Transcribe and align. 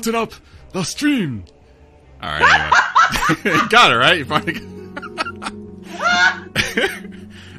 Started 0.00 0.18
up 0.18 0.32
the 0.72 0.82
stream. 0.82 1.44
All 2.22 2.30
right, 2.30 2.72
anyway. 3.44 3.66
got 3.68 3.92
it 3.92 3.96
right. 3.96 4.16
You 4.16 4.24
finally. 4.24 4.54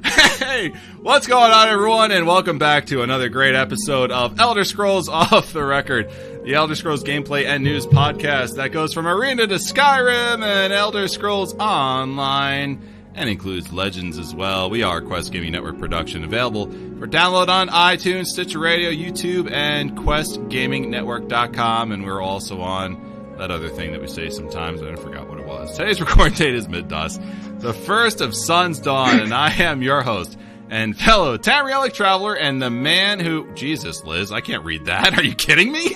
hey, 0.40 0.74
what's 1.02 1.28
going 1.28 1.52
on, 1.52 1.68
everyone, 1.68 2.12
and 2.12 2.26
welcome 2.26 2.58
back 2.58 2.88
to 2.88 3.04
another 3.04 3.30
great 3.30 3.54
episode 3.54 4.10
of 4.12 4.40
Elder 4.40 4.64
Scrolls 4.64 5.08
Off 5.12 5.54
the 5.54 5.64
Record, 5.64 6.10
the 6.44 6.56
Elder 6.56 6.74
Scrolls 6.74 7.04
gameplay 7.04 7.46
and 7.46 7.64
news 7.64 7.86
podcast 7.86 8.56
that 8.56 8.72
goes 8.72 8.92
from 8.92 9.06
Arena 9.06 9.46
to 9.46 9.56
Skyrim 9.56 10.44
and 10.44 10.74
Elder 10.74 11.08
Scrolls 11.08 11.54
Online 11.60 12.82
and 13.16 13.30
includes 13.30 13.72
Legends 13.72 14.18
as 14.18 14.34
well. 14.34 14.70
We 14.70 14.84
are 14.84 15.02
Quest 15.02 15.32
Gaming 15.32 15.52
Network 15.52 15.78
production, 15.80 16.24
available 16.24 16.66
for 16.68 17.08
download 17.08 17.50
on 17.50 17.68
iTunes, 17.70 18.26
Stitcher 18.28 18.60
Radio, 18.60 18.90
YouTube, 18.90 19.52
and 19.52 19.98
QuestGamingNetwork.com. 19.98 21.92
And 21.92 22.06
we're 22.06 22.22
also 22.22 22.62
on 22.62 23.36
that 23.38 23.52
other 23.52 23.70
thing 23.70 23.92
that 23.92 24.02
we 24.02 24.08
say 24.08 24.30
sometimes. 24.30 24.82
I 24.82 24.96
forgot 24.96 25.28
what 25.28 25.40
it 25.40 25.46
was. 25.46 25.76
Today's 25.76 26.00
recording 26.02 26.36
date 26.36 26.56
is 26.56 26.68
Middas, 26.68 27.20
the 27.60 27.74
first 27.74 28.22
of 28.22 28.36
Sun's 28.36 28.80
Dawn, 28.80 29.20
and 29.20 29.34
I 29.34 29.52
am 29.54 29.82
your 29.82 30.02
host 30.02 30.38
and 30.72 30.98
fellow 30.98 31.38
Tamrielic 31.38 31.94
traveler 31.94 32.34
and 32.34 32.62
the 32.62 32.70
man 32.70 33.20
who 33.20 33.54
Jesus, 33.54 34.06
Liz, 34.06 34.32
I 34.32 34.40
can't 34.40 34.64
read 34.64 34.86
that. 34.86 35.14
Are 35.18 35.24
you 35.24 35.36
kidding 35.36 35.72
me? 35.72 35.96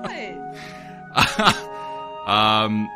What? 0.00 0.56
um, 2.26 2.88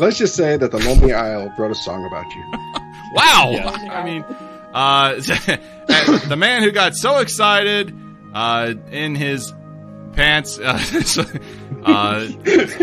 Let's 0.00 0.18
just 0.18 0.34
say 0.34 0.56
that 0.56 0.70
the 0.70 0.78
Lonely 0.78 1.12
Isle 1.12 1.52
wrote 1.58 1.70
a 1.70 1.74
song 1.74 2.04
about 2.06 2.26
you. 2.34 2.44
Wow. 3.14 3.50
Yeah. 3.52 3.70
I 3.92 4.04
mean, 4.04 4.24
uh, 4.74 5.14
the 6.28 6.34
man 6.36 6.64
who 6.64 6.72
got 6.72 6.96
so 6.96 7.18
excited 7.18 7.96
uh, 8.34 8.74
in 8.90 9.14
his 9.14 9.54
pants 10.14 10.58
uh, 10.58 10.72
uh, 11.84 12.26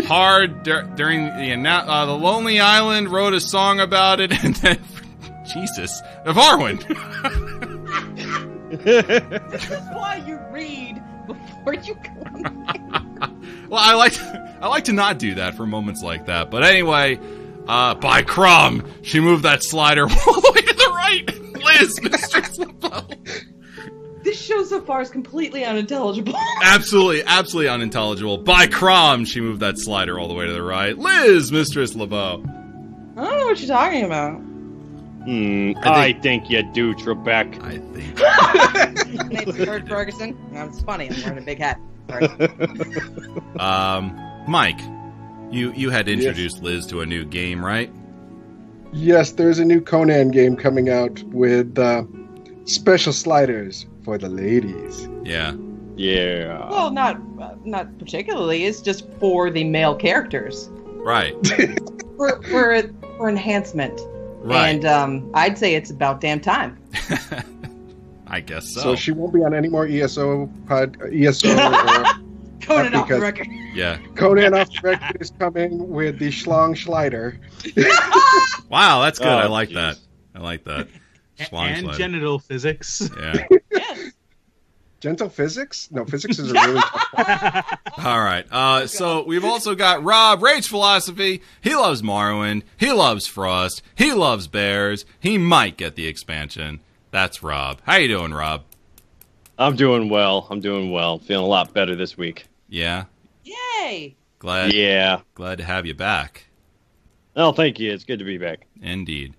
hard 0.06 0.62
dur- 0.62 0.90
during 0.96 1.26
the 1.26 1.30
annou- 1.50 1.84
uh, 1.86 2.06
the 2.06 2.16
Lonely 2.16 2.60
Island 2.60 3.10
wrote 3.10 3.34
a 3.34 3.40
song 3.40 3.78
about 3.80 4.20
it, 4.20 4.32
and 4.42 4.54
then 4.56 4.78
Jesus, 5.52 6.00
Varwin. 6.24 6.78
this 8.70 9.70
is 9.70 9.80
why 9.92 10.22
you 10.26 10.38
read 10.50 11.01
before 11.64 11.74
you 11.82 11.94
go. 11.94 12.10
well, 13.68 13.80
I 13.80 13.94
like 13.94 14.18
I 14.20 14.68
like 14.68 14.84
to 14.84 14.92
not 14.92 15.18
do 15.18 15.36
that 15.36 15.54
for 15.54 15.66
moments 15.66 16.02
like 16.02 16.26
that, 16.26 16.50
but 16.50 16.64
anyway. 16.64 17.18
Uh, 17.68 17.94
by 17.94 18.22
Crom, 18.22 18.84
she 19.02 19.20
moved 19.20 19.44
that 19.44 19.62
slider 19.62 20.02
all 20.26 20.40
the 20.40 20.52
way 20.52 20.62
to 20.62 20.74
the 20.74 20.92
right. 20.96 21.64
Liz, 21.64 22.02
Mistress 22.02 22.58
LeBeau. 22.58 23.06
this 24.24 24.36
show 24.40 24.64
so 24.64 24.80
far 24.80 25.00
is 25.00 25.10
completely 25.10 25.64
unintelligible. 25.64 26.34
absolutely, 26.64 27.22
absolutely 27.22 27.68
unintelligible. 27.68 28.38
By 28.38 28.66
Crom, 28.66 29.24
she 29.24 29.40
moved 29.40 29.60
that 29.60 29.78
slider 29.78 30.18
all 30.18 30.26
the 30.26 30.34
way 30.34 30.46
to 30.46 30.52
the 30.52 30.60
right. 30.60 30.98
Liz, 30.98 31.52
Mistress 31.52 31.94
LeBeau. 31.94 32.42
I 33.16 33.24
don't 33.24 33.38
know 33.38 33.46
what 33.46 33.60
you're 33.60 33.68
talking 33.68 34.04
about. 34.04 34.40
Hmm, 35.24 35.72
I 35.82 36.06
I 36.06 36.12
think 36.14 36.50
you 36.50 36.62
do, 36.72 36.94
Trebek. 36.94 37.62
I 37.62 37.78
think. 37.78 39.22
My 39.22 39.28
name's 39.44 39.56
Kurt 39.64 39.88
Ferguson. 39.88 40.36
No, 40.52 40.64
it's 40.66 40.80
funny. 40.82 41.08
I'm 41.10 41.22
wearing 41.22 41.38
a 41.38 41.42
big 41.42 41.58
hat. 41.58 41.80
Sorry. 42.08 42.28
Um, 43.60 44.18
Mike, 44.48 44.80
you 45.50 45.72
you 45.74 45.90
had 45.90 46.08
introduced 46.08 46.62
Liz 46.62 46.86
to 46.86 47.00
a 47.02 47.06
new 47.06 47.24
game, 47.24 47.64
right? 47.64 47.92
Yes, 48.92 49.32
there's 49.32 49.58
a 49.58 49.64
new 49.64 49.80
Conan 49.80 50.30
game 50.30 50.56
coming 50.56 50.88
out 50.90 51.22
with 51.24 51.78
uh, 51.78 52.02
special 52.64 53.12
sliders 53.12 53.86
for 54.04 54.18
the 54.18 54.28
ladies. 54.28 55.08
Yeah. 55.22 55.54
Yeah. 55.96 56.68
well, 56.70 56.90
not 56.90 57.16
uh, 57.40 57.54
not 57.64 57.96
particularly. 57.98 58.64
It's 58.64 58.80
just 58.80 59.08
for 59.20 59.50
the 59.50 59.62
male 59.64 59.94
characters 59.94 60.68
Right. 61.04 61.34
for 62.16 62.42
for 62.42 62.82
for 63.16 63.28
enhancement. 63.28 64.00
Right. 64.42 64.68
And 64.68 64.84
um, 64.84 65.30
I'd 65.34 65.56
say 65.56 65.74
it's 65.74 65.90
about 65.90 66.20
damn 66.20 66.40
time. 66.40 66.78
I 68.26 68.40
guess 68.40 68.68
so. 68.68 68.80
So 68.80 68.96
she 68.96 69.12
won't 69.12 69.32
be 69.32 69.44
on 69.44 69.54
any 69.54 69.68
more 69.68 69.86
ESO 69.86 70.46
pod, 70.66 70.96
ESO. 71.12 71.48
or 71.52 72.04
Conan 72.60 72.94
off 72.94 73.08
the 73.08 73.20
record. 73.20 73.48
yeah. 73.74 73.98
Conan 74.14 74.54
off 74.54 74.68
the 74.72 74.80
record 74.82 75.20
is 75.20 75.30
coming 75.38 75.88
with 75.90 76.18
the 76.18 76.28
Schlong 76.28 76.74
Schleider. 76.74 77.38
Wow, 78.68 79.02
that's 79.02 79.18
good. 79.18 79.28
Oh, 79.28 79.36
I 79.36 79.48
like 79.48 79.68
jeez. 79.68 79.74
that. 79.74 79.98
I 80.34 80.38
like 80.40 80.64
that. 80.64 80.88
Schlong 81.38 81.66
and 81.66 81.80
slider. 81.84 81.98
genital 81.98 82.38
physics. 82.38 83.10
Yeah. 83.20 83.46
Yes. 85.02 85.10
Gentle 85.10 85.28
physics? 85.28 85.88
No, 85.90 86.04
physics 86.04 86.38
is 86.38 86.50
a 86.50 86.54
really 86.54 86.80
tough 86.80 87.78
All 87.98 88.20
right. 88.20 88.46
Uh, 88.50 88.86
so 88.86 89.24
we've 89.24 89.44
also 89.44 89.74
got 89.74 90.02
Rob, 90.02 90.42
Rage 90.42 90.68
Philosophy. 90.68 91.42
He 91.60 91.74
loves 91.74 92.02
Morrowind. 92.02 92.62
He 92.76 92.92
loves 92.92 93.26
Frost. 93.26 93.82
He 93.94 94.12
loves 94.12 94.46
bears. 94.46 95.04
He 95.20 95.38
might 95.38 95.76
get 95.76 95.96
the 95.96 96.06
expansion. 96.06 96.80
That's 97.10 97.42
Rob. 97.42 97.80
How 97.84 97.96
you 97.96 98.08
doing, 98.08 98.32
Rob? 98.32 98.62
I'm 99.58 99.76
doing 99.76 100.08
well. 100.08 100.46
I'm 100.50 100.60
doing 100.60 100.90
well. 100.90 101.18
Feeling 101.18 101.44
a 101.44 101.48
lot 101.48 101.74
better 101.74 101.94
this 101.94 102.16
week. 102.16 102.46
Yeah. 102.68 103.04
Yay. 103.44 104.14
Glad 104.38 104.72
Yeah. 104.72 105.20
glad 105.34 105.58
to 105.58 105.64
have 105.64 105.84
you 105.86 105.94
back. 105.94 106.46
Oh, 107.36 107.52
thank 107.52 107.78
you. 107.78 107.92
It's 107.92 108.04
good 108.04 108.18
to 108.18 108.24
be 108.24 108.38
back. 108.38 108.66
Indeed. 108.82 109.34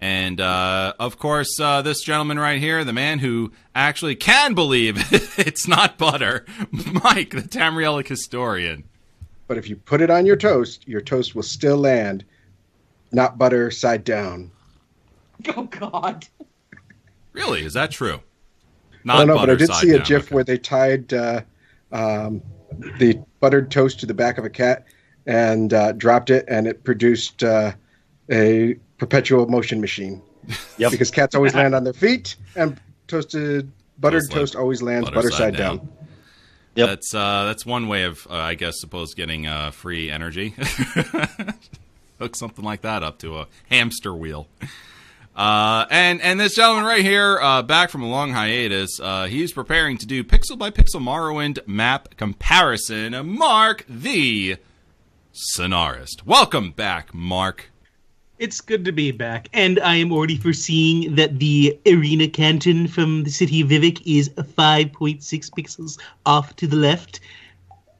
And 0.00 0.40
uh, 0.40 0.94
of 1.00 1.18
course, 1.18 1.58
uh, 1.60 1.82
this 1.82 2.02
gentleman 2.02 2.38
right 2.38 2.60
here, 2.60 2.84
the 2.84 2.92
man 2.92 3.18
who 3.18 3.52
actually 3.74 4.14
can 4.14 4.54
believe 4.54 4.96
it's 5.38 5.66
not 5.66 5.98
butter, 5.98 6.44
Mike, 6.70 7.30
the 7.30 7.42
Tamrielic 7.42 8.06
historian. 8.06 8.84
But 9.48 9.58
if 9.58 9.68
you 9.68 9.76
put 9.76 10.00
it 10.00 10.10
on 10.10 10.26
your 10.26 10.36
toast, 10.36 10.86
your 10.86 11.00
toast 11.00 11.34
will 11.34 11.42
still 11.42 11.78
land, 11.78 12.24
not 13.10 13.38
butter 13.38 13.70
side 13.70 14.04
down. 14.04 14.50
Oh 15.56 15.62
God. 15.62 16.26
Really, 17.32 17.62
is 17.62 17.72
that 17.74 17.92
true? 17.92 18.20
I 19.08 19.18
don't 19.18 19.28
know, 19.28 19.36
but 19.36 19.48
I 19.48 19.54
did 19.54 19.68
side 19.68 19.80
see 19.80 19.90
a 19.90 19.98
down, 19.98 20.06
GIF 20.06 20.24
okay. 20.24 20.34
where 20.34 20.42
they 20.42 20.58
tied 20.58 21.14
uh, 21.14 21.42
um, 21.92 22.42
the 22.98 23.20
buttered 23.38 23.70
toast 23.70 24.00
to 24.00 24.06
the 24.06 24.14
back 24.14 24.38
of 24.38 24.44
a 24.44 24.50
cat 24.50 24.86
and 25.26 25.72
uh, 25.72 25.92
dropped 25.92 26.30
it, 26.30 26.44
and 26.48 26.66
it 26.66 26.82
produced 26.82 27.44
uh, 27.44 27.70
a 28.30 28.74
perpetual 28.98 29.46
motion 29.46 29.80
machine. 29.80 30.22
Yep. 30.78 30.92
Because 30.92 31.10
cats 31.10 31.34
always 31.34 31.54
land 31.54 31.74
on 31.74 31.84
their 31.84 31.92
feet, 31.92 32.36
and 32.56 32.80
toasted 33.06 33.70
buttered 33.98 34.22
Toast 34.22 34.30
like 34.32 34.40
toast 34.40 34.56
always 34.56 34.82
lands 34.82 35.06
butter 35.06 35.16
butter, 35.16 35.30
side 35.30 35.36
side, 35.36 35.56
down. 35.56 35.76
down. 35.78 35.88
Yep. 36.74 36.88
That's 36.88 37.14
uh, 37.14 37.44
that's 37.44 37.66
one 37.66 37.88
way 37.88 38.04
of, 38.04 38.26
uh, 38.30 38.34
I 38.34 38.54
guess, 38.54 38.80
suppose 38.80 39.14
getting 39.14 39.46
uh, 39.46 39.72
free 39.72 40.10
energy. 40.10 40.54
Hook 42.18 42.36
something 42.36 42.64
like 42.64 42.82
that 42.82 43.02
up 43.02 43.18
to 43.18 43.38
a 43.38 43.46
hamster 43.68 44.14
wheel. 44.14 44.46
Uh, 45.34 45.86
and 45.90 46.20
and 46.20 46.38
this 46.38 46.54
gentleman 46.54 46.84
right 46.84 47.04
here, 47.04 47.38
uh, 47.40 47.62
back 47.62 47.90
from 47.90 48.02
a 48.02 48.08
long 48.08 48.32
hiatus, 48.32 48.98
uh, 49.00 49.26
he's 49.26 49.52
preparing 49.52 49.98
to 49.98 50.06
do 50.06 50.24
pixel 50.24 50.58
by 50.58 50.70
pixel 50.70 51.00
Morrowind 51.00 51.58
map 51.66 52.16
comparison. 52.16 53.26
Mark 53.36 53.84
the 53.88 54.56
Scenarist. 55.32 56.24
Welcome 56.26 56.72
back, 56.72 57.14
Mark. 57.14 57.70
It's 58.38 58.60
good 58.60 58.84
to 58.84 58.92
be 58.92 59.10
back, 59.10 59.48
and 59.52 59.80
I 59.80 59.96
am 59.96 60.12
already 60.12 60.36
foreseeing 60.36 61.14
that 61.16 61.40
the 61.40 61.76
arena 61.86 62.28
canton 62.28 62.86
from 62.86 63.24
the 63.24 63.30
city 63.30 63.60
of 63.62 63.68
Vivec 63.68 64.00
is 64.06 64.28
5.6 64.30 65.18
pixels 65.50 65.98
off 66.24 66.54
to 66.56 66.66
the 66.66 66.76
left. 66.76 67.20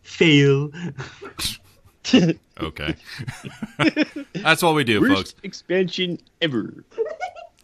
Fail. 0.03 0.71
Okay. 2.61 2.95
That's 4.37 4.63
what 4.63 4.75
we 4.75 4.83
do, 4.83 5.01
Worst 5.03 5.15
folks. 5.15 5.35
expansion 5.43 6.19
ever. 6.41 6.83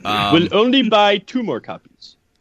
Um, 0.05 0.35
will 0.35 0.49
only 0.55 0.87
buy 0.87 1.17
two 1.17 1.43
more 1.43 1.61
copies. 1.61 2.17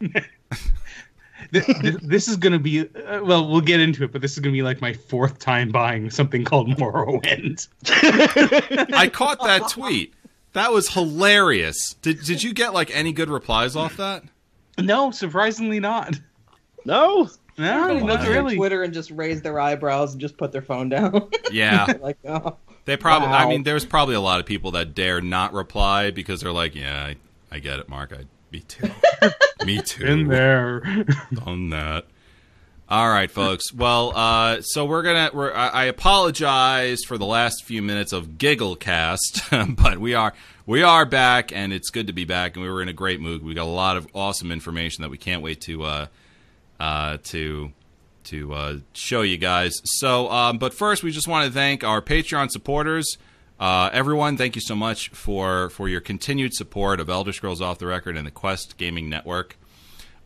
Th- 1.52 1.64
th- 1.64 1.94
this 2.02 2.28
is 2.28 2.36
gonna 2.36 2.58
be 2.58 2.80
uh, 2.80 3.24
well. 3.24 3.48
We'll 3.48 3.60
get 3.62 3.80
into 3.80 4.04
it, 4.04 4.12
but 4.12 4.20
this 4.20 4.32
is 4.32 4.40
gonna 4.40 4.52
be 4.52 4.62
like 4.62 4.80
my 4.82 4.92
fourth 4.92 5.38
time 5.38 5.70
buying 5.70 6.10
something 6.10 6.44
called 6.44 6.68
Morrowind. 6.76 7.68
I 8.94 9.08
caught 9.08 9.42
that 9.42 9.68
tweet. 9.70 10.12
That 10.54 10.72
was 10.72 10.88
hilarious. 10.88 11.94
Did 12.00 12.22
Did 12.24 12.42
you 12.42 12.54
get 12.54 12.72
like 12.72 12.94
any 12.96 13.12
good 13.12 13.28
replies 13.28 13.76
off 13.76 13.96
that? 13.98 14.24
No, 14.78 15.10
surprisingly 15.10 15.80
not. 15.80 16.18
No, 16.84 17.28
No, 17.56 17.84
Everybody 17.84 18.06
not 18.06 18.18
goes 18.20 18.28
really. 18.28 18.56
Twitter 18.56 18.82
and 18.82 18.92
just 18.92 19.10
raise 19.10 19.42
their 19.42 19.58
eyebrows 19.60 20.12
and 20.12 20.20
just 20.20 20.36
put 20.36 20.52
their 20.52 20.62
phone 20.62 20.88
down. 20.88 21.30
Yeah. 21.52 21.86
like, 22.00 22.18
oh. 22.26 22.56
They 22.84 22.96
probably. 22.96 23.28
I 23.28 23.48
mean, 23.48 23.62
there's 23.62 23.84
probably 23.84 24.14
a 24.16 24.20
lot 24.20 24.40
of 24.40 24.46
people 24.46 24.72
that 24.72 24.94
dare 24.94 25.20
not 25.20 25.52
reply 25.52 26.10
because 26.10 26.40
they're 26.40 26.52
like, 26.52 26.74
"Yeah, 26.74 27.04
I, 27.04 27.16
I 27.50 27.58
get 27.60 27.78
it, 27.78 27.88
Mark. 27.88 28.12
I, 28.12 28.24
me 28.52 28.60
too. 28.60 28.90
me 29.64 29.80
too. 29.80 30.04
In 30.04 30.28
there. 30.28 30.82
on 31.46 31.70
that." 31.70 32.06
All 32.86 33.08
right, 33.08 33.30
folks. 33.30 33.72
Well, 33.72 34.12
uh, 34.14 34.60
so 34.60 34.84
we're 34.84 35.02
gonna. 35.02 35.30
We're, 35.32 35.54
I, 35.54 35.84
apologize 35.84 37.00
for 37.06 37.16
the 37.16 37.24
last 37.24 37.64
few 37.64 37.80
minutes 37.80 38.12
of 38.12 38.32
Gigglecast, 38.36 39.76
but 39.82 39.98
we 39.98 40.12
are 40.12 40.34
we 40.66 40.82
are 40.82 41.06
back, 41.06 41.50
and 41.50 41.72
it's 41.72 41.88
good 41.88 42.08
to 42.08 42.12
be 42.12 42.26
back, 42.26 42.56
and 42.56 42.62
we 42.62 42.70
were 42.70 42.82
in 42.82 42.88
a 42.90 42.92
great 42.92 43.22
mood. 43.22 43.42
We 43.42 43.54
got 43.54 43.64
a 43.64 43.70
lot 43.70 43.96
of 43.96 44.06
awesome 44.12 44.52
information 44.52 45.00
that 45.00 45.08
we 45.08 45.16
can't 45.16 45.40
wait 45.40 45.62
to 45.62 45.82
uh, 45.82 46.06
uh, 46.78 47.16
to 47.24 47.72
to 48.24 48.52
uh, 48.52 48.76
show 48.92 49.22
you 49.22 49.38
guys. 49.38 49.80
So, 49.84 50.30
um, 50.30 50.58
but 50.58 50.74
first, 50.74 51.02
we 51.02 51.10
just 51.10 51.26
want 51.26 51.46
to 51.46 51.52
thank 51.52 51.84
our 51.84 52.02
Patreon 52.02 52.50
supporters. 52.50 53.16
Uh, 53.58 53.88
everyone, 53.94 54.36
thank 54.36 54.56
you 54.56 54.60
so 54.60 54.74
much 54.74 55.08
for 55.08 55.70
for 55.70 55.88
your 55.88 56.02
continued 56.02 56.52
support 56.52 57.00
of 57.00 57.08
Elder 57.08 57.32
Scrolls 57.32 57.62
Off 57.62 57.78
the 57.78 57.86
Record 57.86 58.18
and 58.18 58.26
the 58.26 58.30
Quest 58.30 58.76
Gaming 58.76 59.08
Network, 59.08 59.56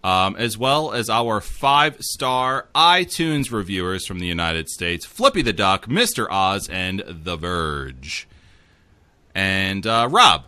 um, 0.05 0.37
as 0.37 0.57
well 0.57 0.93
as 0.93 1.11
our 1.11 1.41
five 1.41 1.97
star 2.01 2.69
iTunes 2.75 3.51
reviewers 3.53 4.07
from 4.07 4.19
the 4.19 4.27
United 4.27 4.69
States: 4.69 5.05
Flippy 5.05 5.43
the 5.43 5.53
Duck, 5.53 5.89
Mister 5.89 6.31
Oz, 6.33 6.69
and 6.69 7.03
The 7.07 7.37
Verge. 7.37 8.29
And 9.35 9.87
uh, 9.87 10.09
Rob, 10.11 10.45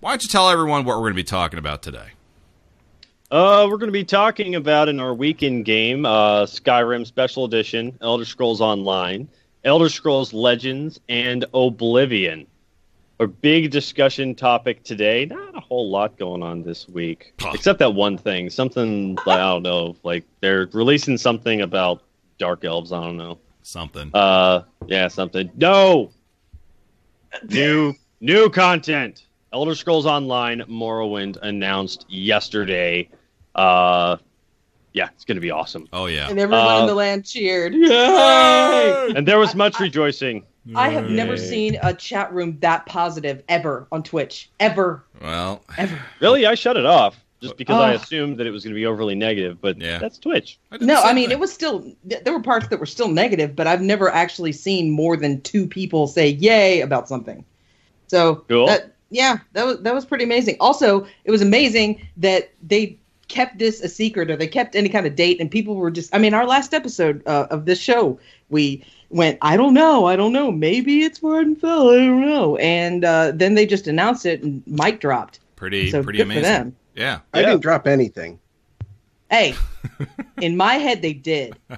why 0.00 0.12
don't 0.12 0.22
you 0.22 0.28
tell 0.28 0.48
everyone 0.50 0.84
what 0.84 0.96
we're 0.96 1.02
going 1.02 1.12
to 1.12 1.16
be 1.16 1.24
talking 1.24 1.58
about 1.58 1.82
today? 1.82 2.08
Uh, 3.30 3.68
we're 3.70 3.76
going 3.76 3.88
to 3.88 3.92
be 3.92 4.04
talking 4.04 4.54
about 4.54 4.88
in 4.88 4.98
our 4.98 5.14
weekend 5.14 5.64
game, 5.64 6.04
uh, 6.04 6.44
Skyrim 6.46 7.06
Special 7.06 7.44
Edition, 7.44 7.96
Elder 8.00 8.24
Scrolls 8.24 8.60
Online, 8.60 9.28
Elder 9.62 9.88
Scrolls 9.88 10.32
Legends, 10.32 10.98
and 11.08 11.44
Oblivion. 11.54 12.46
Our 13.20 13.26
big 13.26 13.70
discussion 13.70 14.34
topic 14.34 14.82
today. 14.82 15.26
Not 15.26 15.49
a 15.49 15.49
whole 15.70 15.88
lot 15.88 16.18
going 16.18 16.42
on 16.42 16.62
this 16.62 16.88
week, 16.88 17.32
Huh. 17.40 17.52
except 17.54 17.78
that 17.78 17.94
one 17.94 18.18
thing. 18.18 18.50
Something 18.50 19.14
like, 19.24 19.38
I 19.38 19.52
don't 19.52 19.62
know, 19.62 19.94
like 20.02 20.24
they're 20.40 20.68
releasing 20.72 21.16
something 21.16 21.60
about 21.60 22.02
dark 22.38 22.64
elves. 22.64 22.92
I 22.92 23.00
don't 23.02 23.16
know. 23.16 23.38
Something. 23.62 24.10
Uh, 24.12 24.62
yeah, 24.88 25.06
something. 25.08 25.48
No, 25.56 26.10
new 27.48 27.94
new 28.20 28.50
content. 28.50 29.26
Elder 29.52 29.74
Scrolls 29.74 30.06
Online 30.06 30.60
Morrowind 30.68 31.36
announced 31.42 32.06
yesterday. 32.08 33.08
Uh, 33.54 34.16
yeah, 34.92 35.08
it's 35.14 35.24
gonna 35.24 35.40
be 35.40 35.50
awesome. 35.50 35.88
oh 35.92 36.06
yeah. 36.06 36.28
And 36.28 36.38
everyone 36.38 36.66
Uh, 36.66 36.80
in 36.80 36.86
the 36.86 36.94
land 36.94 37.24
cheered. 37.24 37.74
Yay! 37.74 39.12
And 39.14 39.26
there 39.26 39.38
was 39.38 39.54
I- 39.54 39.58
much 39.58 39.76
I- 39.80 39.84
rejoicing. 39.84 40.44
I 40.74 40.88
have 40.90 41.08
never 41.10 41.36
seen 41.36 41.78
a 41.82 41.92
chat 41.94 42.32
room 42.32 42.58
that 42.60 42.86
positive 42.86 43.42
ever 43.48 43.86
on 43.92 44.02
Twitch. 44.02 44.50
Ever. 44.60 45.04
Well, 45.20 45.62
Ever. 45.78 45.98
Really, 46.20 46.46
I 46.46 46.54
shut 46.54 46.76
it 46.76 46.86
off 46.86 47.22
just 47.40 47.56
because 47.56 47.76
I 47.80 47.92
Oh. 47.92 47.96
assumed 47.96 48.38
that 48.38 48.46
it 48.46 48.50
was 48.50 48.64
gonna 48.64 48.74
be 48.74 48.86
overly 48.86 49.14
negative. 49.14 49.60
But 49.60 49.80
Yeah. 49.80 49.98
that's 49.98 50.18
Twitch. 50.18 50.58
I 50.70 50.76
No, 50.80 51.00
I 51.02 51.12
mean 51.12 51.28
thing. 51.30 51.38
it 51.38 51.40
was 51.40 51.52
still 51.52 51.84
there 52.04 52.32
were 52.32 52.40
parts 52.42 52.68
that 52.68 52.78
were 52.78 52.86
still 52.86 53.08
negative, 53.08 53.56
but 53.56 53.66
I've 53.66 53.80
never 53.82 54.10
actually 54.10 54.52
seen 54.52 54.90
more 54.90 55.16
than 55.16 55.40
two 55.40 55.66
people 55.66 56.06
say 56.06 56.28
yay 56.28 56.80
about 56.82 57.08
something. 57.08 57.44
So 58.08 58.44
Cool. 58.48 58.66
that 58.66 58.92
yeah, 59.10 59.38
that 59.54 59.66
was 59.66 59.78
that 59.80 59.94
was 59.94 60.04
pretty 60.04 60.24
amazing. 60.24 60.56
Also, 60.60 61.06
it 61.24 61.30
was 61.30 61.42
amazing 61.42 62.06
that 62.18 62.50
they 62.62 62.96
kept 63.28 63.58
this 63.58 63.80
a 63.80 63.88
secret 63.88 64.28
or 64.30 64.36
they 64.36 64.46
kept 64.48 64.74
any 64.74 64.88
kind 64.88 65.06
of 65.06 65.14
date 65.14 65.40
and 65.40 65.50
people 65.50 65.76
were 65.76 65.90
just 65.90 66.14
I 66.14 66.18
mean, 66.18 66.34
our 66.34 66.46
last 66.46 66.74
episode 66.74 67.22
uh, 67.26 67.46
of 67.50 67.64
this 67.64 67.78
show, 67.80 68.18
we 68.50 68.84
went, 69.10 69.38
I 69.42 69.56
don't 69.56 69.74
know, 69.74 70.06
I 70.06 70.16
don't 70.16 70.32
know, 70.32 70.50
maybe 70.50 71.02
it's 71.02 71.20
Vvardenfell, 71.20 71.94
I 71.94 72.06
don't 72.06 72.20
know. 72.22 72.56
And 72.56 73.04
uh, 73.04 73.32
then 73.34 73.54
they 73.54 73.66
just 73.66 73.86
announced 73.86 74.24
it 74.26 74.42
and 74.42 74.62
mic 74.66 75.00
dropped. 75.00 75.40
pretty 75.56 75.90
So 75.90 76.02
pretty 76.02 76.18
good 76.18 76.26
for 76.26 76.32
amazing. 76.32 76.42
them. 76.52 76.76
Yeah. 76.94 77.18
I 77.34 77.40
Yeah. 77.40 77.46
didn't 77.46 77.62
drop 77.62 77.86
anything. 77.86 78.38
Hey, 79.30 79.54
in 80.40 80.56
my 80.56 80.74
head 80.74 81.02
they 81.02 81.12
did. 81.12 81.56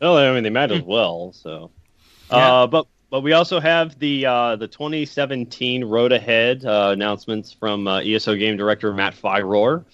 Well, 0.00 0.18
I 0.18 0.34
mean, 0.34 0.42
they 0.42 0.50
might 0.50 0.70
as 0.70 0.82
well. 0.86 1.32
So, 1.32 1.70
Yeah. 2.30 2.36
uh, 2.62 2.66
but 2.66 2.86
but 3.10 3.20
we 3.22 3.32
also 3.32 3.58
have 3.60 3.98
the 3.98 4.26
uh, 4.26 4.56
the 4.56 4.68
2017 4.68 5.84
Road 5.84 6.12
Ahead 6.12 6.64
uh, 6.66 6.90
announcements 6.92 7.52
from 7.52 7.86
uh, 7.86 8.00
ESO 8.00 8.34
game 8.36 8.56
director 8.58 8.92
Matt 8.92 9.14
Firor, 9.14 9.84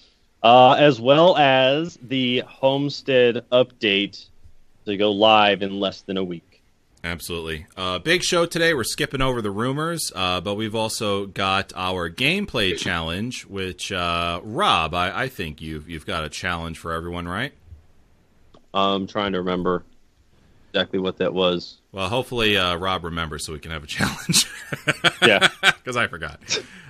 uh, 0.43 0.73
as 0.73 0.99
well 0.99 1.37
as 1.37 1.97
the 2.01 2.43
Homestead 2.47 3.45
update 3.51 4.27
to 4.85 4.97
go 4.97 5.11
live 5.11 5.61
in 5.61 5.79
less 5.79 6.01
than 6.01 6.17
a 6.17 6.23
week. 6.23 6.61
Absolutely. 7.03 7.65
Uh, 7.75 7.97
big 7.97 8.21
show 8.21 8.45
today. 8.45 8.73
We're 8.75 8.83
skipping 8.83 9.21
over 9.21 9.41
the 9.41 9.49
rumors, 9.49 10.11
uh, 10.15 10.39
but 10.41 10.53
we've 10.55 10.75
also 10.75 11.25
got 11.25 11.73
our 11.75 12.09
gameplay 12.11 12.77
challenge, 12.77 13.45
which 13.45 13.91
uh, 13.91 14.39
Rob, 14.43 14.93
I, 14.93 15.23
I 15.23 15.27
think 15.27 15.61
you've 15.61 15.89
you've 15.89 16.05
got 16.05 16.23
a 16.23 16.29
challenge 16.29 16.77
for 16.77 16.93
everyone, 16.93 17.27
right? 17.27 17.53
I'm 18.73 19.07
trying 19.07 19.31
to 19.31 19.39
remember 19.39 19.83
exactly 20.69 20.99
what 20.99 21.17
that 21.17 21.33
was. 21.33 21.77
Well, 21.91 22.07
hopefully 22.07 22.55
uh, 22.55 22.75
Rob 22.75 23.03
remembers 23.03 23.45
so 23.45 23.53
we 23.53 23.59
can 23.59 23.71
have 23.71 23.83
a 23.83 23.87
challenge. 23.87 24.45
Yeah. 25.21 25.47
because 25.61 25.97
I 25.97 26.07
forgot. 26.07 26.39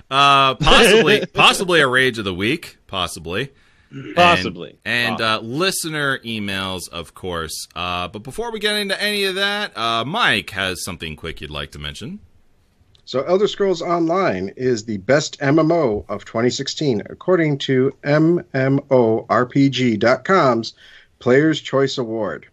Uh, 0.09 0.55
possibly, 0.55 1.25
possibly 1.25 1.79
a 1.79 1.87
rage 1.87 2.17
of 2.17 2.25
the 2.25 2.33
week. 2.33 2.77
Possibly. 2.87 3.51
And- 3.91 4.15
Possibly. 4.15 4.77
And, 4.85 5.19
uh, 5.19 5.39
listener 5.43 6.19
emails, 6.19 6.87
of 6.89 7.13
course. 7.13 7.67
Uh, 7.75 8.07
but 8.07 8.23
before 8.23 8.51
we 8.51 8.59
get 8.59 8.75
into 8.77 9.01
any 9.01 9.25
of 9.25 9.35
that, 9.35 9.77
uh, 9.77 10.05
Mike 10.05 10.49
has 10.51 10.83
something 10.83 11.15
quick 11.15 11.41
you'd 11.41 11.51
like 11.51 11.71
to 11.71 11.79
mention. 11.79 12.19
So, 13.03 13.23
Elder 13.23 13.47
Scrolls 13.47 13.81
Online 13.81 14.53
is 14.55 14.85
the 14.85 14.97
best 14.97 15.37
MMO 15.41 16.05
of 16.07 16.23
2016, 16.23 17.01
according 17.09 17.57
to 17.59 17.91
MMORPG.com's 19.41 20.73
Player's 21.19 21.59
Choice 21.61 21.97
Award. 21.97 22.47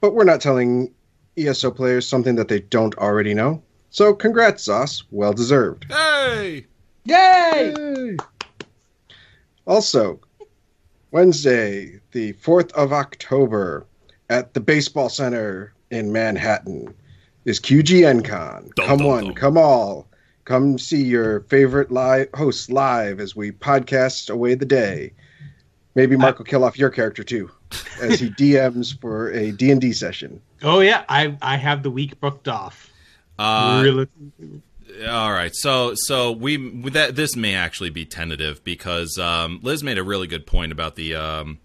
But 0.00 0.14
we're 0.14 0.24
not 0.24 0.40
telling 0.40 0.92
ESO 1.36 1.70
players 1.70 2.08
something 2.08 2.34
that 2.36 2.48
they 2.48 2.60
don't 2.60 2.96
already 2.98 3.34
know. 3.34 3.62
So, 3.90 4.12
congrats, 4.14 4.64
ZOS. 4.66 5.04
Well 5.10 5.32
deserved. 5.32 5.84
Hey! 5.88 6.66
Yay! 7.04 7.74
Yay! 7.76 8.16
Also, 9.66 10.18
Wednesday, 11.12 12.00
the 12.12 12.32
4th 12.32 12.72
of 12.72 12.90
October, 12.90 13.86
at 14.30 14.54
the 14.54 14.60
Baseball 14.60 15.10
Center 15.10 15.74
in 15.90 16.10
Manhattan, 16.10 16.94
is 17.44 17.60
QGNCon. 17.60 18.74
Dum, 18.74 18.86
come 18.86 18.98
dum, 18.98 19.06
one, 19.06 19.24
dum. 19.24 19.34
come 19.34 19.58
all. 19.58 20.08
Come 20.46 20.78
see 20.78 21.04
your 21.04 21.40
favorite 21.42 21.92
live 21.92 22.28
hosts 22.34 22.70
live 22.70 23.20
as 23.20 23.36
we 23.36 23.52
podcast 23.52 24.30
away 24.30 24.54
the 24.54 24.64
day. 24.64 25.12
Maybe 25.94 26.16
Mark 26.16 26.38
will 26.38 26.46
kill 26.46 26.64
off 26.64 26.78
your 26.78 26.88
character 26.88 27.22
too, 27.22 27.50
as 28.00 28.18
he 28.18 28.30
DMs 28.38 28.98
for 28.98 29.30
a 29.32 29.52
D&D 29.52 29.92
session. 29.92 30.40
Oh 30.62 30.80
yeah, 30.80 31.04
I 31.10 31.36
I 31.42 31.56
have 31.58 31.82
the 31.82 31.90
week 31.90 32.18
booked 32.20 32.48
off. 32.48 32.90
Uh, 33.38 33.82
really? 33.84 34.08
All 35.08 35.32
right, 35.32 35.54
so 35.54 35.92
so 35.94 36.32
we 36.32 36.56
that 36.90 37.16
this 37.16 37.34
may 37.34 37.54
actually 37.54 37.90
be 37.90 38.04
tentative 38.04 38.62
because 38.62 39.18
um, 39.18 39.60
Liz 39.62 39.82
made 39.82 39.96
a 39.96 40.02
really 40.02 40.26
good 40.26 40.46
point 40.46 40.70
about 40.70 40.96
the 40.96 41.14
um, 41.14 41.58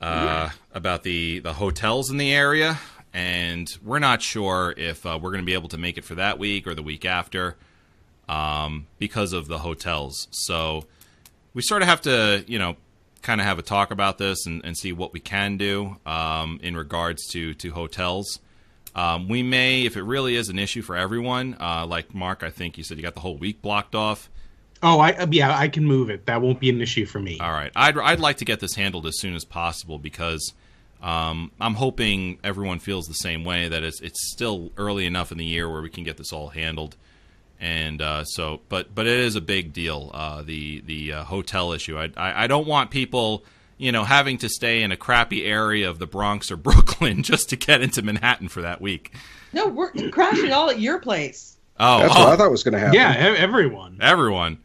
uh, 0.00 0.50
about 0.72 1.02
the 1.02 1.40
the 1.40 1.52
hotels 1.52 2.10
in 2.10 2.16
the 2.16 2.32
area, 2.32 2.78
and 3.12 3.68
we're 3.84 3.98
not 3.98 4.22
sure 4.22 4.74
if 4.76 5.04
uh, 5.04 5.18
we're 5.20 5.30
going 5.30 5.42
to 5.42 5.46
be 5.46 5.54
able 5.54 5.68
to 5.70 5.78
make 5.78 5.98
it 5.98 6.04
for 6.04 6.14
that 6.14 6.38
week 6.38 6.66
or 6.66 6.74
the 6.74 6.82
week 6.82 7.04
after 7.04 7.56
um, 8.28 8.86
because 8.98 9.32
of 9.32 9.46
the 9.46 9.58
hotels. 9.58 10.28
So 10.30 10.84
we 11.54 11.62
sort 11.62 11.82
of 11.82 11.88
have 11.88 12.00
to, 12.02 12.44
you 12.46 12.58
know, 12.58 12.76
kind 13.20 13.40
of 13.40 13.46
have 13.46 13.58
a 13.58 13.62
talk 13.62 13.90
about 13.90 14.18
this 14.18 14.46
and, 14.46 14.64
and 14.64 14.76
see 14.76 14.92
what 14.92 15.12
we 15.12 15.20
can 15.20 15.56
do 15.56 15.96
um, 16.06 16.58
in 16.62 16.76
regards 16.76 17.26
to 17.28 17.52
to 17.54 17.72
hotels. 17.72 18.40
Um, 18.94 19.28
we 19.28 19.42
may, 19.42 19.84
if 19.86 19.96
it 19.96 20.02
really 20.02 20.36
is 20.36 20.48
an 20.48 20.58
issue 20.58 20.82
for 20.82 20.96
everyone, 20.96 21.56
uh, 21.58 21.86
like 21.86 22.14
Mark, 22.14 22.42
I 22.42 22.50
think 22.50 22.76
you 22.76 22.84
said 22.84 22.98
you 22.98 23.02
got 23.02 23.14
the 23.14 23.20
whole 23.20 23.36
week 23.36 23.62
blocked 23.62 23.94
off. 23.94 24.28
Oh, 24.82 24.98
I 24.98 25.26
yeah, 25.30 25.56
I 25.56 25.68
can 25.68 25.84
move 25.84 26.10
it. 26.10 26.26
That 26.26 26.42
won't 26.42 26.58
be 26.58 26.68
an 26.68 26.80
issue 26.80 27.06
for 27.06 27.20
me. 27.20 27.38
All 27.38 27.52
right, 27.52 27.70
I'd 27.76 27.96
I'd 27.96 28.20
like 28.20 28.38
to 28.38 28.44
get 28.44 28.60
this 28.60 28.74
handled 28.74 29.06
as 29.06 29.18
soon 29.18 29.34
as 29.34 29.44
possible 29.44 29.98
because 29.98 30.52
um, 31.00 31.52
I'm 31.60 31.74
hoping 31.74 32.38
everyone 32.42 32.80
feels 32.80 33.06
the 33.06 33.14
same 33.14 33.44
way 33.44 33.68
that 33.68 33.82
it's 33.82 34.00
it's 34.00 34.32
still 34.32 34.72
early 34.76 35.06
enough 35.06 35.30
in 35.30 35.38
the 35.38 35.44
year 35.44 35.70
where 35.70 35.82
we 35.82 35.88
can 35.88 36.04
get 36.04 36.16
this 36.16 36.32
all 36.32 36.48
handled. 36.48 36.96
And 37.60 38.02
uh, 38.02 38.24
so, 38.24 38.60
but 38.68 38.92
but 38.92 39.06
it 39.06 39.20
is 39.20 39.36
a 39.36 39.40
big 39.40 39.72
deal. 39.72 40.10
Uh, 40.12 40.42
the 40.42 40.80
the 40.80 41.12
uh, 41.12 41.24
hotel 41.24 41.72
issue. 41.72 41.96
I, 41.96 42.10
I 42.16 42.44
I 42.44 42.46
don't 42.48 42.66
want 42.66 42.90
people 42.90 43.44
you 43.82 43.90
know 43.90 44.04
having 44.04 44.38
to 44.38 44.48
stay 44.48 44.82
in 44.82 44.92
a 44.92 44.96
crappy 44.96 45.44
area 45.44 45.90
of 45.90 45.98
the 45.98 46.06
Bronx 46.06 46.50
or 46.50 46.56
Brooklyn 46.68 47.22
just 47.22 47.48
to 47.50 47.56
get 47.56 47.82
into 47.82 48.00
Manhattan 48.02 48.48
for 48.48 48.62
that 48.62 48.80
week. 48.80 49.12
No, 49.52 49.66
we're 49.68 49.90
crashing 50.10 50.52
all 50.52 50.70
at 50.70 50.80
your 50.80 51.00
place. 51.00 51.58
Oh, 51.80 51.98
That's 52.00 52.14
oh, 52.16 52.24
what 52.24 52.32
I 52.32 52.36
thought 52.36 52.50
was 52.50 52.62
going 52.62 52.74
to 52.74 52.78
happen. 52.78 52.94
Yeah, 52.94 53.12
everyone. 53.36 53.98
everyone. 54.00 54.58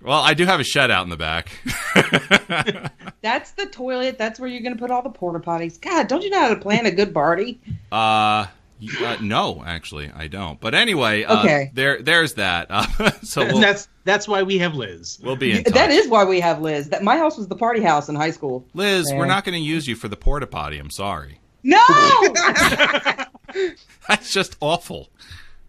Well, 0.00 0.20
I 0.20 0.34
do 0.34 0.44
have 0.46 0.60
a 0.60 0.64
shed 0.64 0.90
out 0.90 1.04
in 1.04 1.10
the 1.10 1.16
back. 1.16 1.50
That's 3.22 3.52
the 3.52 3.66
toilet. 3.66 4.18
That's 4.18 4.40
where 4.40 4.48
you're 4.48 4.62
going 4.62 4.74
to 4.74 4.78
put 4.78 4.90
all 4.90 5.02
the 5.02 5.10
porta 5.10 5.40
potties. 5.40 5.80
God, 5.80 6.08
don't 6.08 6.22
you 6.22 6.30
know 6.30 6.40
how 6.40 6.48
to 6.48 6.56
plan 6.56 6.86
a 6.86 6.90
good 6.90 7.12
party? 7.14 7.60
Uh, 7.92 8.46
uh, 9.02 9.16
no, 9.20 9.62
actually, 9.64 10.10
I 10.14 10.26
don't. 10.28 10.60
But 10.60 10.74
anyway, 10.74 11.24
uh, 11.24 11.40
Okay. 11.40 11.70
there, 11.74 12.02
there's 12.02 12.34
that. 12.34 12.66
Uh, 12.74 13.10
so 13.22 13.44
we'll, 13.46 13.60
that's 13.60 13.88
that's 14.04 14.28
why 14.28 14.42
we 14.42 14.58
have 14.58 14.74
Liz. 14.74 15.18
we'll 15.22 15.36
be 15.36 15.52
in 15.58 15.64
touch. 15.64 15.74
That 15.74 15.90
is 15.90 16.08
why 16.08 16.24
we 16.24 16.40
have 16.40 16.60
Liz. 16.60 16.88
That 16.90 17.02
my 17.02 17.16
house 17.18 17.36
was 17.36 17.48
the 17.48 17.56
party 17.56 17.80
house 17.80 18.08
in 18.08 18.14
high 18.14 18.30
school. 18.30 18.66
Liz, 18.74 19.06
we're 19.12 19.26
not 19.26 19.44
going 19.44 19.54
to 19.54 19.64
use 19.64 19.86
you 19.86 19.96
for 19.96 20.08
the 20.08 20.16
porta 20.16 20.46
potty. 20.46 20.78
I'm 20.78 20.90
sorry. 20.90 21.40
No, 21.62 21.78
That's 24.08 24.32
just 24.32 24.56
awful. 24.60 25.08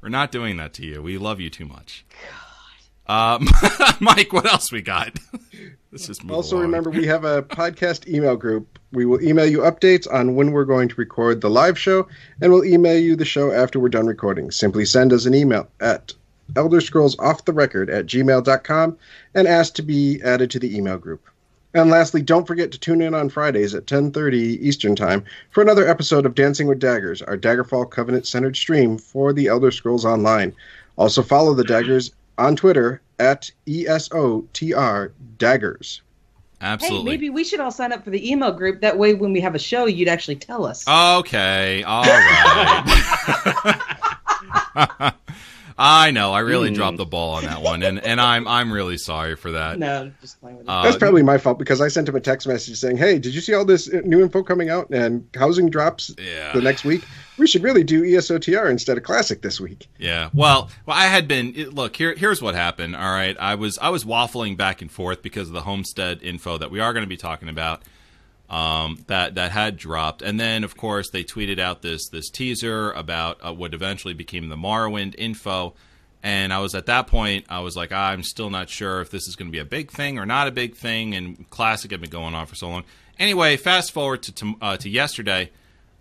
We're 0.02 0.10
not 0.10 0.32
doing 0.32 0.58
that 0.58 0.74
to 0.74 0.86
you. 0.86 1.02
We 1.02 1.18
love 1.18 1.40
you 1.40 1.50
too 1.50 1.66
much. 1.66 2.06
Um, 3.08 3.48
Mike, 4.00 4.34
what 4.34 4.46
else 4.46 4.72
we 4.72 4.82
got? 4.82 5.18
Let's 5.92 6.08
just 6.08 6.24
move 6.24 6.36
Also, 6.36 6.56
along. 6.56 6.64
remember 6.66 6.90
we 6.90 7.06
have 7.08 7.24
a 7.24 7.44
podcast 7.44 8.08
email 8.08 8.36
group. 8.36 8.80
We 8.92 9.06
will 9.06 9.22
email 9.22 9.46
you 9.46 9.60
updates 9.60 10.12
on 10.12 10.36
when 10.36 10.52
we're 10.52 10.66
going 10.66 10.90
to 10.90 10.96
record 10.96 11.42
the 11.42 11.50
live 11.50 11.78
show, 11.78 12.08
and 12.42 12.52
we'll 12.52 12.66
email 12.66 12.98
you 13.00 13.16
the 13.16 13.26
show 13.26 13.52
after 13.52 13.80
we're 13.80 13.90
done 13.90 14.08
recording. 14.08 14.52
Simply 14.52 14.86
send 14.86 15.14
us 15.14 15.26
an 15.26 15.34
email 15.36 15.68
at 15.80 16.14
Elder 16.56 16.82
Scrolls 16.82 17.18
Off 17.20 17.46
the 17.46 17.54
Record 17.54 17.90
at 17.90 18.06
gmail.com 18.06 18.98
and 19.34 19.48
ask 19.48 19.74
to 19.76 19.82
be 19.82 20.22
added 20.24 20.52
to 20.52 20.60
the 20.60 20.76
email 20.76 20.98
group. 20.98 21.22
And 21.74 21.90
lastly, 21.90 22.22
don't 22.22 22.48
forget 22.48 22.72
to 22.72 22.80
tune 22.80 23.02
in 23.02 23.14
on 23.14 23.28
Fridays 23.28 23.76
at 23.76 23.86
10:30 23.86 24.60
Eastern 24.62 24.96
Time 24.96 25.26
for 25.52 25.62
another 25.62 25.86
episode 25.86 26.26
of 26.26 26.34
Dancing 26.34 26.68
with 26.68 26.80
Daggers, 26.80 27.22
our 27.22 27.36
Daggerfall 27.38 27.92
Covenant-centered 27.92 28.56
stream 28.56 28.98
for 28.98 29.34
the 29.34 29.48
Elder 29.48 29.72
Scrolls 29.72 30.06
Online. 30.06 30.54
Also 30.98 31.22
follow 31.22 31.54
the 31.54 31.66
Daggers 31.66 32.12
on 32.38 32.56
Twitter 32.56 33.02
at 33.20 33.52
ESOTR 33.68 35.12
Daggers. 35.38 36.02
hey, 36.62 36.68
Absolutely. 36.68 37.12
maybe 37.12 37.30
we 37.30 37.44
should 37.44 37.60
all 37.60 37.72
sign 37.72 37.92
up 37.92 38.06
for 38.06 38.10
the 38.10 38.32
email 38.32 38.54
group. 38.54 38.80
That 38.80 38.98
way, 38.98 39.14
when 39.14 39.34
we 39.34 39.42
have 39.42 39.56
a 39.56 39.60
show, 39.60 39.86
you'd 39.86 40.08
actually 40.08 40.38
tell 40.38 40.66
us. 40.66 40.88
Okay, 40.88 41.84
all 41.84 42.04
right. 42.06 42.94
I 45.78 46.12
know. 46.12 46.32
I 46.32 46.40
really 46.40 46.70
Hmm. 46.70 46.76
dropped 46.76 46.98
the 46.98 47.06
ball 47.06 47.36
on 47.36 47.44
that 47.44 47.62
one, 47.62 47.84
and, 47.84 48.00
and 48.00 48.22
I'm 48.22 48.48
I'm 48.48 48.72
really 48.72 48.98
sorry 48.98 49.36
for 49.36 49.52
that. 49.52 49.78
no, 49.78 50.10
just 50.22 50.40
playing 50.40 50.58
with 50.58 50.68
it. 50.68 50.70
Uh, 50.70 50.84
That's 50.84 50.96
probably 50.96 51.22
my 51.22 51.38
fault 51.38 51.60
because 51.60 51.82
I 51.82 51.90
sent 51.90 52.08
him 52.08 52.16
a 52.16 52.22
text 52.22 52.48
message 52.48 52.78
saying, 52.78 52.96
"Hey, 52.96 53.20
did 53.20 53.36
you 53.36 53.42
see 53.42 53.54
all 53.54 53.66
this 53.66 53.94
uh, 53.94 54.02
new 54.06 54.22
info 54.22 54.42
coming 54.42 54.70
out 54.70 54.90
and 54.92 55.28
housing 55.36 55.70
drops 55.70 56.16
Yeah. 56.18 56.54
the 56.54 56.62
next 56.62 56.86
week? 56.86 57.04
We 57.38 57.46
should 57.48 57.62
really 57.64 57.84
do 57.84 58.04
ESOTR 58.04 58.70
instead 58.72 58.96
of 58.98 59.04
Classic 59.04 59.42
this 59.42 59.60
week." 59.60 59.88
Yeah. 60.00 60.30
Well, 60.34 60.70
well, 60.86 60.96
I 60.98 61.08
had 61.08 61.28
been. 61.28 61.52
Look, 61.72 61.98
here, 61.98 62.16
here's 62.16 62.42
what 62.42 62.56
happened. 62.56 62.96
All 62.96 63.12
right, 63.12 63.36
I 63.38 63.56
was, 63.56 63.78
I 63.80 63.90
was 63.90 64.06
waffling 64.06 64.56
back 64.56 64.82
and 64.82 64.90
forth 64.90 65.22
because 65.22 65.50
of 65.50 65.54
the 65.54 65.62
homestead 65.64 66.20
info 66.24 66.58
that 66.58 66.72
we 66.72 66.80
are 66.80 66.94
going 66.94 67.04
to 67.04 67.10
be 67.10 67.18
talking 67.18 67.50
about. 67.50 67.82
Um, 68.48 69.04
that 69.08 69.36
that 69.36 69.52
had 69.52 69.76
dropped, 69.76 70.22
and 70.22 70.40
then 70.40 70.64
of 70.64 70.78
course 70.78 71.10
they 71.10 71.24
tweeted 71.24 71.60
out 71.60 71.82
this 71.82 72.10
this 72.10 72.30
teaser 72.30 72.92
about 72.92 73.40
uh, 73.44 73.52
what 73.52 73.74
eventually 73.74 74.14
became 74.14 74.50
the 74.50 74.56
Morrowind 74.56 75.16
info. 75.18 75.74
And 76.22 76.54
I 76.54 76.60
was 76.60 76.76
at 76.76 76.86
that 76.86 77.08
point, 77.08 77.46
I 77.50 77.60
was 77.60 77.76
like, 77.76 77.92
I'm 77.92 78.24
still 78.24 78.50
not 78.50 78.70
sure 78.70 79.02
if 79.02 79.10
this 79.12 79.28
is 79.28 79.36
going 79.36 79.48
to 79.48 79.52
be 79.52 79.60
a 79.60 79.66
big 79.66 79.92
thing 79.92 80.20
or 80.20 80.26
not 80.26 80.48
a 80.48 80.52
big 80.52 80.76
thing. 80.76 81.16
And 81.16 81.50
Classic 81.50 81.90
had 81.90 82.02
been 82.02 82.10
going 82.10 82.34
on 82.34 82.46
for 82.46 82.56
so 82.56 82.70
long. 82.70 82.84
Anyway, 83.20 83.58
fast 83.58 83.92
forward 83.92 84.24
to 84.24 84.32
to, 84.34 84.54
uh, 84.62 84.78
to 84.78 84.90
yesterday 84.90 85.50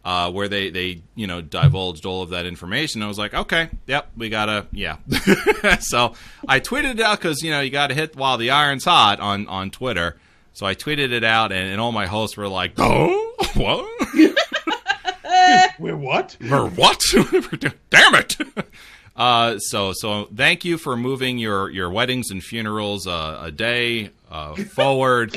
uh, 0.04 0.30
where 0.30 0.48
they 0.48 0.70
they 0.70 1.02
you 1.14 1.26
know 1.26 1.40
divulged 1.40 2.04
all 2.04 2.22
of 2.22 2.30
that 2.30 2.46
information. 2.46 3.02
I 3.02 3.08
was 3.08 3.18
like, 3.18 3.32
okay, 3.32 3.70
yep, 3.86 4.10
we 4.16 4.28
gotta, 4.28 4.66
yeah. 4.70 4.98
so 5.80 6.14
I 6.46 6.60
tweeted 6.60 6.92
it 6.96 7.00
out 7.00 7.18
because 7.18 7.42
you 7.42 7.50
know 7.50 7.60
you 7.60 7.70
got 7.70 7.88
to 7.88 7.94
hit 7.94 8.14
while 8.14 8.36
the 8.36 8.50
iron's 8.50 8.84
hot 8.84 9.20
on 9.20 9.46
on 9.46 9.70
Twitter. 9.70 10.16
So 10.54 10.66
I 10.66 10.75
tweeted 10.76 11.11
it 11.11 11.25
out, 11.25 11.50
and, 11.52 11.68
and 11.68 11.80
all 11.80 11.92
my 11.92 12.06
hosts 12.06 12.37
were 12.37 12.49
like, 12.49 12.75
"Oh, 12.78 13.34
what? 13.54 13.84
We're 15.78 15.96
what? 15.96 16.37
Or 16.50 16.68
what? 16.68 17.02
Damn 17.90 18.14
it!" 18.14 18.37
Uh, 19.16 19.58
so 19.61 19.92
so 19.92 20.25
thank 20.34 20.64
you 20.64 20.76
for 20.76 20.96
moving 20.96 21.38
your 21.38 21.70
your 21.70 21.88
weddings 21.88 22.32
and 22.32 22.42
funerals 22.42 23.06
uh, 23.06 23.42
a 23.42 23.52
day 23.52 24.11
uh, 24.28 24.56
forward. 24.56 25.37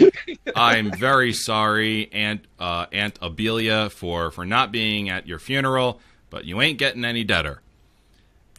I'm 0.55 0.91
very 0.91 1.31
sorry, 1.31 2.11
Aunt 2.11 2.43
uh, 2.57 2.87
Aunt 2.91 3.19
Abelia, 3.19 3.91
for 3.91 4.31
for 4.31 4.45
not 4.45 4.71
being 4.71 5.09
at 5.09 5.27
your 5.27 5.37
funeral, 5.37 6.01
but 6.31 6.45
you 6.45 6.59
ain't 6.59 6.79
getting 6.79 7.05
any 7.05 7.23
deader. 7.23 7.61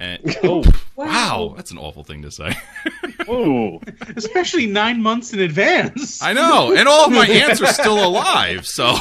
And 0.01 0.37
Oh, 0.45 0.65
wow, 0.97 1.55
that's 1.57 1.71
an 1.71 1.79
awful 1.79 2.05
thing 2.05 2.23
to 2.23 2.31
say. 2.31 2.57
oh, 3.29 3.81
Especially 4.17 4.67
nine 4.67 5.03
months 5.03 5.33
in 5.33 5.41
advance. 5.41 6.23
I 6.23 6.33
know, 6.33 6.75
and 6.75 6.89
all 6.89 7.07
of 7.07 7.13
my 7.13 7.27
aunts 7.29 7.61
are 7.61 7.73
still 7.73 8.05
alive. 8.05 8.67
So, 8.67 8.97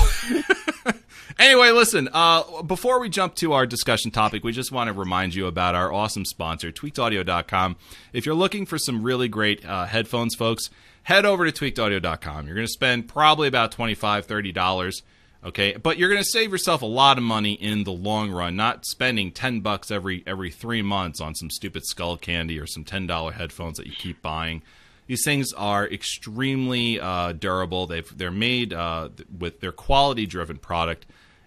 anyway, 1.40 1.72
listen. 1.72 2.10
Uh, 2.12 2.62
before 2.64 3.00
we 3.00 3.10
jump 3.10 3.36
to 3.36 3.54
our 3.54 3.66
discussion 3.66 4.12
topic, 4.12 4.44
we 4.44 4.52
just 4.52 4.72
want 4.72 4.88
to 4.88 4.94
remind 4.94 5.36
you 5.36 5.48
about 5.48 5.76
our 5.76 5.94
awesome 5.94 6.26
sponsor, 6.26 6.72
TweakedAudio.com. 6.72 7.76
If 8.14 8.26
you're 8.26 8.36
looking 8.36 8.66
for 8.66 8.78
some 8.78 9.04
really 9.04 9.28
great 9.28 9.66
uh, 9.66 9.86
headphones, 9.86 10.36
folks, 10.36 10.70
head 11.04 11.26
over 11.26 11.50
to 11.50 11.52
TweakedAudio.com. 11.52 12.48
You're 12.48 12.56
going 12.56 12.68
to 12.68 12.72
spend 12.72 13.08
probably 13.08 13.48
about 13.48 13.72
$25, 13.72 14.26
$30. 14.26 15.02
Okay, 15.44 15.76
but 15.76 15.98
you're 15.98 16.10
going 16.10 16.22
to 16.22 16.28
save 16.28 16.52
yourself 16.52 16.82
a 16.82 16.88
lot 16.88 17.18
of 17.18 17.24
money 17.24 17.54
in 17.54 17.84
the 17.84 17.92
long 17.92 18.32
run, 18.32 18.56
not 18.56 18.86
spending 18.86 19.32
ten 19.32 19.60
bucks 19.60 19.92
every 19.92 20.24
every 20.26 20.50
three 20.50 20.82
months 20.82 21.22
on 21.22 21.36
some 21.36 21.50
stupid 21.50 21.86
skull 21.86 22.18
candy 22.18 22.60
or 22.60 22.66
some 22.66 22.84
ten 22.84 23.06
dollar 23.06 23.32
headphones 23.32 23.78
that 23.78 23.86
you 23.86 23.94
keep 23.94 24.22
buying. 24.22 24.64
These 25.06 25.24
things 25.24 25.54
are 25.54 25.88
extremely 25.88 27.00
uh, 27.00 27.32
durable. 27.34 27.88
They've 27.88 28.18
they're 28.18 28.32
made 28.32 28.74
uh, 28.74 29.10
with 29.38 29.62
their 29.62 29.72
quality 29.72 30.26
driven 30.26 30.58
product, 30.58 31.06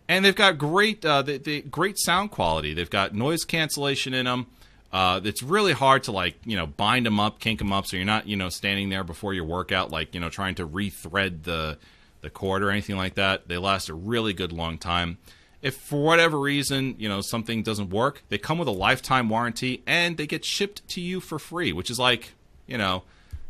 and 0.08 0.24
they've 0.24 0.36
got 0.36 0.56
great 0.56 1.04
uh, 1.04 1.22
great 1.68 1.98
sound 1.98 2.30
quality. 2.30 2.74
They've 2.74 2.88
got 2.88 3.14
noise 3.14 3.44
cancellation 3.44 4.14
in 4.14 4.24
them. 4.24 4.46
Uh, 4.92 5.20
it's 5.22 5.42
really 5.42 5.72
hard 5.72 6.04
to 6.04 6.12
like 6.12 6.36
you 6.44 6.56
know 6.56 6.66
bind 6.66 7.06
them 7.06 7.20
up, 7.20 7.38
kink 7.38 7.58
them 7.58 7.72
up, 7.72 7.86
so 7.86 7.96
you're 7.96 8.06
not 8.06 8.26
you 8.26 8.36
know 8.36 8.48
standing 8.48 8.88
there 8.88 9.04
before 9.04 9.34
your 9.34 9.44
workout 9.44 9.90
like 9.90 10.14
you 10.14 10.20
know 10.20 10.30
trying 10.30 10.54
to 10.54 10.66
rethread 10.66 11.42
the 11.42 11.76
the 12.20 12.30
cord 12.30 12.62
or 12.62 12.70
anything 12.70 12.96
like 12.96 13.14
that. 13.14 13.48
They 13.48 13.58
last 13.58 13.88
a 13.88 13.94
really 13.94 14.32
good 14.32 14.52
long 14.52 14.78
time. 14.78 15.18
If 15.62 15.76
for 15.76 16.02
whatever 16.02 16.38
reason, 16.38 16.94
you 16.98 17.08
know, 17.08 17.20
something 17.20 17.62
doesn't 17.62 17.90
work, 17.90 18.22
they 18.28 18.38
come 18.38 18.58
with 18.58 18.68
a 18.68 18.72
lifetime 18.72 19.28
warranty 19.28 19.82
and 19.86 20.16
they 20.16 20.26
get 20.26 20.44
shipped 20.44 20.86
to 20.88 21.00
you 21.00 21.20
for 21.20 21.38
free, 21.38 21.72
which 21.72 21.90
is 21.90 21.98
like, 21.98 22.32
you 22.66 22.78
know, 22.78 23.02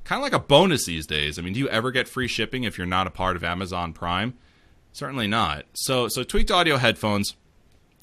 kind 0.04 0.18
of 0.18 0.24
like 0.24 0.32
a 0.32 0.44
bonus 0.44 0.86
these 0.86 1.06
days. 1.06 1.38
I 1.38 1.42
mean, 1.42 1.52
do 1.52 1.60
you 1.60 1.68
ever 1.68 1.92
get 1.92 2.08
free 2.08 2.26
shipping 2.26 2.64
if 2.64 2.76
you're 2.76 2.86
not 2.86 3.06
a 3.06 3.10
part 3.10 3.36
of 3.36 3.44
Amazon 3.44 3.92
Prime? 3.92 4.34
Certainly 4.92 5.28
not. 5.28 5.66
So, 5.74 6.08
so 6.08 6.24
tweaked 6.24 6.50
audio 6.50 6.78
headphones. 6.78 7.36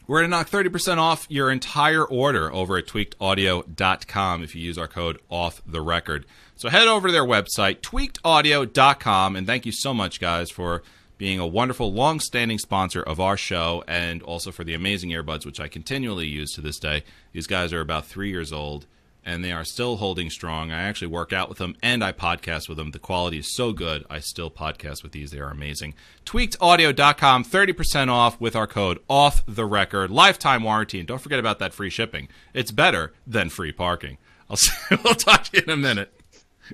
We're 0.08 0.22
going 0.22 0.32
to 0.32 0.38
knock 0.38 0.50
30% 0.50 1.00
off 1.00 1.28
your 1.30 1.52
entire 1.52 2.06
order 2.06 2.52
over 2.54 2.78
at 2.78 2.88
tweakedaudio.com 2.88 4.42
if 4.42 4.56
you 4.56 4.62
use 4.62 4.78
our 4.78 4.88
code 4.88 5.20
off 5.30 5.62
the 5.68 5.82
record. 5.82 6.26
So 6.58 6.70
head 6.70 6.88
over 6.88 7.08
to 7.08 7.12
their 7.12 7.24
website, 7.24 7.82
tweakedaudio.com, 7.82 9.36
and 9.36 9.46
thank 9.46 9.68
you 9.68 9.72
so 9.72 9.94
much, 9.94 10.20
guys, 10.20 10.50
for 10.50 10.82
being 11.20 11.40
a 11.40 11.46
wonderful, 11.46 11.94
long 11.94 12.20
standing 12.20 12.58
sponsor 12.58 13.02
of 13.02 13.20
our 13.20 13.38
show 13.38 13.84
and 13.88 14.24
also 14.24 14.52
for 14.52 14.64
the 14.64 14.74
amazing 14.74 15.12
earbuds, 15.12 15.46
which 15.46 15.60
I 15.60 15.68
continually 15.68 16.26
use 16.26 16.54
to 16.54 16.62
this 16.62 16.80
day. 16.80 17.04
These 17.32 17.46
guys 17.46 17.74
are 17.74 17.82
about 17.82 18.08
three 18.08 18.32
years 18.32 18.52
old 18.52 18.88
and 19.24 19.44
they 19.44 19.52
are 19.52 19.66
still 19.66 19.98
holding 19.98 20.32
strong. 20.32 20.72
I 20.72 20.82
actually 20.82 21.10
work 21.10 21.32
out 21.32 21.48
with 21.48 21.60
them 21.60 21.76
and 21.84 22.04
I 22.04 22.12
podcast 22.12 22.68
with 22.68 22.78
them. 22.78 22.90
The 22.90 22.98
quality 22.98 23.38
is 23.38 23.56
so 23.56 23.72
good. 23.72 24.04
I 24.10 24.20
still 24.20 24.50
podcast 24.50 25.04
with 25.04 25.12
these. 25.12 25.30
They 25.30 25.40
are 25.40 25.52
amazing. 25.52 25.94
Tweakedaudio.com, 26.26 27.44
30% 27.44 28.10
off 28.10 28.42
with 28.42 28.56
our 28.56 28.68
code 28.68 28.98
off 29.08 29.44
the 29.48 29.66
record, 29.66 30.10
lifetime 30.10 30.64
warranty. 30.64 30.98
And 30.98 31.08
don't 31.08 31.22
forget 31.22 31.40
about 31.40 31.60
that 31.60 31.74
free 31.74 31.92
shipping. 31.92 32.30
It's 32.56 32.72
better 32.72 33.14
than 33.28 33.50
free 33.50 33.72
parking. 33.72 34.18
I'll 34.50 34.58
see, 34.58 34.72
we'll 35.04 35.14
talk 35.14 35.44
to 35.46 35.58
you 35.58 35.64
in 35.64 35.70
a 35.70 35.78
minute. 35.78 36.17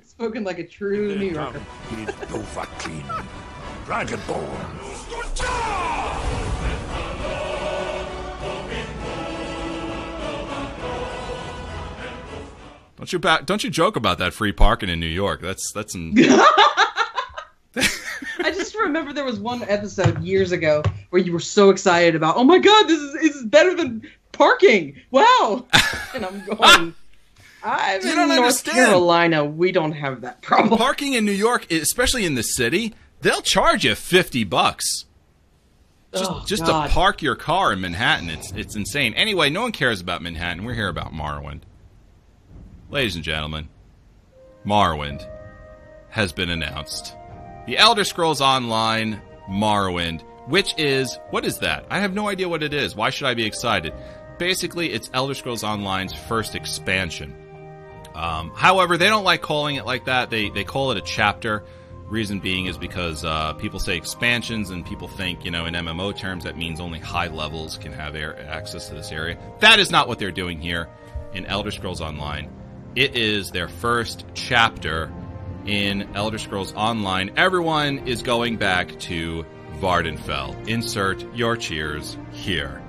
Spoken 0.02 0.44
like 0.44 0.58
a 0.58 0.66
true 0.66 1.16
New 1.16 1.30
Yorker. 1.30 1.62
He's 1.90 2.08
Dragonborn. 3.86 4.94
Don't 12.96 13.12
you 13.12 13.18
back, 13.18 13.44
don't 13.44 13.62
you 13.62 13.70
joke 13.70 13.96
about 13.96 14.18
that 14.18 14.32
free 14.32 14.52
parking 14.52 14.88
in 14.88 14.98
New 14.98 15.06
York. 15.06 15.42
That's 15.42 15.70
that's 15.72 15.94
an 15.94 16.14
I 17.76 18.50
just 18.50 18.74
remember 18.74 19.12
there 19.12 19.24
was 19.24 19.38
one 19.38 19.62
episode 19.64 20.22
years 20.22 20.52
ago 20.52 20.82
where 21.10 21.20
you 21.20 21.32
were 21.32 21.40
so 21.40 21.70
excited 21.70 22.14
about, 22.14 22.36
oh 22.36 22.44
my 22.44 22.58
god, 22.58 22.86
this 22.88 22.98
is, 23.00 23.12
this 23.14 23.36
is 23.36 23.44
better 23.44 23.74
than 23.74 24.02
parking. 24.32 24.96
Wow. 25.10 25.66
and 26.14 26.24
I'm 26.24 26.44
going, 26.46 26.94
I'm 27.64 28.02
You 28.02 28.10
in 28.10 28.16
don't 28.16 28.28
North 28.28 28.38
understand. 28.40 28.76
Carolina. 28.76 29.44
We 29.44 29.72
don't 29.72 29.92
have 29.92 30.20
that 30.20 30.42
problem. 30.42 30.76
parking 30.78 31.14
in 31.14 31.24
New 31.24 31.32
York, 31.32 31.70
especially 31.72 32.24
in 32.26 32.34
the 32.34 32.42
city. 32.42 32.94
They'll 33.22 33.40
charge 33.42 33.84
you 33.84 33.94
fifty 33.94 34.44
bucks 34.44 35.06
just 36.12 36.30
Oh, 36.30 36.42
just 36.46 36.66
to 36.66 36.88
park 36.88 37.22
your 37.22 37.34
car 37.36 37.72
in 37.72 37.80
Manhattan. 37.80 38.28
It's 38.30 38.52
it's 38.52 38.76
insane. 38.76 39.14
Anyway, 39.14 39.48
no 39.50 39.62
one 39.62 39.72
cares 39.72 40.00
about 40.00 40.20
Manhattan. 40.22 40.64
We're 40.64 40.74
here 40.74 40.88
about 40.88 41.12
Morrowind, 41.12 41.62
ladies 42.90 43.14
and 43.16 43.24
gentlemen. 43.24 43.68
Morrowind 44.64 45.26
has 46.10 46.32
been 46.32 46.50
announced. 46.50 47.16
The 47.66 47.78
Elder 47.78 48.04
Scrolls 48.04 48.40
Online 48.42 49.20
Morrowind, 49.48 50.22
which 50.48 50.74
is 50.78 51.18
what 51.30 51.44
is 51.46 51.58
that? 51.60 51.86
I 51.90 52.00
have 52.00 52.12
no 52.14 52.28
idea 52.28 52.48
what 52.48 52.62
it 52.62 52.74
is. 52.74 52.94
Why 52.94 53.10
should 53.10 53.26
I 53.26 53.34
be 53.34 53.46
excited? 53.46 53.92
Basically, 54.38 54.92
it's 54.92 55.10
Elder 55.14 55.34
Scrolls 55.34 55.62
Online's 55.62 56.12
first 56.12 56.54
expansion. 56.54 57.34
Um, 58.14 58.50
however, 58.54 58.96
they 58.96 59.08
don't 59.08 59.24
like 59.24 59.42
calling 59.42 59.76
it 59.76 59.84
like 59.84 60.04
that. 60.06 60.30
They 60.30 60.48
they 60.50 60.64
call 60.64 60.92
it 60.92 60.98
a 60.98 61.02
chapter. 61.02 61.64
Reason 62.06 62.38
being 62.38 62.66
is 62.66 62.76
because 62.76 63.24
uh, 63.24 63.54
people 63.54 63.80
say 63.80 63.96
expansions, 63.96 64.70
and 64.70 64.84
people 64.84 65.08
think 65.08 65.44
you 65.44 65.50
know 65.50 65.64
in 65.66 65.74
MMO 65.74 66.16
terms 66.16 66.44
that 66.44 66.56
means 66.56 66.78
only 66.80 67.00
high 67.00 67.28
levels 67.28 67.78
can 67.78 67.92
have 67.92 68.14
air, 68.14 68.38
access 68.48 68.88
to 68.88 68.94
this 68.94 69.10
area. 69.10 69.38
That 69.60 69.78
is 69.78 69.90
not 69.90 70.06
what 70.06 70.18
they're 70.18 70.30
doing 70.30 70.60
here 70.60 70.88
in 71.32 71.46
Elder 71.46 71.70
Scrolls 71.70 72.00
Online. 72.00 72.50
It 72.94 73.16
is 73.16 73.50
their 73.50 73.68
first 73.68 74.24
chapter 74.34 75.12
in 75.66 76.14
Elder 76.14 76.38
Scrolls 76.38 76.72
Online. 76.74 77.32
Everyone 77.36 78.06
is 78.06 78.22
going 78.22 78.56
back 78.58 78.98
to 79.00 79.44
Vvardenfell. 79.80 80.68
Insert 80.68 81.24
your 81.34 81.56
cheers 81.56 82.16
here. 82.32 82.80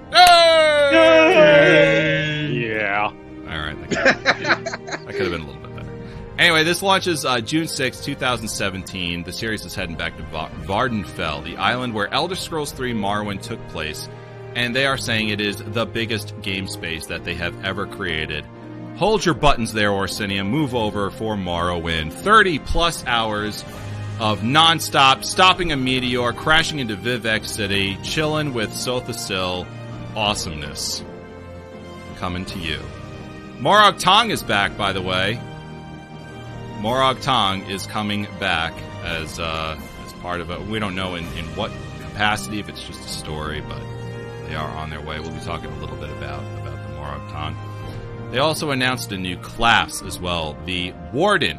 Yeah. 2.51 3.24
All 3.49 3.57
right. 3.59 3.89
That 3.89 5.05
could 5.07 5.21
have 5.21 5.31
been 5.31 5.41
a 5.41 5.45
little 5.45 5.61
bit 5.61 5.75
better. 5.75 5.91
Anyway, 6.37 6.63
this 6.63 6.81
launches 6.81 7.25
uh, 7.25 7.39
June 7.39 7.67
6, 7.67 8.03
2017. 8.03 9.23
The 9.23 9.31
series 9.31 9.63
is 9.65 9.73
heading 9.75 9.95
back 9.95 10.17
to 10.17 10.23
Va- 10.23 10.51
Vvardenfell, 10.63 11.43
the 11.43 11.57
island 11.57 11.93
where 11.93 12.13
Elder 12.13 12.35
Scrolls 12.35 12.71
3 12.71 12.93
Morrowind 12.93 13.41
took 13.41 13.65
place, 13.69 14.09
and 14.55 14.75
they 14.75 14.85
are 14.85 14.97
saying 14.97 15.29
it 15.29 15.39
is 15.39 15.57
the 15.57 15.85
biggest 15.85 16.33
game 16.41 16.67
space 16.67 17.05
that 17.07 17.23
they 17.23 17.35
have 17.35 17.63
ever 17.63 17.85
created. 17.87 18.45
Hold 18.97 19.25
your 19.25 19.35
buttons 19.35 19.73
there, 19.73 19.91
Orsinium. 19.91 20.47
Move 20.47 20.73
over 20.73 21.09
for 21.11 21.35
Morrowind. 21.35 22.11
30 22.13 22.59
plus 22.59 23.05
hours 23.05 23.63
of 24.19 24.39
nonstop, 24.39 25.23
stopping 25.25 25.71
a 25.73 25.77
meteor, 25.77 26.31
crashing 26.33 26.79
into 26.79 26.95
Vivec 26.95 27.45
City, 27.45 27.97
chilling 28.03 28.53
with 28.53 28.71
Sotha 28.71 29.13
Sil. 29.13 29.67
Awesomeness. 30.15 31.03
Coming 32.17 32.45
to 32.45 32.59
you. 32.59 32.79
Morag 33.59 33.99
Tong 33.99 34.31
is 34.31 34.43
back, 34.43 34.77
by 34.77 34.91
the 34.91 35.01
way. 35.01 35.39
Morag 36.81 37.21
Tong 37.21 37.61
is 37.63 37.85
coming 37.87 38.27
back 38.37 38.73
as 39.03 39.39
uh, 39.39 39.79
as 40.05 40.13
part 40.13 40.41
of 40.41 40.51
it. 40.51 40.61
We 40.67 40.77
don't 40.77 40.93
know 40.93 41.15
in, 41.15 41.23
in 41.37 41.45
what 41.55 41.71
capacity, 42.01 42.59
if 42.59 42.67
it's 42.67 42.83
just 42.83 42.99
a 43.05 43.07
story, 43.07 43.61
but 43.61 43.81
they 44.47 44.55
are 44.55 44.69
on 44.77 44.89
their 44.89 45.01
way. 45.01 45.19
We'll 45.21 45.31
be 45.31 45.39
talking 45.39 45.71
a 45.71 45.77
little 45.79 45.95
bit 45.95 46.09
about 46.09 46.43
about 46.59 46.85
the 46.85 46.95
Morag 46.95 47.31
Tong. 47.31 48.29
They 48.31 48.39
also 48.39 48.71
announced 48.71 49.13
a 49.13 49.17
new 49.17 49.37
class 49.37 50.01
as 50.03 50.19
well, 50.19 50.57
the 50.65 50.93
Warden, 51.13 51.57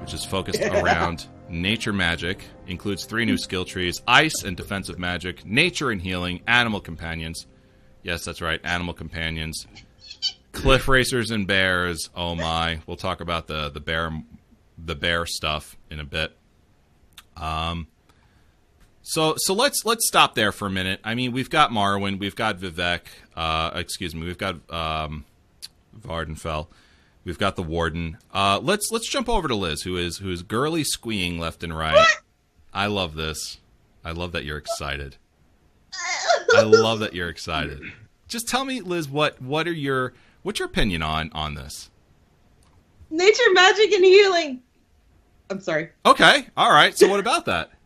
which 0.00 0.14
is 0.14 0.24
focused 0.24 0.62
around 0.62 1.26
nature 1.48 1.92
magic. 1.92 2.44
Includes 2.68 3.06
three 3.06 3.24
new 3.24 3.36
skill 3.36 3.64
trees: 3.64 4.00
ice 4.06 4.44
and 4.44 4.56
defensive 4.56 5.00
magic, 5.00 5.44
nature 5.44 5.90
and 5.90 6.00
healing, 6.00 6.42
animal 6.46 6.80
companions. 6.80 7.46
Yes, 8.04 8.24
that's 8.24 8.40
right, 8.40 8.60
animal 8.62 8.94
companions 8.94 9.66
cliff 10.54 10.88
racers 10.88 11.30
and 11.30 11.46
bears. 11.46 12.08
Oh 12.14 12.34
my! 12.34 12.80
We'll 12.86 12.96
talk 12.96 13.20
about 13.20 13.46
the 13.46 13.68
the 13.68 13.80
bear 13.80 14.22
the 14.78 14.94
bear 14.94 15.26
stuff 15.26 15.76
in 15.90 16.00
a 16.00 16.04
bit. 16.04 16.34
Um. 17.36 17.88
So 19.02 19.34
so 19.36 19.52
let's 19.52 19.84
let's 19.84 20.06
stop 20.08 20.34
there 20.34 20.52
for 20.52 20.66
a 20.66 20.70
minute. 20.70 21.00
I 21.04 21.14
mean, 21.14 21.32
we've 21.32 21.50
got 21.50 21.70
Morrowind, 21.70 22.18
we've 22.18 22.36
got 22.36 22.58
Vivec. 22.58 23.00
Uh, 23.36 23.72
excuse 23.74 24.14
me, 24.14 24.24
we've 24.24 24.38
got 24.38 24.54
um, 24.72 25.26
Vvardenfell. 26.00 26.68
We've 27.24 27.38
got 27.38 27.56
the 27.56 27.62
warden. 27.62 28.18
Uh, 28.32 28.60
let's 28.62 28.90
let's 28.90 29.08
jump 29.08 29.28
over 29.28 29.48
to 29.48 29.54
Liz, 29.54 29.82
who 29.82 29.96
is 29.96 30.18
who 30.18 30.30
is 30.30 30.42
girly 30.42 30.84
squeeing 30.84 31.38
left 31.38 31.62
and 31.62 31.76
right. 31.76 32.06
I 32.72 32.86
love 32.86 33.14
this. 33.14 33.58
I 34.04 34.12
love 34.12 34.32
that 34.32 34.44
you're 34.44 34.58
excited. 34.58 35.16
I 36.54 36.62
love 36.62 37.00
that 37.00 37.14
you're 37.14 37.28
excited. 37.28 37.80
Just 38.28 38.48
tell 38.48 38.64
me, 38.64 38.80
Liz, 38.80 39.08
what 39.08 39.40
what 39.40 39.66
are 39.68 39.72
your 39.72 40.12
what's 40.44 40.60
your 40.60 40.68
opinion 40.68 41.02
on 41.02 41.30
on 41.32 41.56
this? 41.56 41.90
Nature, 43.10 43.52
magic, 43.52 43.92
and 43.92 44.04
healing. 44.04 44.62
I'm 45.50 45.60
sorry. 45.60 45.90
Okay, 46.06 46.46
all 46.56 46.70
right. 46.70 46.96
So 46.96 47.08
what 47.08 47.20
about 47.20 47.46
that? 47.46 47.70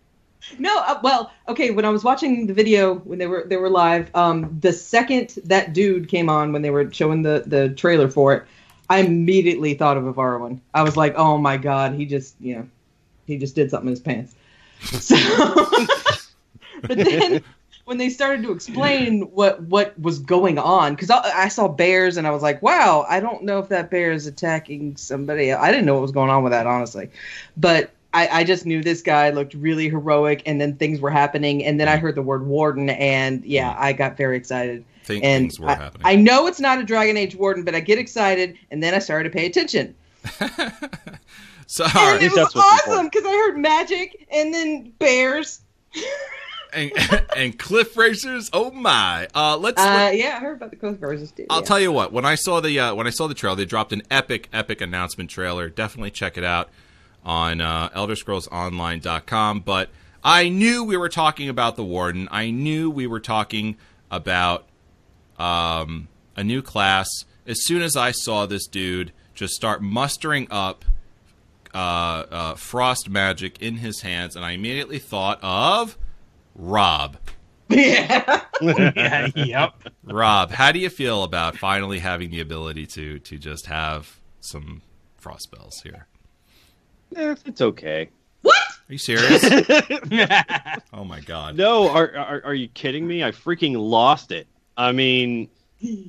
No, 0.58 0.78
uh, 0.78 0.98
well, 1.02 1.30
okay. 1.48 1.72
When 1.72 1.84
I 1.84 1.90
was 1.90 2.04
watching 2.04 2.46
the 2.46 2.54
video 2.54 2.94
when 2.94 3.18
they 3.18 3.26
were 3.26 3.44
they 3.46 3.56
were 3.58 3.68
live, 3.68 4.10
um, 4.14 4.56
the 4.60 4.72
second 4.72 5.34
that 5.44 5.74
dude 5.74 6.08
came 6.08 6.30
on 6.30 6.52
when 6.52 6.62
they 6.62 6.70
were 6.70 6.90
showing 6.90 7.20
the 7.20 7.42
the 7.44 7.70
trailer 7.70 8.08
for 8.08 8.34
it, 8.34 8.44
I 8.88 9.00
immediately 9.00 9.74
thought 9.74 9.98
of 9.98 10.04
Avarwin. 10.04 10.60
I 10.72 10.82
was 10.82 10.96
like, 10.96 11.16
oh 11.16 11.36
my 11.36 11.58
god, 11.58 11.94
he 11.94 12.06
just 12.06 12.34
you 12.40 12.54
know, 12.54 12.68
he 13.26 13.36
just 13.36 13.54
did 13.56 13.70
something 13.70 13.88
in 13.88 13.92
his 13.92 14.00
pants. 14.00 14.34
So, 14.80 15.16
but 16.82 16.96
then 16.96 17.42
when 17.88 17.96
they 17.96 18.11
started 18.11 18.42
to 18.42 18.53
explain 18.53 19.22
what 19.22 19.62
what 19.62 19.98
was 19.98 20.18
going 20.18 20.59
on, 20.59 20.94
because 20.94 21.09
I, 21.09 21.22
I 21.35 21.48
saw 21.48 21.68
bears 21.68 22.18
and 22.18 22.27
I 22.27 22.31
was 22.31 22.42
like, 22.42 22.61
wow, 22.61 23.07
I 23.09 23.18
don't 23.18 23.44
know 23.44 23.59
if 23.61 23.70
that 23.70 23.90
bear 23.90 24.12
is 24.12 24.27
attacking 24.27 24.98
somebody. 24.98 25.53
I 25.55 25.70
didn't 25.70 25.87
know 25.87 25.94
what 25.94 26.03
was 26.03 26.12
going 26.12 26.29
on 26.29 26.42
with 26.42 26.53
that 26.53 26.66
honestly, 26.66 27.11
but 27.57 27.90
I, 28.12 28.29
I 28.40 28.44
just 28.44 28.66
knew 28.66 28.83
this 28.83 29.01
guy 29.01 29.31
looked 29.31 29.55
really 29.55 29.88
heroic, 29.88 30.42
and 30.44 30.61
then 30.61 30.77
things 30.77 31.01
were 31.01 31.11
happening, 31.11 31.64
and 31.64 31.81
then 31.81 31.88
I 31.88 31.96
heard 31.96 32.14
the 32.14 32.22
word 32.22 32.46
warden, 32.46 32.90
and 32.90 33.42
yeah, 33.42 33.72
mm-hmm. 33.72 33.83
I 33.83 33.92
got 33.94 34.18
very 34.18 34.37
excited. 34.37 34.85
Think 35.05 35.24
And 35.24 35.44
things 35.44 35.59
were 35.59 35.70
I, 35.70 35.74
happening. 35.74 36.07
I 36.07 36.14
know 36.16 36.46
it's 36.46 36.61
not 36.61 36.79
a 36.79 36.85
Dragon 36.85 37.16
Age 37.16 37.37
warden, 37.37 37.64
but 37.64 37.74
I 37.74 37.81
get 37.81 37.98
excited, 37.98 38.59
and 38.70 38.83
then 38.83 38.92
I 38.92 38.98
started 38.98 39.33
to 39.33 39.35
pay 39.35 39.46
attention. 39.46 39.94
so 41.66 41.85
And 41.85 42.22
it 42.22 42.33
was 42.33 42.55
awesome 42.55 43.07
because 43.07 43.24
I 43.24 43.33
heard 43.33 43.57
magic 43.57 44.27
and 44.31 44.53
then 44.53 44.92
bears. 44.98 45.61
and, 46.72 46.92
and 47.37 47.59
cliff 47.59 47.96
racers. 47.96 48.50
Oh 48.52 48.70
my! 48.70 49.28
Uh, 49.35 49.57
let's. 49.57 49.81
Uh, 49.81 50.11
yeah, 50.14 50.37
I 50.37 50.40
heard 50.40 50.57
about 50.57 50.70
the 50.70 50.76
Cliff 50.76 50.96
Roses 51.00 51.33
too. 51.33 51.46
I'll 51.50 51.61
yeah. 51.61 51.64
tell 51.64 51.81
you 51.81 51.92
what. 51.92 52.12
When 52.12 52.24
I 52.24 52.35
saw 52.35 52.61
the 52.61 52.78
uh, 52.78 52.94
when 52.94 53.07
I 53.07 53.11
saw 53.11 53.26
the 53.26 53.35
trailer, 53.35 53.57
they 53.57 53.64
dropped 53.64 53.92
an 53.92 54.02
epic, 54.11 54.48
epic 54.52 54.81
announcement 54.81 55.31
trailer. 55.31 55.68
Definitely 55.68 56.11
check 56.11 56.38
it 56.38 56.44
out 56.44 56.70
on 57.24 57.61
uh, 57.61 57.88
ElderScrollsOnline.com. 57.90 59.61
But 59.61 59.90
I 60.22 60.48
knew 60.48 60.85
we 60.85 60.96
were 60.96 61.09
talking 61.09 61.48
about 61.48 61.76
the 61.76 61.85
Warden. 61.85 62.28
I 62.31 62.50
knew 62.50 62.90
we 62.90 63.07
were 63.07 63.20
talking 63.20 63.76
about 64.11 64.66
um, 65.38 66.09
a 66.37 66.44
new 66.44 66.62
class. 66.62 67.09
As 67.46 67.64
soon 67.64 67.83
as 67.83 67.96
I 67.96 68.11
saw 68.11 68.46
this 68.46 68.66
dude 68.66 69.12
just 69.35 69.54
start 69.54 69.81
mustering 69.81 70.48
up 70.50 70.85
uh, 71.72 71.78
uh, 71.78 72.54
frost 72.54 73.09
magic 73.09 73.62
in 73.62 73.76
his 73.76 74.00
hands, 74.00 74.35
and 74.35 74.44
I 74.44 74.52
immediately 74.52 74.98
thought 74.98 75.38
of 75.42 75.96
Rob. 76.58 77.16
yeah. 77.70 78.42
yeah, 78.60 79.28
yep. 79.36 79.74
Rob, 80.04 80.50
how 80.50 80.72
do 80.72 80.78
you 80.78 80.90
feel 80.90 81.22
about 81.22 81.56
finally 81.56 81.98
having 82.00 82.30
the 82.30 82.40
ability 82.40 82.86
to 82.86 83.18
to 83.20 83.38
just 83.38 83.66
have 83.66 84.18
some 84.40 84.82
frost 85.16 85.44
spells 85.44 85.80
here? 85.82 86.06
Eh, 87.16 87.34
it's 87.46 87.60
okay. 87.60 88.08
What? 88.42 88.56
Are 88.56 88.92
you 88.92 88.98
serious? 88.98 89.44
oh 90.92 91.04
my 91.04 91.20
god. 91.20 91.56
No, 91.56 91.88
are, 91.90 92.16
are 92.16 92.42
are 92.46 92.54
you 92.54 92.68
kidding 92.68 93.06
me? 93.06 93.22
I 93.22 93.30
freaking 93.30 93.74
lost 93.76 94.32
it. 94.32 94.46
I 94.76 94.92
mean, 94.92 95.48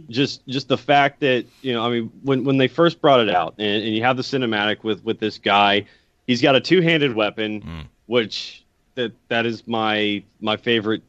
just 0.09 0.45
just 0.47 0.67
the 0.69 0.77
fact 0.77 1.19
that 1.19 1.45
you 1.61 1.73
know, 1.73 1.85
I 1.85 1.89
mean, 1.89 2.11
when 2.23 2.43
when 2.45 2.57
they 2.57 2.67
first 2.67 3.01
brought 3.01 3.19
it 3.19 3.29
out, 3.29 3.55
and, 3.57 3.83
and 3.83 3.93
you 3.95 4.01
have 4.03 4.15
the 4.17 4.23
cinematic 4.23 4.83
with 4.83 5.03
with 5.03 5.19
this 5.19 5.37
guy, 5.37 5.85
he's 6.25 6.41
got 6.41 6.55
a 6.55 6.61
two 6.61 6.81
handed 6.81 7.13
weapon, 7.15 7.61
Mm. 7.61 7.85
which 8.05 8.63
that 8.99 9.13
that 9.29 9.45
is 9.45 9.65
my 9.65 10.21
my 10.41 10.57
favorite 10.57 11.01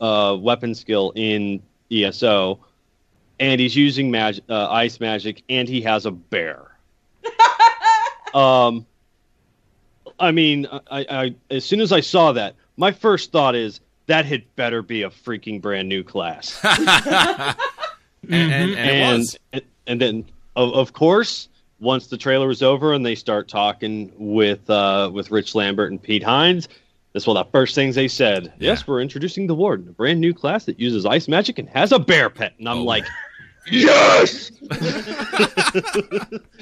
uh, 0.00 0.36
weapon 0.38 0.74
skill 0.74 1.12
in 1.14 1.62
ESO, 1.90 2.58
and 3.38 3.60
he's 3.60 3.76
using 3.76 4.10
mag- 4.10 4.40
uh, 4.48 4.68
ice 4.68 4.98
magic, 4.98 5.42
and 5.48 5.68
he 5.68 5.80
has 5.82 6.06
a 6.06 6.10
bear. 6.10 6.76
um, 8.34 8.84
I 10.18 10.32
mean, 10.32 10.66
I, 10.90 11.06
I 11.08 11.34
as 11.50 11.64
soon 11.64 11.80
as 11.80 11.92
I 11.92 12.00
saw 12.00 12.32
that, 12.32 12.56
my 12.76 12.90
first 12.90 13.30
thought 13.30 13.54
is 13.54 13.80
that 14.06 14.26
had 14.26 14.42
better 14.56 14.82
be 14.82 15.02
a 15.02 15.10
freaking 15.10 15.60
brand 15.62 15.88
new 15.88 16.02
class. 16.02 16.58
and, 16.64 17.56
and, 18.28 18.74
and 18.76 19.22
it 19.22 19.40
and 19.52 19.62
and 19.86 20.00
then 20.00 20.24
of, 20.56 20.72
of 20.74 20.92
course 20.92 21.48
once 21.80 22.06
the 22.06 22.16
trailer 22.16 22.46
was 22.46 22.62
over 22.62 22.92
and 22.92 23.04
they 23.04 23.14
start 23.14 23.46
talking 23.48 24.10
with 24.16 24.68
uh, 24.70 25.10
with 25.12 25.30
Rich 25.30 25.54
Lambert 25.54 25.90
and 25.90 26.02
Pete 26.02 26.22
Hines, 26.22 26.68
that's 27.14 27.26
one 27.26 27.38
of 27.38 27.46
the 27.46 27.50
first 27.52 27.74
things 27.74 27.94
they 27.94 28.08
said. 28.08 28.52
Yeah. 28.58 28.72
Yes, 28.72 28.86
we're 28.86 29.00
introducing 29.00 29.46
the 29.46 29.54
Warden, 29.54 29.88
a 29.88 29.92
brand 29.92 30.20
new 30.20 30.34
class 30.34 30.66
that 30.66 30.78
uses 30.78 31.06
ice 31.06 31.28
magic 31.28 31.58
and 31.58 31.66
has 31.70 31.92
a 31.92 31.98
bear 31.98 32.28
pet. 32.28 32.52
And 32.58 32.68
I'm 32.68 32.78
Oh. 32.78 32.84
like, 32.84 33.04
yes. 33.70 34.50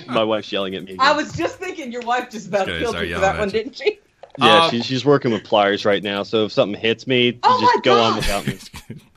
My 0.06 0.24
wife's 0.24 0.50
yelling 0.52 0.74
at 0.74 0.84
me. 0.84 0.96
I 0.98 1.12
was 1.12 1.32
just 1.32 1.58
thinking 1.58 1.92
your 1.92 2.02
wife 2.02 2.30
just 2.30 2.48
about 2.48 2.66
Gonna 2.66 2.78
killed 2.80 2.94
start 2.94 3.08
you 3.08 3.14
for 3.16 3.20
that 3.22 3.34
at 3.36 3.40
one, 3.40 3.48
you. 3.48 3.52
didn't 3.52 3.76
she? 3.76 3.98
yeah, 4.38 4.64
Um, 4.64 4.70
she's 4.70 4.86
she's 4.86 5.04
working 5.04 5.32
with 5.32 5.44
pliers 5.44 5.84
right 5.84 6.02
now. 6.02 6.22
So 6.22 6.44
if 6.44 6.52
something 6.52 6.78
hits 6.80 7.06
me, 7.06 7.38
Oh 7.42 7.60
just 7.60 7.74
my 7.74 7.80
go 7.82 8.02
on 8.02 8.16
without 8.16 8.46
me. 8.46 8.58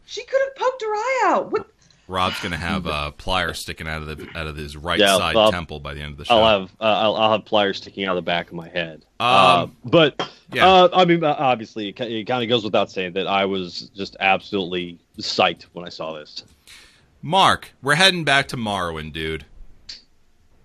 She 0.08 0.24
could 0.24 0.40
have 0.46 0.56
poked 0.56 0.82
her 0.84 0.88
eye 0.88 1.22
out. 1.26 1.52
What? 1.52 1.68
Rob's 2.08 2.40
gonna 2.40 2.58
have 2.58 2.86
a 2.86 3.14
plier 3.18 3.56
sticking 3.56 3.88
out 3.88 4.02
of 4.04 4.08
the 4.18 4.28
out 4.38 4.48
of 4.48 4.56
his 4.56 4.78
right 4.78 5.00
Yeah, 5.00 5.18
side 5.18 5.36
I'll- 5.36 5.52
temple 5.52 5.80
by 5.80 5.94
the 5.94 6.02
end 6.02 6.12
of 6.14 6.18
the 6.18 6.26
show. 6.26 6.38
I'll 6.38 6.60
have 6.62 6.72
uh, 6.80 6.84
I'll, 6.84 7.16
I'll 7.16 7.32
have 7.34 7.46
pliers 7.46 7.78
sticking 7.78 8.06
out 8.06 8.12
of 8.12 8.24
the 8.24 8.28
back 8.28 8.48
of 8.48 8.54
my 8.54 8.70
head. 8.70 9.06
Um, 9.20 9.28
uh, 9.30 9.68
but 9.86 10.30
yeah. 10.52 10.68
uh, 10.68 10.90
I 10.94 11.06
mean, 11.06 11.24
uh, 11.24 11.36
obviously, 11.38 11.90
it, 11.90 12.00
it 12.00 12.28
kind 12.28 12.44
of 12.44 12.50
goes 12.50 12.64
without 12.64 12.92
saying 12.92 13.14
that 13.14 13.28
I 13.28 13.46
was 13.46 13.90
just 13.96 14.16
absolutely 14.20 15.00
psyched 15.18 15.64
when 15.74 15.86
I 15.86 15.90
saw 15.90 16.14
this. 16.14 16.44
Mark, 17.22 17.72
we're 17.82 17.96
heading 17.96 18.24
back 18.24 18.48
to 18.50 18.58
Morrowind, 18.58 19.14
dude. 19.14 19.46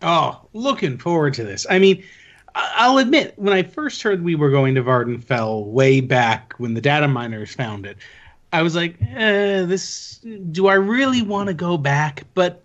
Oh, 0.02 0.46
looking 0.52 0.98
forward 0.98 1.34
to 1.34 1.44
this. 1.44 1.66
I 1.68 1.78
mean, 1.78 2.02
I'll 2.54 2.98
admit, 2.98 3.34
when 3.36 3.52
I 3.54 3.62
first 3.62 4.02
heard 4.02 4.22
we 4.24 4.34
were 4.34 4.50
going 4.50 4.74
to 4.74 4.82
Vvardenfell 4.82 5.66
way 5.66 6.00
back 6.00 6.54
when 6.58 6.74
the 6.74 6.80
data 6.80 7.06
miners 7.08 7.54
found 7.54 7.86
it, 7.86 7.96
I 8.52 8.62
was 8.62 8.74
like, 8.74 8.96
eh, 9.00 9.64
this. 9.64 10.18
Do 10.50 10.66
I 10.66 10.74
really 10.74 11.22
want 11.22 11.48
to 11.48 11.54
go 11.54 11.76
back? 11.78 12.24
But 12.34 12.62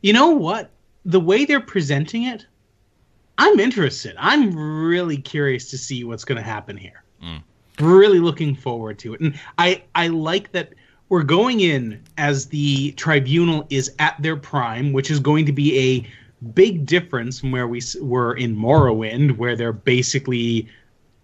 you 0.00 0.12
know 0.12 0.30
what? 0.30 0.70
The 1.04 1.20
way 1.20 1.44
they're 1.44 1.60
presenting 1.60 2.24
it, 2.24 2.46
I'm 3.38 3.58
interested. 3.60 4.14
I'm 4.18 4.54
really 4.56 5.16
curious 5.16 5.70
to 5.70 5.78
see 5.78 6.04
what's 6.04 6.24
going 6.24 6.36
to 6.36 6.42
happen 6.42 6.76
here. 6.76 7.02
Mm. 7.22 7.42
Really 7.80 8.18
looking 8.18 8.54
forward 8.54 8.98
to 9.00 9.14
it, 9.14 9.20
and 9.20 9.38
I 9.58 9.82
I 9.94 10.08
like 10.08 10.52
that 10.52 10.74
we're 11.08 11.22
going 11.22 11.60
in 11.60 12.02
as 12.16 12.46
the 12.46 12.92
tribunal 12.92 13.66
is 13.70 13.94
at 13.98 14.20
their 14.22 14.36
prime, 14.36 14.92
which 14.92 15.10
is 15.10 15.20
going 15.20 15.46
to 15.46 15.52
be 15.52 15.78
a 15.78 16.46
big 16.54 16.86
difference 16.86 17.40
from 17.40 17.52
where 17.52 17.68
we 17.68 17.80
were 18.00 18.34
in 18.34 18.56
Morrowind, 18.56 19.36
where 19.36 19.56
they're 19.56 19.72
basically 19.72 20.68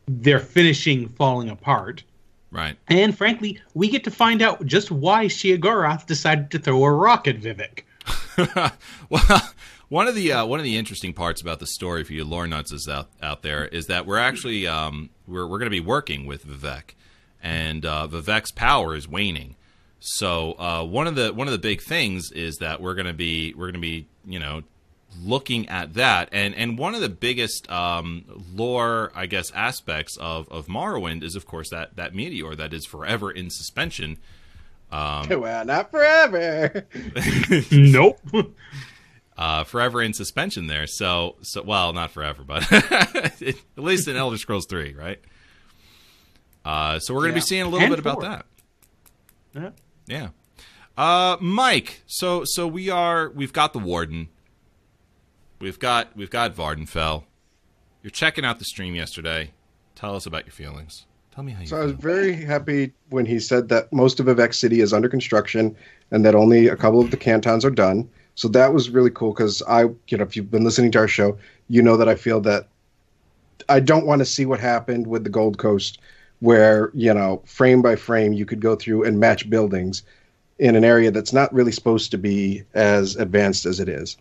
they're 0.06 0.40
finishing 0.40 1.08
falling 1.08 1.50
apart. 1.50 2.02
Right. 2.50 2.76
And 2.88 3.16
frankly, 3.16 3.60
we 3.74 3.88
get 3.88 4.04
to 4.04 4.10
find 4.10 4.40
out 4.40 4.64
just 4.64 4.90
why 4.90 5.26
Sheogorath 5.26 6.06
decided 6.06 6.50
to 6.52 6.58
throw 6.58 6.82
a 6.84 6.90
rock 6.90 7.28
at 7.28 7.40
Vivec. 7.40 7.82
well, 9.10 9.52
one 9.88 10.08
of 10.08 10.14
the 10.14 10.32
uh, 10.32 10.46
one 10.46 10.58
of 10.58 10.64
the 10.64 10.76
interesting 10.76 11.12
parts 11.12 11.40
about 11.42 11.58
the 11.58 11.66
story 11.66 12.04
for 12.04 12.12
you 12.12 12.24
lore 12.24 12.46
nuts 12.46 12.72
is 12.72 12.88
out 12.88 13.08
out 13.22 13.42
there 13.42 13.66
is 13.66 13.86
that 13.86 14.06
we're 14.06 14.18
actually 14.18 14.66
um, 14.66 15.10
we're 15.26 15.46
we're 15.46 15.58
going 15.58 15.66
to 15.66 15.70
be 15.70 15.80
working 15.80 16.26
with 16.26 16.46
Vivec, 16.46 16.94
and 17.42 17.84
uh, 17.84 18.06
Vivec's 18.06 18.52
power 18.52 18.94
is 18.94 19.06
waning. 19.06 19.56
So 20.00 20.52
uh, 20.58 20.84
one 20.84 21.06
of 21.06 21.16
the 21.16 21.32
one 21.32 21.48
of 21.48 21.52
the 21.52 21.58
big 21.58 21.82
things 21.82 22.30
is 22.32 22.56
that 22.58 22.80
we're 22.80 22.94
going 22.94 23.06
to 23.06 23.12
be 23.12 23.52
we're 23.54 23.66
going 23.66 23.74
to 23.74 23.80
be 23.80 24.06
you 24.26 24.38
know 24.38 24.62
looking 25.22 25.68
at 25.68 25.94
that 25.94 26.28
and 26.32 26.54
and 26.54 26.78
one 26.78 26.94
of 26.94 27.00
the 27.00 27.08
biggest 27.08 27.70
um, 27.70 28.24
lore 28.54 29.10
I 29.14 29.26
guess 29.26 29.50
aspects 29.52 30.16
of 30.16 30.48
of 30.50 30.66
Morrowind 30.66 31.22
is 31.22 31.34
of 31.34 31.46
course 31.46 31.70
that 31.70 31.96
that 31.96 32.14
meteor 32.14 32.54
that 32.54 32.72
is 32.72 32.86
forever 32.86 33.30
in 33.30 33.50
suspension. 33.50 34.18
well, 34.90 35.64
not 35.64 35.90
forever. 35.90 36.86
nope. 37.70 38.20
uh, 39.38 39.64
forever 39.64 40.02
in 40.02 40.12
suspension 40.12 40.66
there. 40.66 40.86
So, 40.86 41.36
so 41.42 41.62
well, 41.62 41.92
not 41.92 42.10
forever, 42.10 42.42
but 42.42 42.70
at 42.72 43.54
least 43.76 44.08
in 44.08 44.16
Elder 44.16 44.36
Scrolls 44.36 44.66
Three, 44.66 44.94
right? 44.94 45.20
Uh, 46.64 46.98
so 46.98 47.14
we're 47.14 47.20
going 47.20 47.32
to 47.32 47.36
be 47.36 47.40
seeing 47.40 47.62
a 47.62 47.68
little 47.68 47.86
And 47.86 47.90
bit 47.90 47.98
about 47.98 48.20
that. 48.20 48.46
Yeah. 49.54 49.70
Yeah. 50.06 50.28
Uh, 50.96 51.36
Mike, 51.40 52.02
so 52.06 52.42
so 52.44 52.66
we 52.66 52.90
are 52.90 53.30
we've 53.30 53.52
got 53.52 53.72
the 53.72 53.78
Warden. 53.78 54.28
We've 55.60 55.78
got 55.78 56.16
we've 56.16 56.30
got 56.30 56.54
Vvardenfell. 56.54 57.24
You're 58.02 58.10
checking 58.10 58.44
out 58.44 58.58
the 58.58 58.64
stream 58.64 58.94
yesterday. 58.94 59.50
Tell 59.94 60.14
us 60.14 60.26
about 60.26 60.46
your 60.46 60.52
feelings. 60.52 61.06
Tell 61.34 61.42
me 61.42 61.52
how 61.52 61.60
you 61.62 61.66
So 61.66 61.80
I 61.80 61.84
was 61.84 61.92
very 61.92 62.34
happy 62.34 62.92
when 63.10 63.26
he 63.26 63.40
said 63.40 63.68
that 63.70 63.92
most 63.92 64.20
of 64.20 64.26
Vivec 64.26 64.54
City 64.54 64.80
is 64.80 64.92
under 64.92 65.08
construction 65.08 65.76
and 66.10 66.24
that 66.24 66.34
only 66.34 66.68
a 66.68 66.76
couple 66.76 67.00
of 67.00 67.10
the 67.10 67.16
cantons 67.16 67.64
are 67.64 67.70
done. 67.70 68.08
So 68.34 68.46
that 68.48 68.72
was 68.72 68.90
really 68.90 69.10
cool 69.10 69.32
because 69.32 69.62
I, 69.62 69.82
you 70.08 70.16
know, 70.16 70.22
if 70.22 70.36
you've 70.36 70.50
been 70.50 70.62
listening 70.62 70.92
to 70.92 70.98
our 71.00 71.08
show, 71.08 71.36
you 71.68 71.82
know 71.82 71.96
that 71.96 72.08
I 72.08 72.14
feel 72.14 72.40
that 72.42 72.68
I 73.68 73.80
don't 73.80 74.06
want 74.06 74.20
to 74.20 74.24
see 74.24 74.46
what 74.46 74.60
happened 74.60 75.08
with 75.08 75.24
the 75.24 75.30
Gold 75.30 75.58
Coast, 75.58 75.98
where 76.40 76.92
you 76.94 77.12
know 77.12 77.42
frame 77.44 77.82
by 77.82 77.96
frame 77.96 78.32
you 78.32 78.46
could 78.46 78.60
go 78.60 78.76
through 78.76 79.04
and 79.04 79.18
match 79.18 79.50
buildings 79.50 80.04
in 80.60 80.76
an 80.76 80.84
area 80.84 81.10
that's 81.10 81.32
not 81.32 81.52
really 81.52 81.72
supposed 81.72 82.12
to 82.12 82.18
be 82.18 82.62
as 82.74 83.16
advanced 83.16 83.66
as 83.66 83.80
it 83.80 83.88
is. 83.88 84.16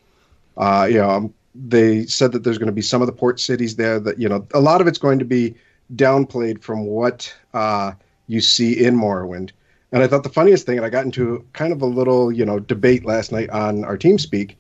Uh, 0.57 0.87
you 0.89 0.97
know, 0.97 1.09
um, 1.09 1.33
they 1.55 2.05
said 2.05 2.31
that 2.31 2.43
there's 2.43 2.57
going 2.57 2.67
to 2.67 2.73
be 2.73 2.81
some 2.81 3.01
of 3.01 3.07
the 3.07 3.13
port 3.13 3.39
cities 3.39 3.75
there 3.75 3.99
that 3.99 4.19
you 4.19 4.29
know 4.29 4.45
a 4.53 4.59
lot 4.59 4.81
of 4.81 4.87
it's 4.87 4.99
going 4.99 5.19
to 5.19 5.25
be 5.25 5.55
downplayed 5.95 6.61
from 6.61 6.85
what 6.85 7.33
uh, 7.53 7.91
you 8.27 8.41
see 8.41 8.83
in 8.83 8.95
Morrowind. 8.95 9.51
And 9.91 10.03
I 10.03 10.07
thought 10.07 10.23
the 10.23 10.29
funniest 10.29 10.65
thing, 10.65 10.77
and 10.77 10.85
I 10.85 10.89
got 10.89 11.05
into 11.05 11.45
kind 11.53 11.71
of 11.71 11.81
a 11.81 11.85
little, 11.85 12.31
you 12.31 12.45
know, 12.45 12.59
debate 12.59 13.05
last 13.05 13.31
night 13.31 13.49
on 13.51 13.85
our 13.85 13.95
team 13.95 14.19
speak, 14.19 14.57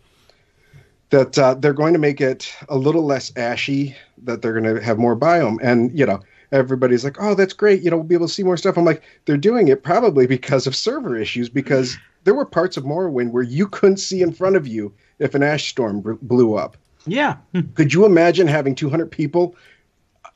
that 1.09 1.37
uh, 1.37 1.53
they're 1.55 1.73
going 1.73 1.93
to 1.93 1.99
make 1.99 2.21
it 2.21 2.53
a 2.69 2.77
little 2.77 3.03
less 3.03 3.35
ashy, 3.35 3.95
that 4.23 4.41
they're 4.41 4.59
going 4.59 4.75
to 4.75 4.81
have 4.81 4.97
more 4.97 5.17
biome. 5.17 5.57
And, 5.61 5.97
you 5.97 6.05
know, 6.05 6.21
everybody's 6.53 7.03
like, 7.03 7.17
oh, 7.19 7.35
that's 7.35 7.53
great. 7.53 7.81
You 7.81 7.91
know, 7.91 7.97
we'll 7.97 8.05
be 8.05 8.15
able 8.15 8.27
to 8.27 8.33
see 8.33 8.43
more 8.43 8.55
stuff. 8.55 8.77
I'm 8.77 8.85
like, 8.85 9.03
they're 9.25 9.35
doing 9.35 9.67
it 9.67 9.83
probably 9.83 10.27
because 10.27 10.65
of 10.65 10.75
server 10.75 11.17
issues, 11.17 11.49
because 11.49 11.97
there 12.23 12.33
were 12.33 12.45
parts 12.45 12.77
of 12.77 12.85
Morrowind 12.85 13.31
where 13.31 13.43
you 13.43 13.67
couldn't 13.67 13.97
see 13.97 14.21
in 14.21 14.31
front 14.31 14.55
of 14.55 14.65
you 14.65 14.93
if 15.19 15.35
an 15.35 15.43
ash 15.43 15.69
storm 15.69 16.01
br- 16.01 16.13
blew 16.21 16.55
up. 16.55 16.77
Yeah. 17.05 17.37
Could 17.75 17.93
you 17.93 18.05
imagine 18.05 18.47
having 18.47 18.75
200 18.75 19.09
people 19.11 19.55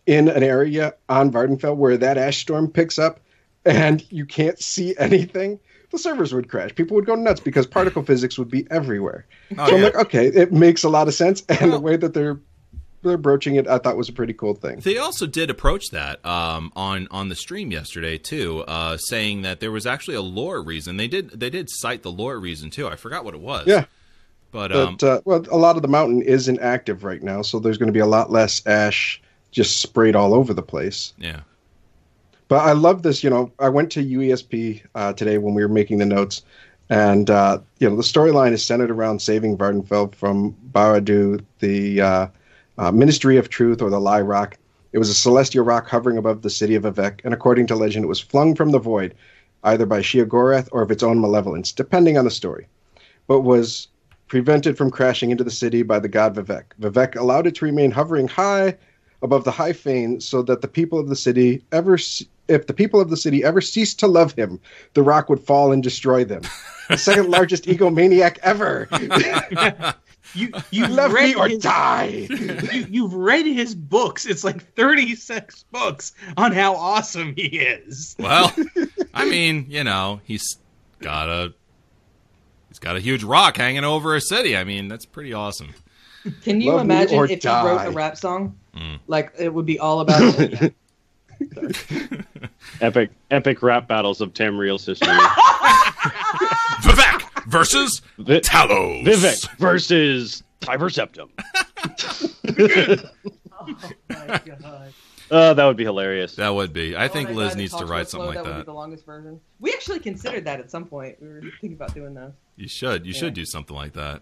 in 0.05 0.27
an 0.29 0.43
area 0.43 0.93
on 1.09 1.31
Vvardenfell 1.31 1.75
where 1.75 1.97
that 1.97 2.17
ash 2.17 2.37
storm 2.39 2.69
picks 2.69 2.97
up 2.97 3.19
and 3.65 4.03
you 4.11 4.25
can't 4.25 4.59
see 4.59 4.95
anything? 4.97 5.59
The 5.91 5.97
servers 5.97 6.33
would 6.33 6.49
crash. 6.49 6.73
People 6.73 6.95
would 6.95 7.05
go 7.05 7.15
nuts 7.15 7.41
because 7.41 7.67
particle 7.67 8.01
physics 8.03 8.39
would 8.39 8.49
be 8.49 8.65
everywhere. 8.71 9.25
Oh, 9.57 9.67
so 9.67 9.75
I'm 9.75 9.81
like, 9.83 9.95
okay, 9.95 10.27
it 10.27 10.53
makes 10.53 10.83
a 10.85 10.89
lot 10.89 11.09
of 11.09 11.13
sense, 11.13 11.43
and 11.49 11.59
Well- 11.59 11.71
the 11.71 11.79
way 11.79 11.97
that 11.97 12.13
they're 12.13 12.39
they're 13.03 13.17
broaching 13.17 13.55
it, 13.55 13.67
I 13.67 13.79
thought 13.79 13.97
was 13.97 14.09
a 14.09 14.13
pretty 14.13 14.33
cool 14.33 14.53
thing. 14.53 14.79
They 14.79 14.99
also 14.99 15.25
did 15.25 15.49
approach 15.49 15.89
that 15.89 16.23
um, 16.23 16.71
on 16.75 17.07
on 17.09 17.29
the 17.29 17.35
stream 17.35 17.71
yesterday 17.71 18.17
too, 18.19 18.59
uh, 18.67 18.97
saying 18.97 19.41
that 19.41 19.59
there 19.59 19.71
was 19.71 19.85
actually 19.87 20.15
a 20.17 20.21
lore 20.21 20.61
reason. 20.63 20.97
They 20.97 21.07
did 21.07 21.31
they 21.31 21.49
did 21.49 21.67
cite 21.69 22.03
the 22.03 22.11
lore 22.11 22.39
reason 22.39 22.69
too. 22.69 22.87
I 22.87 22.95
forgot 22.95 23.25
what 23.25 23.33
it 23.33 23.41
was. 23.41 23.65
Yeah. 23.67 23.85
But 24.51 24.71
um, 24.71 24.97
But 24.99 25.07
uh, 25.07 25.21
well, 25.25 25.45
a 25.51 25.57
lot 25.57 25.75
of 25.75 25.81
the 25.81 25.87
mountain 25.87 26.21
isn't 26.21 26.59
active 26.59 27.03
right 27.03 27.23
now, 27.23 27.41
so 27.41 27.59
there's 27.59 27.77
going 27.77 27.87
to 27.87 27.93
be 27.93 27.99
a 27.99 28.05
lot 28.05 28.31
less 28.31 28.65
ash 28.67 29.21
just 29.51 29.81
sprayed 29.81 30.15
all 30.15 30.33
over 30.33 30.53
the 30.53 30.61
place. 30.61 31.13
yeah, 31.17 31.41
But 32.47 32.65
I 32.65 32.71
love 32.71 33.03
this. 33.03 33.23
You 33.23 33.29
know, 33.29 33.51
I 33.59 33.69
went 33.69 33.91
to 33.93 34.03
UESP 34.03 34.81
uh, 34.95 35.13
today 35.13 35.37
when 35.37 35.53
we 35.53 35.61
were 35.61 35.69
making 35.69 35.97
the 35.97 36.05
notes, 36.05 36.43
and 36.89 37.29
uh, 37.29 37.59
you 37.79 37.89
know 37.89 37.95
the 37.95 38.03
storyline 38.03 38.51
is 38.51 38.63
centered 38.63 38.91
around 38.91 39.21
saving 39.21 39.57
Vvardenfell 39.57 40.15
from 40.15 40.51
Baar 40.63 40.99
Dau, 41.01 41.37
the 41.59 42.01
uh, 42.01 42.27
uh, 42.77 42.91
Ministry 42.91 43.37
of 43.37 43.49
Truth, 43.49 43.81
or 43.81 43.89
the 43.89 43.99
Lie 43.99 44.21
Rock. 44.21 44.57
It 44.93 44.99
was 44.99 45.09
a 45.09 45.13
celestial 45.13 45.63
rock 45.63 45.87
hovering 45.87 46.17
above 46.17 46.41
the 46.41 46.49
city 46.49 46.75
of 46.75 46.83
Vivec, 46.83 47.21
and 47.23 47.33
according 47.33 47.67
to 47.67 47.75
legend, 47.75 48.03
it 48.03 48.09
was 48.09 48.19
flung 48.19 48.55
from 48.55 48.71
the 48.71 48.79
void, 48.79 49.15
either 49.63 49.85
by 49.85 50.01
Sheogorath 50.01 50.67
or 50.73 50.81
of 50.81 50.91
its 50.91 51.03
own 51.03 51.21
malevolence, 51.21 51.71
depending 51.71 52.17
on 52.17 52.25
the 52.25 52.31
story, 52.31 52.67
but 53.27 53.41
was 53.41 53.87
prevented 54.31 54.77
from 54.77 54.89
crashing 54.89 55.29
into 55.29 55.43
the 55.43 55.51
city 55.51 55.83
by 55.83 55.99
the 55.99 56.07
god 56.07 56.33
Vivec. 56.33 56.63
Vivec 56.79 57.17
allowed 57.17 57.47
it 57.47 57.55
to 57.55 57.65
remain 57.65 57.91
hovering 57.91 58.29
high 58.29 58.77
above 59.21 59.43
the 59.43 59.51
high 59.51 59.73
fane 59.73 60.21
so 60.21 60.41
that 60.41 60.61
the 60.61 60.69
people 60.69 60.97
of 60.97 61.09
the 61.09 61.17
city 61.17 61.61
ever 61.73 61.95
if 62.47 62.65
the 62.65 62.73
people 62.73 63.01
of 63.01 63.09
the 63.09 63.17
city 63.17 63.43
ever 63.43 63.59
ceased 63.59 63.99
to 63.99 64.07
love 64.07 64.31
him 64.31 64.57
the 64.93 65.03
rock 65.03 65.27
would 65.27 65.41
fall 65.41 65.73
and 65.73 65.83
destroy 65.83 66.23
them 66.23 66.41
the 66.87 66.97
second 66.97 67.29
largest 67.37 67.65
egomaniac 67.65 68.37
ever 68.41 68.87
You 70.33 70.53
you 70.69 70.87
love 70.87 71.11
read 71.11 71.35
me 71.35 71.35
or 71.35 71.49
his, 71.49 71.61
die 71.61 72.25
You, 72.71 72.85
you've 72.89 73.13
read 73.13 73.45
his 73.45 73.75
books. 73.75 74.25
It's 74.25 74.45
like 74.45 74.63
thirty 74.75 75.13
six 75.13 75.65
books 75.73 76.13
on 76.37 76.53
how 76.53 76.73
awesome 76.75 77.33
he 77.35 77.47
is. 77.59 78.15
well, 78.17 78.55
I 79.13 79.25
mean, 79.25 79.65
you 79.67 79.83
know, 79.83 80.21
he's 80.23 80.57
got 81.01 81.27
a 81.27 81.53
he's 82.71 82.79
got 82.79 82.95
a 82.95 83.01
huge 83.01 83.23
rock 83.23 83.57
hanging 83.57 83.83
over 83.83 84.15
a 84.15 84.21
city. 84.21 84.55
I 84.55 84.63
mean, 84.63 84.87
that's 84.87 85.05
pretty 85.05 85.33
awesome. 85.33 85.73
Can 86.41 86.61
you 86.61 86.71
Love 86.71 86.81
imagine 86.81 87.17
or 87.17 87.25
if 87.25 87.43
he 87.43 87.49
wrote 87.49 87.85
a 87.85 87.91
rap 87.91 88.15
song? 88.15 88.55
Mm. 88.75 88.99
Like 89.07 89.33
it 89.37 89.53
would 89.53 89.65
be 89.65 89.77
all 89.77 89.99
about. 89.99 90.71
Epic, 92.81 93.09
epic 93.31 93.61
rap 93.63 93.87
battles 93.87 94.21
of 94.21 94.33
Tamriel's 94.33 94.85
history. 94.85 95.07
Vivec 96.81 97.43
versus 97.47 98.01
Vi- 98.19 98.39
Talos. 98.41 99.03
Vivec 99.03 99.57
versus 99.57 100.43
Tiber 100.61 100.89
Septim. 100.89 101.29
Oh 103.59 103.75
my 104.09 104.41
god. 104.45 104.93
Uh, 105.31 105.53
that 105.53 105.65
would 105.65 105.77
be 105.77 105.85
hilarious. 105.85 106.35
That 106.35 106.53
would 106.53 106.73
be. 106.73 106.95
I 106.97 107.07
think 107.07 107.29
Oh 107.29 107.33
my 107.33 107.37
Liz 107.39 107.49
God, 107.53 107.57
needs 107.57 107.75
to 107.77 107.85
write 107.85 108.09
something 108.09 108.27
like 108.27 108.35
That 108.35 108.43
would 108.45 108.53
that. 108.53 108.59
be 108.59 108.65
the 108.65 108.73
longest 108.73 109.05
version. 109.05 109.39
We 109.61 109.71
actually 109.71 109.99
considered 109.99 110.43
that 110.45 110.59
at 110.59 110.69
some 110.69 110.85
point. 110.85 111.21
We 111.21 111.27
were 111.29 111.41
thinking 111.41 111.73
about 111.73 111.93
doing 111.95 112.13
those. 112.13 112.33
You 112.57 112.67
should. 112.67 113.05
You 113.05 113.13
Yeah. 113.13 113.19
should 113.19 113.33
do 113.33 113.45
something 113.45 113.75
like 113.75 113.93
that. 113.93 114.21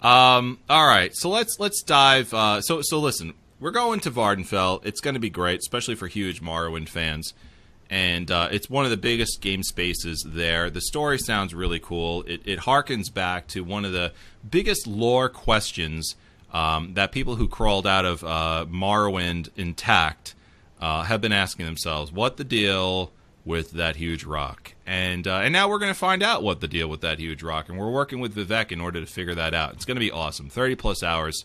Um, 0.00 0.58
all 0.70 0.86
right. 0.86 1.14
So 1.14 1.28
let's 1.28 1.60
let's 1.60 1.82
dive. 1.82 2.32
Uh, 2.32 2.60
so 2.62 2.80
so 2.82 2.98
listen. 2.98 3.34
We're 3.60 3.70
going 3.72 4.00
to 4.00 4.10
Vvardenfell. 4.10 4.80
It's 4.86 5.02
going 5.02 5.12
to 5.12 5.20
be 5.20 5.28
great, 5.28 5.58
especially 5.60 5.94
for 5.94 6.06
huge 6.08 6.40
Morrowind 6.40 6.88
fans. 6.88 7.34
And 7.90 8.30
uh, 8.30 8.48
it's 8.50 8.70
one 8.70 8.84
of 8.86 8.90
the 8.90 8.96
biggest 8.96 9.42
game 9.42 9.62
spaces 9.62 10.24
there. 10.26 10.70
The 10.70 10.80
story 10.80 11.18
sounds 11.18 11.52
really 11.54 11.78
cool. 11.78 12.22
It, 12.22 12.40
it 12.46 12.60
harkens 12.60 13.12
back 13.12 13.48
to 13.48 13.62
one 13.62 13.84
of 13.84 13.92
the 13.92 14.12
biggest 14.48 14.86
lore 14.86 15.28
questions 15.28 16.14
um, 16.52 16.94
that 16.94 17.12
people 17.12 17.36
who 17.36 17.48
crawled 17.48 17.86
out 17.86 18.04
of 18.04 18.24
uh, 18.24 18.66
Morrowind 18.68 19.50
intact 19.56 20.34
uh, 20.80 21.04
have 21.04 21.20
been 21.20 21.32
asking 21.32 21.66
themselves: 21.66 22.12
What 22.12 22.36
the 22.36 22.44
deal 22.44 23.12
with 23.44 23.72
that 23.72 23.96
huge 23.96 24.24
rock? 24.24 24.74
And 24.86 25.26
uh, 25.26 25.38
and 25.38 25.52
now 25.52 25.68
we're 25.68 25.78
going 25.78 25.92
to 25.92 25.98
find 25.98 26.22
out 26.22 26.42
what 26.42 26.60
the 26.60 26.68
deal 26.68 26.88
with 26.88 27.00
that 27.02 27.18
huge 27.18 27.42
rock. 27.42 27.68
And 27.68 27.78
we're 27.78 27.90
working 27.90 28.20
with 28.20 28.34
Vivec 28.34 28.72
in 28.72 28.80
order 28.80 29.00
to 29.00 29.06
figure 29.06 29.34
that 29.34 29.54
out. 29.54 29.74
It's 29.74 29.84
going 29.84 29.96
to 29.96 30.00
be 30.00 30.10
awesome. 30.10 30.48
Thirty 30.48 30.74
plus 30.74 31.02
hours 31.02 31.44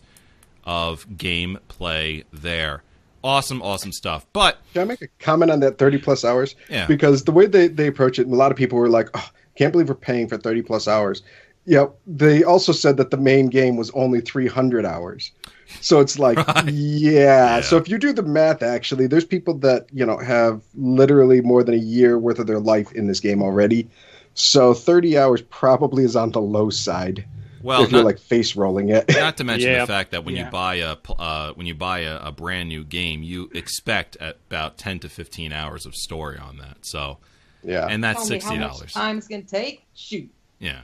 of 0.64 1.08
gameplay 1.08 2.24
there. 2.32 2.82
Awesome, 3.24 3.62
awesome 3.62 3.92
stuff. 3.92 4.26
But 4.32 4.58
Can 4.72 4.82
I 4.82 4.84
make 4.84 5.02
a 5.02 5.08
comment 5.18 5.50
on 5.50 5.60
that 5.60 5.78
30 5.78 5.98
plus 5.98 6.24
hours? 6.24 6.54
Yeah. 6.68 6.86
Because 6.86 7.24
the 7.24 7.32
way 7.32 7.46
they, 7.46 7.68
they 7.68 7.86
approach 7.86 8.18
it, 8.18 8.26
and 8.26 8.32
a 8.32 8.36
lot 8.36 8.50
of 8.50 8.56
people 8.56 8.78
were 8.78 8.88
like, 8.88 9.08
oh, 9.14 9.30
can't 9.56 9.72
believe 9.72 9.88
we're 9.88 9.94
paying 9.94 10.28
for 10.28 10.36
30 10.36 10.62
plus 10.62 10.86
hours. 10.86 11.22
Yeah, 11.66 11.86
they 12.06 12.44
also 12.44 12.72
said 12.72 12.96
that 12.98 13.10
the 13.10 13.16
main 13.16 13.48
game 13.48 13.76
was 13.76 13.90
only 13.90 14.20
300 14.20 14.86
hours. 14.86 15.32
So 15.80 15.98
it's 16.00 16.18
like, 16.18 16.36
Right. 16.48 16.68
yeah. 16.72 17.56
Yeah. 17.56 17.60
So 17.60 17.76
if 17.76 17.88
you 17.88 17.98
do 17.98 18.12
the 18.12 18.22
math, 18.22 18.62
actually, 18.62 19.08
there's 19.08 19.24
people 19.24 19.54
that, 19.58 19.86
you 19.92 20.06
know, 20.06 20.16
have 20.18 20.62
literally 20.76 21.40
more 21.40 21.64
than 21.64 21.74
a 21.74 21.78
year 21.78 22.18
worth 22.18 22.38
of 22.38 22.46
their 22.46 22.60
life 22.60 22.92
in 22.92 23.08
this 23.08 23.18
game 23.20 23.42
already. 23.42 23.88
So 24.34 24.74
30 24.74 25.18
hours 25.18 25.42
probably 25.42 26.04
is 26.04 26.14
on 26.14 26.30
the 26.30 26.40
low 26.40 26.70
side 26.70 27.26
well, 27.62 27.82
if 27.82 27.90
you're 27.90 28.00
not, 28.02 28.06
like 28.06 28.20
face 28.20 28.54
rolling 28.54 28.90
it. 28.90 29.08
not 29.16 29.36
to 29.38 29.44
mention 29.44 29.70
Yeah. 29.72 29.80
the 29.80 29.86
fact 29.88 30.12
that 30.12 30.24
when 30.24 30.36
you 30.36 30.44
buy 30.44 30.76
a 30.76 30.96
uh, 31.18 31.52
when 31.54 31.66
you 31.66 31.74
buy 31.74 32.00
a, 32.00 32.18
a 32.18 32.30
brand 32.30 32.68
new 32.68 32.84
game, 32.84 33.24
you 33.24 33.50
expect 33.54 34.16
at 34.20 34.36
about 34.48 34.78
ten 34.78 35.00
to 35.00 35.08
fifteen 35.08 35.52
hours 35.52 35.84
of 35.84 35.96
story 35.96 36.38
on 36.38 36.58
that. 36.58 36.76
So, 36.86 37.18
yeah. 37.64 37.88
and 37.90 38.04
that's 38.04 38.20
Tell 38.20 38.24
me 38.36 38.40
sixty 38.40 38.54
how 38.56 38.60
much 38.68 38.72
dollars. 38.76 38.92
time 38.92 39.18
it's 39.18 39.26
gonna 39.26 39.42
take. 39.42 39.84
Shoot. 39.96 40.30
Yeah. 40.60 40.82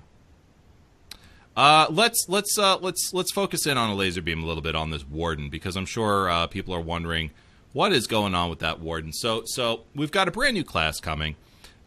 Uh, 1.57 1.87
let's 1.91 2.27
let's 2.29 2.59
uh, 2.59 2.79
let's 2.79 3.13
let's 3.13 3.33
focus 3.33 3.67
in 3.67 3.77
on 3.77 3.91
a 3.91 3.95
laser 3.95 4.23
beam 4.23 4.43
a 4.43 4.47
little 4.47 4.63
bit 4.63 4.75
on 4.75 4.91
this 4.91 5.07
warden 5.07 5.51
because 5.51 5.77
I'm 5.77 5.87
sure 5.87 6.31
uh, 6.31 6.47
people 6.47 6.75
are 6.75 6.81
wondering 6.81 7.31
what 7.73 7.93
is 7.93 8.07
going 8.07 8.35
on 8.35 8.49
with 8.49 8.61
that 8.61 8.81
warden. 8.81 9.13
So 9.13 9.43
so 9.45 9.83
we've 9.95 10.11
got 10.11 10.29
a 10.29 10.31
brand 10.31 10.55
new 10.55 10.65
class 10.65 10.99
coming, 10.99 11.37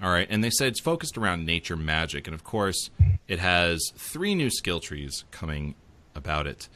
all 0.02 0.12
right, 0.12 0.28
and 0.30 0.44
they 0.44 0.52
said 0.52 0.68
it's 0.68 0.80
focused 0.80 1.18
around 1.18 1.46
nature 1.46 1.76
magic, 1.76 2.28
and 2.28 2.36
of 2.36 2.44
course 2.44 2.92
it 3.28 3.40
has 3.40 3.92
three 3.96 4.36
new 4.36 4.52
skill 4.52 4.80
trees 4.80 5.24
coming 5.32 5.74
about 6.14 6.46
it. 6.46 6.70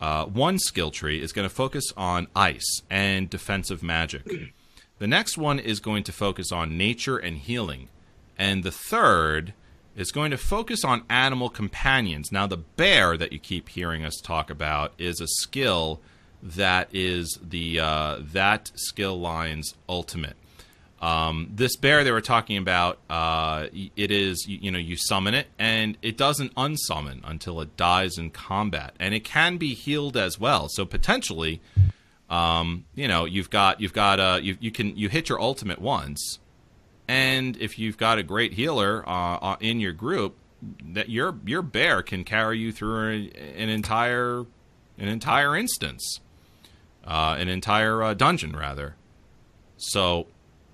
Uh, 0.00 0.24
one 0.24 0.58
skill 0.58 0.90
tree 0.90 1.20
is 1.20 1.32
going 1.32 1.46
to 1.46 1.54
focus 1.54 1.92
on 1.94 2.26
ice 2.34 2.82
and 2.88 3.28
defensive 3.28 3.82
magic. 3.82 4.26
The 4.98 5.06
next 5.06 5.36
one 5.36 5.58
is 5.58 5.80
going 5.80 6.04
to 6.04 6.12
focus 6.12 6.52
on 6.52 6.78
nature 6.78 7.18
and 7.18 7.36
healing. 7.36 7.88
And 8.38 8.64
the 8.64 8.70
third 8.70 9.52
is 10.00 10.10
going 10.12 10.30
to 10.30 10.38
focus 10.38 10.82
on 10.82 11.02
animal 11.10 11.50
companions. 11.50 12.32
Now, 12.32 12.46
the 12.46 12.56
bear 12.56 13.18
that 13.18 13.34
you 13.34 13.38
keep 13.38 13.68
hearing 13.68 14.02
us 14.02 14.16
talk 14.16 14.48
about 14.48 14.94
is 14.96 15.20
a 15.20 15.26
skill 15.26 16.00
that 16.42 16.88
is 16.90 17.38
the 17.42 17.80
uh, 17.80 18.18
that 18.32 18.72
skill 18.74 19.20
line's 19.20 19.74
ultimate. 19.90 20.36
Um, 21.02 21.50
this 21.54 21.76
bear 21.76 22.02
they 22.02 22.12
were 22.12 22.22
talking 22.22 22.56
about, 22.56 22.98
uh, 23.08 23.66
it 23.72 24.10
is 24.10 24.46
you, 24.48 24.58
you 24.62 24.70
know 24.70 24.78
you 24.78 24.96
summon 24.96 25.34
it 25.34 25.48
and 25.58 25.98
it 26.00 26.16
doesn't 26.16 26.54
unsummon 26.54 27.20
until 27.24 27.60
it 27.60 27.76
dies 27.76 28.16
in 28.16 28.30
combat, 28.30 28.94
and 28.98 29.14
it 29.14 29.24
can 29.24 29.58
be 29.58 29.74
healed 29.74 30.16
as 30.16 30.40
well. 30.40 30.68
So 30.70 30.86
potentially, 30.86 31.60
um, 32.30 32.86
you 32.94 33.06
know 33.06 33.26
you've 33.26 33.50
got 33.50 33.82
you've 33.82 33.92
got 33.92 34.18
uh, 34.18 34.38
you 34.42 34.56
you 34.60 34.70
can 34.70 34.96
you 34.96 35.10
hit 35.10 35.28
your 35.28 35.40
ultimate 35.42 35.78
once, 35.78 36.38
and 37.10 37.56
if 37.56 37.78
you've 37.78 37.96
got 37.98 38.18
a 38.18 38.22
great 38.22 38.52
healer 38.52 39.02
uh, 39.08 39.36
uh, 39.36 39.56
in 39.60 39.80
your 39.80 39.92
group, 39.92 40.36
that 40.92 41.08
your 41.08 41.34
your 41.44 41.62
bear 41.62 42.02
can 42.02 42.22
carry 42.24 42.58
you 42.58 42.70
through 42.72 43.08
an, 43.10 43.30
an 43.56 43.68
entire 43.68 44.40
an 44.98 45.08
entire 45.08 45.56
instance, 45.56 46.20
uh, 47.04 47.36
an 47.38 47.48
entire 47.48 48.02
uh, 48.02 48.14
dungeon 48.14 48.54
rather. 48.54 48.94
So 49.76 50.26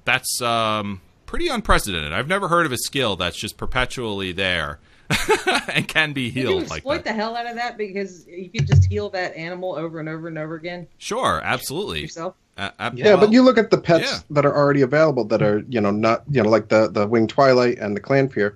that's 0.05 0.43
um, 0.43 1.01
pretty 1.25 1.49
unprecedented. 1.49 2.13
I've 2.13 2.29
never 2.29 2.49
heard 2.49 2.67
of 2.67 2.73
a 2.73 2.79
skill 2.79 3.17
that's 3.17 3.37
just 3.37 3.57
perpetually 3.57 4.33
there 4.33 4.79
and 5.73 5.87
can 5.89 6.13
be 6.13 6.31
Can 6.33 6.43
you 6.43 6.49
healed 6.49 6.63
like 6.71 6.79
exploit 6.79 6.97
that. 6.97 7.05
the 7.05 7.13
hell 7.13 7.37
out 7.37 7.47
of 7.47 7.55
that 7.55 7.79
because 7.79 8.27
you 8.27 8.51
could 8.51 8.67
just 8.67 8.85
heal 8.87 9.09
that 9.11 9.37
animal 9.37 9.77
over 9.77 10.01
and 10.01 10.09
over 10.09 10.27
and 10.29 10.37
over 10.39 10.57
again 10.57 10.89
Sure, 10.99 11.41
absolutely. 11.45 12.01
yourself. 12.03 12.35
Uh, 12.57 12.71
Yeah, 12.95 13.15
well, 13.15 13.19
but 13.19 13.33
you 13.33 13.43
look 13.43 13.59
at 13.59 13.71
the 13.71 13.79
pets 13.79 14.11
yeah. 14.11 14.19
that 14.31 14.47
are 14.47 14.57
already 14.57 14.83
available 14.83 15.25
that 15.25 15.43
are, 15.43 15.63
you 15.69 15.81
know, 15.81 15.91
not, 15.91 16.25
you 16.31 16.43
know, 16.43 16.49
like 16.49 16.69
the 16.69 16.89
the 16.89 17.07
Winged 17.07 17.29
Twilight 17.29 17.79
and 17.79 17.97
the 17.97 18.01
Clannfear. 18.01 18.55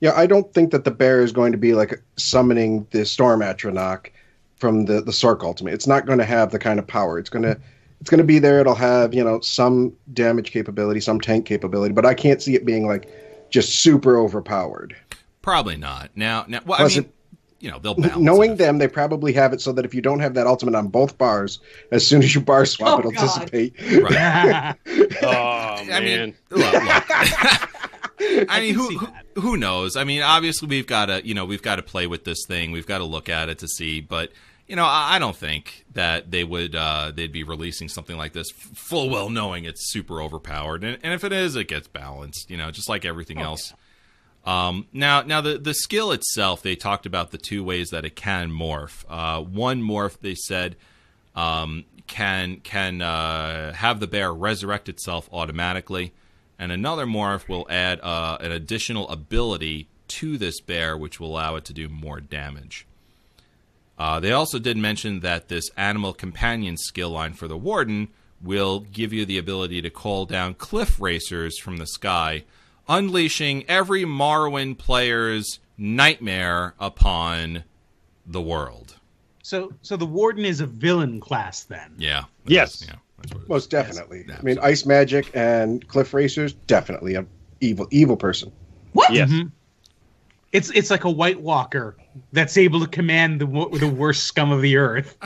Yeah, 0.00 0.12
I 0.16 0.26
don't 0.26 0.52
think 0.52 0.72
that 0.72 0.84
the 0.84 0.90
bear 0.90 1.22
is 1.22 1.32
going 1.32 1.52
to 1.52 1.58
be 1.58 1.74
like 1.74 2.02
summoning 2.16 2.86
the 2.90 3.04
Storm 3.04 3.40
Atronach 3.40 4.08
from 4.56 4.86
the 4.86 5.00
the 5.00 5.12
Sorc 5.12 5.42
Ultimate. 5.42 5.74
It's 5.74 5.86
not 5.86 6.06
going 6.06 6.18
to 6.18 6.24
have 6.24 6.50
the 6.50 6.58
kind 6.58 6.78
of 6.78 6.86
power. 6.86 7.18
It's 7.18 7.30
going 7.30 7.44
to 7.44 7.58
it's 8.00 8.10
going 8.10 8.18
to 8.18 8.24
be 8.24 8.40
there. 8.40 8.58
It'll 8.58 8.74
have, 8.74 9.14
you 9.14 9.22
know, 9.22 9.38
some 9.40 9.92
damage 10.12 10.50
capability, 10.50 10.98
some 10.98 11.20
tank 11.20 11.46
capability, 11.46 11.94
but 11.94 12.04
I 12.04 12.14
can't 12.14 12.42
see 12.42 12.56
it 12.56 12.66
being 12.66 12.86
like 12.88 13.08
just 13.50 13.76
super 13.76 14.18
overpowered. 14.18 14.96
Probably 15.40 15.76
not. 15.76 16.10
Now, 16.16 16.44
now, 16.48 16.60
well, 16.64 16.80
I 16.80 16.88
mean, 16.88 16.98
it- 16.98 17.14
you 17.62 17.70
know, 17.70 17.78
they'll 17.78 17.94
balance 17.94 18.16
Knowing 18.18 18.52
it. 18.52 18.58
them, 18.58 18.76
they 18.78 18.88
probably 18.88 19.32
have 19.32 19.52
it 19.54 19.60
so 19.62 19.72
that 19.72 19.84
if 19.86 19.94
you 19.94 20.02
don't 20.02 20.18
have 20.20 20.34
that 20.34 20.46
ultimate 20.46 20.74
on 20.74 20.88
both 20.88 21.16
bars, 21.16 21.60
as 21.92 22.06
soon 22.06 22.22
as 22.22 22.34
you 22.34 22.40
bar 22.42 22.66
swap, 22.66 22.96
Oh, 22.96 22.98
it'll 22.98 23.12
God. 23.12 23.20
dissipate. 23.22 23.74
Right. 24.02 24.74
Oh 25.24 25.28
I 25.28 25.84
man. 26.00 26.04
mean, 26.04 26.34
look, 26.50 26.72
look. 26.72 26.82
I 28.50 28.60
mean, 28.60 28.74
can 28.74 28.74
who, 28.74 28.98
who 28.98 29.40
who 29.40 29.56
knows? 29.56 29.96
I 29.96 30.04
mean, 30.04 30.22
obviously 30.22 30.68
we've 30.68 30.86
got 30.86 31.06
to, 31.06 31.26
you 31.26 31.34
know, 31.34 31.44
we've 31.44 31.62
got 31.62 31.76
to 31.76 31.82
play 31.82 32.06
with 32.06 32.24
this 32.24 32.44
thing. 32.46 32.72
We've 32.72 32.86
got 32.86 32.98
to 32.98 33.04
look 33.04 33.28
at 33.28 33.48
it 33.48 33.58
to 33.60 33.68
see, 33.68 34.00
but 34.00 34.32
you 34.68 34.76
know, 34.76 34.84
I, 34.84 35.16
I 35.16 35.18
don't 35.18 35.36
think 35.36 35.84
that 35.94 36.30
they 36.30 36.44
would 36.44 36.74
uh, 36.74 37.12
they'd 37.14 37.32
be 37.32 37.42
releasing 37.44 37.88
something 37.88 38.16
like 38.16 38.32
this 38.32 38.50
full 38.50 39.10
well 39.10 39.28
knowing 39.30 39.64
it's 39.64 39.90
super 39.92 40.20
overpowered. 40.22 40.82
And, 40.84 40.98
and 41.02 41.12
if 41.14 41.24
it 41.24 41.32
is, 41.32 41.56
it 41.56 41.68
gets 41.68 41.88
balanced. 41.88 42.50
You 42.50 42.56
know, 42.56 42.70
just 42.70 42.88
like 42.88 43.04
everything 43.04 43.38
else. 43.40 43.72
Um, 44.44 44.86
now, 44.92 45.22
now 45.22 45.40
the 45.40 45.58
the 45.58 45.74
skill 45.74 46.10
itself, 46.12 46.62
they 46.62 46.74
talked 46.74 47.06
about 47.06 47.30
the 47.30 47.38
two 47.38 47.62
ways 47.62 47.90
that 47.90 48.04
it 48.04 48.16
can 48.16 48.50
morph. 48.50 49.04
Uh, 49.08 49.40
one 49.42 49.82
morph, 49.82 50.18
they 50.20 50.34
said, 50.34 50.76
um, 51.36 51.84
can 52.06 52.56
can 52.56 53.02
uh, 53.02 53.72
have 53.72 54.00
the 54.00 54.06
bear 54.06 54.32
resurrect 54.32 54.88
itself 54.88 55.28
automatically, 55.32 56.12
and 56.58 56.72
another 56.72 57.06
morph 57.06 57.48
will 57.48 57.66
add 57.70 58.00
uh, 58.00 58.38
an 58.40 58.50
additional 58.50 59.08
ability 59.08 59.86
to 60.08 60.36
this 60.36 60.60
bear, 60.60 60.96
which 60.96 61.20
will 61.20 61.28
allow 61.28 61.54
it 61.56 61.64
to 61.66 61.72
do 61.72 61.88
more 61.88 62.20
damage. 62.20 62.86
Uh, 63.98 64.18
they 64.18 64.32
also 64.32 64.58
did 64.58 64.76
mention 64.76 65.20
that 65.20 65.48
this 65.48 65.70
animal 65.76 66.12
companion 66.12 66.76
skill 66.76 67.10
line 67.10 67.32
for 67.32 67.46
the 67.46 67.56
warden 67.56 68.08
will 68.42 68.80
give 68.80 69.12
you 69.12 69.24
the 69.24 69.38
ability 69.38 69.80
to 69.80 69.90
call 69.90 70.26
down 70.26 70.54
cliff 70.54 71.00
racers 71.00 71.58
from 71.58 71.76
the 71.76 71.86
sky, 71.86 72.42
unleashing 72.92 73.64
every 73.68 74.04
Morrowind 74.04 74.78
player's 74.78 75.58
nightmare 75.78 76.74
upon 76.78 77.64
the 78.26 78.40
world. 78.42 78.96
So, 79.42 79.72
so 79.82 79.96
the 79.96 80.06
warden 80.06 80.44
is 80.44 80.60
a 80.60 80.66
villain 80.66 81.18
class 81.20 81.64
then. 81.64 81.94
Yeah. 81.98 82.24
Yes. 82.46 82.84
Yeah. 82.86 82.96
That's 83.18 83.32
what 83.32 83.40
it 83.40 83.44
is. 83.44 83.48
Most 83.48 83.70
definitely. 83.70 84.24
Yes. 84.28 84.38
I 84.40 84.42
mean, 84.42 84.58
ice 84.60 84.84
magic 84.86 85.30
and 85.34 85.86
cliff 85.88 86.12
racers 86.14 86.52
definitely 86.52 87.14
a 87.14 87.24
evil 87.60 87.88
evil 87.90 88.16
person. 88.16 88.52
What? 88.92 89.12
Yes. 89.12 89.30
Mhm. 89.30 89.50
It's 90.52 90.70
it's 90.70 90.90
like 90.90 91.04
a 91.04 91.10
White 91.10 91.40
Walker 91.40 91.96
that's 92.32 92.56
able 92.56 92.80
to 92.80 92.86
command 92.86 93.40
the 93.40 93.46
the 93.78 93.88
worst 93.88 94.24
scum 94.24 94.50
of 94.52 94.60
the 94.62 94.76
earth. 94.76 95.16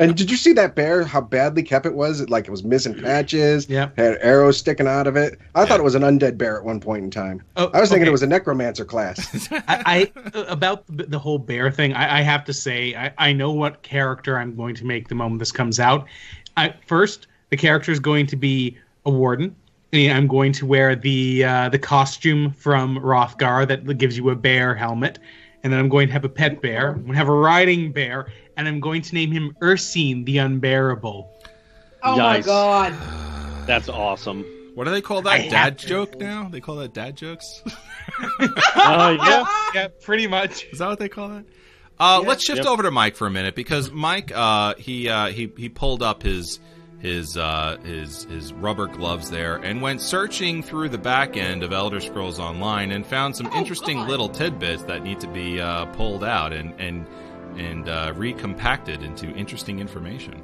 And 0.00 0.16
did 0.16 0.30
you 0.30 0.36
see 0.36 0.52
that 0.52 0.76
bear? 0.76 1.02
How 1.04 1.20
badly 1.20 1.62
kept 1.62 1.84
it 1.84 1.94
was? 1.94 2.20
It, 2.20 2.30
like 2.30 2.46
it 2.46 2.50
was 2.52 2.62
missing 2.62 2.94
patches. 2.94 3.68
Yeah. 3.68 3.90
Had 3.96 4.16
arrows 4.20 4.56
sticking 4.56 4.86
out 4.86 5.08
of 5.08 5.16
it. 5.16 5.38
I 5.56 5.62
Yeah. 5.62 5.66
thought 5.66 5.80
it 5.80 5.84
was 5.84 5.96
an 5.96 6.02
undead 6.02 6.38
bear 6.38 6.56
at 6.56 6.64
one 6.64 6.78
point 6.78 7.02
in 7.02 7.10
time. 7.10 7.42
Oh, 7.56 7.68
I 7.74 7.80
was 7.80 7.88
thinking 7.88 8.02
okay. 8.04 8.10
it 8.10 8.12
was 8.12 8.22
a 8.22 8.28
necromancer 8.28 8.84
class. 8.84 9.48
I, 9.52 10.10
I 10.16 10.42
about 10.46 10.84
the, 10.86 11.04
the 11.06 11.18
whole 11.18 11.38
bear 11.38 11.70
thing. 11.72 11.94
I, 11.94 12.18
I 12.18 12.22
have 12.22 12.44
to 12.44 12.52
say, 12.52 12.94
I, 12.94 13.12
I 13.18 13.32
know 13.32 13.50
what 13.50 13.82
character 13.82 14.38
I'm 14.38 14.54
going 14.54 14.76
to 14.76 14.84
make 14.84 15.08
the 15.08 15.16
moment 15.16 15.40
this 15.40 15.50
comes 15.52 15.80
out. 15.80 16.06
I, 16.56 16.74
first, 16.86 17.26
the 17.50 17.56
character 17.56 17.90
is 17.90 17.98
going 17.98 18.26
to 18.28 18.36
be 18.36 18.76
a 19.04 19.10
warden. 19.10 19.56
And 19.92 20.16
I'm 20.16 20.26
going 20.28 20.52
to 20.52 20.66
wear 20.66 20.94
the 20.94 21.44
uh, 21.44 21.68
the 21.70 21.78
costume 21.78 22.52
from 22.52 22.98
Rothgar 22.98 23.66
that 23.68 23.96
gives 23.96 24.18
you 24.18 24.28
a 24.28 24.36
bear 24.36 24.74
helmet, 24.74 25.18
and 25.62 25.72
then 25.72 25.78
I'm 25.80 25.88
going 25.88 26.06
to 26.08 26.12
have 26.12 26.24
a 26.24 26.28
pet 26.28 26.60
bear. 26.62 26.90
I'm 26.90 27.00
going 27.02 27.12
to 27.12 27.18
have 27.18 27.28
a 27.28 27.32
riding 27.32 27.92
bear, 27.92 28.30
and 28.56 28.66
I'm 28.68 28.80
going 28.80 29.02
to 29.02 29.14
name 29.14 29.30
him 29.32 29.56
Ursine 29.62 30.24
the 30.24 30.38
Unbearable. 30.38 31.30
Oh 32.02 32.16
my 32.18 32.40
god. 32.40 32.94
That's 33.66 33.88
awesome. 33.88 34.44
What 34.74 34.84
do 34.84 34.90
they 34.92 35.00
call 35.00 35.22
that? 35.22 35.30
I 35.32 35.38
have 35.38 35.50
dad 35.50 35.78
to. 35.80 35.86
joke 35.86 36.18
now? 36.18 36.48
They 36.48 36.60
call 36.60 36.76
that 36.76 36.94
dad 36.94 37.16
jokes? 37.16 37.62
Uh, 38.74 39.16
yeah. 39.20 39.44
yeah, 39.74 39.88
pretty 40.02 40.26
much. 40.26 40.64
Is 40.72 40.78
that 40.78 40.88
what 40.88 40.98
they 40.98 41.08
call 41.08 41.36
it? 41.36 41.46
Uh, 42.00 42.20
Yeah. 42.22 42.28
let's 42.28 42.42
shift 42.44 42.58
Yep. 42.58 42.66
over 42.66 42.82
to 42.84 42.90
Mike 42.90 43.16
for 43.16 43.26
a 43.26 43.30
minute 43.30 43.54
because 43.54 43.90
Mike, 43.92 44.32
uh, 44.34 44.74
he 44.76 45.08
uh, 45.08 45.26
he 45.28 45.52
he 45.56 45.68
pulled 45.68 46.02
up 46.02 46.22
his 46.22 46.58
his 46.98 47.36
uh, 47.36 47.76
his 47.84 48.24
his 48.24 48.52
rubber 48.52 48.86
gloves 48.86 49.30
there 49.30 49.56
and 49.56 49.80
went 49.80 50.00
searching 50.00 50.62
through 50.62 50.88
the 50.88 50.98
back 50.98 51.36
end 51.36 51.62
of 51.62 51.72
Elder 51.72 52.00
Scrolls 52.00 52.38
Online 52.40 52.90
and 52.92 53.06
found 53.06 53.36
some 53.36 53.48
Oh, 53.52 53.56
interesting 53.58 53.98
God. 53.98 54.08
little 54.08 54.28
tidbits 54.28 54.82
that 54.84 55.02
need 55.04 55.20
to 55.20 55.28
be 55.28 55.60
uh, 55.60 55.86
pulled 55.86 56.24
out 56.24 56.52
and 56.52 56.74
and 56.80 57.06
and 57.56 57.88
uh, 57.88 58.12
recompacted 58.16 59.02
into 59.02 59.26
interesting 59.30 59.78
information. 59.78 60.42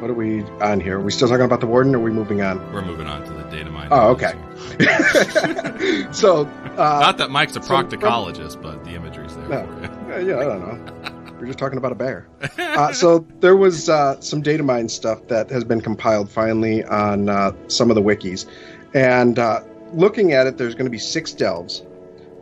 What 0.00 0.10
are 0.10 0.14
we 0.14 0.42
on 0.60 0.78
here? 0.80 0.98
Are 0.98 1.02
we 1.02 1.10
still 1.10 1.26
talking 1.26 1.44
about 1.46 1.60
the 1.60 1.66
warden 1.66 1.94
or 1.94 1.98
are 1.98 2.02
we 2.02 2.10
moving 2.10 2.42
on? 2.42 2.58
We're 2.72 2.84
moving 2.84 3.06
on 3.06 3.24
to 3.24 3.32
the 3.32 3.44
data 3.44 3.70
mine. 3.70 3.88
Oh, 3.90 4.08
okay. 4.10 4.34
so, 6.12 6.44
uh, 6.76 6.98
Not 7.00 7.16
that 7.18 7.30
Mike's 7.30 7.56
a 7.56 7.62
so 7.62 7.68
from- 7.68 7.88
proctologist, 7.88 8.60
but 8.60 8.84
the 8.84 8.90
imagery's 8.94 9.34
there. 9.36 9.48
No. 9.48 9.66
for 9.66 10.20
you. 10.20 10.28
yeah, 10.28 10.38
I 10.38 10.44
don't 10.44 10.60
know. 11.02 11.15
We're 11.38 11.46
just 11.46 11.58
talking 11.58 11.78
about 11.78 11.92
a 11.92 11.96
bear. 11.96 12.28
Uh, 12.58 12.92
so 12.92 13.26
there 13.40 13.56
was 13.56 13.88
uh, 13.88 14.20
some 14.20 14.42
data 14.42 14.62
mine 14.62 14.88
stuff 14.88 15.26
that 15.28 15.50
has 15.50 15.64
been 15.64 15.80
compiled 15.80 16.30
finally 16.30 16.84
on 16.84 17.28
uh, 17.28 17.52
some 17.68 17.90
of 17.90 17.94
the 17.94 18.02
wikis, 18.02 18.46
and 18.94 19.38
uh, 19.38 19.60
looking 19.92 20.32
at 20.32 20.46
it, 20.46 20.58
there's 20.58 20.74
going 20.74 20.84
to 20.84 20.90
be 20.90 20.98
six 20.98 21.32
delves, 21.32 21.84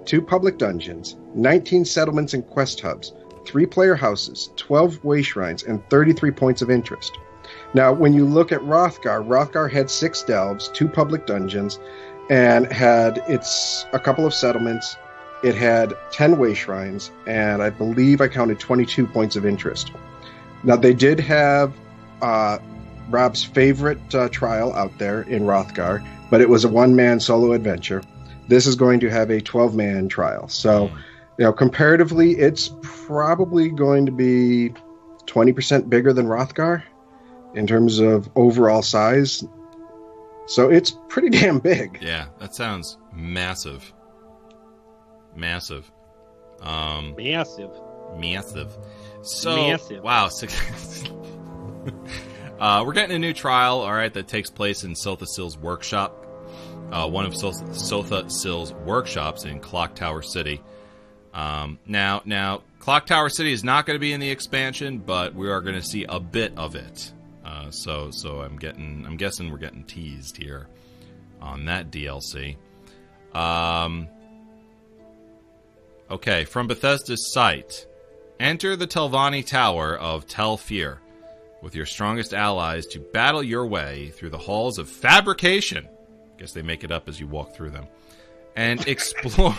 two 0.05 0.21
public 0.21 0.59
dungeons, 0.59 1.17
19 1.35 1.85
settlements 1.85 2.35
and 2.35 2.47
quest 2.47 2.81
hubs, 2.81 3.13
three 3.47 3.67
player 3.67 3.95
houses, 3.95 4.51
12 4.57 5.05
way 5.05 5.23
shrines, 5.23 5.63
and 5.63 5.89
33 5.89 6.31
points 6.31 6.63
of 6.63 6.71
interest. 6.71 7.17
Now, 7.75 7.93
when 7.93 8.13
you 8.13 8.25
look 8.25 8.53
at 8.53 8.61
Wrothgar, 8.61 9.27
Wrothgar 9.27 9.71
had 9.71 9.91
six 9.91 10.23
delves, 10.23 10.69
two 10.69 10.89
public 10.89 11.27
dungeons, 11.27 11.79
and 12.31 12.71
had 12.73 13.19
its 13.29 13.87
a 13.93 13.99
couple 13.99 14.27
of 14.27 14.33
settlements. 14.35 14.97
It 15.45 15.55
had 15.55 15.93
10 16.11 16.39
way 16.39 16.55
shrines, 16.55 17.11
and 17.27 17.63
I 17.63 17.69
believe 17.69 18.23
I 18.23 18.29
counted 18.29 18.59
22 18.59 19.07
points 19.07 19.37
of 19.37 19.45
interest. 19.45 19.93
Now, 20.63 20.77
they 20.77 20.95
did 20.95 21.21
have 21.21 21.75
uh, 22.23 22.59
Rob's 23.11 23.45
favorite 23.45 24.15
uh, 24.15 24.31
trial 24.31 24.73
out 24.73 24.97
there 24.97 25.23
in 25.23 25.45
Wrothgar, 25.45 26.03
but 26.31 26.41
it 26.41 26.49
was 26.49 26.65
a 26.65 26.69
one 26.69 26.97
man 26.97 27.21
solo 27.21 27.53
adventure. 27.53 28.03
This 28.49 28.67
is 28.67 28.75
going 28.75 29.01
to 29.01 29.11
have 29.11 29.31
a 29.31 29.41
12 29.41 29.75
man 29.75 30.09
trial. 30.09 30.49
So, 30.49 30.87
you 31.39 31.45
know, 31.45 31.53
comparatively, 31.53 32.39
it's 32.39 32.71
probably 32.83 33.69
going 33.69 34.07
to 34.07 34.13
be 34.13 34.71
20% 35.27 35.91
bigger 35.91 36.15
than 36.15 36.27
Wrothgar 36.27 36.83
in 37.55 37.67
terms 37.67 37.99
of 37.99 38.31
overall 38.35 38.81
size. 38.81 39.45
So 40.47 40.71
it's 40.71 40.97
pretty 41.09 41.29
damn 41.39 41.59
big. 41.59 41.99
Yeah, 42.01 42.27
that 42.39 42.55
sounds 42.55 42.97
massive. 43.13 43.93
Massive. 45.37 45.91
Um, 46.61 47.15
Massive. 47.17 47.71
massive. 48.17 48.77
So, 49.23 49.57
Massive. 49.57 50.03
wow. 50.03 50.29
Six, 50.29 51.05
uh, 52.59 52.83
we're 52.87 52.93
getting 52.93 53.17
a 53.17 53.19
new 53.19 53.33
trial, 53.33 53.81
all 53.81 53.93
right, 53.93 54.13
that 54.15 54.29
takes 54.29 54.51
place 54.51 54.85
in 54.85 54.95
Sotha 54.95 55.27
Sil's 55.27 55.59
workshop. 55.59 56.21
Uh, 56.93 57.09
one 57.09 57.25
of 57.27 57.35
Sil's 57.35 58.73
workshops 58.73 59.45
in 59.45 59.59
Clock 59.61 59.95
Tower 59.95 60.23
City. 60.23 60.61
Um, 61.33 61.79
now, 61.87 62.23
now, 62.25 62.63
Clock 62.79 63.07
Tower 63.07 63.29
City 63.29 63.53
is 63.53 63.65
not 63.65 63.87
going 63.87 63.97
to 63.97 64.01
be 64.01 64.13
in 64.13 64.21
the 64.21 64.31
expansion, 64.31 64.99
but 64.99 65.35
we 65.35 65.51
are 65.51 65.61
going 65.61 65.75
to 65.75 65.83
see 65.83 66.05
a 66.09 66.21
bit 66.21 66.53
of 66.57 66.77
it. 66.77 67.13
Uh, 67.45 67.71
so, 67.71 68.11
so 68.13 68.41
I'm 68.41 68.57
getting, 68.57 69.05
I'm 69.07 69.17
guessing 69.17 69.51
we're 69.51 69.59
getting 69.59 69.85
teased 69.85 70.37
here 70.37 70.69
on 71.41 71.65
that 71.65 71.91
DLC. 71.91 72.57
Um, 73.35 74.09
okay, 76.11 76.45
from 76.45 76.67
Bethesda's 76.67 77.33
site, 77.33 77.87
enter 78.39 78.77
the 78.77 78.87
Telvanni 78.87 79.47
Tower 79.47 79.97
of 79.97 80.27
Tel 80.27 80.57
Fyr 80.57 80.99
with 81.63 81.75
your 81.75 81.87
strongest 81.87 82.35
allies 82.35 82.87
to 82.89 83.01
battle 83.01 83.43
your 83.43 83.67
way 83.67 84.11
through 84.11 84.31
the 84.31 84.39
halls 84.39 84.79
of 84.79 84.89
fabrication. 84.89 85.87
I 85.87 86.41
Guess 86.41 86.53
they 86.53 86.63
make 86.63 86.85
it 86.85 86.93
up 86.93 87.09
as 87.09 87.19
you 87.19 87.27
walk 87.27 87.55
through 87.55 87.71
them, 87.71 87.87
and 88.55 88.81
explore 88.89 89.55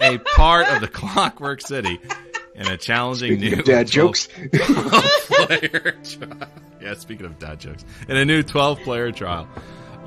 a 0.00 0.18
part 0.18 0.68
of 0.68 0.80
the 0.80 0.88
Clockwork 0.88 1.60
City 1.60 1.98
in 2.54 2.66
a 2.66 2.76
challenging 2.76 3.38
Speaking 3.38 3.58
new 3.58 3.62
dad 3.62 3.90
12 3.90 3.90
jokes, 3.90 4.28
player 5.28 5.96
trial. 6.04 6.50
Yeah, 6.80 6.94
speaking 6.94 7.26
of 7.26 7.38
dad 7.38 7.60
jokes, 7.60 7.84
in 8.08 8.16
a 8.16 8.24
new 8.24 8.42
12 8.42 8.80
player 8.80 9.12
trial. 9.12 9.48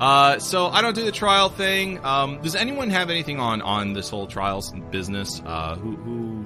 Uh, 0.02 0.36
so 0.40 0.66
I 0.66 0.82
don't 0.82 0.96
do 0.96 1.04
the 1.04 1.12
trial 1.12 1.48
thing. 1.48 2.04
Um, 2.04 2.42
does 2.42 2.56
anyone 2.56 2.90
have 2.90 3.08
anything 3.08 3.38
on 3.38 3.62
on 3.62 3.92
this 3.92 4.10
whole 4.10 4.26
trials 4.26 4.74
business? 4.90 5.40
Uh, 5.46 5.76
who 5.76 5.94
who? 5.94 6.44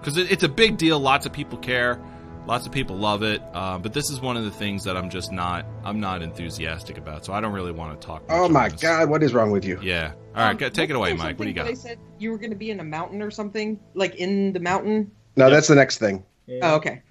Because 0.00 0.16
it, 0.16 0.32
it's 0.32 0.44
a 0.44 0.48
big 0.48 0.78
deal. 0.78 0.98
Lots 0.98 1.26
of 1.26 1.32
people 1.34 1.58
care. 1.58 2.00
Lots 2.46 2.64
of 2.64 2.72
people 2.72 2.96
love 2.96 3.22
it. 3.22 3.42
Uh, 3.52 3.76
but 3.76 3.92
this 3.92 4.08
is 4.08 4.18
one 4.22 4.38
of 4.38 4.44
the 4.44 4.50
things 4.50 4.84
that 4.84 4.96
I'm 4.96 5.10
just 5.10 5.30
not. 5.30 5.66
I'm 5.84 6.00
not 6.00 6.22
enthusiastic 6.22 6.96
about. 6.96 7.22
So 7.26 7.34
I 7.34 7.42
don't 7.42 7.52
really 7.52 7.72
want 7.72 8.00
to 8.00 8.06
talk. 8.06 8.22
much 8.22 8.30
oh 8.30 8.48
my 8.48 8.70
god, 8.70 9.10
what 9.10 9.22
is 9.22 9.34
wrong 9.34 9.50
with 9.50 9.66
you? 9.66 9.78
Yeah. 9.82 10.12
All 10.34 10.42
right, 10.42 10.62
Um, 10.62 10.70
take 10.70 10.88
it 10.88 10.96
away, 10.96 11.12
Mike. 11.12 11.38
What 11.38 11.44
do 11.44 11.50
you 11.50 11.54
something 11.54 11.54
got? 11.54 11.66
They 11.66 11.74
said 11.74 11.98
you 12.18 12.30
were 12.30 12.38
going 12.38 12.50
to 12.50 12.56
be 12.56 12.70
in 12.70 12.80
a 12.80 12.84
mountain 12.84 13.20
or 13.20 13.30
something, 13.30 13.78
like 13.92 14.14
in 14.14 14.54
the 14.54 14.60
mountain. 14.60 15.10
No, 15.36 15.50
that's 15.50 15.68
the 15.68 15.74
next 15.74 15.98
thing. 15.98 16.24
Oh, 16.62 16.76
okay. 16.76 17.02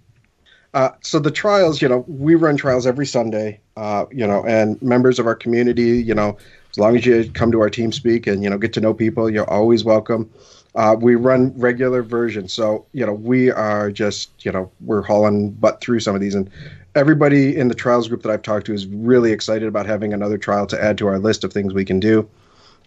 Uh, 0.75 0.91
so 1.01 1.19
the 1.19 1.31
trials, 1.31 1.81
you 1.81 1.87
know, 1.87 2.03
we 2.05 2.35
run 2.35 2.57
trials 2.57 2.85
every 2.85 3.05
Sunday, 3.05 3.61
uh, 3.77 4.05
you 4.11 4.27
know, 4.27 4.45
and 4.45 4.79
members 4.81 5.19
of 5.19 5.25
our 5.25 5.33
community, 5.33 6.03
you 6.03 6.13
know, 6.13 6.37
as 6.75 6.77
long 6.77 6.97
as 6.97 7.05
you 7.05 7.31
come 7.31 7.49
to 7.53 7.61
our 7.61 7.69
team 7.69 7.93
speak 7.93 8.27
and 8.27 8.43
you 8.43 8.49
know 8.49 8.57
get 8.57 8.73
to 8.73 8.81
know 8.81 8.93
people, 8.93 9.29
you're 9.29 9.49
always 9.49 9.85
welcome. 9.85 10.29
Uh, 10.75 10.93
we 10.99 11.15
run 11.15 11.57
regular 11.57 12.03
versions, 12.03 12.51
so 12.51 12.85
you 12.91 13.05
know 13.05 13.13
we 13.13 13.49
are 13.49 13.89
just 13.89 14.29
you 14.43 14.51
know 14.51 14.69
we're 14.81 15.01
hauling 15.01 15.51
butt 15.51 15.79
through 15.79 16.01
some 16.01 16.13
of 16.13 16.19
these, 16.19 16.35
and 16.35 16.49
everybody 16.93 17.55
in 17.55 17.69
the 17.69 17.75
trials 17.75 18.09
group 18.09 18.23
that 18.23 18.29
I've 18.29 18.41
talked 18.41 18.65
to 18.65 18.73
is 18.73 18.85
really 18.87 19.31
excited 19.31 19.69
about 19.69 19.85
having 19.85 20.13
another 20.13 20.37
trial 20.37 20.67
to 20.67 20.83
add 20.83 20.97
to 20.97 21.07
our 21.07 21.17
list 21.17 21.45
of 21.45 21.53
things 21.53 21.73
we 21.73 21.85
can 21.85 22.01
do. 22.01 22.29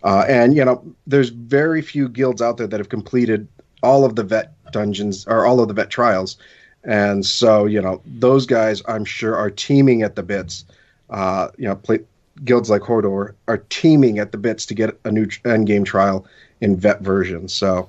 Uh, 0.02 0.26
and 0.28 0.54
you 0.54 0.62
know, 0.62 0.84
there's 1.06 1.30
very 1.30 1.80
few 1.80 2.10
guilds 2.10 2.42
out 2.42 2.58
there 2.58 2.66
that 2.66 2.78
have 2.78 2.90
completed 2.90 3.48
all 3.82 4.04
of 4.04 4.16
the 4.16 4.22
vet 4.22 4.52
dungeons 4.72 5.26
or 5.26 5.46
all 5.46 5.60
of 5.60 5.68
the 5.68 5.74
vet 5.74 5.88
trials. 5.88 6.36
And 6.84 7.24
so, 7.24 7.66
you 7.66 7.80
know, 7.80 8.00
those 8.06 8.46
guys, 8.46 8.82
I'm 8.86 9.04
sure, 9.04 9.36
are 9.36 9.50
teaming 9.50 10.02
at 10.02 10.16
the 10.16 10.22
bits. 10.22 10.64
Uh, 11.10 11.48
you 11.58 11.66
know, 11.66 11.76
play, 11.76 12.00
guilds 12.44 12.70
like 12.70 12.82
Hordor 12.82 13.34
are 13.48 13.58
teaming 13.68 14.18
at 14.18 14.32
the 14.32 14.38
bits 14.38 14.64
to 14.66 14.74
get 14.74 14.98
a 15.04 15.10
new 15.10 15.26
tr- 15.26 15.48
end 15.48 15.66
game 15.66 15.84
trial 15.84 16.26
in 16.60 16.76
vet 16.76 17.00
version. 17.00 17.48
So, 17.48 17.88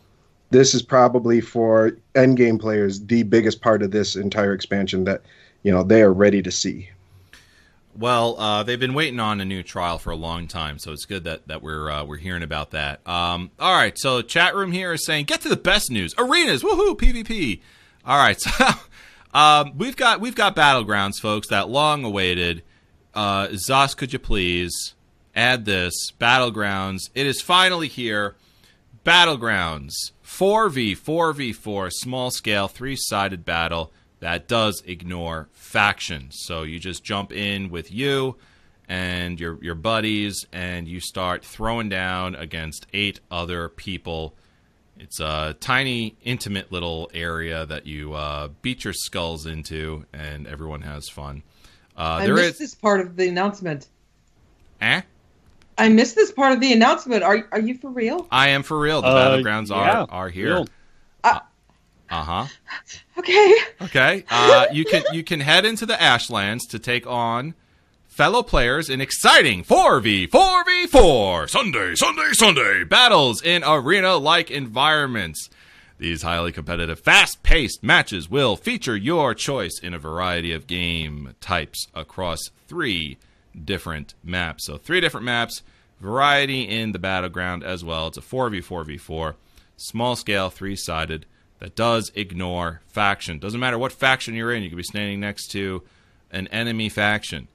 this 0.52 0.74
is 0.74 0.82
probably 0.82 1.42
for 1.42 1.98
end 2.16 2.38
game 2.38 2.58
players 2.58 3.02
the 3.02 3.24
biggest 3.24 3.62
part 3.62 3.84
of 3.84 3.92
this 3.92 4.16
entire 4.16 4.54
expansion 4.54 5.04
that 5.04 5.22
you 5.64 5.72
know 5.72 5.84
they 5.84 6.02
are 6.02 6.14
ready 6.14 6.42
to 6.42 6.52
see. 6.52 6.90
Well, 7.98 8.40
uh, 8.40 8.64
they've 8.64 8.80
been 8.80 8.94
waiting 8.94 9.20
on 9.20 9.42
a 9.42 9.46
new 9.46 9.62
trial 9.62 9.98
for 9.98 10.12
a 10.12 10.16
long 10.16 10.48
time, 10.48 10.80
so 10.80 10.94
it's 10.94 11.06
good 11.06 11.26
that, 11.26 11.48
that 11.48 11.62
we're 11.62 11.90
uh, 11.90 12.06
we're 12.06 12.18
hearing 12.18 12.44
about 12.44 12.72
that. 12.72 13.06
Um, 13.08 13.52
all 13.60 13.76
right, 13.76 13.98
so 13.98 14.22
chat 14.22 14.56
room 14.56 14.72
here 14.72 14.94
is 14.94 15.06
saying 15.06 15.26
get 15.26 15.42
to 15.42 15.50
the 15.50 15.58
best 15.58 15.92
news: 15.92 16.16
arenas, 16.18 16.64
woohoo, 16.64 16.98
PvP. 16.98 17.62
All 18.10 18.18
right, 18.18 18.42
so 18.42 18.66
um, 19.36 19.78
we've 19.78 19.96
got 19.96 20.20
we've 20.20 20.34
got 20.34 20.56
battlegrounds, 20.56 21.20
folks. 21.22 21.50
That 21.50 21.70
long 21.70 22.04
awaited. 22.04 22.64
Uh, 23.14 23.50
ZOS, 23.50 23.96
could 23.96 24.12
you 24.12 24.18
please 24.18 24.96
add 25.36 25.66
this 25.66 26.12
battlegrounds? 26.20 27.12
It 27.14 27.28
is 27.28 27.40
finally 27.40 27.88
here. 27.88 28.36
Battlegrounds 29.06 29.94
4v4v4 30.26 31.92
small 31.92 32.32
scale 32.32 32.68
three 32.68 32.96
sided 32.96 33.46
battle 33.46 33.94
that 34.22 34.48
does 34.48 34.82
ignore 34.88 35.48
factions. 35.52 36.36
So 36.40 36.64
you 36.64 36.80
just 36.80 37.04
jump 37.04 37.32
in 37.32 37.70
with 37.70 37.92
you 37.92 38.38
and 38.88 39.40
your 39.40 39.64
your 39.64 39.76
buddies 39.76 40.48
and 40.52 40.88
you 40.88 41.00
start 41.00 41.46
throwing 41.46 41.90
down 41.90 42.34
against 42.34 42.88
eight 42.92 43.20
other 43.30 43.70
people. 43.70 44.34
It's 45.00 45.20
a 45.20 45.56
tiny, 45.60 46.16
intimate 46.24 46.72
little 46.72 47.10
area 47.14 47.66
that 47.66 47.86
you 47.88 48.14
uh, 48.14 48.50
beat 48.62 48.84
your 48.84 48.94
skulls 48.94 49.46
into, 49.46 50.06
and 50.14 50.46
everyone 50.48 50.82
has 50.82 51.08
fun. 51.10 51.44
Uh, 51.98 52.20
I 52.22 52.26
there 52.26 52.36
missed 52.36 52.54
is, 52.54 52.58
this 52.60 52.76
part 52.76 53.02
of 53.02 53.16
the 53.16 53.28
announcement. 53.28 53.88
eh? 54.82 55.02
I 55.78 55.90
missed 55.90 56.16
this 56.16 56.32
part 56.32 56.52
of 56.54 56.60
the 56.60 56.74
announcement. 56.74 57.24
Are 57.24 57.48
are 57.54 57.60
you 57.60 57.76
for 57.78 57.90
real? 57.90 58.28
I 58.30 58.50
am 58.50 58.64
for 58.64 58.78
real. 58.80 59.02
The 59.02 59.08
Uh, 59.08 59.38
battlegrounds 59.38 59.70
yeah, 59.70 60.02
are 60.04 60.08
are 60.10 60.30
here. 60.30 60.66
Uh 61.24 61.40
huh. 62.12 62.46
Okay. 63.20 63.54
Okay. 63.82 64.24
Uh, 64.30 64.66
you 64.72 64.84
can 64.86 65.04
you 65.14 65.24
can 65.24 65.40
head 65.42 65.66
into 65.66 65.86
the 65.86 65.94
Ashlands 66.02 66.66
to 66.70 66.80
take 66.80 67.06
on 67.06 67.54
fellow 68.20 68.44
players 68.44 68.90
in 68.90 69.00
exciting 69.00 69.64
4v4v4 69.64 71.50
Sunday 71.50 71.96
Sunday 71.96 72.34
Sunday 72.34 72.84
battles 72.84 73.42
in 73.42 73.64
arena 73.64 74.18
like 74.18 74.52
environments. 74.52 75.50
These 76.00 76.24
highly 76.24 76.52
competitive, 76.52 77.00
fast 77.00 77.44
paced 77.44 77.82
matches 77.82 78.30
will 78.30 78.58
feature 78.58 78.98
your 78.98 79.34
choice 79.34 79.80
in 79.82 79.94
a 79.94 80.00
variety 80.00 80.52
of 80.52 80.68
game 80.68 81.34
types 81.40 81.88
across 81.94 82.40
three 82.68 83.18
different 83.64 84.16
maps. 84.22 84.66
So, 84.66 84.76
three 84.76 85.00
different 85.00 85.26
maps, 85.26 85.62
variety 86.02 86.64
in 86.64 86.92
the 86.92 87.00
battleground 87.00 87.64
as 87.64 87.86
well. 87.86 88.08
It's 88.08 88.18
a 88.18 88.22
4v4v4, 88.22 89.36
small 89.78 90.18
scale, 90.18 90.50
three 90.50 90.76
sided, 90.76 91.26
that 91.60 91.74
does 91.74 92.12
ignore 92.16 92.82
faction. 92.86 93.40
Doesn't 93.40 93.62
matter 93.62 93.78
what 93.78 93.94
faction 93.94 94.36
you're 94.36 94.52
in, 94.52 94.62
you 94.62 94.68
could 94.68 94.76
be 94.76 94.84
standing 94.84 95.22
next 95.22 95.52
to 95.52 95.84
an 96.32 96.50
enemy 96.50 96.90
faction 96.90 97.48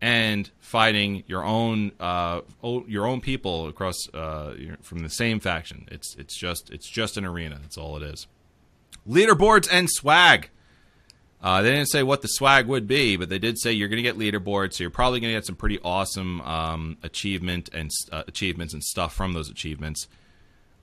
and 0.00 0.50
fighting 0.58 1.24
your 1.26 1.44
own 1.44 1.92
uh, 1.98 2.40
your 2.86 3.06
own 3.06 3.20
people 3.20 3.68
across 3.68 3.96
uh, 4.14 4.54
from 4.82 5.00
the 5.00 5.10
same 5.10 5.40
faction. 5.40 5.88
It's 5.90 6.14
it's 6.16 6.36
just 6.36 6.70
it's 6.70 6.88
just 6.88 7.16
an 7.16 7.24
arena. 7.24 7.58
That's 7.60 7.78
all 7.78 7.96
it 7.96 8.02
is. 8.02 8.26
Leaderboards 9.08 9.68
and 9.70 9.88
swag. 9.90 10.50
Uh, 11.40 11.62
they 11.62 11.70
didn't 11.70 11.88
say 11.88 12.02
what 12.02 12.20
the 12.20 12.28
swag 12.28 12.66
would 12.66 12.88
be, 12.88 13.16
but 13.16 13.28
they 13.28 13.38
did 13.38 13.58
say 13.58 13.72
you're 13.72 13.88
going 13.88 14.02
to 14.02 14.02
get 14.02 14.18
leaderboards. 14.18 14.74
So 14.74 14.82
you're 14.82 14.90
probably 14.90 15.20
going 15.20 15.32
to 15.32 15.36
get 15.36 15.46
some 15.46 15.54
pretty 15.54 15.78
awesome 15.84 16.40
um, 16.40 16.96
achievement 17.02 17.68
and 17.72 17.90
uh, 18.10 18.24
achievements 18.26 18.74
and 18.74 18.82
stuff 18.82 19.14
from 19.14 19.34
those 19.34 19.48
achievements 19.48 20.08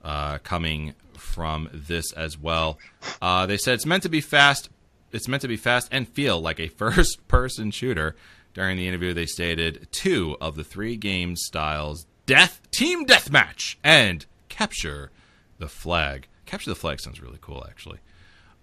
uh, 0.02 0.38
coming 0.38 0.94
from 1.12 1.68
this 1.72 2.12
as 2.12 2.38
well. 2.38 2.78
Uh, 3.20 3.44
they 3.44 3.58
said 3.58 3.74
it's 3.74 3.86
meant 3.86 4.02
to 4.04 4.08
be 4.08 4.22
fast. 4.22 4.70
It's 5.12 5.28
meant 5.28 5.42
to 5.42 5.48
be 5.48 5.56
fast 5.56 5.88
and 5.92 6.08
feel 6.08 6.40
like 6.40 6.58
a 6.58 6.68
first-person 6.68 7.70
shooter. 7.70 8.16
During 8.56 8.78
the 8.78 8.88
interview, 8.88 9.12
they 9.12 9.26
stated 9.26 9.86
two 9.92 10.34
of 10.40 10.56
the 10.56 10.64
three 10.64 10.96
game 10.96 11.36
styles: 11.36 12.06
death, 12.24 12.60
team 12.70 13.04
deathmatch, 13.04 13.76
and 13.84 14.24
capture 14.48 15.10
the 15.58 15.68
flag. 15.68 16.26
Capture 16.46 16.70
the 16.70 16.74
flag 16.74 16.98
sounds 17.00 17.20
really 17.20 17.36
cool, 17.42 17.62
actually. 17.68 17.98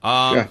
Um, 0.02 0.36
Yeah. 0.36 0.48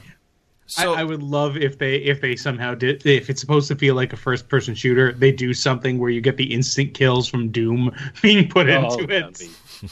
So 0.67 0.95
I, 0.95 1.01
I 1.01 1.05
would 1.05 1.25
love 1.25 1.57
if 1.57 1.77
they 1.79 1.97
if 1.97 2.21
they 2.21 2.37
somehow 2.37 2.75
did 2.77 3.05
if 3.05 3.29
it's 3.29 3.41
supposed 3.41 3.67
to 3.69 3.75
feel 3.75 3.97
like 3.97 4.13
a 4.13 4.17
first 4.17 4.49
person 4.49 4.77
shooter, 4.77 5.13
they 5.13 5.33
do 5.33 5.53
something 5.53 5.99
where 5.99 6.09
you 6.09 6.21
get 6.21 6.37
the 6.37 6.55
instant 6.55 6.95
kills 6.95 7.29
from 7.29 7.51
Doom 7.51 7.91
being 8.23 8.49
put 8.49 8.71
Oh, 8.71 8.95
into 8.97 9.13
it. 9.13 9.39
be- 9.41 9.91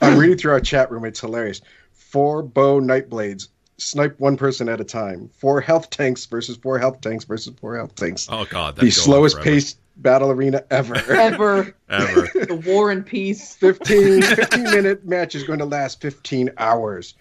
I'm 0.00 0.16
reading 0.16 0.38
through 0.38 0.52
our 0.52 0.60
chat 0.60 0.92
room. 0.92 1.04
It's 1.04 1.20
hilarious. 1.20 1.60
Four 1.92 2.44
bow 2.44 2.78
night 2.78 3.10
blades. 3.10 3.48
Snipe 3.84 4.18
one 4.18 4.36
person 4.36 4.68
at 4.68 4.80
a 4.80 4.84
time. 4.84 5.30
Four 5.36 5.60
health 5.60 5.90
tanks 5.90 6.24
versus 6.26 6.56
four 6.56 6.78
health 6.78 7.00
tanks 7.00 7.24
versus 7.24 7.52
four 7.60 7.76
health 7.76 7.94
tanks. 7.94 8.28
oh 8.30 8.44
god, 8.46 8.76
the 8.76 8.80
that'd 8.82 8.94
go 8.94 9.00
on 9.00 9.04
slowest 9.04 9.40
paced 9.40 9.78
battle 9.98 10.30
arena 10.30 10.64
ever. 10.70 10.96
Ever 11.10 11.74
ever. 11.88 12.28
the 12.46 12.62
war 12.66 12.90
and 12.90 13.04
peace. 13.06 13.54
15, 13.56 14.22
15 14.36 14.62
minute 14.64 15.04
match 15.04 15.34
is 15.34 15.44
going 15.44 15.58
to 15.60 15.64
last 15.64 16.00
15 16.00 16.50
hours. 16.58 17.14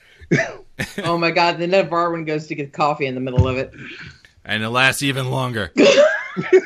Oh 1.04 1.18
my 1.18 1.30
god! 1.30 1.60
Then 1.60 1.70
Varwin 1.72 2.26
goes 2.26 2.48
to 2.48 2.56
get 2.56 2.74
coffee 2.74 3.06
in 3.06 3.14
the 3.14 3.22
middle 3.22 3.48
of 3.48 3.58
it. 3.58 3.72
and 4.44 4.64
it 4.64 4.70
lasts 4.70 5.04
even 5.04 5.30
longer. 5.30 5.72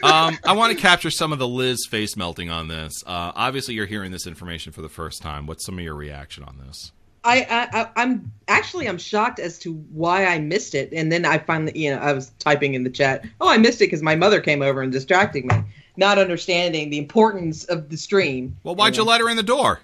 um, 0.03 0.37
I 0.45 0.53
want 0.53 0.73
to 0.73 0.81
capture 0.81 1.11
some 1.11 1.33
of 1.33 1.39
the 1.39 1.47
Liz 1.47 1.85
face 1.89 2.15
melting 2.15 2.49
on 2.49 2.69
this. 2.69 3.03
Uh, 3.05 3.33
obviously, 3.35 3.73
you're 3.73 3.85
hearing 3.85 4.11
this 4.11 4.25
information 4.25 4.71
for 4.71 4.81
the 4.81 4.87
first 4.89 5.21
time. 5.21 5.45
What's 5.45 5.65
some 5.65 5.77
of 5.77 5.83
your 5.83 5.95
reaction 5.95 6.43
on 6.43 6.57
this? 6.65 6.93
I, 7.27 7.39
I, 7.49 7.81
I 7.81 7.89
I'm 7.97 8.31
actually 8.47 8.87
I'm 8.87 8.97
shocked 8.97 9.39
as 9.39 9.59
to 9.59 9.73
why 9.73 10.25
I 10.25 10.39
missed 10.39 10.73
it, 10.73 10.93
and 10.93 11.11
then 11.11 11.25
I 11.25 11.37
finally, 11.37 11.77
you 11.77 11.91
know, 11.91 11.97
I 11.97 12.13
was 12.13 12.31
typing 12.39 12.73
in 12.73 12.83
the 12.83 12.89
chat. 12.89 13.25
Oh, 13.41 13.49
I 13.49 13.57
missed 13.57 13.81
it 13.81 13.85
because 13.85 14.01
my 14.01 14.15
mother 14.15 14.39
came 14.39 14.61
over 14.61 14.81
and 14.81 14.93
distracted 14.93 15.43
me, 15.43 15.61
not 15.97 16.17
understanding 16.17 16.89
the 16.89 16.97
importance 16.97 17.65
of 17.65 17.89
the 17.89 17.97
stream. 17.97 18.55
Well, 18.63 18.75
why'd 18.75 18.95
you 18.95 19.03
let 19.03 19.19
her 19.19 19.29
in 19.29 19.35
the 19.35 19.43
door? 19.43 19.81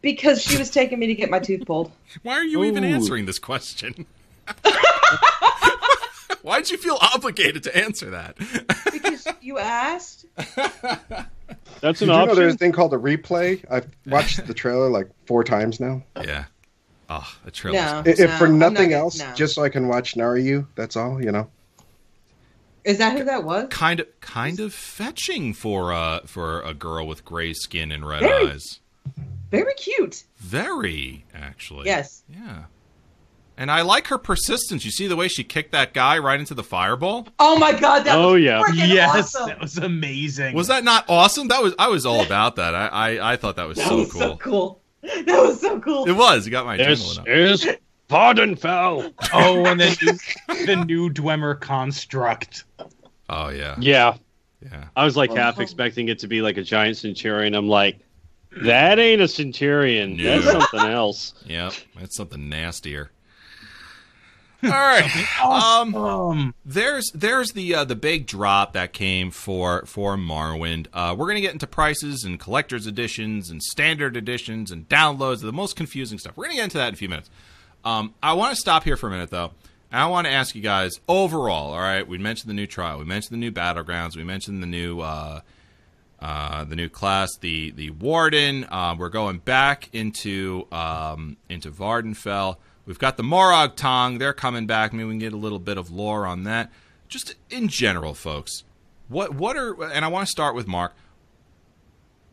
Because 0.00 0.40
she 0.40 0.56
was 0.56 0.70
taking 0.70 1.00
me 1.00 1.08
to 1.08 1.14
get 1.14 1.28
my 1.28 1.40
tooth 1.40 1.66
pulled. 1.66 1.90
Why 2.22 2.34
are 2.34 2.44
you 2.44 2.62
even 2.64 2.84
answering 2.84 3.26
this 3.26 3.40
question? 3.40 4.06
Why'd 6.42 6.70
you 6.70 6.76
feel 6.76 6.98
obligated 7.00 7.64
to 7.64 7.76
answer 7.76 8.10
that? 8.10 8.36
Because 8.92 9.26
you 9.40 9.58
asked. 9.58 10.26
That's 11.80 11.98
Did 12.00 12.08
an 12.08 12.20
you 12.20 12.26
know 12.26 12.34
there's 12.34 12.54
a 12.54 12.58
thing 12.58 12.72
called 12.72 12.94
a 12.94 12.98
replay? 12.98 13.64
I've 13.70 13.88
watched 14.06 14.46
the 14.46 14.54
trailer 14.54 14.88
like 14.88 15.08
four 15.26 15.44
times 15.44 15.80
now. 15.80 16.02
yeah. 16.22 16.44
Oh, 17.10 17.28
the 17.44 17.50
trailer. 17.50 17.76
No, 17.78 18.02
If 18.06 18.18
no, 18.18 18.26
for 18.38 18.46
I'm 18.46 18.58
not 18.58 18.72
nothing 18.72 18.92
else, 18.94 19.18
no. 19.18 19.32
just 19.34 19.54
so 19.54 19.62
I 19.62 19.68
can 19.68 19.88
watch 19.88 20.14
Naryu, 20.14 20.66
that's 20.76 20.96
all, 20.96 21.22
you 21.22 21.30
know. 21.30 21.48
is 22.84 22.98
that 22.98 23.16
who 23.18 23.24
that 23.24 23.44
was? 23.44 23.68
Kind 23.70 24.00
of, 24.00 24.20
kind 24.20 24.58
of 24.60 24.72
fetching 24.72 25.52
for 25.52 25.92
uh 25.92 26.20
for 26.26 26.62
a 26.62 26.72
girl 26.74 27.06
with 27.06 27.24
gray 27.24 27.52
skin 27.52 27.92
and 27.92 28.06
red 28.06 28.20
Very. 28.20 28.48
eyes. 28.48 28.80
Very 29.50 29.74
cute. 29.74 30.24
Very, 30.38 31.24
actually. 31.34 31.86
Yes. 31.86 32.22
Yeah. 32.28 32.64
And 33.56 33.70
I 33.70 33.82
like 33.82 34.06
her 34.08 34.18
persistence. 34.18 34.84
You 34.84 34.90
see 34.90 35.06
the 35.06 35.14
way 35.16 35.28
she 35.28 35.44
kicked 35.44 35.72
that 35.72 35.92
guy 35.94 36.18
right 36.18 36.40
into 36.40 36.54
the 36.54 36.62
fireball? 36.64 37.28
Oh 37.38 37.58
my 37.58 37.72
god, 37.72 38.04
that 38.04 38.16
Oh, 38.16 38.32
was 38.32 38.42
yeah. 38.42 38.62
freaking 38.62 38.88
Yes, 38.88 39.34
awesome. 39.34 39.48
that 39.48 39.60
was 39.60 39.76
amazing. 39.78 40.54
Was 40.56 40.68
that 40.68 40.84
not 40.84 41.04
awesome? 41.08 41.48
That 41.48 41.62
was 41.62 41.74
I 41.78 41.88
was 41.88 42.06
all 42.06 42.22
about 42.22 42.56
that. 42.56 42.74
I 42.74 42.86
I, 43.18 43.32
I 43.32 43.36
thought 43.36 43.56
that 43.56 43.68
was 43.68 43.76
That 43.76 43.88
so 43.88 43.96
was 43.98 44.10
cool. 44.12 44.20
so 44.20 44.36
cool. 44.36 44.80
That 45.02 45.26
was 45.42 45.60
so 45.60 45.78
cool. 45.80 46.08
It 46.08 46.12
was. 46.12 46.46
You 46.46 46.50
got 46.52 46.64
my 46.64 46.76
This 46.76 47.18
adrenaline 47.18 47.20
up. 47.20 47.28
is 47.28 47.68
Vvardenfell. 48.08 49.12
Oh, 49.32 49.66
and 49.66 49.80
then 49.80 49.94
the 50.66 50.84
new 50.86 51.10
Dwemer 51.10 51.58
construct. 51.60 52.64
Oh 53.28 53.48
yeah. 53.48 53.74
Yeah, 53.78 54.14
Yeah. 54.62 54.84
I 54.96 55.04
was 55.04 55.16
like 55.16 55.32
half 55.34 55.58
Oh. 55.58 55.62
expecting 55.62 56.08
it 56.08 56.18
to 56.20 56.26
be 56.28 56.40
like 56.42 56.56
a 56.56 56.62
giant 56.62 56.96
centurion. 56.98 57.54
I'm 57.54 57.68
like, 57.68 57.98
that 58.62 58.98
ain't 58.98 59.22
a 59.22 59.28
centurion. 59.28 60.16
No. 60.16 60.40
That's 60.40 60.52
something 60.70 60.90
else. 60.90 61.34
Yep. 61.46 61.72
That's 61.98 62.16
something 62.16 62.48
nastier. 62.48 63.10
All 64.64 64.70
right. 64.70 65.10
Um 65.42 65.94
Um, 65.94 66.54
there's 66.64 67.10
there's 67.14 67.52
the 67.52 67.74
uh, 67.74 67.84
the 67.84 67.96
big 67.96 68.26
drop 68.26 68.72
that 68.74 68.92
came 68.92 69.30
for 69.30 69.84
for 69.86 70.16
Morrowind. 70.16 70.86
Uh, 70.92 71.14
we're 71.18 71.26
gonna 71.26 71.40
get 71.40 71.52
into 71.52 71.66
prices 71.66 72.24
and 72.24 72.38
collector's 72.38 72.86
editions 72.86 73.50
and 73.50 73.62
standard 73.62 74.16
editions 74.16 74.70
and 74.70 74.88
downloads, 74.88 75.34
of 75.34 75.40
the 75.42 75.52
most 75.52 75.74
confusing 75.76 76.18
stuff. 76.18 76.36
We're 76.36 76.44
gonna 76.44 76.56
get 76.56 76.64
into 76.64 76.78
that 76.78 76.88
in 76.88 76.94
a 76.94 76.96
few 76.96 77.08
minutes. 77.08 77.30
Um, 77.84 78.14
I 78.22 78.34
want 78.34 78.54
to 78.54 78.60
stop 78.60 78.84
here 78.84 78.96
for 78.96 79.08
a 79.08 79.10
minute 79.10 79.30
though. 79.30 79.50
And 79.90 80.00
I 80.00 80.06
want 80.06 80.26
to 80.26 80.32
ask 80.32 80.54
you 80.54 80.62
guys 80.62 80.92
overall. 81.08 81.72
All 81.74 81.78
right, 81.80 82.06
we 82.06 82.16
mentioned 82.16 82.48
the 82.48 82.54
new 82.54 82.66
trial, 82.66 82.98
we 82.98 83.04
mentioned 83.04 83.34
the 83.34 83.40
new 83.40 83.52
battlegrounds, 83.52 84.16
we 84.16 84.24
mentioned 84.24 84.62
the 84.62 84.66
new 84.66 85.00
uh, 85.00 85.40
uh, 86.20 86.64
the 86.64 86.76
new 86.76 86.88
class, 86.88 87.28
the 87.40 87.72
the 87.72 87.90
warden. 87.90 88.64
Uh, 88.70 88.94
we're 88.96 89.08
going 89.08 89.38
back 89.38 89.90
into 89.92 90.66
um, 90.70 91.36
into 91.48 91.70
Vvardenfell. 91.70 92.56
We've 92.84 92.98
got 92.98 93.16
the 93.16 93.22
Morag 93.22 93.76
Tong. 93.76 94.18
They're 94.18 94.32
coming 94.32 94.66
back. 94.66 94.92
Maybe 94.92 95.04
we 95.04 95.12
can 95.12 95.18
get 95.18 95.32
a 95.32 95.36
little 95.36 95.58
bit 95.58 95.78
of 95.78 95.90
lore 95.90 96.26
on 96.26 96.44
that. 96.44 96.70
Just 97.08 97.34
in 97.50 97.68
general, 97.68 98.14
folks. 98.14 98.64
What 99.08 99.34
what 99.34 99.56
are 99.56 99.82
and 99.84 100.04
I 100.04 100.08
want 100.08 100.26
to 100.26 100.30
start 100.30 100.54
with 100.54 100.66
Mark. 100.66 100.94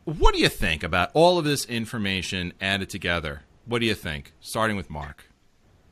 What 0.06 0.34
do 0.34 0.40
you 0.40 0.50
think 0.50 0.82
about 0.82 1.12
all 1.14 1.38
of 1.38 1.46
this 1.46 1.66
information 1.66 2.54
added 2.60 2.90
together? 2.90 3.42
What 3.66 3.80
do 3.80 3.86
you 3.86 3.94
think? 3.94 4.34
Starting 4.40 4.76
with 4.76 4.90
Mark. 4.90 5.26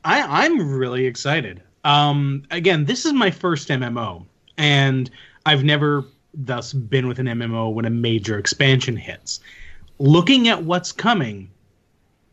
I, 0.04 0.44
I'm 0.44 0.72
really 0.72 1.06
excited. 1.06 1.62
Um, 1.84 2.42
again, 2.50 2.86
this 2.86 3.04
is 3.04 3.12
my 3.12 3.30
first 3.30 3.68
MMO, 3.68 4.24
and 4.56 5.10
I've 5.46 5.62
never 5.62 6.04
thus 6.34 6.72
been 6.72 7.06
with 7.06 7.18
an 7.18 7.26
MMO 7.26 7.72
when 7.72 7.84
a 7.84 7.90
major 7.90 8.38
expansion 8.38 8.96
hits. 8.96 9.40
Looking 9.98 10.48
at 10.48 10.64
what's 10.64 10.92
coming, 10.92 11.50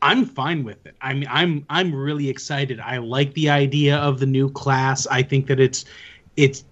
I'm 0.02 0.26
fine 0.26 0.64
with 0.64 0.86
it. 0.86 0.96
I 1.02 1.14
mean, 1.14 1.28
I'm 1.30 1.66
I'm 1.70 1.94
really 1.94 2.30
excited. 2.30 2.80
I 2.80 2.98
like 2.98 3.34
the 3.34 3.50
idea 3.50 3.98
of 3.98 4.20
the 4.20 4.26
new 4.26 4.50
class. 4.50 5.08
I 5.08 5.24
think 5.24 5.48
that 5.48 5.60
it's 5.60 5.86
it's 6.36 6.64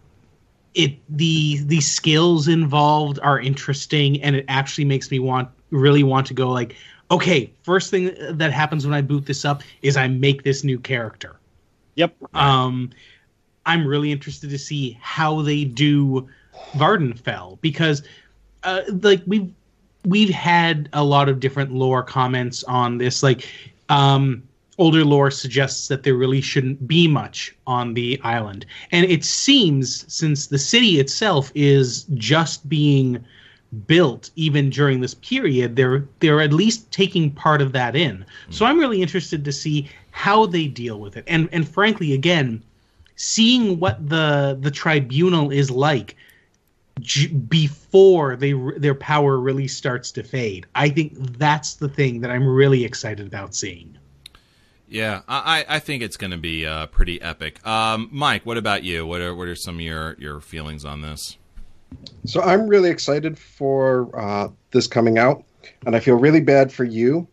it 0.74 0.98
the 1.10 1.58
the 1.64 1.82
skills 1.82 2.48
involved 2.48 3.20
are 3.22 3.40
interesting, 3.40 4.22
and 4.22 4.36
it 4.36 4.46
actually 4.48 4.86
makes 4.86 5.10
me 5.10 5.20
want 5.20 5.50
really 5.72 6.04
want 6.04 6.28
to 6.28 6.34
go 6.34 6.50
like, 6.50 6.76
okay, 7.12 7.52
first 7.64 7.90
thing 7.90 8.16
that 8.38 8.52
happens 8.52 8.86
when 8.86 8.94
I 8.94 9.02
boot 9.02 9.26
this 9.26 9.46
up 9.46 9.64
is 9.82 9.98
I 9.98 10.08
make 10.08 10.44
this 10.44 10.64
new 10.64 10.80
character. 10.80 11.38
Yep. 11.96 12.16
Um, 12.34 12.92
I'm 13.66 13.86
really 13.88 14.12
interested 14.12 14.50
to 14.50 14.58
see 14.58 14.98
how 15.02 15.42
they 15.42 15.64
do 15.64 16.28
Vvardenfell 16.74 17.62
because, 17.62 18.04
uh, 18.64 18.82
like 19.02 19.22
we've 19.26 19.54
we've 20.06 20.30
had 20.30 20.90
a 20.94 21.04
lot 21.04 21.30
of 21.30 21.40
different 21.40 21.74
lore 21.74 22.04
comments 22.04 22.64
on 22.66 22.98
this. 22.98 23.24
Like, 23.24 23.48
um, 23.90 24.44
older 24.78 25.06
lore 25.06 25.32
suggests 25.32 25.88
that 25.88 26.04
there 26.04 26.16
really 26.16 26.42
shouldn't 26.42 26.88
be 26.88 27.08
much 27.08 27.56
on 27.68 27.94
the 27.94 28.20
island, 28.24 28.66
and 28.92 29.06
it 29.06 29.24
seems 29.24 30.12
since 30.14 30.48
the 30.48 30.58
city 30.58 31.00
itself 31.00 31.52
is 31.56 32.04
just 32.16 32.68
being 32.68 33.24
built 33.88 34.30
even 34.36 34.70
during 34.70 35.02
this 35.02 35.16
period 35.16 35.76
they're 35.76 36.06
they're 36.20 36.42
at 36.42 36.54
least 36.54 36.92
taking 36.92 37.32
part 37.32 37.60
of 37.60 37.72
that 37.72 37.96
in 37.96 38.24
so 38.52 38.68
i'm 38.68 38.78
really 38.78 39.02
interested 39.02 39.44
to 39.44 39.52
see 39.52 39.90
how 40.12 40.46
they 40.46 40.68
deal 40.68 41.00
with 41.00 41.18
it 41.18 41.24
and 41.26 41.50
and 41.52 41.68
frankly 41.68 42.14
again 42.14 42.62
seeing 43.16 43.80
what 43.80 44.08
the 44.08 44.56
the 44.62 44.70
tribunal 44.70 45.50
is 45.50 45.72
like 45.72 46.16
j- 47.00 47.28
before 47.28 48.36
they 48.36 48.54
their 48.78 48.96
power 48.96 49.38
really 49.38 49.68
starts 49.68 50.12
to 50.12 50.24
fade 50.24 50.66
i 50.76 50.90
think 50.90 51.14
that's 51.38 51.76
the 51.76 51.90
thing 51.90 52.22
that 52.22 52.32
i'm 52.32 52.48
really 52.48 52.84
excited 52.84 53.26
about 53.26 53.56
seeing 53.56 53.98
Yeah, 54.88 55.22
I, 55.28 55.66
I 55.70 55.76
I 55.76 55.80
think 55.80 56.04
it's 56.04 56.18
going 56.18 56.32
to 56.32 56.38
be 56.38 56.68
uh, 56.68 56.86
pretty 56.88 57.20
epic. 57.20 57.66
Um, 57.66 58.10
Mike, 58.12 58.46
what 58.46 58.58
about 58.60 58.84
you? 58.84 59.08
What 59.08 59.22
are 59.22 59.34
what 59.34 59.48
are 59.48 59.56
some 59.56 59.76
of 59.76 59.82
your 59.82 60.16
your 60.20 60.40
feelings 60.40 60.86
on 60.86 61.02
this? 61.02 61.38
So 62.26 62.42
I'm 62.42 62.68
really 62.68 62.92
excited 62.92 63.40
for 63.40 64.10
uh, 64.14 64.50
this 64.70 64.86
coming 64.86 65.18
out, 65.18 65.44
and 65.88 65.96
I 65.96 66.00
feel 66.00 66.16
really 66.16 66.42
bad 66.42 66.72
for 66.72 66.84
you 66.84 67.28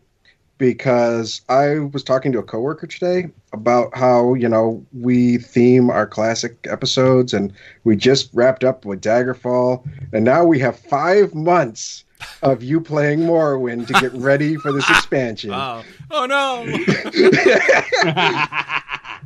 because 0.61 1.41
I 1.49 1.79
was 1.79 2.03
talking 2.03 2.31
to 2.33 2.37
a 2.37 2.43
coworker 2.43 2.85
today 2.85 3.31
about 3.51 3.97
how 3.97 4.35
you 4.35 4.47
know 4.47 4.85
we 4.93 5.39
theme 5.39 5.89
our 5.89 6.05
classic 6.05 6.67
episodes, 6.69 7.33
and 7.33 7.51
we 7.83 7.95
just 7.95 8.29
wrapped 8.31 8.63
up 8.63 8.85
with 8.85 9.01
Daggerfall, 9.01 9.83
and 10.13 10.23
now 10.23 10.45
we 10.45 10.59
have 10.59 10.77
five 10.77 11.33
months 11.33 12.03
of 12.43 12.61
you 12.61 12.79
playing 12.79 13.21
Morrowind 13.21 13.87
to 13.87 13.93
get 13.93 14.13
ready 14.21 14.55
for 14.55 14.71
this 14.71 14.87
expansion. 14.87 15.49
Oh, 15.51 15.81
oh 16.11 16.27
no! 16.27 16.63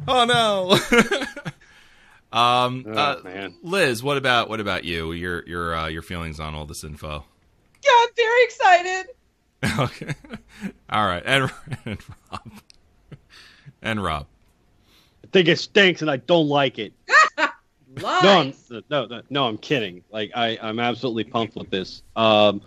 oh 0.08 0.24
no! 0.24 0.72
um, 2.40 2.86
Oh, 2.88 2.94
uh, 2.94 3.20
man. 3.26 3.56
Liz, 3.62 4.02
what 4.02 4.16
about 4.16 4.48
what 4.48 4.62
about 4.62 4.86
you? 4.86 5.12
Your 5.12 5.46
your 5.46 5.76
uh, 5.76 5.88
your 5.88 6.02
feelings 6.02 6.40
on 6.40 6.56
all 6.56 6.66
this 6.66 6.86
info? 6.86 7.26
Yeah, 7.84 7.92
I'm 8.04 8.10
very 8.16 8.44
excited. 8.46 9.08
okay, 9.80 10.14
all 10.90 11.06
right, 11.06 11.24
and 11.26 11.52
and 11.86 11.98
Rob 12.32 12.52
and 13.82 14.04
Rob. 14.04 14.26
I 15.24 15.28
think 15.32 15.48
it 15.48 15.60
stinks 15.60 16.02
and 16.02 16.10
I 16.10 16.18
don't 16.18 16.48
like 16.48 16.80
it. 16.80 16.94
Lies. 18.02 18.24
No, 18.24 18.30
I'm, 18.30 18.84
no, 18.90 19.06
no, 19.06 19.22
no, 19.30 19.48
I'm 19.48 19.58
kidding. 19.58 20.04
Like 20.12 20.32
I, 20.36 20.58
I'm 20.62 20.80
absolutely 20.80 21.24
pumped 21.24 21.56
with 21.56 21.70
this. 21.70 22.04
Um, 22.16 22.62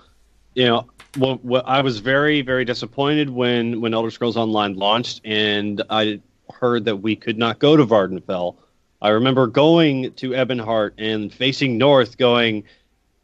you 0.54 0.66
know, 0.66 0.86
what, 1.16 1.44
what 1.44 1.68
I 1.68 1.82
was 1.82 1.98
very, 1.98 2.40
very 2.40 2.64
disappointed 2.64 3.30
when 3.30 3.80
when 3.80 3.94
Elder 3.94 4.10
Scrolls 4.10 4.36
Online 4.36 4.74
launched, 4.74 5.20
and 5.24 5.82
I 5.90 6.20
heard 6.52 6.84
that 6.86 6.96
we 6.96 7.14
could 7.14 7.38
not 7.38 7.58
go 7.58 7.76
to 7.76 7.86
Vvardenfell. 7.86 8.56
I 9.00 9.10
remember 9.10 9.46
going 9.46 10.12
to 10.14 10.30
Ebonheart 10.30 10.92
and 10.98 11.32
facing 11.32 11.78
north, 11.78 12.16
going, 12.16 12.64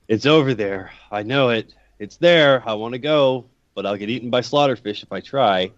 "It's 0.09 0.27
over 0.27 0.55
there. 0.55 0.93
I 1.11 1.23
know 1.23 1.49
it. 1.49 1.75
It's 1.99 2.17
there. 2.19 2.63
I 2.69 2.75
want 2.75 2.93
to 2.93 2.99
go, 2.99 3.47
but 3.75 3.87
I'll 3.87 3.97
get 3.97 4.09
eaten 4.11 4.31
by 4.31 4.41
slaughterfish 4.41 5.03
if 5.03 5.13
I 5.13 5.21
try." 5.21 5.71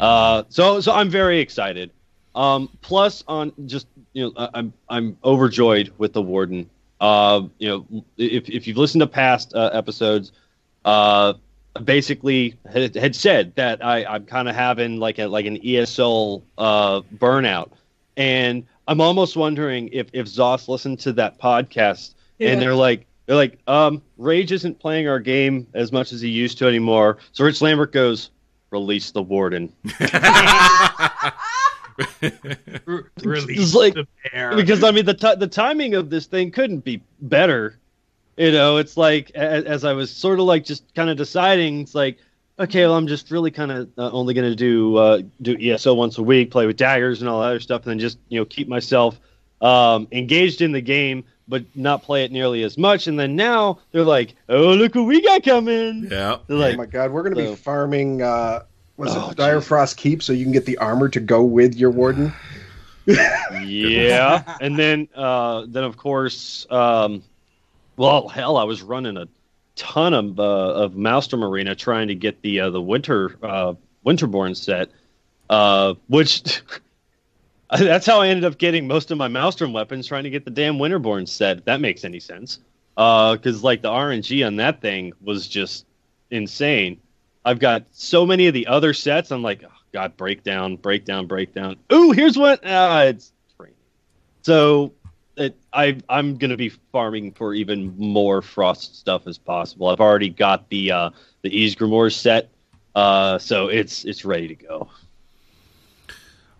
Uh, 0.00 0.44
so, 0.48 0.80
so 0.80 0.92
I'm 0.92 1.10
very 1.10 1.40
excited. 1.40 1.90
Um, 2.34 2.70
plus, 2.80 3.22
on 3.28 3.52
just 3.66 3.86
you 4.14 4.24
know, 4.24 4.32
I- 4.36 4.48
I'm 4.54 4.72
I'm 4.88 5.18
overjoyed 5.22 5.92
with 5.98 6.12
the 6.14 6.22
warden. 6.22 6.70
Uh, 7.00 7.42
you 7.58 7.68
know, 7.68 8.04
if 8.16 8.48
if 8.48 8.66
you've 8.66 8.78
listened 8.78 9.00
to 9.02 9.06
past 9.06 9.54
uh, 9.54 9.70
episodes, 9.74 10.32
uh, 10.86 11.34
basically 11.84 12.54
had, 12.70 12.94
had 12.94 13.14
said 13.14 13.54
that 13.56 13.84
I 13.84 14.04
I'm 14.04 14.24
kind 14.24 14.48
of 14.48 14.54
having 14.54 14.98
like 14.98 15.18
a 15.18 15.26
like 15.26 15.44
an 15.46 15.58
ESO 15.66 16.42
uh 16.56 17.02
burnout, 17.18 17.70
and 18.16 18.64
I'm 18.88 19.00
almost 19.02 19.36
wondering 19.36 19.90
if 19.92 20.06
if 20.14 20.26
ZOS 20.26 20.68
listened 20.68 21.00
to 21.00 21.12
that 21.14 21.38
podcast 21.38 22.14
Yeah. 22.38 22.50
and 22.52 22.62
they're 22.62 22.74
like. 22.74 23.06
They're 23.26 23.36
like, 23.36 23.58
um, 23.66 24.02
Rage 24.18 24.52
isn't 24.52 24.78
playing 24.80 25.08
our 25.08 25.20
game 25.20 25.66
as 25.74 25.92
much 25.92 26.12
as 26.12 26.20
he 26.20 26.28
used 26.28 26.58
to 26.58 26.66
anymore. 26.66 27.18
So 27.32 27.44
Rich 27.44 27.60
Lambert 27.62 27.92
goes, 27.92 28.30
release 28.70 29.10
the 29.12 29.22
warden. 29.22 29.72
Release 33.22 33.74
like- 33.74 33.94
the 33.94 34.06
bear. 34.32 34.56
because 34.56 34.82
I 34.82 34.90
mean 34.90 35.04
the 35.04 35.14
ti 35.14 35.34
the 35.36 35.46
timing 35.46 35.94
of 35.94 36.10
this 36.10 36.26
thing 36.26 36.50
couldn't 36.50 36.80
be 36.80 37.02
better. 37.20 37.78
You 38.36 38.50
know, 38.50 38.78
it's 38.78 38.96
like 38.96 39.30
as, 39.34 39.64
as 39.64 39.84
I 39.84 39.92
was 39.92 40.10
sort 40.10 40.38
of 40.40 40.46
like 40.46 40.64
just 40.64 40.94
kind 40.94 41.10
of 41.10 41.18
deciding, 41.18 41.80
it's 41.80 41.94
like, 41.94 42.18
okay, 42.58 42.80
well, 42.86 42.96
I'm 42.96 43.06
just 43.06 43.30
really 43.30 43.50
kind 43.50 43.70
of 43.70 43.90
uh, 43.98 44.10
only 44.10 44.32
going 44.32 44.48
to 44.48 44.56
do 44.56 44.96
uh, 44.96 45.22
do 45.42 45.56
ESO 45.60 45.94
once 45.94 46.16
a 46.18 46.22
week, 46.22 46.50
play 46.50 46.66
with 46.66 46.76
daggers 46.78 47.20
and 47.20 47.28
all 47.28 47.40
that 47.40 47.48
other 47.48 47.60
stuff, 47.60 47.82
and 47.82 47.90
then 47.90 47.98
just 47.98 48.18
you 48.30 48.40
know 48.40 48.46
keep 48.46 48.68
myself 48.68 49.20
um, 49.60 50.08
engaged 50.12 50.62
in 50.62 50.72
the 50.72 50.80
game, 50.80 51.24
but 51.52 51.64
not 51.76 52.02
play 52.02 52.24
it 52.24 52.32
nearly 52.32 52.62
as 52.62 52.78
much. 52.78 53.06
And 53.06 53.20
then 53.20 53.36
now 53.36 53.78
they're 53.90 54.04
like, 54.04 54.34
oh, 54.48 54.72
look 54.72 54.94
what 54.94 55.04
we 55.04 55.20
got 55.20 55.42
coming. 55.42 56.04
Yeah. 56.10 56.38
They're 56.46 56.56
oh 56.56 56.60
like, 56.60 56.78
my 56.78 56.86
god, 56.86 57.10
we're 57.10 57.22
going 57.22 57.34
to 57.34 57.44
so- 57.44 57.50
be 57.50 57.56
farming. 57.56 58.22
Uh, 58.22 58.62
was 58.96 59.14
Oh, 59.14 59.30
it 59.30 59.36
Direfrost 59.36 59.98
Keep 59.98 60.22
so 60.22 60.32
you 60.32 60.44
can 60.46 60.52
get 60.52 60.64
the 60.64 60.78
armor 60.78 61.10
to 61.10 61.20
go 61.20 61.42
with 61.44 61.74
your 61.74 61.90
warden? 61.90 62.32
yeah 63.64 64.56
and 64.60 64.78
then 64.78 65.08
uh 65.14 65.64
then 65.66 65.82
of 65.82 65.96
course 65.96 66.68
um 66.70 67.20
well 67.96 68.28
hell 68.28 68.56
i 68.56 68.62
was 68.62 68.80
running 68.80 69.16
a 69.16 69.26
ton 69.74 70.14
of 70.14 70.38
uh, 70.38 70.42
of 70.74 70.94
maelstrom 70.94 71.42
arena 71.42 71.74
trying 71.74 72.06
to 72.06 72.14
get 72.14 72.40
the 72.42 72.60
uh, 72.60 72.70
the 72.70 72.80
winter 72.80 73.36
uh 73.42 73.74
winterborn 74.06 74.56
set 74.56 74.88
uh 75.50 75.94
which 76.06 76.62
that's 77.78 78.06
how 78.06 78.20
i 78.20 78.28
ended 78.28 78.44
up 78.44 78.58
getting 78.58 78.86
most 78.86 79.10
of 79.10 79.18
my 79.18 79.28
maelstrom 79.28 79.72
weapons 79.72 80.06
trying 80.06 80.24
to 80.24 80.30
get 80.30 80.44
the 80.44 80.50
damn 80.50 80.76
winterborn 80.76 81.26
set. 81.26 81.64
that 81.64 81.80
makes 81.80 82.04
any 82.04 82.20
sense 82.20 82.58
uh 82.96 83.34
because 83.34 83.62
like 83.62 83.82
the 83.82 83.88
rng 83.90 84.46
on 84.46 84.56
that 84.56 84.80
thing 84.80 85.12
was 85.22 85.48
just 85.48 85.86
insane 86.30 87.00
i've 87.44 87.58
got 87.58 87.84
so 87.92 88.26
many 88.26 88.46
of 88.46 88.54
the 88.54 88.66
other 88.66 88.92
sets 88.92 89.30
i'm 89.30 89.42
like 89.42 89.64
oh, 89.64 89.72
god 89.92 90.16
breakdown 90.16 90.76
breakdown 90.76 91.26
breakdown 91.26 91.76
ooh 91.92 92.10
here's 92.10 92.36
what 92.36 92.64
uh, 92.66 93.04
it's 93.06 93.32
training 93.56 93.74
so 94.42 94.92
it, 95.36 95.56
I, 95.72 95.98
I'm 96.08 96.36
going 96.36 96.50
to 96.50 96.56
be 96.56 96.68
farming 96.68 97.32
for 97.32 97.54
even 97.54 97.96
more 97.96 98.42
frost 98.42 98.98
stuff 98.98 99.26
as 99.26 99.38
possible. 99.38 99.88
I've 99.88 100.00
already 100.00 100.28
got 100.28 100.68
the 100.68 100.92
uh, 100.92 101.10
the 101.42 101.50
Ysgramor 101.50 102.12
set, 102.12 102.50
uh, 102.94 103.38
so 103.38 103.68
it's 103.68 104.04
it's 104.04 104.24
ready 104.24 104.48
to 104.48 104.54
go. 104.54 104.88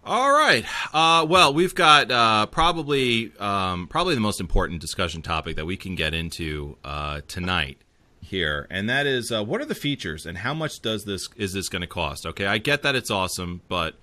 All 0.05 0.33
right. 0.33 0.65
Uh, 0.93 1.25
well, 1.29 1.55
we've 1.55 1.77
got 1.77 2.11
uh, 2.11 2.47
probably 2.47 3.33
um, 3.39 3.87
probably 3.87 4.17
the 4.17 4.21
most 4.21 4.41
important 4.41 4.81
discussion 4.81 5.23
topic 5.23 5.55
that 5.55 5.65
we 5.65 5.77
can 5.77 5.95
get 5.95 6.13
into 6.13 6.77
uh, 6.83 7.21
tonight 7.29 7.79
here, 8.21 8.67
and 8.69 8.91
that 8.91 9.07
is 9.07 9.31
uh, 9.31 9.45
what 9.45 9.61
are 9.61 9.65
the 9.65 9.77
features 9.77 10.27
and 10.27 10.39
how 10.39 10.55
much 10.55 10.81
does 10.81 11.05
this 11.05 11.29
is 11.37 11.53
this 11.53 11.69
going 11.69 11.83
to 11.83 11.87
cost? 11.87 12.27
Okay, 12.27 12.47
I 12.47 12.59
get 12.59 12.83
that 12.83 12.97
it's 12.97 13.13
awesome, 13.13 13.61
but 13.69 13.95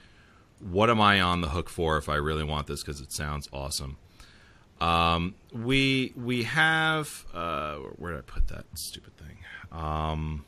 what 0.59 0.89
am 0.89 1.01
I 1.01 1.19
on 1.19 1.41
the 1.41 1.49
hook 1.49 1.69
for 1.69 1.97
if 1.97 2.07
I 2.07 2.15
really 2.15 2.45
want 2.45 2.67
this 2.67 2.81
because 2.81 3.01
it 3.01 3.11
sounds 3.11 3.49
awesome? 3.51 3.97
Um, 4.79 5.35
we 5.51 6.13
we 6.15 6.43
have 6.43 7.25
uh, 7.33 7.75
where 7.97 8.13
did 8.13 8.19
I 8.19 8.21
put 8.21 8.47
that 8.47 8.63
stupid 8.75 9.17
thing? 9.17 9.39
Um, 9.73 10.45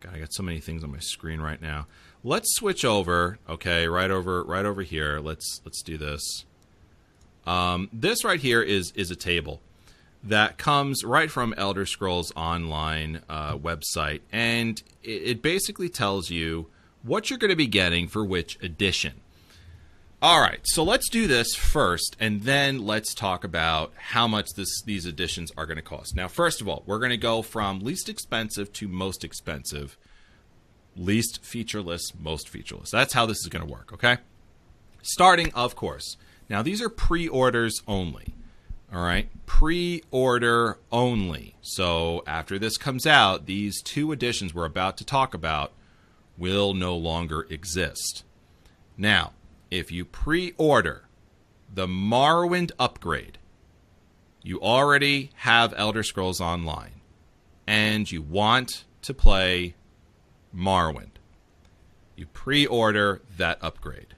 God, 0.00 0.16
I 0.16 0.18
got 0.18 0.32
so 0.32 0.42
many 0.42 0.58
things 0.58 0.82
on 0.82 0.90
my 0.90 0.98
screen 0.98 1.40
right 1.40 1.62
now. 1.62 1.86
Let's 2.24 2.54
switch 2.54 2.84
over. 2.84 3.38
Okay, 3.48 3.88
right 3.88 4.10
over, 4.10 4.44
right 4.44 4.64
over 4.64 4.82
here. 4.82 5.18
Let's 5.18 5.60
let's 5.64 5.82
do 5.82 5.98
this. 5.98 6.44
Um, 7.46 7.88
this 7.92 8.24
right 8.24 8.40
here 8.40 8.62
is 8.62 8.92
is 8.92 9.10
a 9.10 9.16
table 9.16 9.60
that 10.22 10.56
comes 10.56 11.02
right 11.04 11.30
from 11.30 11.52
Elder 11.56 11.84
Scrolls 11.84 12.32
Online 12.36 13.22
uh, 13.28 13.56
website, 13.56 14.20
and 14.30 14.80
it, 15.02 15.22
it 15.22 15.42
basically 15.42 15.88
tells 15.88 16.30
you 16.30 16.68
what 17.02 17.28
you're 17.28 17.38
going 17.38 17.50
to 17.50 17.56
be 17.56 17.66
getting 17.66 18.06
for 18.06 18.24
which 18.24 18.56
edition. 18.62 19.14
All 20.20 20.40
right, 20.40 20.60
so 20.62 20.84
let's 20.84 21.08
do 21.08 21.26
this 21.26 21.56
first, 21.56 22.16
and 22.20 22.42
then 22.42 22.86
let's 22.86 23.12
talk 23.12 23.42
about 23.42 23.92
how 23.96 24.28
much 24.28 24.50
this 24.54 24.80
these 24.82 25.04
editions 25.04 25.50
are 25.56 25.66
going 25.66 25.78
to 25.78 25.82
cost. 25.82 26.14
Now, 26.14 26.28
first 26.28 26.60
of 26.60 26.68
all, 26.68 26.84
we're 26.86 27.00
going 27.00 27.10
to 27.10 27.16
go 27.16 27.42
from 27.42 27.80
least 27.80 28.08
expensive 28.08 28.72
to 28.74 28.86
most 28.86 29.24
expensive, 29.24 29.98
least 30.96 31.40
featureless, 31.42 32.12
most 32.18 32.48
featureless. 32.48 32.90
That's 32.90 33.14
how 33.14 33.26
this 33.26 33.38
is 33.38 33.48
going 33.48 33.64
to 33.64 33.70
work. 33.70 33.92
Okay, 33.92 34.18
starting, 35.02 35.52
of 35.54 35.76
course. 35.76 36.16
Now, 36.48 36.62
these 36.62 36.82
are 36.82 36.88
pre-orders 36.88 37.82
only. 37.88 38.34
All 38.92 39.02
right, 39.02 39.28
pre-order 39.46 40.78
only. 40.90 41.54
So 41.62 42.22
after 42.26 42.58
this 42.58 42.76
comes 42.76 43.06
out, 43.06 43.46
these 43.46 43.80
two 43.80 44.12
editions 44.12 44.52
we're 44.52 44.66
about 44.66 44.98
to 44.98 45.04
talk 45.04 45.32
about 45.32 45.72
will 46.36 46.74
no 46.74 46.94
longer 46.94 47.46
exist. 47.48 48.24
Now, 48.98 49.32
if 49.70 49.90
you 49.90 50.04
pre 50.04 50.52
order 50.58 51.04
the 51.72 51.86
Morrowind 51.86 52.72
upgrade, 52.78 53.38
you 54.42 54.60
already 54.60 55.30
have 55.36 55.72
Elder 55.76 56.02
Scrolls 56.02 56.40
Online, 56.40 57.00
and 57.66 58.10
you 58.10 58.20
want 58.20 58.84
to 59.02 59.14
play 59.14 59.74
Morrowind. 60.56 61.10
You 62.16 62.26
pre 62.26 62.66
order 62.66 63.20
that 63.36 63.58
upgrade. 63.62 64.14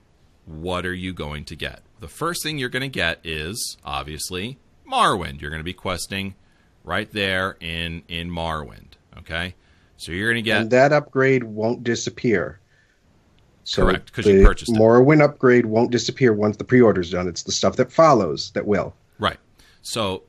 What 0.47 0.85
are 0.85 0.95
you 0.95 1.13
going 1.13 1.45
to 1.47 1.57
get? 1.57 1.83
The 2.01 2.09
first 2.09 2.43
thing 2.43 2.59
you're 2.59 2.69
going 2.69 2.83
to 2.83 2.89
get 2.89 3.21
is 3.25 3.77
obviously 3.85 4.59
Morrowind. 4.91 5.41
You're 5.41 5.51
going 5.51 5.61
to 5.61 5.65
be 5.65 5.73
questing 5.73 6.35
right 6.83 7.11
there 7.13 7.57
in, 7.61 8.03
in 8.09 8.31
Morrowind. 8.31 8.93
Okay? 9.19 9.55
So 9.97 10.13
you're 10.13 10.29
going 10.31 10.43
to 10.45 10.47
get. 10.47 10.61
and 10.63 10.71
that 10.71 10.93
upgrade 10.93 11.45
won't 11.45 11.83
disappear. 11.85 12.59
So 13.67 13.87
Correct, 13.87 14.13
'cause 14.13 14.27
you 14.27 14.45
purchased 14.45 14.73
it. 14.73 14.79
Morrowind 14.79 15.23
upgrade 15.23 15.65
won't 15.65 15.91
disappear 15.91 16.35
once 16.35 16.59
the 16.59 16.65
pre-order's 16.65 17.11
done. 17.11 17.27
It's 17.27 17.43
the 17.45 17.53
stuff 17.53 17.77
that 17.77 17.91
follows 17.91 18.51
that 18.51 18.67
will. 18.67 18.95
Right. 19.19 19.39
So 19.81 20.25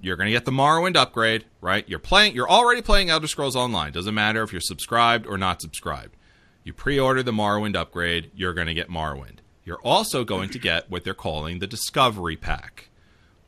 you're 0.00 0.16
going 0.16 0.26
to 0.26 0.32
get 0.32 0.44
the 0.44 0.50
Morrowind 0.50 0.96
upgrade, 0.96 1.44
right? 1.60 1.88
You're 1.88 1.98
playing 1.98 2.34
you're 2.34 2.50
already 2.50 2.82
playing 2.82 3.10
Elder 3.10 3.26
Scrolls 3.26 3.56
Online. 3.56 3.92
Doesn't 3.92 4.14
matter 4.14 4.42
if 4.42 4.52
you're 4.52 4.60
subscribed 4.60 5.26
or 5.26 5.38
not 5.38 5.60
subscribed. 5.60 6.16
You 6.64 6.72
pre 6.72 6.98
order 6.98 7.22
the 7.22 7.32
Morrowind 7.32 7.76
upgrade, 7.76 8.30
you're 8.34 8.54
going 8.54 8.66
to 8.66 8.74
get 8.74 8.88
Morrowind. 8.88 9.38
You're 9.64 9.80
also 9.82 10.24
going 10.24 10.50
to 10.50 10.58
get 10.58 10.90
what 10.90 11.04
they're 11.04 11.14
calling 11.14 11.58
the 11.58 11.66
Discovery 11.66 12.36
Pack. 12.36 12.88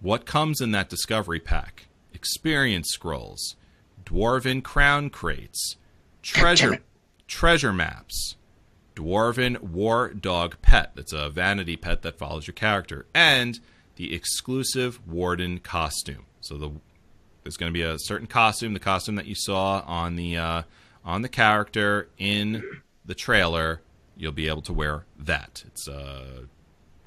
What 0.01 0.27
comes 0.27 0.61
in 0.61 0.73
that 0.73 0.89
Discovery 0.89 1.41
Pack? 1.41 1.87
Experience 2.13 2.91
scrolls, 2.91 3.57
Dwarven 4.05 4.63
crown 4.63 5.11
crates, 5.11 5.77
treasure 6.23 6.79
treasure 7.27 7.73
maps, 7.73 8.37
Dwarven 8.97 9.61
War 9.61 10.09
Dog 10.09 10.57
pet. 10.63 10.93
That's 10.95 11.13
a 11.13 11.29
vanity 11.29 11.77
pet 11.77 12.03
that 12.03 12.19
follows 12.19 12.47
your 12.47 12.55
character, 12.55 13.07
and 13.15 13.61
the 13.97 14.15
exclusive 14.15 15.01
Warden 15.07 15.59
costume. 15.59 16.25
So 16.49 16.57
the 16.57 16.71
there's 17.43 17.59
going 17.59 17.73
to 17.73 17.75
be 17.75 17.83
a 17.83 17.99
certain 17.99 18.27
costume, 18.27 18.73
the 18.73 18.81
costume 18.81 19.17
that 19.17 19.27
you 19.27 19.35
saw 19.35 19.83
on 19.87 20.17
the 20.17 20.39
uh, 20.39 20.63
on 21.05 21.23
the 21.23 21.29
character 21.29 22.09
in 22.17 22.63
the 23.05 23.15
trailer. 23.15 23.83
You'll 24.17 24.33
be 24.33 24.49
able 24.49 24.63
to 24.63 24.73
wear 24.73 25.05
that. 25.19 25.63
It's 25.67 25.87
a 25.87 26.47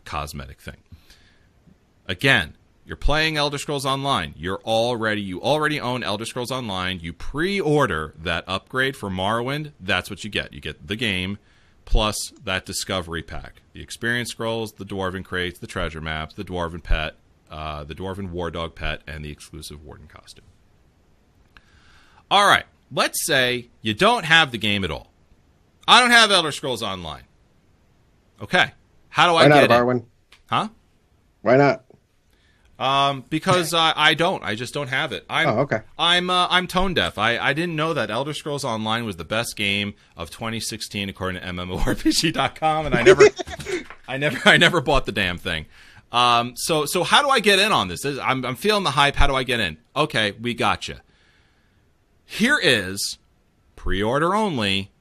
cosmetic 0.06 0.62
thing. 0.62 0.78
Again, 2.08 2.56
you're 2.86 2.96
playing 2.96 3.36
Elder 3.36 3.58
Scrolls 3.58 3.86
Online. 3.86 4.34
You're 4.38 4.62
already 4.64 5.22
you 5.22 5.42
already 5.42 5.80
own 5.80 6.04
Elder 6.04 6.26
Scrolls 6.26 6.52
Online. 6.52 7.00
You 7.00 7.12
pre-order 7.12 8.14
that 8.20 8.44
upgrade 8.48 8.96
for 8.96 9.10
Morrowind. 9.10 9.72
That's 9.80 10.10
what 10.10 10.24
you 10.24 10.30
get. 10.30 10.54
You 10.54 10.62
get 10.62 10.88
the 10.88 10.96
game 10.96 11.40
plus 11.86 12.32
that 12.44 12.66
discovery 12.66 13.24
pack, 13.24 13.62
the 13.74 13.82
experience 13.82 14.30
scrolls, 14.30 14.74
the 14.74 14.86
dwarven 14.86 15.26
crates, 15.26 15.60
the 15.60 15.68
treasure 15.68 16.00
maps, 16.00 16.36
the 16.36 16.46
dwarven 16.46 16.82
pet, 16.82 17.16
uh, 17.52 17.84
the 17.84 17.94
dwarven 17.94 18.32
war 18.32 18.50
dog 18.50 18.74
pet, 18.76 19.02
and 19.06 19.24
the 19.24 19.32
exclusive 19.32 19.84
warden 19.84 20.08
costume. 20.08 20.46
All 22.32 22.48
right, 22.48 22.66
let's 22.92 23.26
say 23.26 23.70
you 23.82 23.94
don't 23.94 24.26
have 24.26 24.52
the 24.52 24.58
game 24.58 24.84
at 24.84 24.92
all. 24.92 25.12
I 25.88 26.00
don't 26.00 26.12
have 26.12 26.32
Elder 26.32 26.52
Scrolls 26.52 26.82
Online. 26.82 27.24
Okay, 28.42 28.72
how 29.10 29.28
do 29.28 29.34
I 29.36 29.44
Why 29.44 29.48
not, 29.48 29.56
get 29.56 29.64
it? 29.66 29.70
Barwin? 29.70 30.06
Huh? 30.50 30.70
Why 31.42 31.58
not? 31.58 31.84
Um, 32.82 33.26
because 33.30 33.76
I, 33.76 33.94
I 33.96 34.14
don't. 34.16 34.44
I 34.44 34.56
just 34.56 34.74
don't 34.74 34.88
have 34.88 35.12
it. 35.12 35.24
I'm 35.30 35.50
Oh, 35.50 35.60
okay. 35.60 35.82
I'm 36.00 36.32
uh, 36.32 36.48
I'm 36.50 36.66
tone 36.66 36.96
deaf. 36.96 37.20
I, 37.20 37.38
I 37.38 37.54
didn't 37.54 37.76
know 37.76 37.94
that 37.94 38.10
Elder 38.10 38.34
Scrolls 38.34 38.64
Online 38.64 39.06
was 39.06 39.18
the 39.18 39.24
best 39.24 39.56
game 39.56 39.94
of 40.18 40.32
2016 40.32 41.08
according 41.08 41.42
to 41.42 41.48
MMORPG.com, 41.48 42.88
and 42.88 42.96
I 42.96 43.04
never 43.04 43.24
I 44.08 44.18
never 44.18 44.50
I 44.50 44.58
never 44.58 44.82
bought 44.82 45.06
the 45.06 45.12
damn 45.12 45.38
thing. 45.38 45.68
Um, 46.12 46.54
so 46.56 46.86
so 46.86 47.04
how 47.04 47.22
do 47.22 47.30
I 47.30 47.40
get 47.40 47.60
in 47.60 47.72
on 47.72 47.88
this? 47.88 48.06
I'm 48.06 48.46
I'm 48.46 48.56
feeling 48.56 48.84
the 48.84 48.92
hype. 48.92 49.16
How 49.16 49.28
do 49.28 49.36
I 49.36 49.44
get 49.44 49.60
in? 49.60 49.78
Okay, 49.96 50.32
we 50.34 50.54
got 50.54 50.88
you. 50.88 50.96
Here 52.26 52.60
is 52.62 53.18
pre-order 53.76 54.34
only 54.34 54.92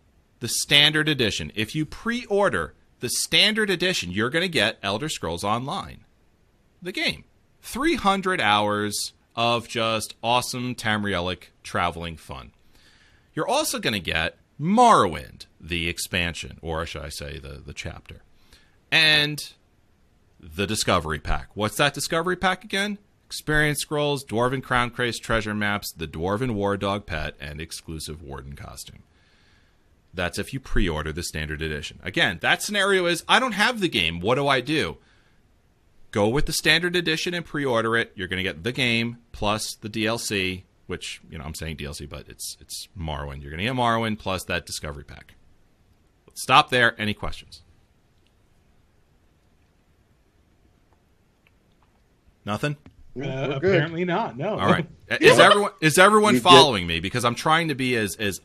the 0.40 0.48
standard 0.48 1.08
edition. 1.08 1.52
If 1.54 1.74
you 1.74 1.84
pre-order 1.84 2.74
the 3.00 3.08
standard 3.08 3.70
edition, 3.70 4.10
you're 4.10 4.30
going 4.30 4.42
to 4.42 4.48
get 4.48 4.78
Elder 4.82 5.08
Scrolls 5.08 5.44
Online 5.44 6.04
the 6.82 6.92
game. 6.92 7.24
300 7.62 8.40
hours 8.40 9.12
of 9.36 9.68
just 9.68 10.14
awesome 10.22 10.74
Tamrielic 10.74 11.44
traveling 11.62 12.16
fun. 12.16 12.52
You're 13.34 13.48
also 13.48 13.78
going 13.78 13.92
to 13.94 14.00
get 14.00 14.36
Morrowind, 14.60 15.46
the 15.60 15.88
expansion, 15.88 16.58
or 16.62 16.84
should 16.86 17.02
I 17.02 17.08
say 17.08 17.38
the, 17.38 17.62
the 17.64 17.72
chapter, 17.72 18.22
and 18.90 19.38
the 20.40 20.66
Discovery 20.66 21.18
Pack. 21.18 21.48
What's 21.54 21.76
that 21.76 21.94
Discovery 21.94 22.36
Pack 22.36 22.64
again? 22.64 22.98
Experience 23.26 23.78
scrolls, 23.80 24.24
Dwarven 24.24 24.62
Crown 24.62 24.90
Crates 24.90 25.18
treasure 25.18 25.54
maps, 25.54 25.92
the 25.92 26.08
Dwarven 26.08 26.54
War 26.54 26.76
Dog 26.76 27.06
pet, 27.06 27.36
and 27.40 27.60
exclusive 27.60 28.22
Warden 28.22 28.56
costume. 28.56 29.04
That's 30.12 30.38
if 30.38 30.52
you 30.52 30.58
pre 30.58 30.88
order 30.88 31.12
the 31.12 31.22
standard 31.22 31.62
edition. 31.62 32.00
Again, 32.02 32.38
that 32.42 32.62
scenario 32.62 33.06
is 33.06 33.22
I 33.28 33.38
don't 33.38 33.52
have 33.52 33.78
the 33.78 33.88
game. 33.88 34.18
What 34.18 34.34
do 34.34 34.48
I 34.48 34.60
do? 34.60 34.96
go 36.10 36.28
with 36.28 36.46
the 36.46 36.52
standard 36.52 36.96
edition 36.96 37.34
and 37.34 37.44
pre-order 37.44 37.96
it. 37.96 38.12
You're 38.14 38.28
going 38.28 38.38
to 38.38 38.42
get 38.42 38.62
the 38.62 38.72
game 38.72 39.18
plus 39.32 39.74
the 39.76 39.88
DLC, 39.88 40.64
which 40.86 41.20
you 41.30 41.38
know 41.38 41.44
I'm 41.44 41.54
saying 41.54 41.76
DLC, 41.76 42.08
but 42.08 42.28
it's 42.28 42.56
it's 42.60 42.88
Morrowind. 42.98 43.42
You're 43.42 43.50
going 43.50 43.58
to 43.58 43.64
get 43.64 43.74
Morrowind 43.74 44.18
plus 44.18 44.44
that 44.44 44.66
Discovery 44.66 45.04
Pack. 45.04 45.34
Stop 46.34 46.70
there. 46.70 47.00
Any 47.00 47.14
questions? 47.14 47.62
Nothing. 52.44 52.72
Uh, 52.72 52.78
We're 53.14 53.46
good. 53.48 53.54
apparently 53.56 54.04
not. 54.04 54.36
No. 54.36 54.50
All 54.58 54.70
right. 54.70 54.86
Is 55.20 55.38
everyone 55.40 55.72
is 55.80 55.98
everyone 55.98 56.34
You 56.34 56.40
get- 56.40 56.48
following 56.48 56.86
me? 56.86 57.00
Because 57.00 57.24
I'm 57.24 57.34
trying 57.34 57.66
to 57.68 57.74
be 57.74 57.96
as 57.96 58.14
as 58.16 58.40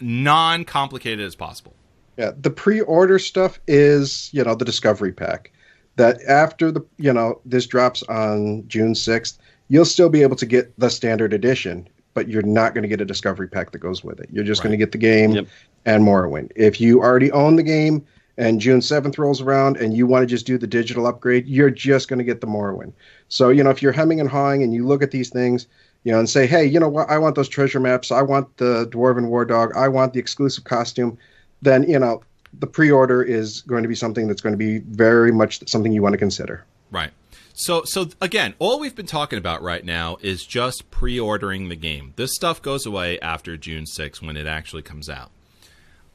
non-complicated 0.00 1.24
as 1.24 1.36
possible. 1.36 1.74
Yeah, 2.16 2.32
the 2.38 2.50
pre-order 2.50 3.18
stuff 3.18 3.60
is, 3.66 4.28
you 4.32 4.42
know, 4.44 4.54
the 4.54 4.64
discovery 4.64 5.12
pack. 5.12 5.52
That 5.96 6.20
after 6.28 6.70
the, 6.72 6.84
you 6.98 7.12
know, 7.12 7.40
this 7.44 7.66
drops 7.66 8.02
on 8.04 8.64
June 8.68 8.94
6th, 8.94 9.38
you'll 9.68 9.84
still 9.84 10.08
be 10.08 10.22
able 10.22 10.36
to 10.36 10.46
get 10.46 10.76
the 10.78 10.88
standard 10.90 11.32
edition, 11.32 11.88
but 12.14 12.28
you're 12.28 12.42
not 12.42 12.74
going 12.74 12.82
to 12.82 12.88
get 12.88 13.00
a 13.00 13.04
discovery 13.04 13.48
pack 13.48 13.70
that 13.72 13.78
goes 13.78 14.02
with 14.02 14.18
it. 14.20 14.28
You're 14.32 14.44
just 14.44 14.62
going 14.62 14.72
to 14.72 14.76
get 14.76 14.92
the 14.92 14.98
game 14.98 15.32
Yep. 15.32 15.46
and 15.86 16.02
Morrowind. 16.04 16.50
If 16.56 16.80
you 16.80 17.00
already 17.00 17.30
own 17.32 17.56
the 17.56 17.62
game 17.62 18.04
and 18.38 18.60
June 18.60 18.80
7th 18.80 19.18
rolls 19.18 19.40
around 19.40 19.76
and 19.76 19.94
you 19.96 20.06
want 20.06 20.22
to 20.22 20.26
just 20.26 20.46
do 20.46 20.58
the 20.58 20.66
digital 20.66 21.06
upgrade, 21.06 21.46
you're 21.46 21.70
just 21.70 22.08
going 22.08 22.18
to 22.18 22.24
get 22.24 22.40
the 22.40 22.46
Morrowind. 22.46 22.92
So, 23.30 23.48
you 23.48 23.64
know, 23.64 23.70
if 23.70 23.80
you're 23.80 23.92
hemming 23.92 24.20
and 24.20 24.28
hawing 24.28 24.62
and 24.62 24.74
you 24.74 24.86
look 24.86 25.02
at 25.02 25.12
these 25.12 25.30
things, 25.30 25.66
you 26.04 26.12
know, 26.12 26.18
and 26.18 26.28
say, 26.28 26.46
hey, 26.46 26.64
you 26.64 26.78
know 26.78 26.88
what, 26.88 27.08
I 27.08 27.16
want 27.16 27.36
those 27.36 27.48
treasure 27.48 27.80
maps, 27.80 28.10
I 28.10 28.22
want 28.22 28.54
the 28.58 28.86
Dwarven 28.88 29.28
War 29.28 29.44
Dog, 29.44 29.72
I 29.76 29.88
want 29.88 30.12
the 30.12 30.20
exclusive 30.20 30.64
costume, 30.64 31.16
then, 31.62 31.88
you 31.88 31.98
know, 31.98 32.22
the 32.58 32.66
pre 32.66 32.90
order 32.90 33.22
is 33.22 33.62
going 33.62 33.82
to 33.82 33.88
be 33.88 33.94
something 33.94 34.26
that's 34.26 34.40
going 34.40 34.52
to 34.52 34.58
be 34.58 34.78
very 34.78 35.32
much 35.32 35.66
something 35.68 35.92
you 35.92 36.02
want 36.02 36.12
to 36.14 36.18
consider. 36.18 36.64
Right. 36.90 37.10
So 37.52 37.84
so 37.84 38.08
again, 38.20 38.54
all 38.58 38.80
we've 38.80 38.96
been 38.96 39.06
talking 39.06 39.38
about 39.38 39.62
right 39.62 39.84
now 39.84 40.16
is 40.22 40.44
just 40.44 40.90
pre-ordering 40.90 41.68
the 41.68 41.76
game. 41.76 42.14
This 42.16 42.34
stuff 42.34 42.60
goes 42.62 42.86
away 42.86 43.20
after 43.20 43.56
June 43.56 43.84
6th 43.84 44.22
when 44.22 44.36
it 44.36 44.46
actually 44.46 44.82
comes 44.82 45.08
out. 45.08 45.30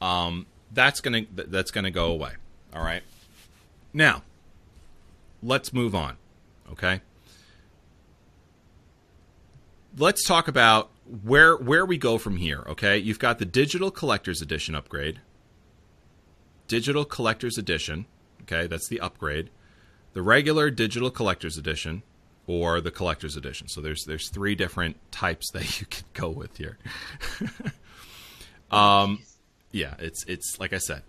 Um, 0.00 0.46
that's 0.72 1.00
gonna 1.00 1.22
that's 1.32 1.70
gonna 1.70 1.90
go 1.90 2.06
away. 2.06 2.32
All 2.74 2.82
right. 2.82 3.02
Now, 3.94 4.22
let's 5.42 5.72
move 5.72 5.94
on. 5.94 6.16
Okay. 6.72 7.00
Let's 9.96 10.24
talk 10.24 10.48
about 10.48 10.90
where 11.22 11.56
where 11.56 11.86
we 11.86 11.96
go 11.96 12.18
from 12.18 12.36
here. 12.36 12.64
Okay, 12.66 12.98
you've 12.98 13.18
got 13.18 13.38
the 13.38 13.44
digital 13.44 13.90
collector's 13.90 14.42
edition 14.42 14.74
upgrade. 14.74 15.20
Digital 16.68 17.04
collector's 17.04 17.56
edition. 17.56 18.06
Okay, 18.42 18.66
that's 18.66 18.88
the 18.88 19.00
upgrade 19.00 19.50
the 20.16 20.22
regular 20.22 20.70
digital 20.70 21.10
collector's 21.10 21.58
edition 21.58 22.02
or 22.46 22.80
the 22.80 22.90
collector's 22.90 23.36
edition. 23.36 23.68
So 23.68 23.82
there's 23.82 24.04
there's 24.06 24.30
three 24.30 24.54
different 24.54 24.96
types 25.12 25.50
that 25.50 25.78
you 25.80 25.84
can 25.84 26.06
go 26.14 26.30
with 26.30 26.56
here. 26.56 26.78
um, 28.70 29.18
yeah, 29.72 29.92
it's 29.98 30.24
it's 30.24 30.58
like 30.58 30.72
I 30.72 30.78
said, 30.78 31.02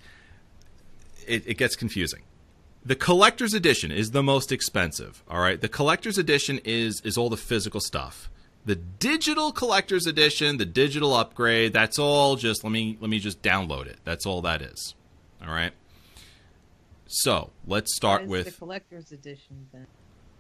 it, 1.26 1.48
it 1.48 1.58
gets 1.58 1.78
confusing. 1.78 2.24
The 2.88 2.96
collector's 2.96 3.54
edition 3.54 3.92
is 3.92 4.12
the 4.12 4.24
most 4.24 4.50
expensive. 4.50 5.22
All 5.30 5.42
right, 5.42 5.60
the 5.60 5.68
collector's 5.68 6.18
edition 6.18 6.62
is 6.64 7.02
is 7.04 7.18
all 7.18 7.30
the 7.30 7.36
physical 7.36 7.82
stuff. 7.82 8.30
The 8.64 8.78
digital 8.78 9.52
collector's 9.52 10.08
edition, 10.08 10.56
the 10.56 10.66
digital 10.66 11.14
upgrade, 11.14 11.74
that's 11.74 12.00
all 12.00 12.38
just 12.38 12.64
let 12.64 12.72
me 12.72 12.98
let 13.02 13.10
me 13.10 13.20
just 13.20 13.42
download 13.42 13.88
it. 13.88 13.98
That's 14.06 14.26
all 14.26 14.42
that 14.44 14.62
is. 14.62 14.96
All 15.42 15.50
right. 15.50 15.74
So 17.08 17.50
let's 17.66 17.94
start 17.94 18.22
What 18.22 18.40
is 18.40 18.46
with 18.46 18.54
the 18.54 18.60
collector's 18.60 19.12
edition. 19.12 19.68
Then 19.74 19.86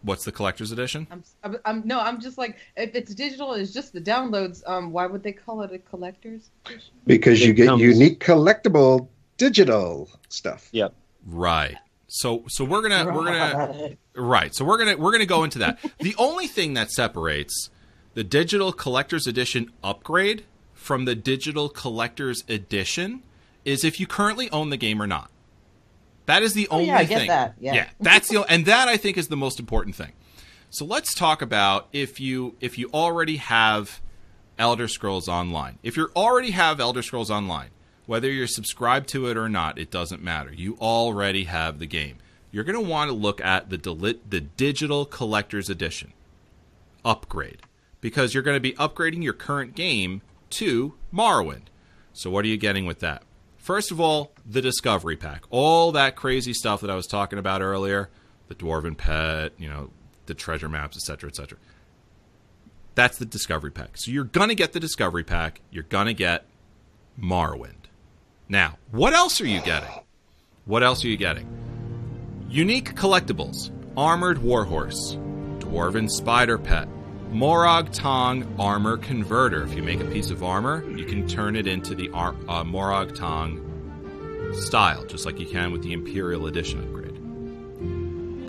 what's 0.03 0.23
the 0.23 0.31
collector's 0.31 0.71
edition? 0.71 1.05
I'm, 1.11 1.23
I'm, 1.43 1.57
I'm 1.65 1.81
no, 1.85 1.99
I'm 1.99 2.21
just 2.21 2.37
like 2.37 2.55
if 2.77 2.95
it's 2.95 3.13
digital, 3.13 3.55
it's 3.55 3.73
just 3.73 3.91
the 3.91 3.99
downloads. 3.99 4.61
Um, 4.65 4.93
why 4.93 5.05
would 5.05 5.21
they 5.21 5.33
call 5.33 5.63
it 5.63 5.73
a 5.73 5.79
collector's 5.79 6.49
edition? 6.65 6.93
Because 7.05 7.45
you 7.45 7.51
get 7.51 7.67
comes- 7.67 7.81
unique 7.81 8.23
collectible 8.23 9.09
digital 9.35 10.09
stuff. 10.29 10.69
Yep. 10.71 10.93
Right. 11.25 11.75
So 12.07 12.43
so 12.47 12.63
we're 12.63 12.81
gonna 12.87 13.13
we're 13.13 13.25
gonna 13.25 13.97
right. 14.15 14.53
So 14.55 14.63
we're 14.65 14.77
gonna 14.77 14.97
we're 14.97 15.11
gonna 15.11 15.25
go 15.25 15.43
into 15.43 15.59
that. 15.59 15.79
the 15.99 16.15
only 16.17 16.47
thing 16.47 16.73
that 16.75 16.91
separates 16.91 17.69
the 18.13 18.23
digital 18.23 18.71
collector's 18.71 19.27
edition 19.27 19.71
upgrade 19.83 20.45
from 20.73 21.05
the 21.05 21.15
digital 21.15 21.67
collector's 21.69 22.43
edition 22.47 23.23
is 23.65 23.83
if 23.83 23.99
you 23.99 24.07
currently 24.07 24.49
own 24.51 24.69
the 24.69 24.77
game 24.77 25.01
or 25.01 25.07
not. 25.07 25.29
That 26.27 26.43
is 26.43 26.53
the 26.53 26.67
Oh, 26.69 26.75
only 26.75 26.87
yeah, 26.87 26.97
I 26.97 27.03
get 27.05 27.17
thing. 27.19 27.27
that, 27.29 27.53
yeah. 27.59 27.87
that's 28.01 28.27
the 28.29 28.43
and 28.49 28.65
that 28.65 28.87
I 28.89 28.97
think 28.97 29.17
is 29.17 29.27
the 29.29 29.37
most 29.37 29.59
important 29.59 29.95
thing. 29.95 30.11
So 30.69 30.83
let's 30.83 31.13
talk 31.13 31.41
about 31.41 31.87
if 31.93 32.19
you 32.19 32.55
if 32.59 32.77
you 32.77 32.89
already 32.93 33.37
have 33.37 34.01
Elder 34.59 34.87
Scrolls 34.89 35.29
Online. 35.29 35.77
If 35.83 35.95
you 35.95 36.09
already 36.15 36.51
have 36.51 36.79
Elder 36.81 37.01
Scrolls 37.01 37.31
Online, 37.31 37.69
whether 38.07 38.31
you're 38.31 38.47
subscribed 38.47 39.07
to 39.09 39.27
it 39.27 39.37
or 39.37 39.47
not, 39.47 39.77
it 39.77 39.91
doesn't 39.91 40.23
matter. 40.23 40.51
You 40.51 40.77
already 40.81 41.43
have 41.43 41.77
the 41.77 41.85
game. 41.85 42.17
You're 42.51 42.63
going 42.63 42.83
to 42.83 42.89
want 42.89 43.09
to 43.09 43.15
look 43.15 43.39
at 43.41 43.69
the 43.69 43.77
deli- 43.77 44.19
the 44.27 44.41
digital 44.41 45.05
collector's 45.05 45.69
edition 45.69 46.13
upgrade 47.05 47.61
because 48.01 48.33
you're 48.33 48.43
going 48.43 48.55
to 48.55 48.61
be 48.61 48.73
upgrading 48.73 49.23
your 49.23 49.33
current 49.33 49.75
game 49.75 50.21
to 50.51 50.93
Morrowind. 51.13 51.67
So 52.13 52.29
what 52.31 52.45
are 52.45 52.47
you 52.47 52.57
getting 52.57 52.85
with 52.85 52.99
that? 52.99 53.23
First 53.57 53.91
of 53.91 53.99
all, 53.99 54.31
the 54.45 54.61
Discovery 54.61 55.17
Pack. 55.17 55.43
All 55.49 55.91
that 55.91 56.15
crazy 56.15 56.53
stuff 56.53 56.81
that 56.81 56.89
I 56.89 56.95
was 56.95 57.05
talking 57.05 57.37
about 57.37 57.61
earlier, 57.61 58.09
the 58.47 58.55
Dwarven 58.55 58.97
Pet, 58.97 59.51
you 59.57 59.69
know, 59.69 59.89
the 60.25 60.33
treasure 60.33 60.69
maps, 60.69 60.95
etc., 60.95 61.29
etc. 61.29 61.57
That's 62.95 63.17
the 63.17 63.25
Discovery 63.25 63.71
Pack. 63.71 63.97
So 63.97 64.09
you're 64.09 64.23
going 64.23 64.49
to 64.49 64.55
get 64.55 64.71
the 64.71 64.79
Discovery 64.79 65.23
Pack. 65.23 65.61
You're 65.69 65.83
going 65.83 66.07
to 66.07 66.13
get 66.13 66.45
Morrowind. 67.19 67.76
Now, 68.49 68.77
what 68.91 69.13
else 69.13 69.41
are 69.41 69.47
you 69.47 69.61
getting? 69.61 69.89
What 70.65 70.83
else 70.83 71.03
are 71.03 71.09
you 71.09 71.17
getting? 71.17 71.47
Unique 72.49 72.95
collectibles 72.95 73.71
Armored 73.97 74.37
Warhorse, 74.37 75.17
Dwarven 75.59 76.09
Spider 76.09 76.57
Pet, 76.57 76.87
Morag 77.31 77.91
Tong 77.91 78.47
Armor 78.57 78.97
Converter. 78.97 79.63
If 79.63 79.73
you 79.75 79.83
make 79.83 79.99
a 79.99 80.05
piece 80.05 80.29
of 80.29 80.43
armor, 80.43 80.89
you 80.91 81.03
can 81.03 81.27
turn 81.27 81.57
it 81.57 81.67
into 81.67 81.93
the 81.93 82.09
ar- 82.11 82.35
uh, 82.47 82.63
Morag 82.63 83.15
Tong 83.15 83.63
style, 84.53 85.03
just 85.05 85.25
like 85.25 85.39
you 85.39 85.47
can 85.47 85.73
with 85.73 85.83
the 85.83 85.91
Imperial 85.91 86.47
Edition 86.47 86.79
upgrade. 86.79 87.15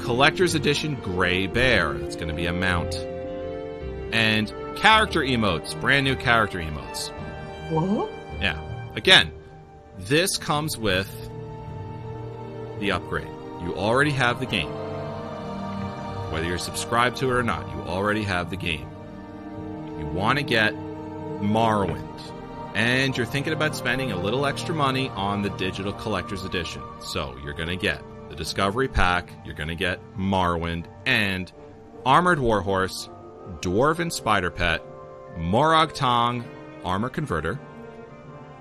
Collector's 0.01 0.55
Edition 0.55 0.94
Gray 1.03 1.49
Bear. 1.49 1.94
It's 1.94 2.14
going 2.14 2.28
to 2.28 2.34
be 2.34 2.46
a 2.46 2.53
mount. 2.53 2.94
And 4.12 4.53
character 4.76 5.20
emotes, 5.20 5.78
brand 5.80 6.05
new 6.05 6.14
character 6.14 6.61
emotes. 6.61 7.11
What? 7.70 8.11
Yeah. 8.40 8.62
Again, 8.94 9.32
this 9.99 10.36
comes 10.38 10.78
with 10.78 11.09
the 12.80 12.92
upgrade. 12.92 13.28
You 13.62 13.74
already 13.74 14.12
have 14.12 14.40
the 14.40 14.46
game. 14.46 14.70
Whether 16.30 16.46
you're 16.46 16.59
subscribed 16.59 17.16
to 17.18 17.30
it 17.30 17.34
or 17.34 17.42
not, 17.42 17.68
you 17.74 17.82
already 17.82 18.22
have 18.22 18.51
the 18.51 18.57
game. 18.57 18.88
You 19.99 20.07
want 20.07 20.38
to 20.38 20.44
get 20.44 20.74
Morrowind, 21.40 22.20
and 22.74 23.16
you're 23.16 23.26
thinking 23.26 23.53
about 23.53 23.74
spending 23.74 24.12
a 24.12 24.16
little 24.16 24.46
extra 24.46 24.74
money 24.74 25.09
on 25.11 25.42
the 25.42 25.51
digital 25.51 25.92
collector's 25.92 26.44
edition. 26.44 26.82
So 27.01 27.36
you're 27.42 27.55
going 27.55 27.68
to 27.68 27.76
get 27.76 28.03
the 28.28 28.36
Discovery 28.36 28.88
Pack, 28.88 29.30
you're 29.44 29.55
going 29.55 29.68
to 29.68 29.74
get 29.74 30.01
Morrowind, 30.16 30.84
and 31.07 31.51
Armored 32.05 32.38
Warhorse, 32.38 33.09
Dwarven 33.61 34.12
Spider 34.12 34.51
Pet, 34.51 34.82
Morag 35.36 35.94
Tong 35.94 36.44
Armor 36.84 37.09
Converter, 37.09 37.59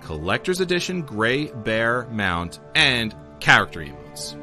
Collector's 0.08 0.62
Edition 0.62 1.02
Gray 1.02 1.48
Bear 1.48 2.08
Mount, 2.10 2.62
and 2.76 3.14
character 3.42 3.82
emotes. 3.82 4.40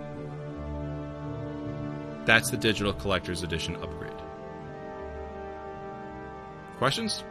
That's 2.26 2.50
the 2.50 2.58
digital 2.58 2.92
collector's 2.92 3.42
edition 3.42 3.76
upgrade. 3.76 4.12
Questions? 6.76 7.24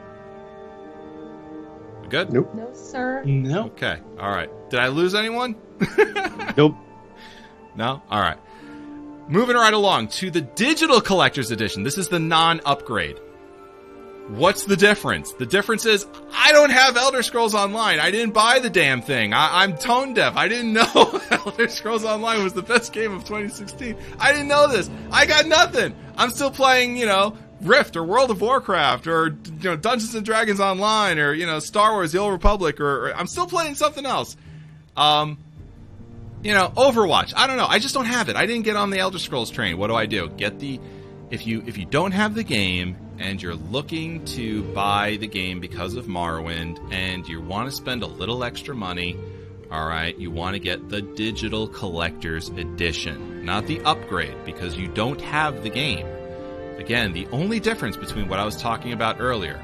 We 2.02 2.08
good? 2.08 2.34
Nope. 2.34 2.56
No, 2.56 2.74
sir. 2.74 3.24
No. 3.24 3.66
Okay. 3.66 4.00
All 4.20 4.32
right. 4.32 4.50
Did 4.72 4.80
I 4.80 4.88
lose 4.88 5.14
anyone? 5.14 5.56
Nope. 6.58 6.76
No? 7.76 8.02
All 8.10 8.20
right. 8.20 8.38
Moving 9.28 9.56
right 9.56 9.74
along 9.74 10.08
to 10.08 10.32
the 10.32 10.42
digital 10.42 11.02
collector's 11.02 11.52
edition. 11.52 11.84
This 11.84 12.00
is 12.00 12.08
the 12.08 12.20
non 12.20 12.62
upgrade. 12.66 13.20
What's 14.30 14.64
the 14.64 14.78
difference? 14.78 15.34
The 15.34 15.46
difference 15.46 15.86
is 15.86 16.08
I 16.32 16.54
don't 16.54 16.70
have 16.70 16.96
Elder 16.96 17.24
Scrolls 17.24 17.54
Online. 17.54 18.00
I 18.00 18.10
didn't 18.10 18.34
buy 18.34 18.60
the 18.60 18.70
damn 18.70 19.02
thing. 19.02 19.34
I, 19.34 19.64
I'm 19.64 19.78
tone 19.78 20.14
deaf. 20.14 20.38
I 20.38 20.48
didn't 20.48 20.72
know 20.72 21.22
Elder 21.32 21.68
Scrolls 21.68 22.06
Online 22.06 22.42
was 22.42 22.54
the 22.54 22.62
best 22.62 22.94
game 22.94 23.14
of 23.14 23.26
2016. 23.26 23.98
I 24.20 24.32
didn't 24.32 24.48
know 24.48 24.70
this. 24.70 24.90
I 25.12 25.26
got 25.26 25.46
nothing. 25.46 25.94
I'm 26.16 26.30
still 26.30 26.52
playing, 26.52 26.96
you 26.96 27.06
know, 27.06 27.38
Rift 27.62 27.98
or 27.98 28.04
World 28.04 28.32
of 28.32 28.40
Warcraft 28.40 29.08
or 29.08 29.36
you 29.46 29.70
know 29.70 29.76
Dungeons 29.76 30.16
and 30.16 30.26
Dragons 30.26 30.60
Online 30.60 31.20
or 31.20 31.34
you 31.34 31.46
know 31.46 31.60
Star 31.60 31.92
Wars: 31.92 32.14
The 32.14 32.20
Old 32.20 32.32
Republic 32.32 32.80
or, 32.80 33.08
or 33.08 33.16
I'm 33.16 33.28
still 33.28 33.48
playing 33.48 33.76
something 33.76 34.06
else. 34.06 34.38
Um, 34.96 35.38
you 36.44 36.54
know, 36.54 36.72
Overwatch. 36.76 37.34
I 37.36 37.48
don't 37.48 37.58
know. 37.58 37.68
I 37.68 37.80
just 37.80 37.94
don't 37.94 38.06
have 38.06 38.30
it. 38.30 38.36
I 38.36 38.46
didn't 38.46 38.64
get 38.64 38.76
on 38.76 38.90
the 38.90 39.00
Elder 39.00 39.20
Scrolls 39.20 39.50
train. 39.50 39.78
What 39.78 39.88
do 39.88 39.96
I 39.96 40.06
do? 40.06 40.30
Get 40.30 40.60
the 40.60 40.80
if 41.30 41.46
you 41.46 41.64
if 41.66 41.78
you 41.78 41.86
don't 41.86 42.12
have 42.12 42.36
the 42.36 42.44
game 42.44 42.98
and 43.20 43.42
you're 43.42 43.56
looking 43.56 44.26
to 44.26 44.64
buy 44.74 45.18
the 45.18 45.28
game 45.28 45.60
because 45.60 45.96
of 45.96 46.06
Morrowind 46.06 46.80
and 46.92 47.28
you 47.28 47.42
want 47.42 47.70
to 47.70 47.76
spend 47.76 48.04
a 48.04 48.08
little 48.08 48.44
extra 48.44 48.76
money, 48.76 49.18
all 49.72 49.88
right, 49.88 50.18
you 50.18 50.32
want 50.32 50.56
to 50.56 50.60
get 50.60 50.90
the 50.90 51.02
digital 51.02 51.68
collector's 51.68 52.50
edition, 52.50 53.46
not 53.46 53.66
the 53.66 53.82
upgrade 53.82 54.46
because 54.46 54.78
you 54.78 54.88
don't 54.88 55.22
have 55.22 55.64
the 55.64 55.70
game. 55.70 56.08
Again, 56.78 57.14
the 57.14 57.28
only 57.28 57.60
difference 57.60 57.98
between 57.98 58.28
what 58.28 58.40
I 58.40 58.46
was 58.46 58.58
talking 58.58 58.94
about 58.94 59.20
earlier, 59.20 59.64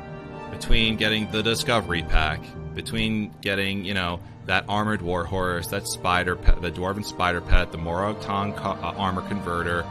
between 0.52 0.96
getting 0.96 1.30
the 1.32 1.44
discovery 1.44 2.04
pack, 2.04 2.42
between 2.76 3.34
getting, 3.42 3.84
you 3.84 3.94
know, 3.94 4.20
that 4.46 4.66
armored 4.68 5.02
warhorse, 5.02 5.68
that 5.68 5.88
spider 5.88 6.36
pet, 6.36 6.62
the 6.62 6.72
dwarven 6.72 7.06
spider 7.06 7.42
pet, 7.42 7.72
the 7.72 7.78
Morag 7.78 8.20
Tong 8.22 8.54
uh, 8.54 8.94
armor 8.98 9.22
converter, 9.22 9.86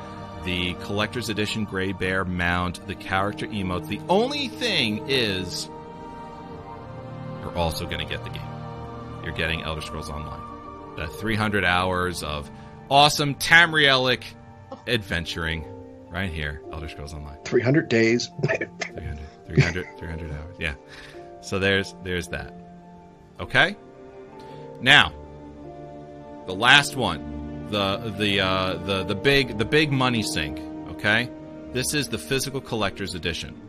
the 0.48 0.72
collector's 0.80 1.28
edition 1.28 1.66
gray 1.66 1.92
bear 1.92 2.24
mount, 2.24 2.86
the 2.86 2.94
character 2.94 3.46
emotes. 3.46 3.86
The 3.86 4.00
only 4.08 4.48
thing 4.48 5.06
is 5.06 5.68
you're 7.42 7.54
also 7.54 7.84
going 7.84 7.98
to 7.98 8.06
get 8.06 8.24
the 8.24 8.30
game. 8.30 8.48
You're 9.22 9.34
getting 9.34 9.62
Elder 9.62 9.82
Scrolls 9.82 10.08
Online. 10.08 10.40
The 10.96 11.06
300 11.06 11.66
hours 11.66 12.22
of 12.22 12.50
awesome 12.88 13.34
Tamrielic 13.34 14.22
adventuring 14.86 15.66
right 16.08 16.30
here, 16.30 16.62
Elder 16.72 16.88
Scrolls 16.88 17.12
Online. 17.12 17.36
300 17.44 17.90
days. 17.90 18.30
300, 18.46 19.18
300, 19.48 19.98
300 19.98 20.32
hours. 20.32 20.56
Yeah. 20.58 20.72
So 21.42 21.58
there's 21.58 21.94
there's 22.04 22.28
that. 22.28 22.54
Okay. 23.38 23.76
Now, 24.80 25.12
the 26.46 26.54
last 26.54 26.96
one, 26.96 27.37
the 27.70 28.14
the 28.18 28.40
uh, 28.40 28.74
the 28.84 29.04
the 29.04 29.14
big 29.14 29.58
the 29.58 29.64
big 29.64 29.92
money 29.92 30.22
sink. 30.22 30.58
Okay, 30.92 31.30
this 31.72 31.94
is 31.94 32.08
the 32.08 32.18
physical 32.18 32.60
collector's 32.60 33.14
edition. 33.14 33.60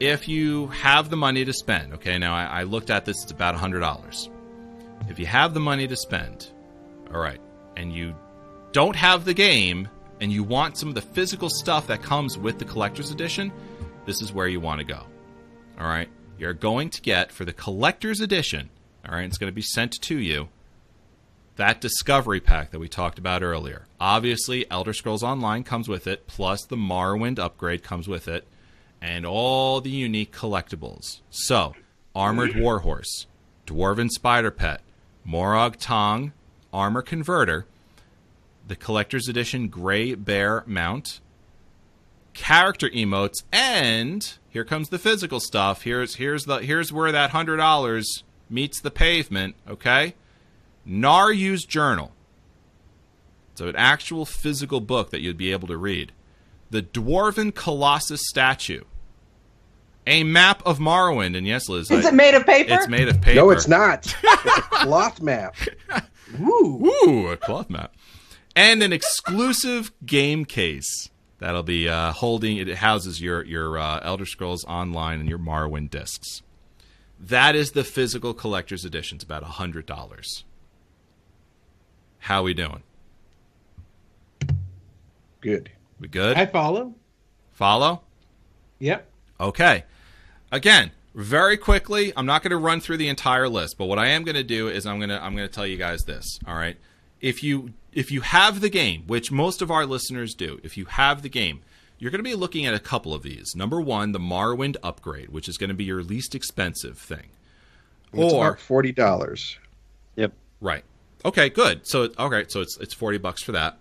If 0.00 0.28
you 0.28 0.66
have 0.68 1.08
the 1.08 1.16
money 1.16 1.44
to 1.44 1.52
spend, 1.52 1.94
okay. 1.94 2.18
Now 2.18 2.34
I, 2.34 2.44
I 2.44 2.62
looked 2.64 2.90
at 2.90 3.04
this; 3.04 3.22
it's 3.22 3.32
about 3.32 3.54
a 3.54 3.58
hundred 3.58 3.80
dollars. 3.80 4.28
If 5.08 5.18
you 5.18 5.26
have 5.26 5.54
the 5.54 5.60
money 5.60 5.86
to 5.86 5.96
spend, 5.96 6.50
all 7.12 7.20
right, 7.20 7.40
and 7.76 7.92
you 7.92 8.14
don't 8.72 8.96
have 8.96 9.24
the 9.24 9.34
game, 9.34 9.88
and 10.20 10.32
you 10.32 10.42
want 10.42 10.78
some 10.78 10.88
of 10.88 10.94
the 10.94 11.02
physical 11.02 11.48
stuff 11.48 11.86
that 11.86 12.02
comes 12.02 12.38
with 12.38 12.58
the 12.58 12.64
collector's 12.64 13.10
edition, 13.10 13.52
this 14.06 14.20
is 14.22 14.32
where 14.32 14.48
you 14.48 14.60
want 14.60 14.80
to 14.80 14.84
go. 14.84 15.02
All 15.78 15.86
right. 15.86 16.08
You're 16.38 16.54
going 16.54 16.90
to 16.90 17.00
get 17.00 17.30
for 17.30 17.44
the 17.44 17.52
collector's 17.52 18.20
edition, 18.20 18.68
all 19.08 19.14
right, 19.14 19.24
it's 19.24 19.38
going 19.38 19.50
to 19.50 19.54
be 19.54 19.62
sent 19.62 19.92
to 20.02 20.18
you 20.18 20.48
that 21.56 21.80
discovery 21.80 22.40
pack 22.40 22.70
that 22.70 22.78
we 22.78 22.88
talked 22.88 23.18
about 23.18 23.42
earlier. 23.42 23.86
Obviously, 24.00 24.68
Elder 24.70 24.92
Scrolls 24.92 25.22
Online 25.22 25.62
comes 25.62 25.88
with 25.88 26.06
it, 26.06 26.26
plus 26.26 26.64
the 26.64 26.76
Morrowind 26.76 27.38
upgrade 27.38 27.82
comes 27.82 28.08
with 28.08 28.28
it, 28.28 28.46
and 29.00 29.24
all 29.24 29.80
the 29.80 29.90
unique 29.90 30.34
collectibles. 30.34 31.20
So, 31.30 31.74
Armored 32.14 32.56
Warhorse, 32.56 33.26
Dwarven 33.66 34.10
Spider 34.10 34.50
Pet, 34.50 34.80
Morag 35.24 35.78
Tong 35.78 36.32
Armor 36.72 37.02
Converter, 37.02 37.66
the 38.66 38.76
Collector's 38.76 39.28
Edition 39.28 39.68
Gray 39.68 40.14
Bear 40.14 40.64
Mount, 40.66 41.20
character 42.32 42.88
emotes, 42.88 43.44
and 43.52 44.34
here 44.50 44.64
comes 44.64 44.88
the 44.88 44.98
physical 44.98 45.40
stuff. 45.40 45.82
Here's 45.82 46.16
here's 46.16 46.44
the 46.44 46.58
here's 46.58 46.92
where 46.92 47.12
that 47.12 47.30
hundred 47.30 47.58
dollars 47.58 48.24
meets 48.50 48.80
the 48.80 48.90
pavement. 48.90 49.54
Okay, 49.68 50.14
Naryu's 50.88 51.64
journal. 51.64 52.12
So 53.54 53.68
an 53.68 53.76
actual 53.76 54.26
physical 54.26 54.80
book 54.80 55.10
that 55.10 55.20
you'd 55.20 55.36
be 55.36 55.52
able 55.52 55.68
to 55.68 55.76
read. 55.76 56.12
The 56.70 56.82
Dwarven 56.82 57.54
Colossus 57.54 58.20
statue. 58.28 58.82
A 60.06 60.22
map 60.24 60.62
of 60.66 60.78
Morrowind, 60.80 61.34
and 61.36 61.46
yes, 61.46 61.68
Liz, 61.68 61.90
Is 61.90 62.04
I- 62.04 62.08
it 62.10 62.14
made 62.14 62.34
of 62.34 62.44
paper? 62.44 62.74
it's 62.74 62.88
made 62.88 63.08
of 63.08 63.20
paper. 63.22 63.36
no, 63.36 63.50
it's 63.50 63.68
not. 63.68 64.14
It's 64.24 64.56
a 64.58 64.60
cloth 64.86 65.22
map. 65.22 65.56
Ooh. 66.40 66.84
Ooh, 67.06 67.28
a 67.28 67.36
cloth 67.38 67.70
map. 67.70 67.94
And 68.54 68.82
an 68.82 68.92
exclusive 68.92 69.92
game 70.04 70.44
case 70.44 71.08
that'll 71.38 71.62
be 71.62 71.88
uh, 71.88 72.12
holding. 72.12 72.58
It 72.58 72.68
houses 72.76 73.20
your 73.22 73.42
your 73.44 73.78
uh, 73.78 74.00
Elder 74.02 74.26
Scrolls 74.26 74.64
Online 74.66 75.20
and 75.20 75.28
your 75.28 75.38
Morrowind 75.38 75.88
discs. 75.90 76.42
That 77.18 77.54
is 77.56 77.70
the 77.72 77.84
physical 77.84 78.34
collector's 78.34 78.84
edition. 78.84 79.16
It's 79.16 79.24
about 79.24 79.42
a 79.42 79.46
hundred 79.46 79.86
dollars. 79.86 80.44
How 82.24 82.42
we 82.42 82.54
doing? 82.54 82.82
Good. 85.42 85.70
We 86.00 86.08
good? 86.08 86.38
I 86.38 86.46
follow. 86.46 86.94
Follow? 87.52 88.00
Yep. 88.78 89.06
Okay. 89.38 89.84
Again, 90.50 90.92
very 91.14 91.58
quickly, 91.58 92.14
I'm 92.16 92.24
not 92.24 92.42
going 92.42 92.52
to 92.52 92.56
run 92.56 92.80
through 92.80 92.96
the 92.96 93.08
entire 93.08 93.46
list, 93.46 93.76
but 93.76 93.84
what 93.88 93.98
I 93.98 94.06
am 94.06 94.24
going 94.24 94.36
to 94.36 94.42
do 94.42 94.68
is 94.68 94.86
I'm 94.86 94.98
going 94.98 95.10
to 95.10 95.22
I'm 95.22 95.36
going 95.36 95.46
to 95.46 95.52
tell 95.54 95.66
you 95.66 95.76
guys 95.76 96.00
this, 96.06 96.24
all 96.46 96.54
right? 96.54 96.78
If 97.20 97.42
you 97.42 97.74
if 97.92 98.10
you 98.10 98.22
have 98.22 98.62
the 98.62 98.70
game, 98.70 99.02
which 99.06 99.30
most 99.30 99.60
of 99.60 99.70
our 99.70 99.84
listeners 99.84 100.32
do, 100.32 100.58
if 100.62 100.78
you 100.78 100.86
have 100.86 101.20
the 101.20 101.28
game, 101.28 101.60
you're 101.98 102.10
going 102.10 102.24
to 102.24 102.30
be 102.30 102.34
looking 102.34 102.64
at 102.64 102.72
a 102.72 102.80
couple 102.80 103.12
of 103.12 103.22
these. 103.22 103.54
Number 103.54 103.82
1, 103.82 104.12
the 104.12 104.18
Morrowind 104.18 104.76
upgrade, 104.82 105.28
which 105.28 105.46
is 105.46 105.58
going 105.58 105.68
to 105.68 105.74
be 105.74 105.84
your 105.84 106.02
least 106.02 106.34
expensive 106.34 106.96
thing. 106.96 107.26
It's 108.14 108.32
Or 108.32 108.46
about 108.46 108.60
forty 108.60 108.92
dollars. 108.92 109.58
Yep. 110.16 110.32
Right. 110.62 110.84
Okay, 111.24 111.48
good. 111.48 111.86
So 111.86 112.10
okay, 112.18 112.44
so 112.48 112.60
it's 112.60 112.76
it's 112.78 112.92
40 112.94 113.18
bucks 113.18 113.42
for 113.42 113.52
that. 113.52 113.78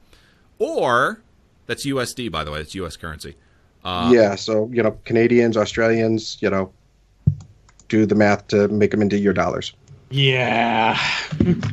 Or 0.60 1.22
that's 1.66 1.86
USD 1.86 2.32
by 2.32 2.44
the 2.44 2.52
way, 2.52 2.62
it's 2.62 2.74
US 2.76 2.96
currency. 2.96 3.36
Uh, 3.84 4.12
yeah, 4.14 4.36
so 4.36 4.70
you 4.72 4.82
know, 4.82 4.98
Canadians, 5.04 5.58
Australians, 5.58 6.38
you 6.40 6.50
know, 6.50 6.72
do 7.90 8.06
the 8.06 8.16
math 8.16 8.48
to 8.48 8.68
make 8.70 8.92
them 8.92 9.02
into 9.02 9.18
your 9.18 9.34
dollars. 9.34 9.74
Yeah. 10.10 10.98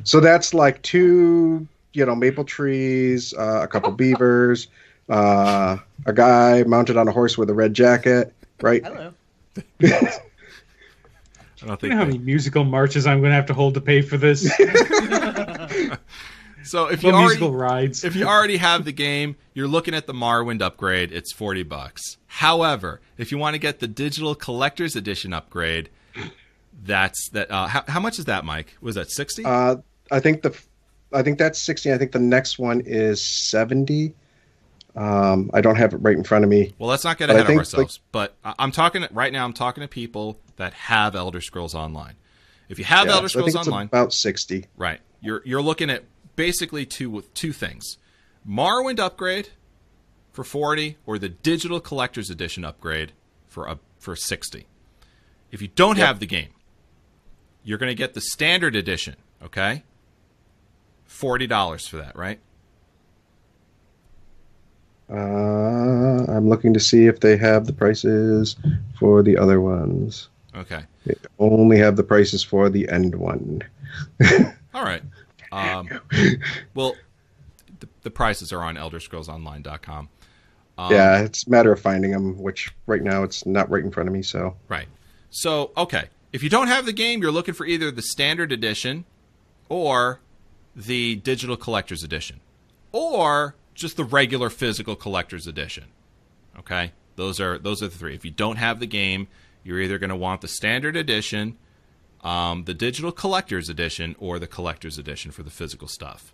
So 0.04 0.18
that's 0.18 0.54
like 0.54 0.82
two, 0.82 1.68
you 1.92 2.06
know, 2.06 2.14
maple 2.16 2.44
trees, 2.44 3.34
uh, 3.34 3.60
a 3.62 3.68
couple 3.68 3.92
beavers, 3.92 4.68
uh, 5.08 5.76
a 6.06 6.12
guy 6.12 6.64
mounted 6.64 6.96
on 6.96 7.06
a 7.06 7.12
horse 7.12 7.36
with 7.38 7.50
a 7.50 7.54
red 7.54 7.74
jacket, 7.74 8.32
right? 8.60 8.82
Hello. 8.82 9.12
I 11.62 11.66
don't 11.66 11.72
You 11.72 11.76
think 11.76 11.92
know 11.92 11.98
how 11.98 12.04
many 12.06 12.18
musical 12.18 12.64
marches 12.64 13.06
I'm 13.06 13.20
going 13.20 13.30
to 13.30 13.34
have 13.36 13.46
to 13.46 13.54
hold 13.54 13.74
to 13.74 13.80
pay 13.82 14.00
for 14.00 14.16
this? 14.16 14.50
So 16.62 16.86
if 16.88 17.02
you 17.02 17.10
already 17.10 17.46
rides. 17.46 18.04
if 18.04 18.14
you 18.14 18.26
already 18.26 18.58
have 18.58 18.84
the 18.84 18.92
game, 18.92 19.36
you're 19.54 19.68
looking 19.68 19.94
at 19.94 20.06
the 20.06 20.12
Morrowind 20.12 20.62
upgrade. 20.62 21.12
It's 21.12 21.32
forty 21.32 21.62
bucks. 21.62 22.18
However, 22.26 23.00
if 23.16 23.32
you 23.32 23.38
want 23.38 23.54
to 23.54 23.58
get 23.58 23.80
the 23.80 23.88
digital 23.88 24.34
collector's 24.34 24.94
edition 24.96 25.32
upgrade, 25.32 25.88
that's 26.82 27.30
that. 27.30 27.50
Uh, 27.50 27.66
how, 27.66 27.84
how 27.88 28.00
much 28.00 28.18
is 28.18 28.26
that, 28.26 28.44
Mike? 28.44 28.76
Was 28.80 28.94
that 28.96 29.10
sixty? 29.10 29.44
Uh, 29.44 29.76
I 30.10 30.20
think 30.20 30.42
the, 30.42 30.56
I 31.12 31.22
think 31.22 31.38
that's 31.38 31.58
sixty. 31.58 31.92
I 31.92 31.98
think 31.98 32.12
the 32.12 32.18
next 32.18 32.58
one 32.58 32.82
is 32.84 33.22
seventy. 33.22 34.14
Um, 34.96 35.50
I 35.54 35.60
don't 35.60 35.76
have 35.76 35.94
it 35.94 35.98
right 35.98 36.16
in 36.16 36.24
front 36.24 36.44
of 36.44 36.50
me. 36.50 36.74
well, 36.78 36.88
let's 36.90 37.04
not 37.04 37.16
get 37.16 37.30
ahead 37.30 37.42
of 37.42 37.46
think, 37.46 37.60
ourselves. 37.60 38.00
but 38.10 38.36
I'm 38.44 38.72
talking 38.72 39.06
right 39.12 39.32
now. 39.32 39.44
I'm 39.44 39.52
talking 39.52 39.82
to 39.82 39.88
people 39.88 40.40
that 40.56 40.74
have 40.74 41.14
Elder 41.14 41.40
Scrolls 41.40 41.74
Online. 41.74 42.16
If 42.70 42.78
you 42.78 42.84
have 42.86 43.06
Yeah, 43.08 43.14
Elder 43.16 43.28
Scrolls 43.28 43.54
Online, 43.56 43.86
about 43.86 44.14
sixty. 44.14 44.64
Right. 44.76 45.00
You're 45.20 45.42
you're 45.44 45.60
looking 45.60 45.90
at 45.90 46.04
basically 46.36 46.86
two 46.86 47.22
two 47.34 47.52
things. 47.52 47.98
Morrowind 48.48 48.98
upgrade 48.98 49.50
for 50.32 50.44
40 50.44 50.96
or 51.04 51.18
the 51.18 51.28
digital 51.28 51.78
collector's 51.80 52.30
edition 52.30 52.64
upgrade 52.64 53.12
for 53.48 53.66
a, 53.66 53.78
for 53.98 54.16
60. 54.16 54.66
If 55.50 55.60
you 55.60 55.68
don't 55.68 55.98
Yep. 55.98 56.06
have 56.06 56.20
the 56.20 56.26
game, 56.26 56.48
you're 57.62 57.76
going 57.76 57.90
to 57.90 57.94
get 57.94 58.14
the 58.14 58.22
standard 58.22 58.74
edition, 58.74 59.16
okay? 59.44 59.82
$40 61.06 61.86
for 61.86 61.98
that, 61.98 62.16
right? 62.16 62.40
Uh, 65.12 66.24
I'm 66.32 66.48
looking 66.48 66.72
to 66.72 66.80
see 66.80 67.06
if 67.06 67.20
they 67.20 67.36
have 67.36 67.66
the 67.66 67.72
prices 67.74 68.56
for 68.98 69.22
the 69.22 69.36
other 69.36 69.60
ones. 69.60 70.29
Okay. 70.54 70.82
They 71.06 71.14
only 71.38 71.78
have 71.78 71.96
the 71.96 72.02
prices 72.02 72.42
for 72.42 72.68
the 72.68 72.88
end 72.88 73.14
one. 73.14 73.62
All 74.74 74.84
right. 74.84 75.02
Um, 75.52 75.88
well, 76.74 76.94
the, 77.80 77.88
the 78.02 78.10
prices 78.10 78.52
are 78.52 78.62
on 78.62 78.76
elderscrollsonline.com. 78.76 80.08
Um, 80.78 80.92
yeah, 80.92 81.20
it's 81.20 81.46
a 81.46 81.50
matter 81.50 81.72
of 81.72 81.80
finding 81.80 82.10
them, 82.12 82.38
which 82.38 82.72
right 82.86 83.02
now 83.02 83.22
it's 83.22 83.44
not 83.44 83.68
right 83.70 83.84
in 83.84 83.90
front 83.90 84.08
of 84.08 84.14
me. 84.14 84.22
So 84.22 84.56
Right. 84.68 84.88
So, 85.30 85.70
okay. 85.76 86.04
If 86.32 86.42
you 86.42 86.48
don't 86.48 86.68
have 86.68 86.86
the 86.86 86.92
game, 86.92 87.22
you're 87.22 87.32
looking 87.32 87.54
for 87.54 87.66
either 87.66 87.90
the 87.90 88.02
standard 88.02 88.52
edition 88.52 89.04
or 89.68 90.20
the 90.74 91.16
digital 91.16 91.56
collector's 91.56 92.02
edition 92.02 92.40
or 92.92 93.56
just 93.74 93.96
the 93.96 94.04
regular 94.04 94.50
physical 94.50 94.94
collector's 94.96 95.46
edition. 95.46 95.84
Okay? 96.58 96.92
Those 97.16 97.40
are 97.40 97.58
those 97.58 97.82
are 97.82 97.88
the 97.88 97.96
three. 97.96 98.14
If 98.14 98.24
you 98.24 98.30
don't 98.30 98.56
have 98.56 98.80
the 98.80 98.86
game, 98.86 99.28
you're 99.62 99.80
either 99.80 99.98
going 99.98 100.10
to 100.10 100.16
want 100.16 100.40
the 100.40 100.48
standard 100.48 100.96
edition, 100.96 101.56
um, 102.22 102.64
the 102.64 102.74
digital 102.74 103.12
collector's 103.12 103.68
edition, 103.68 104.16
or 104.18 104.38
the 104.38 104.46
collector's 104.46 104.98
edition 104.98 105.30
for 105.30 105.42
the 105.42 105.50
physical 105.50 105.88
stuff. 105.88 106.32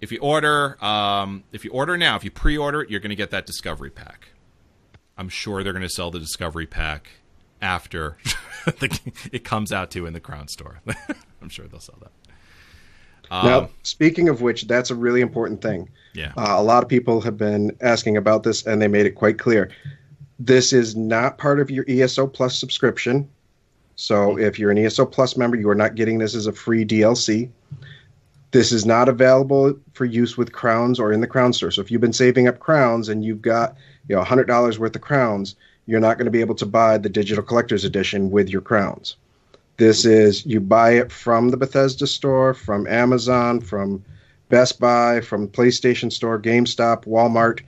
If 0.00 0.12
you 0.12 0.18
order, 0.18 0.82
um, 0.84 1.44
if 1.52 1.64
you 1.64 1.70
order 1.70 1.96
now, 1.96 2.16
if 2.16 2.24
you 2.24 2.30
pre-order 2.30 2.82
it, 2.82 2.90
you're 2.90 3.00
going 3.00 3.10
to 3.10 3.16
get 3.16 3.30
that 3.30 3.46
discovery 3.46 3.90
pack. 3.90 4.28
I'm 5.16 5.28
sure 5.28 5.62
they're 5.62 5.72
going 5.72 5.82
to 5.82 5.88
sell 5.88 6.10
the 6.10 6.18
discovery 6.18 6.66
pack 6.66 7.10
after 7.62 8.18
the, 8.66 9.12
it 9.32 9.44
comes 9.44 9.72
out 9.72 9.90
to 9.92 10.06
in 10.06 10.12
the 10.12 10.20
Crown 10.20 10.48
store. 10.48 10.80
I'm 11.42 11.48
sure 11.48 11.66
they'll 11.66 11.80
sell 11.80 11.98
that. 12.02 12.12
Um, 13.30 13.46
now, 13.46 13.68
speaking 13.82 14.28
of 14.28 14.42
which, 14.42 14.66
that's 14.66 14.90
a 14.90 14.94
really 14.94 15.20
important 15.20 15.62
thing. 15.62 15.88
yeah, 16.12 16.32
Uh, 16.36 16.54
a 16.56 16.62
lot 16.62 16.82
of 16.82 16.88
people 16.88 17.20
have 17.22 17.38
been 17.38 17.76
asking 17.80 18.16
about 18.16 18.42
this, 18.42 18.66
and 18.66 18.82
they 18.82 18.88
made 18.88 19.06
it 19.06 19.12
quite 19.12 19.38
clear. 19.38 19.70
This 20.38 20.72
is 20.72 20.96
not 20.96 21.38
part 21.38 21.60
of 21.60 21.70
your 21.70 21.84
ESO 21.88 22.26
Plus 22.26 22.58
subscription. 22.58 23.28
So, 23.96 24.36
if 24.36 24.58
you're 24.58 24.72
an 24.72 24.78
ESO 24.78 25.06
Plus 25.06 25.36
member, 25.36 25.56
you 25.56 25.68
are 25.68 25.74
not 25.74 25.94
getting 25.94 26.18
this 26.18 26.34
as 26.34 26.46
a 26.46 26.52
free 26.52 26.84
DLC. 26.84 27.48
This 28.50 28.72
is 28.72 28.84
not 28.84 29.08
available 29.08 29.78
for 29.92 30.04
use 30.04 30.36
with 30.36 30.52
crowns 30.52 30.98
or 30.98 31.12
in 31.12 31.20
the 31.20 31.26
crown 31.26 31.52
store. 31.52 31.70
So, 31.70 31.80
if 31.80 31.90
you've 31.90 32.00
been 32.00 32.12
saving 32.12 32.48
up 32.48 32.58
crowns 32.58 33.08
and 33.08 33.24
you've 33.24 33.42
got 33.42 33.76
you 34.08 34.16
know 34.16 34.22
$100 34.22 34.78
worth 34.78 34.96
of 34.96 35.02
crowns, 35.02 35.54
you're 35.86 36.00
not 36.00 36.18
going 36.18 36.24
to 36.24 36.32
be 36.32 36.40
able 36.40 36.56
to 36.56 36.66
buy 36.66 36.98
the 36.98 37.08
digital 37.08 37.44
collector's 37.44 37.84
edition 37.84 38.30
with 38.30 38.48
your 38.48 38.62
crowns. 38.62 39.16
This 39.76 40.04
is 40.04 40.46
you 40.46 40.60
buy 40.60 40.92
it 40.92 41.10
from 41.10 41.50
the 41.50 41.56
Bethesda 41.56 42.06
store, 42.06 42.54
from 42.54 42.86
Amazon, 42.86 43.60
from 43.60 44.04
Best 44.48 44.78
Buy, 44.78 45.20
from 45.20 45.48
PlayStation 45.48 46.12
Store, 46.12 46.38
GameStop, 46.38 47.06
Walmart, 47.06 47.60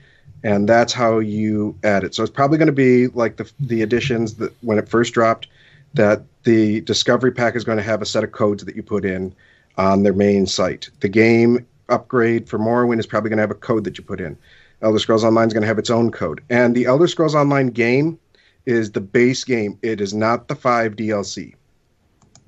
and 0.43 0.69
that's 0.69 0.93
how 0.93 1.19
you 1.19 1.77
add 1.83 2.05
it. 2.05 2.15
So 2.15 2.23
it's 2.23 2.33
probably 2.33 2.59
going 2.59 2.67
to 2.67 2.73
be 2.73 3.09
like 3.09 3.37
the 3.37 3.51
the 3.61 3.83
editions 3.83 4.35
that 4.35 4.53
when 4.63 4.79
it 4.79 4.89
first 4.89 5.15
dropped, 5.15 5.49
that 5.95 6.23
the 6.45 6.81
Discovery 6.83 7.33
Pack 7.33 7.57
is 7.57 7.65
going 7.65 7.79
to 7.79 7.85
have 7.85 8.03
a 8.03 8.07
set 8.07 8.25
of 8.25 8.33
codes 8.33 8.65
that 8.65 8.77
you 8.77 8.83
put 8.83 9.05
in 9.05 9.35
on 9.77 10.03
their 10.03 10.13
main 10.13 10.47
site. 10.47 10.89
The 11.01 11.09
game 11.09 11.67
upgrade 11.89 12.49
for 12.49 12.59
Morrowind 12.59 12.99
is 12.99 13.07
probably 13.07 13.31
going 13.31 13.39
to 13.39 13.43
have 13.43 13.51
a 13.51 13.55
code 13.55 13.85
that 13.85 13.99
you 13.99 14.05
put 14.05 14.21
in. 14.21 14.37
Elder 14.83 14.99
Scrolls 14.99 15.25
Online 15.25 15.47
is 15.47 15.55
going 15.55 15.63
to 15.63 15.69
have 15.69 15.79
its 15.79 15.91
own 15.91 16.11
code, 16.11 16.43
and 16.51 16.75
the 16.75 16.85
Elder 16.85 17.07
Scrolls 17.07 17.35
Online 17.35 17.69
game 17.69 18.19
is 18.67 18.93
the 18.93 19.01
base 19.01 19.45
game. 19.45 19.79
It 19.83 20.01
is 20.01 20.13
not 20.13 20.49
the 20.49 20.57
five 20.57 20.97
DLC 20.97 21.55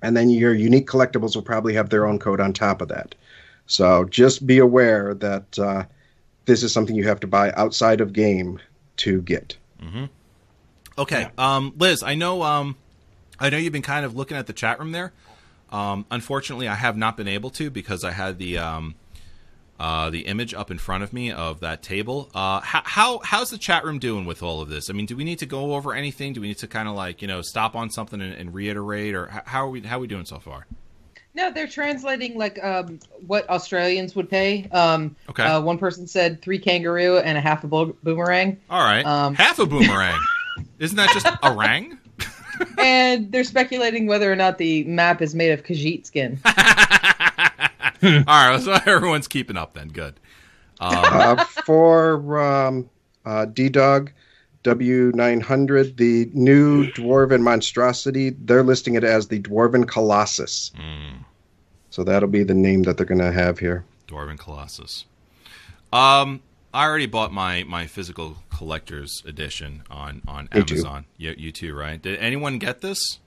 and 0.03 0.17
then 0.17 0.31
your 0.31 0.55
unique 0.55 0.87
collectibles 0.87 1.35
will 1.35 1.43
probably 1.43 1.75
have 1.75 1.91
their 1.91 2.07
own 2.07 2.19
code 2.19 2.41
on 2.41 2.53
top 2.53 2.81
of 2.81 2.89
that. 2.89 3.15
So 3.67 4.05
just 4.05 4.47
be 4.47 4.59
aware 4.59 5.15
that 5.15 5.59
uh, 5.59 5.85
this 6.49 6.63
is 6.65 6.73
something 6.73 6.97
you 6.97 7.07
have 7.07 7.21
to 7.21 7.27
buy 7.29 7.53
outside 7.53 8.01
of 8.01 8.13
game 8.13 8.59
to 8.97 9.23
get. 9.23 9.57
Okay, 10.99 11.29
um, 11.39 11.75
Liz, 11.79 12.03
I 12.03 12.17
know, 12.17 12.43
um, 12.43 12.77
I 13.39 13.51
know 13.51 13.59
you've 13.59 13.73
been 13.73 13.83
kind 13.83 14.05
of 14.05 14.17
looking 14.17 14.37
at 14.37 14.49
the 14.49 14.53
chat 14.53 14.81
room 14.81 14.91
there. 14.91 15.13
Um, 15.71 16.07
unfortunately, 16.11 16.67
I 16.67 16.75
have 16.75 16.97
not 16.97 17.17
been 17.17 17.29
able 17.29 17.51
to 17.51 17.71
because 17.71 18.03
I 18.03 18.11
had 18.11 18.39
the 18.39 18.59
um, 18.59 18.95
uh, 19.79 20.11
the 20.11 20.23
image 20.23 20.55
up 20.55 20.71
in 20.71 20.79
front 20.79 21.05
of 21.05 21.13
me 21.13 21.31
of 21.31 21.61
that 21.61 21.83
table. 21.83 22.31
Uh, 22.35 22.61
how, 22.61 22.83
how 22.85 23.21
how's 23.23 23.51
the 23.51 23.59
chat 23.59 23.85
room 23.85 23.99
doing 23.99 24.25
with 24.25 24.43
all 24.43 24.61
of 24.61 24.69
this? 24.69 24.89
I 24.91 24.95
mean, 24.95 25.07
do 25.07 25.15
we 25.15 25.25
need 25.25 25.39
to 25.41 25.47
go 25.47 25.75
over 25.75 25.93
anything? 25.93 26.33
Do 26.33 26.41
we 26.41 26.49
need 26.49 26.59
to 26.59 26.67
kind 26.67 26.89
of 26.89 26.95
like 26.97 27.21
you 27.23 27.29
know 27.29 27.43
stop 27.43 27.77
on 27.77 27.91
something 27.91 28.21
and, 28.21 28.33
and 28.33 28.55
reiterate, 28.55 29.15
or 29.15 29.27
how 29.45 29.67
are 29.67 29.71
we 29.71 29.83
how 29.83 29.99
are 29.99 30.01
we 30.01 30.09
doing 30.09 30.25
so 30.25 30.39
far? 30.39 30.67
No, 31.39 31.53
they're 31.53 31.69
translating 31.69 32.37
like 32.37 32.63
um, 32.65 32.99
what 33.27 33.49
Australians 33.49 34.17
would 34.17 34.29
pay. 34.29 34.69
Um, 34.73 35.15
Okay. 35.31 35.45
Uh, 35.45 35.61
one 35.61 35.79
person 35.79 36.09
said 36.09 36.43
three 36.43 36.59
kangaroo 36.59 37.19
and 37.19 37.39
a 37.39 37.41
half 37.41 37.63
a 37.63 37.69
bo- 37.69 37.97
boomerang, 38.03 38.59
All 38.69 38.83
right, 38.83 39.07
Um, 39.07 39.35
half 39.37 39.61
a 39.61 39.67
boomerang. 39.67 40.19
Isn't 40.81 40.97
that 40.97 41.11
just 41.13 41.27
a 41.45 41.53
rang? 41.55 41.97
and 42.79 43.31
they're 43.31 43.45
speculating 43.45 44.09
whether 44.09 44.33
or 44.33 44.35
not 44.35 44.59
the 44.59 44.83
map 44.85 45.23
is 45.23 45.33
made 45.33 45.53
of 45.53 45.63
Khajiit 45.63 46.07
skin. 46.07 46.41
All 46.45 48.51
right, 48.51 48.61
so 48.61 48.73
everyone's 48.87 49.29
keeping 49.29 49.57
up 49.57 49.75
then. 49.75 49.89
Good. 49.89 50.15
Um, 50.81 50.95
Uh, 50.97 51.45
for 51.65 52.39
um, 52.41 52.91
uh, 53.25 53.45
D-Dog 53.47 54.11
W900, 54.65 55.97
the 55.97 56.29
new 56.35 56.91
Dwarven 56.93 57.41
monstrosity, 57.43 58.31
they're 58.31 58.65
listing 58.65 58.95
it 58.95 59.05
as 59.05 59.29
the 59.29 59.41
Dwarven 59.41 59.87
Colossus. 59.87 60.73
mm. 60.77 61.25
So 61.91 62.05
that'll 62.05 62.29
be 62.29 62.43
the 62.43 62.55
name 62.55 62.83
that 62.83 62.97
they're 62.97 63.07
going 63.07 63.21
to 63.21 63.33
have 63.33 63.59
here. 63.59 63.85
Dwarven 64.07 64.39
Colossus. 64.39 65.05
Um, 65.93 66.43
I 66.73 66.85
already 66.85 67.07
bought 67.07 67.33
my 67.33 67.65
my 67.65 67.87
physical 67.87 68.37
collector's 68.51 69.23
edition 69.27 69.83
on 69.91 70.23
on 70.29 70.49
Me 70.55 70.63
too. 70.63 70.75
Amazon. 70.75 71.07
You, 71.17 71.35
you 71.37 71.53
too, 71.53 71.75
right? 71.75 72.01
Did 72.01 72.19
anyone 72.19 72.59
get 72.59 72.81
this? 72.81 73.19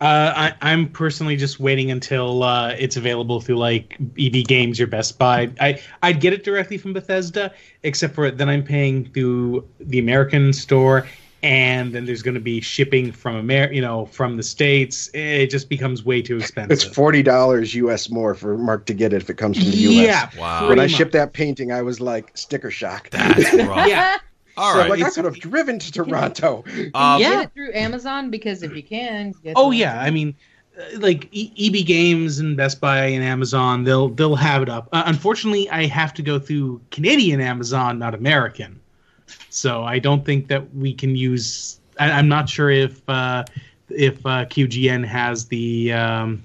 Uh, 0.00 0.32
I, 0.36 0.54
I'm 0.72 0.88
personally 0.88 1.36
just 1.36 1.60
waiting 1.60 1.90
until 1.90 2.42
uh, 2.42 2.74
it's 2.78 2.96
available 2.96 3.40
through 3.40 3.56
like 3.56 3.96
EB 4.18 4.44
Games 4.46 4.80
or 4.80 4.86
Best 4.86 5.18
Buy. 5.18 5.50
I 5.60 5.80
I'd 6.02 6.20
get 6.20 6.32
it 6.32 6.44
directly 6.44 6.76
from 6.76 6.92
Bethesda, 6.92 7.54
except 7.82 8.14
for 8.14 8.30
then 8.30 8.48
I'm 8.48 8.64
paying 8.64 9.10
through 9.12 9.66
the 9.80 9.98
American 9.98 10.52
store, 10.52 11.06
and 11.44 11.92
then 11.92 12.06
there's 12.06 12.22
going 12.22 12.34
to 12.34 12.40
be 12.40 12.60
shipping 12.62 13.12
from 13.12 13.36
America, 13.36 13.74
you 13.74 13.82
know, 13.82 14.06
from 14.06 14.36
the 14.38 14.42
states. 14.42 15.10
It 15.12 15.48
just 15.50 15.68
becomes 15.68 16.02
way 16.04 16.22
too 16.22 16.38
expensive. 16.38 16.72
It's 16.72 16.82
forty 16.82 17.22
dollars 17.22 17.74
US 17.74 18.08
more 18.10 18.34
for 18.34 18.56
Mark 18.56 18.86
to 18.86 18.94
get 18.94 19.12
it 19.12 19.20
if 19.22 19.28
it 19.28 19.34
comes 19.36 19.58
from 19.58 19.70
the 19.70 19.76
US. 19.76 19.92
Yeah, 19.92 20.30
Wow. 20.40 20.68
When 20.68 20.78
I 20.78 20.82
pretty 20.84 20.94
shipped 20.94 21.12
that 21.12 21.34
painting, 21.34 21.70
I 21.70 21.82
was 21.82 22.00
like 22.00 22.30
sticker 22.36 22.70
shock. 22.70 23.10
That's 23.10 23.52
rough. 23.68 23.86
Yeah. 23.86 24.16
All 24.56 24.72
So, 24.72 24.78
right. 24.80 24.90
like 24.90 25.02
I 25.02 25.10
could 25.10 25.24
have 25.26 25.38
driven 25.38 25.78
to 25.80 25.92
Toronto. 25.92 26.64
Um, 26.94 27.18
Get 27.20 27.42
it 27.44 27.50
through 27.54 27.72
Amazon 27.74 28.30
because 28.30 28.62
if 28.62 28.74
you 28.74 28.82
can, 28.82 29.32
get 29.42 29.52
Oh 29.56 29.70
the- 29.70 29.76
yeah, 29.78 30.00
I 30.00 30.10
mean, 30.10 30.34
uh, 30.78 30.98
like 31.00 31.28
e- 31.32 31.52
EB 31.58 31.84
Games 31.84 32.38
and 32.38 32.56
Best 32.56 32.80
Buy 32.80 33.04
and 33.06 33.22
Amazon, 33.22 33.84
they'll 33.84 34.08
they'll 34.08 34.36
have 34.36 34.62
it 34.62 34.68
up. 34.70 34.88
Uh, 34.92 35.02
unfortunately, 35.06 35.68
I 35.70 35.86
have 35.86 36.14
to 36.14 36.22
go 36.22 36.38
through 36.38 36.80
Canadian 36.90 37.40
Amazon, 37.40 37.98
not 37.98 38.14
American. 38.14 38.80
So 39.54 39.84
I 39.84 40.00
don't 40.00 40.24
think 40.24 40.48
that 40.48 40.74
we 40.74 40.92
can 40.92 41.14
use. 41.14 41.78
I, 42.00 42.10
I'm 42.10 42.28
not 42.28 42.48
sure 42.48 42.70
if 42.70 43.08
uh, 43.08 43.44
if 43.88 44.18
uh, 44.26 44.46
QGN 44.46 45.06
has 45.06 45.46
the, 45.46 45.92
um, 45.92 46.42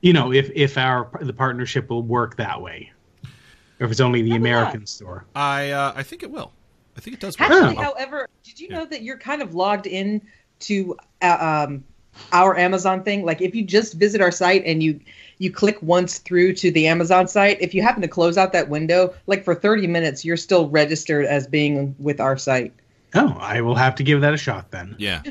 you 0.00 0.12
know, 0.12 0.32
if 0.32 0.48
if 0.54 0.78
our 0.78 1.10
the 1.20 1.32
partnership 1.32 1.90
will 1.90 2.02
work 2.02 2.36
that 2.36 2.62
way, 2.62 2.92
or 3.80 3.86
if 3.86 3.90
it's 3.90 3.98
only 4.00 4.22
the 4.22 4.30
Probably 4.30 4.50
not. 4.50 4.58
American 4.60 4.86
store. 4.86 5.24
I 5.34 5.72
uh, 5.72 5.92
I 5.96 6.04
think 6.04 6.22
it 6.22 6.30
will. 6.30 6.52
I 6.96 7.00
think 7.00 7.14
it 7.14 7.20
does. 7.20 7.36
work. 7.36 7.50
Actually, 7.50 7.76
Oh. 7.78 7.82
however, 7.82 8.28
did 8.44 8.60
you 8.60 8.68
know 8.68 8.84
that 8.84 9.02
you're 9.02 9.18
kind 9.18 9.42
of 9.42 9.56
logged 9.56 9.88
in 9.88 10.22
to 10.60 10.96
uh, 11.22 11.66
um, 11.68 11.82
our 12.32 12.56
Amazon 12.56 13.02
thing? 13.02 13.24
Like, 13.24 13.40
if 13.40 13.56
you 13.56 13.64
just 13.64 13.94
visit 13.94 14.20
our 14.20 14.30
site 14.30 14.62
and 14.64 14.80
you 14.80 15.00
you 15.40 15.50
click 15.50 15.82
once 15.82 16.18
through 16.18 16.52
to 16.52 16.70
the 16.70 16.86
Amazon 16.86 17.26
site, 17.26 17.60
if 17.62 17.72
you 17.72 17.82
happen 17.82 18.02
to 18.02 18.08
close 18.08 18.36
out 18.36 18.52
that 18.52 18.68
window, 18.68 19.14
like 19.26 19.42
for 19.42 19.54
30 19.54 19.86
minutes, 19.86 20.22
you're 20.22 20.36
still 20.36 20.68
registered 20.68 21.24
as 21.24 21.46
being 21.46 21.96
with 21.98 22.20
our 22.20 22.36
site. 22.36 22.74
Oh, 23.14 23.36
I 23.40 23.62
will 23.62 23.74
have 23.74 23.94
to 23.96 24.02
give 24.02 24.20
that 24.20 24.34
a 24.34 24.36
shot 24.36 24.70
then. 24.70 24.96
Yeah. 24.98 25.22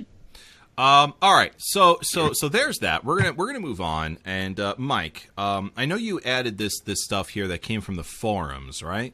Um, 0.80 1.14
all 1.22 1.34
right, 1.34 1.54
so 1.58 2.00
so 2.02 2.32
so 2.34 2.48
there's 2.48 2.80
that. 2.80 3.04
We're 3.04 3.20
gonna 3.20 3.34
we're 3.34 3.48
gonna 3.48 3.60
move 3.60 3.82
on. 3.82 4.18
And 4.24 4.60
uh, 4.60 4.76
Mike, 4.78 5.30
um, 5.38 5.74
I 5.76 5.86
know 5.86 5.96
you 5.96 6.22
added 6.22 6.58
this 6.58 6.80
this 6.80 7.04
stuff 7.04 7.30
here 7.30 7.50
that 7.50 7.62
came 7.62 7.82
from 7.82 7.96
the 7.96 8.04
forums, 8.04 8.82
right? 8.82 9.14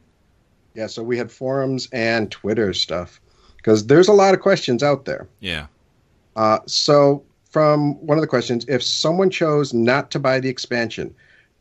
Yeah, 0.74 0.86
so 0.86 1.02
we 1.02 1.18
had 1.18 1.30
forums 1.30 1.88
and 1.92 2.30
Twitter 2.30 2.72
stuff 2.72 3.20
because 3.56 3.86
there's 3.86 4.08
a 4.08 4.12
lot 4.12 4.32
of 4.32 4.40
questions 4.40 4.82
out 4.84 5.06
there. 5.06 5.28
Yeah. 5.40 5.66
Uh, 6.36 6.60
so, 6.66 7.24
from 7.56 7.94
one 8.06 8.18
of 8.18 8.20
the 8.20 8.28
questions, 8.28 8.66
if 8.68 8.82
someone 8.82 9.30
chose 9.30 9.72
not 9.72 10.10
to 10.10 10.18
buy 10.18 10.38
the 10.38 10.48
expansion, 10.50 11.14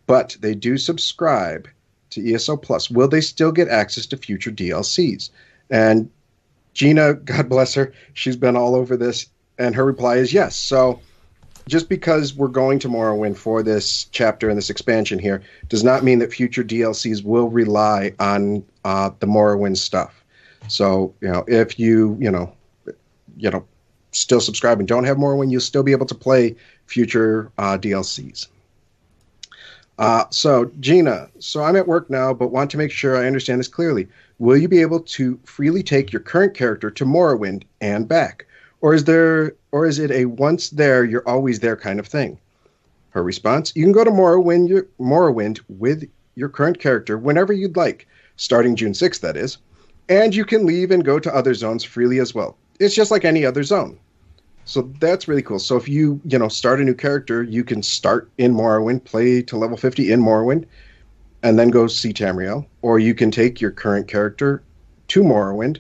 but 0.08 0.36
they 0.42 0.54
do 0.54 0.78
subscribe 0.78 1.70
to 2.10 2.34
ESO 2.34 2.58
Plus, 2.58 2.92
will 2.92 3.08
they 3.08 3.22
still 3.22 3.54
get 3.54 3.70
access 3.70 4.06
to 4.08 4.18
future 4.18 4.52
DLCs? 4.52 5.30
And 5.70 6.12
Gina, 6.74 7.14
God 7.14 7.48
bless 7.48 7.74
her, 7.76 7.94
she's 8.12 8.36
been 8.36 8.58
all 8.58 8.76
over 8.76 8.98
this, 8.98 9.28
and 9.58 9.74
her 9.74 9.86
reply 9.86 10.18
is 10.18 10.34
yes. 10.34 10.58
So, 10.58 11.00
just 11.66 11.88
because 11.88 12.36
we're 12.36 12.50
going 12.50 12.78
to 12.80 12.90
Morrowind 12.90 13.38
for 13.38 13.64
this 13.64 14.04
chapter 14.12 14.50
and 14.50 14.58
this 14.58 14.70
expansion 14.70 15.18
here 15.18 15.42
does 15.70 15.86
not 15.86 16.04
mean 16.04 16.20
that 16.20 16.34
future 16.34 16.66
DLCs 16.66 17.24
will 17.24 17.48
rely 17.48 18.12
on 18.20 18.66
uh, 18.84 19.12
the 19.20 19.28
Morrowind 19.28 19.78
stuff. 19.78 20.26
So, 20.68 21.14
you 21.22 21.30
know, 21.30 21.46
if 21.48 21.80
you, 21.80 22.18
you 22.20 22.32
know, 22.32 22.54
you 23.38 23.50
know, 23.50 23.66
still 24.16 24.42
subscribe 24.42 24.80
and 24.80 24.88
don't 24.88 25.04
have 25.04 25.18
Morrowind, 25.18 25.52
you'll 25.52 25.62
still 25.62 25.84
be 25.84 25.92
able 25.92 26.06
to 26.06 26.16
play 26.16 26.56
future 26.86 27.52
uh, 27.58 27.78
DLCs. 27.78 28.48
Uh, 29.98 30.26
so, 30.30 30.72
Gina, 30.80 31.30
so 31.40 31.64
I'm 31.64 31.76
at 31.76 31.88
work 31.88 32.10
now, 32.10 32.34
but 32.34 32.52
want 32.52 32.70
to 32.72 32.78
make 32.78 32.92
sure 32.92 33.16
I 33.16 33.28
understand 33.28 33.60
this 33.60 33.68
clearly. 33.68 34.08
Will 34.40 34.58
you 34.58 34.68
be 34.68 34.82
able 34.82 35.00
to 35.00 35.40
freely 35.46 35.84
take 35.84 36.12
your 36.12 36.22
current 36.22 36.54
character 36.54 36.92
to 36.92 37.06
Morrowind 37.06 37.64
and 37.80 38.08
back, 38.08 38.46
or 38.82 38.94
is 38.94 39.06
there, 39.06 39.54
or 39.72 39.86
is 39.86 40.00
it 40.00 40.12
a 40.12 40.26
once 40.26 40.70
there, 40.70 41.06
you're 41.06 41.28
always 41.28 41.60
there 41.60 41.78
kind 41.78 42.00
of 42.00 42.08
thing? 42.08 42.38
Her 43.12 43.24
response: 43.24 43.72
You 43.76 43.84
can 43.84 43.94
go 43.94 44.04
to 44.04 44.12
Morrowind, 44.12 44.68
your, 44.68 44.88
Morrowind 45.00 45.62
with 45.70 46.10
your 46.36 46.50
current 46.50 46.80
character 46.80 47.18
whenever 47.18 47.54
you'd 47.54 47.78
like, 47.78 48.06
starting 48.36 48.76
June 48.76 48.92
6th, 48.92 49.22
that 49.22 49.38
is, 49.38 49.58
and 50.10 50.36
you 50.36 50.44
can 50.44 50.66
leave 50.66 50.92
and 50.92 51.06
go 51.06 51.20
to 51.20 51.34
other 51.34 51.54
zones 51.54 51.86
freely 51.86 52.20
as 52.20 52.36
well. 52.36 52.58
It's 52.82 52.94
just 52.96 53.12
like 53.12 53.24
any 53.24 53.46
other 53.46 53.64
zone. 53.64 53.98
So 54.66 54.92
that's 55.00 55.28
really 55.28 55.44
cool. 55.44 55.60
So 55.60 55.78
if 55.78 55.88
you, 55.88 56.20
you 56.26 56.40
know, 56.40 56.48
start 56.48 56.82
a 56.82 56.84
new 56.84 56.96
character, 56.96 57.44
you 57.44 57.64
can 57.64 57.84
start 57.84 58.30
in 58.40 58.54
Morrowind, 58.54 59.04
play 59.04 59.44
to 59.44 59.58
level 59.58 59.78
50 59.78 60.12
in 60.12 60.20
Morrowind, 60.20 60.66
and 61.44 61.60
then 61.60 61.70
go 61.70 61.86
see 61.86 62.12
Tamriel. 62.12 62.66
Or 62.82 62.98
you 62.98 63.14
can 63.14 63.30
take 63.30 63.62
your 63.62 63.70
current 63.70 64.08
character 64.08 64.64
to 65.10 65.22
Morrowind, 65.22 65.80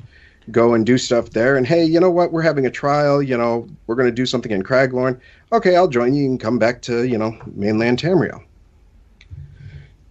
go 0.51 0.75
and 0.75 0.85
do 0.85 0.99
stuff 0.99 1.31
there, 1.31 1.57
and 1.57 1.65
hey, 1.65 1.83
you 1.83 1.99
know 1.99 2.11
what? 2.11 2.31
We're 2.31 2.43
having 2.43 2.67
a 2.67 2.71
trial, 2.71 3.23
you 3.23 3.35
know, 3.35 3.67
we're 3.87 3.95
going 3.95 4.07
to 4.07 4.15
do 4.15 4.27
something 4.27 4.51
in 4.51 4.61
Craglorn. 4.61 5.19
Okay, 5.51 5.75
I'll 5.75 5.87
join 5.87 6.13
you 6.13 6.27
and 6.27 6.39
come 6.39 6.59
back 6.59 6.83
to, 6.83 7.07
you 7.07 7.17
know, 7.17 7.35
mainland 7.55 7.99
Tamriel. 7.99 8.43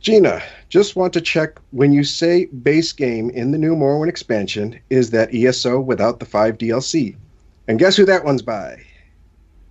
Gina, 0.01 0.43
just 0.69 0.97
want 0.97 1.13
to 1.13 1.21
check 1.21 1.61
when 1.71 1.93
you 1.93 2.03
say 2.03 2.47
base 2.47 2.93
game 2.93 3.31
in 3.31 3.53
the 3.53 3.59
new 3.59 3.77
Morrowind 3.77 4.09
expansion, 4.09 4.81
is 4.91 5.11
that 5.11 5.33
ESO 5.33 5.81
without 5.81 6.19
the 6.19 6.27
5 6.27 6.59
DLC? 6.59 7.15
And 7.69 7.79
guess 7.79 7.97
who 7.97 8.05
that 8.05 8.25
one's 8.25 8.43
by? 8.43 8.83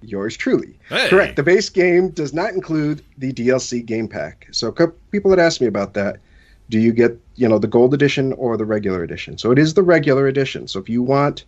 Yours 0.02 0.36
truly. 0.36 0.78
Hey. 0.90 1.08
Correct. 1.10 1.36
The 1.36 1.44
base 1.44 1.70
game 1.70 2.10
does 2.10 2.34
not 2.34 2.54
include 2.54 3.04
the 3.18 3.32
DLC 3.32 3.86
game 3.86 4.08
pack. 4.08 4.48
So 4.52 4.72
people 5.12 5.32
had 5.32 5.40
asked 5.40 5.62
me 5.62 5.68
about 5.68 5.94
that. 5.94 6.18
Do 6.70 6.80
you 6.80 6.92
get, 6.92 7.18
you 7.36 7.48
know, 7.48 7.60
the 7.60 7.68
gold 7.68 7.94
edition 7.94 8.34
or 8.34 8.58
the 8.58 8.66
regular 8.66 9.04
edition? 9.04 9.38
So 9.38 9.52
it 9.52 9.60
is 9.60 9.74
the 9.74 9.84
regular 9.84 10.28
edition. 10.28 10.68
So 10.68 10.80
if 10.80 10.90
you 10.90 11.04
want, 11.04 11.46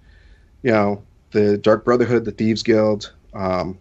you 0.61 0.71
know, 0.71 1.03
the 1.31 1.57
Dark 1.57 1.83
Brotherhood, 1.83 2.25
the 2.25 2.31
Thieves 2.31 2.63
Guild, 2.63 3.11
um, 3.33 3.77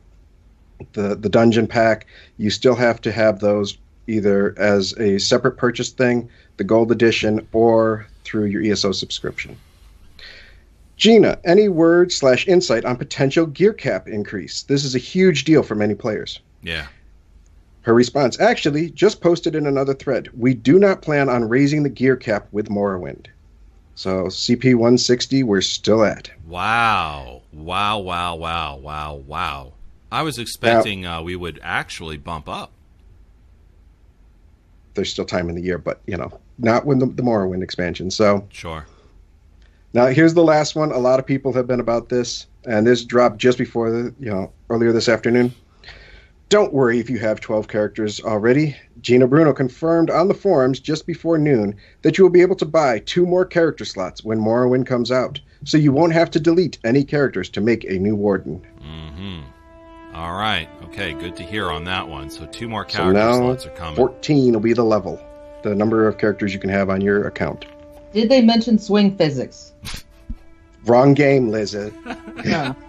the 0.92 1.14
the 1.14 1.28
dungeon 1.28 1.66
pack, 1.66 2.06
you 2.36 2.50
still 2.50 2.74
have 2.74 3.00
to 3.02 3.12
have 3.12 3.40
those 3.40 3.78
either 4.06 4.54
as 4.58 4.92
a 4.98 5.18
separate 5.18 5.56
purchase 5.56 5.90
thing, 5.90 6.28
the 6.56 6.64
gold 6.64 6.92
edition, 6.92 7.46
or 7.52 8.06
through 8.24 8.46
your 8.46 8.62
ESO 8.62 8.92
subscription. 8.92 9.56
Gina, 10.96 11.38
any 11.44 11.68
word 11.68 12.12
slash 12.12 12.46
insight 12.46 12.84
on 12.84 12.96
potential 12.96 13.46
gear 13.46 13.72
cap 13.72 14.08
increase? 14.08 14.62
This 14.62 14.84
is 14.84 14.94
a 14.94 14.98
huge 14.98 15.44
deal 15.44 15.62
for 15.62 15.74
many 15.74 15.94
players. 15.94 16.40
Yeah. 16.62 16.86
Her 17.82 17.94
response 17.94 18.40
actually 18.40 18.90
just 18.90 19.20
posted 19.20 19.54
in 19.54 19.66
another 19.66 19.92
thread. 19.92 20.30
We 20.36 20.54
do 20.54 20.78
not 20.78 21.02
plan 21.02 21.28
on 21.28 21.48
raising 21.48 21.82
the 21.82 21.90
gear 21.90 22.16
cap 22.16 22.48
with 22.50 22.68
Morrowind. 22.68 23.26
So 23.94 24.24
CP 24.24 24.74
160, 24.74 25.42
we're 25.42 25.60
still 25.60 26.02
at. 26.04 26.30
Wow. 26.46 27.42
Wow. 27.52 27.98
Wow. 27.98 28.36
Wow. 28.36 28.76
Wow. 28.76 29.14
Wow. 29.26 29.72
I 30.10 30.22
was 30.22 30.38
expecting 30.38 31.04
uh, 31.06 31.22
we 31.22 31.36
would 31.36 31.60
actually 31.62 32.16
bump 32.16 32.48
up. 32.48 32.72
There's 34.94 35.10
still 35.10 35.24
time 35.24 35.48
in 35.48 35.56
the 35.56 35.62
year, 35.62 35.76
but 35.76 36.00
you 36.06 36.16
know, 36.16 36.40
not 36.58 36.86
with 36.86 37.00
the, 37.00 37.06
the 37.06 37.22
Morrowind 37.22 37.62
expansion. 37.62 38.10
So 38.10 38.46
Sure. 38.50 38.86
Now 39.94 40.06
here's 40.06 40.34
the 40.34 40.44
last 40.44 40.76
one. 40.76 40.92
A 40.92 40.98
lot 40.98 41.18
of 41.18 41.26
people 41.26 41.52
have 41.54 41.66
been 41.66 41.80
about 41.80 42.08
this, 42.08 42.46
and 42.66 42.86
this 42.86 43.04
dropped 43.04 43.38
just 43.38 43.56
before 43.56 43.90
the 43.90 44.14
you 44.20 44.30
know 44.30 44.52
earlier 44.68 44.92
this 44.92 45.08
afternoon. 45.08 45.54
Don't 46.50 46.74
worry 46.74 47.00
if 47.00 47.08
you 47.08 47.18
have 47.18 47.40
12 47.40 47.68
characters 47.68 48.20
already. 48.20 48.76
Gina 49.00 49.26
Bruno 49.26 49.52
confirmed 49.52 50.10
on 50.10 50.28
the 50.28 50.34
forums 50.34 50.78
just 50.78 51.06
before 51.06 51.38
noon 51.38 51.74
that 52.02 52.18
you 52.18 52.24
will 52.24 52.30
be 52.30 52.42
able 52.42 52.54
to 52.56 52.66
buy 52.66 52.98
two 53.00 53.26
more 53.26 53.44
character 53.44 53.84
slots 53.84 54.22
when 54.22 54.38
Morrowind 54.38 54.86
comes 54.86 55.10
out, 55.10 55.40
so 55.64 55.78
you 55.78 55.90
won't 55.90 56.12
have 56.12 56.30
to 56.32 56.40
delete 56.40 56.78
any 56.84 57.02
characters 57.02 57.48
to 57.50 57.60
make 57.60 57.84
a 57.84 57.98
new 57.98 58.14
warden. 58.14 58.64
Mm-hmm. 58.80 59.40
All 60.14 60.34
right. 60.34 60.68
Okay. 60.84 61.12
Good 61.14 61.34
to 61.36 61.42
hear 61.42 61.70
on 61.70 61.84
that 61.84 62.06
one. 62.08 62.30
So 62.30 62.46
two 62.46 62.68
more 62.68 62.88
So 62.88 62.98
character 62.98 63.12
now 63.14 63.38
slots 63.38 63.66
are 63.66 63.70
coming. 63.70 63.96
14 63.96 64.52
will 64.52 64.60
be 64.60 64.72
the 64.72 64.84
level, 64.84 65.20
the 65.62 65.74
number 65.74 66.06
of 66.06 66.18
characters 66.18 66.52
you 66.52 66.60
can 66.60 66.70
have 66.70 66.88
on 66.88 67.00
your 67.00 67.26
account. 67.26 67.66
Did 68.12 68.28
they 68.28 68.40
mention 68.42 68.78
swing 68.78 69.16
physics? 69.16 69.72
Wrong 70.86 71.14
game, 71.14 71.48
Liz. 71.48 71.76
Yeah. 72.44 72.74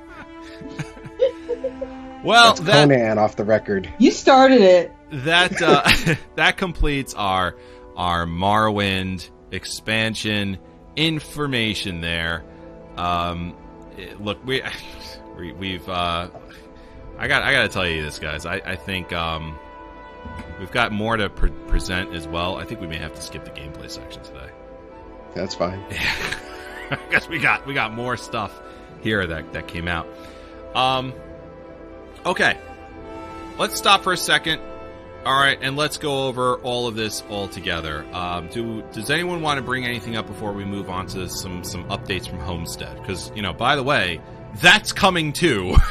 Well, 2.24 2.56
That's 2.56 2.62
that 2.62 2.90
Conan 2.90 3.20
off 3.20 3.36
the 3.36 3.44
record. 3.44 3.88
you 4.00 4.10
started 4.10 4.62
it. 4.62 4.92
that 5.12 5.62
uh, 5.62 6.16
that 6.36 6.58
completes 6.58 7.14
our 7.14 7.56
our 7.96 8.26
Morrowind 8.26 9.30
expansion 9.52 10.58
information 10.96 12.02
there. 12.02 12.44
Um, 12.98 13.56
it- 13.96 14.20
look, 14.20 14.44
we, 14.44 14.64
we 15.38 15.52
we've 15.54 15.88
uh, 15.88 16.30
I 17.20 17.28
got 17.28 17.44
I 17.44 17.52
got 17.54 17.62
to 17.62 17.70
tell 17.70 17.88
you 17.88 18.02
this, 18.02 18.18
guys. 18.18 18.48
I 18.48 18.56
I 18.56 18.76
think 18.76 19.14
um, 19.14 19.60
we've 20.60 20.72
got 20.72 20.92
more 20.92 21.16
to 21.18 21.30
pre- 21.30 21.52
present 21.68 22.16
as 22.16 22.28
well. 22.28 22.56
I 22.58 22.64
think 22.66 22.82
we 22.82 22.88
may 22.88 22.98
have 22.98 23.14
to 23.14 23.22
skip 23.22 23.46
the 23.46 23.52
gameplay 23.52 23.92
section 23.92 24.24
today. 24.24 24.50
That's 25.36 25.54
fine. 25.54 25.84
because 27.10 27.28
we 27.28 27.40
got 27.40 27.66
we 27.66 27.74
got 27.74 27.94
more 27.94 28.18
stuff 28.18 28.52
here 29.02 29.26
that 29.26 29.54
that 29.54 29.68
came 29.68 29.88
out. 29.88 30.08
Um, 30.74 31.14
okay, 32.26 32.58
let's 33.58 33.78
stop 33.78 34.04
for 34.04 34.14
a 34.14 34.18
second. 34.18 34.62
All 35.26 35.34
right, 35.34 35.58
and 35.60 35.76
let's 35.76 35.98
go 35.98 36.28
over 36.28 36.58
all 36.58 36.88
of 36.88 36.96
this 36.96 37.24
all 37.30 37.48
together. 37.48 38.06
Um, 38.14 38.48
do 38.50 38.84
does 38.94 39.10
anyone 39.10 39.42
want 39.42 39.58
to 39.58 39.64
bring 39.64 39.86
anything 39.86 40.16
up 40.16 40.28
before 40.28 40.54
we 40.54 40.66
move 40.66 40.90
on 40.90 41.08
to 41.08 41.28
some 41.30 41.64
some 41.64 41.86
updates 41.90 42.28
from 42.28 42.40
Homestead? 42.40 42.98
Because 43.02 43.32
you 43.36 43.42
know, 43.42 43.54
by 43.54 43.76
the 43.76 43.84
way, 43.84 44.22
that's 44.56 44.92
coming 44.92 45.34
too. 45.34 45.76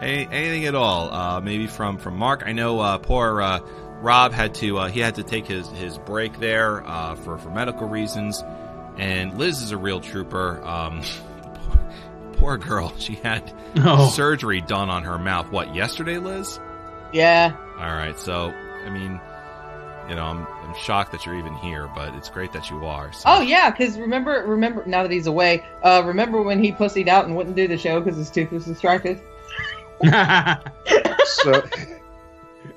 Any, 0.00 0.26
anything 0.32 0.64
at 0.64 0.74
all? 0.74 1.12
Uh, 1.12 1.40
maybe 1.40 1.66
from 1.66 1.98
from 1.98 2.16
Mark. 2.16 2.42
I 2.46 2.52
know 2.52 2.80
uh, 2.80 2.96
poor 2.98 3.42
uh, 3.42 3.60
Rob 4.00 4.32
had 4.32 4.54
to 4.56 4.78
uh, 4.78 4.88
he 4.88 5.00
had 5.00 5.16
to 5.16 5.22
take 5.22 5.46
his 5.46 5.68
his 5.68 5.98
break 5.98 6.38
there 6.38 6.86
uh, 6.86 7.14
for 7.16 7.38
for 7.38 7.50
medical 7.50 7.88
reasons, 7.88 8.42
and 8.96 9.38
Liz 9.38 9.62
is 9.62 9.72
a 9.72 9.76
real 9.76 10.00
trooper. 10.00 10.62
Um, 10.64 11.02
poor, 11.54 11.80
poor 12.32 12.58
girl. 12.58 12.92
She 12.98 13.14
had 13.16 13.52
Oh, 13.76 14.08
surgery 14.08 14.60
done 14.60 14.90
on 14.90 15.04
her 15.04 15.18
mouth. 15.18 15.50
What 15.50 15.74
yesterday, 15.74 16.18
Liz? 16.18 16.58
Yeah. 17.12 17.54
All 17.78 17.92
right. 17.94 18.18
So 18.18 18.52
I 18.86 18.90
mean, 18.90 19.20
you 20.08 20.14
know, 20.14 20.24
I'm 20.24 20.46
I'm 20.46 20.74
shocked 20.76 21.12
that 21.12 21.26
you're 21.26 21.38
even 21.38 21.54
here, 21.56 21.90
but 21.94 22.14
it's 22.14 22.30
great 22.30 22.52
that 22.52 22.70
you 22.70 22.84
are. 22.86 23.12
So. 23.12 23.24
Oh 23.26 23.40
yeah, 23.42 23.70
because 23.70 23.98
remember, 23.98 24.44
remember 24.46 24.84
now 24.86 25.02
that 25.02 25.12
he's 25.12 25.26
away. 25.26 25.64
Uh, 25.82 26.02
remember 26.06 26.42
when 26.42 26.62
he 26.62 26.72
pussied 26.72 27.08
out 27.08 27.26
and 27.26 27.36
wouldn't 27.36 27.56
do 27.56 27.68
the 27.68 27.76
show 27.78 28.00
because 28.00 28.16
his 28.16 28.30
tooth 28.30 28.50
was 28.50 28.64
distracted? 28.64 29.20
So 31.42 31.62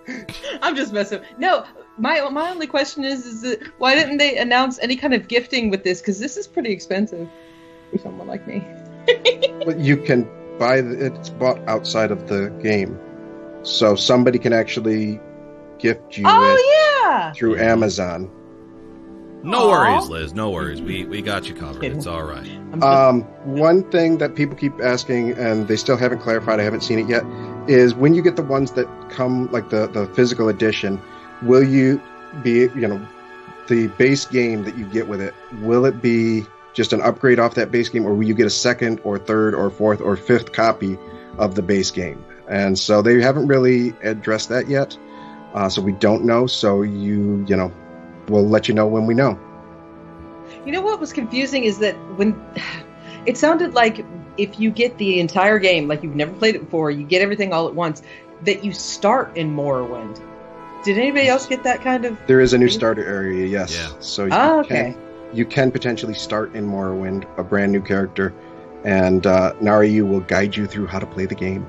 I'm 0.62 0.76
just 0.76 0.93
messing. 0.93 1.22
No, 1.38 1.66
my 1.97 2.28
my 2.30 2.49
only 2.49 2.68
question 2.68 3.04
is, 3.04 3.26
is 3.26 3.41
that 3.41 3.62
why 3.78 3.95
didn't 3.95 4.18
they 4.18 4.38
announce 4.38 4.80
any 4.80 4.95
kind 4.95 5.14
of 5.14 5.28
gifting 5.28 5.70
with 5.70 5.84
this? 5.84 6.01
Because 6.01 6.20
this 6.20 6.38
is 6.38 6.47
pretty 6.47 6.72
expensive 6.72 7.28
for 7.91 7.97
someone 7.99 8.28
like 8.28 8.47
me. 8.47 8.66
but 9.66 9.80
you 9.80 9.97
can 9.97 10.28
buy 10.58 10.82
the, 10.82 11.06
it's 11.08 11.30
bought 11.30 11.60
outside 11.68 12.12
of 12.12 12.28
the 12.28 12.49
game, 12.62 12.99
so 13.64 13.95
somebody 13.95 14.39
can 14.39 14.54
actually 14.54 15.20
gift 15.80 16.18
you 16.18 16.26
it 16.26 16.30
Oh 16.32 17.06
yeah. 17.06 17.34
through 17.34 17.58
Amazon. 17.58 18.30
No 19.43 19.70
Aw. 19.70 19.72
worries, 19.72 20.08
Liz. 20.08 20.34
No 20.34 20.51
worries. 20.51 20.82
We 20.82 21.04
we 21.06 21.22
got 21.22 21.49
you 21.49 21.54
covered. 21.54 21.84
It's 21.84 22.08
all 22.08 22.24
right. 22.24 22.49
Um, 22.82 23.24
one 23.43 23.84
thing 23.91 24.18
that 24.20 24.36
people 24.36 24.56
keep 24.56 24.80
asking, 24.82 25.34
and 25.34 25.68
they 25.68 25.76
still 25.76 25.97
haven't 25.97 26.20
clarified, 26.20 26.62
I 26.62 26.64
haven't 26.64 26.82
seen 26.82 26.97
it 26.97 27.08
yet, 27.10 27.24
is 27.68 27.93
when 27.93 28.14
you 28.14 28.22
get 28.22 28.36
the 28.36 28.43
ones 28.43 28.72
that 28.74 28.88
come, 29.09 29.51
like 29.51 29.70
the, 29.70 29.88
the 29.88 30.07
physical 30.07 30.49
edition, 30.49 31.01
will 31.41 31.64
you 31.64 32.01
be, 32.41 32.70
you 32.76 32.88
know, 32.88 33.05
the 33.68 33.88
base 33.88 34.26
game 34.26 34.64
that 34.64 34.78
you 34.78 34.86
get 34.86 35.07
with 35.07 35.22
it, 35.22 35.34
will 35.61 35.86
it 35.86 36.01
be 36.01 36.45
just 36.74 36.91
an 36.91 37.01
upgrade 37.01 37.39
off 37.39 37.55
that 37.55 37.72
base 37.72 37.89
game, 37.89 38.05
or 38.05 38.14
will 38.14 38.24
you 38.24 38.34
get 38.34 38.45
a 38.47 38.51
second 38.51 38.99
or 39.03 39.18
third 39.18 39.53
or 39.53 39.70
fourth 39.70 40.01
or 40.01 40.16
fifth 40.16 40.51
copy 40.51 40.97
of 41.38 41.55
the 41.55 41.61
base 41.61 41.91
game? 41.91 42.24
And 42.49 42.78
so 42.78 43.01
they 43.01 43.22
haven't 43.22 43.47
really 43.47 43.93
addressed 44.01 44.49
that 44.49 44.68
yet. 44.68 44.97
Uh, 45.53 45.70
so 45.70 45.82
we 45.82 45.93
don't 45.93 46.26
know. 46.26 46.47
So 46.47 46.82
you, 46.82 47.45
you 47.47 47.55
know, 47.55 47.72
we'll 48.28 48.47
let 48.47 48.68
you 48.68 48.74
know 48.74 48.88
when 48.88 49.05
we 49.05 49.14
know. 49.14 49.39
You 50.66 50.72
know 50.72 50.82
what 50.82 50.99
was 50.99 51.14
confusing 51.14 51.64
is 51.64 51.80
that 51.80 51.95
when 52.18 52.39
it 53.26 53.38
sounded 53.38 53.74
like 53.74 54.05
if 54.38 54.59
you 54.59 54.71
get 54.71 54.97
the 54.97 55.19
entire 55.19 55.59
game, 55.59 55.88
like 55.88 56.03
you've 56.03 56.15
never 56.15 56.34
played 56.34 56.55
it 56.55 56.65
before, 56.65 56.91
you 56.91 57.05
get 57.05 57.21
everything 57.21 57.53
all 57.53 57.67
at 57.67 57.76
once, 57.76 58.01
that 58.43 58.63
you 58.63 58.71
start 58.74 59.36
in 59.38 59.55
Morrowind. 59.55 60.21
Did 60.84 60.97
anybody 60.97 61.28
else 61.28 61.45
get 61.45 61.63
that 61.63 61.82
kind 61.82 62.03
of? 62.05 62.17
There 62.28 62.41
is 62.41 62.53
a 62.53 62.57
new 62.57 62.69
starter 62.69 63.05
area, 63.05 63.45
yes. 63.45 63.76
Yeah. 63.78 63.95
So 63.99 64.26
you 64.26 64.32
Oh, 64.34 64.63
can 64.67 64.78
okay. 64.91 64.97
you 65.34 65.45
can 65.45 65.71
potentially 65.71 66.13
start 66.13 66.53
in 66.55 66.67
Morrowind, 66.67 67.26
a 67.38 67.43
brand 67.43 67.71
new 67.71 67.82
character, 67.82 68.34
and 68.84 69.26
uh, 69.26 69.53
Naryu 69.61 70.07
will 70.07 70.19
guide 70.21 70.55
you 70.57 70.65
through 70.67 70.88
how 70.88 70.99
to 70.99 71.05
play 71.05 71.26
the 71.26 71.36
game. 71.36 71.65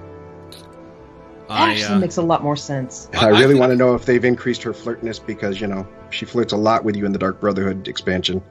That 1.48 1.59
I, 1.61 1.70
actually 1.72 1.96
uh, 1.96 1.98
makes 2.00 2.16
a 2.16 2.22
lot 2.22 2.42
more 2.42 2.57
sense. 2.57 3.09
I, 3.14 3.26
I- 3.26 3.28
really 3.40 3.55
I- 3.57 3.61
want 3.61 3.70
to 3.70 3.76
know 3.76 3.94
if 3.94 4.05
they've 4.07 4.24
increased 4.24 4.62
her 4.64 4.72
flirtness 4.72 5.24
because 5.24 5.61
you 5.61 5.66
know 5.66 5.86
she 6.11 6.24
flirts 6.24 6.52
a 6.52 6.57
lot 6.57 6.84
with 6.84 6.96
you 6.96 7.05
in 7.07 7.12
the 7.12 7.18
Dark 7.18 7.38
Brotherhood 7.40 7.86
expansion. 7.86 8.42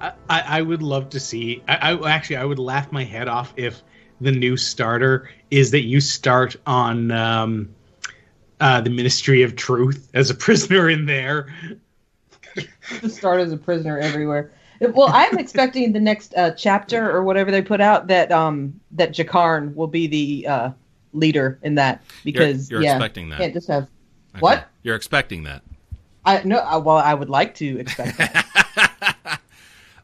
I, 0.00 0.12
I 0.28 0.40
I 0.58 0.62
would 0.62 0.82
love 0.82 1.08
to 1.10 1.20
see. 1.20 1.62
I, 1.68 1.92
I 1.92 2.10
actually 2.10 2.36
I 2.36 2.44
would 2.44 2.58
laugh 2.58 2.90
my 2.92 3.04
head 3.04 3.28
off 3.28 3.52
if 3.56 3.82
the 4.20 4.32
new 4.32 4.56
starter 4.56 5.28
is 5.50 5.70
that 5.72 5.82
you 5.82 6.00
start 6.00 6.56
on 6.66 7.10
um, 7.10 7.74
uh, 8.60 8.80
the 8.80 8.90
Ministry 8.90 9.42
of 9.42 9.56
Truth 9.56 10.08
as 10.14 10.30
a 10.30 10.34
prisoner 10.46 10.88
in 10.88 11.06
there. 11.06 11.48
to 13.00 13.08
start 13.08 13.40
as 13.40 13.52
a 13.52 13.56
prisoner 13.56 13.98
everywhere. 13.98 14.52
Well, 14.80 15.10
I'm 15.12 15.38
expecting 15.38 15.92
the 15.92 16.00
next 16.00 16.34
uh, 16.34 16.52
chapter 16.52 17.10
or 17.10 17.22
whatever 17.22 17.50
they 17.52 17.62
put 17.62 17.80
out 17.80 18.08
that 18.08 18.32
um 18.32 18.80
that 18.92 19.12
Jakarn 19.12 19.74
will 19.74 19.86
be 19.86 20.06
the 20.06 20.46
uh, 20.46 20.70
leader 21.12 21.58
in 21.62 21.76
that 21.76 22.02
because 22.24 22.70
you're, 22.70 22.80
you're 22.80 22.88
yeah, 22.88 22.96
expecting 22.96 23.28
that. 23.30 23.38
can't 23.38 23.54
just 23.54 23.68
have 23.68 23.88
Okay. 24.34 24.40
what? 24.40 24.68
You're 24.82 24.96
expecting 24.96 25.42
that. 25.44 25.62
I 26.24 26.42
no. 26.44 26.58
I, 26.58 26.76
well, 26.76 26.96
I 26.96 27.14
would 27.14 27.28
like 27.28 27.54
to 27.56 27.78
expect 27.78 28.16
that. 28.18 29.40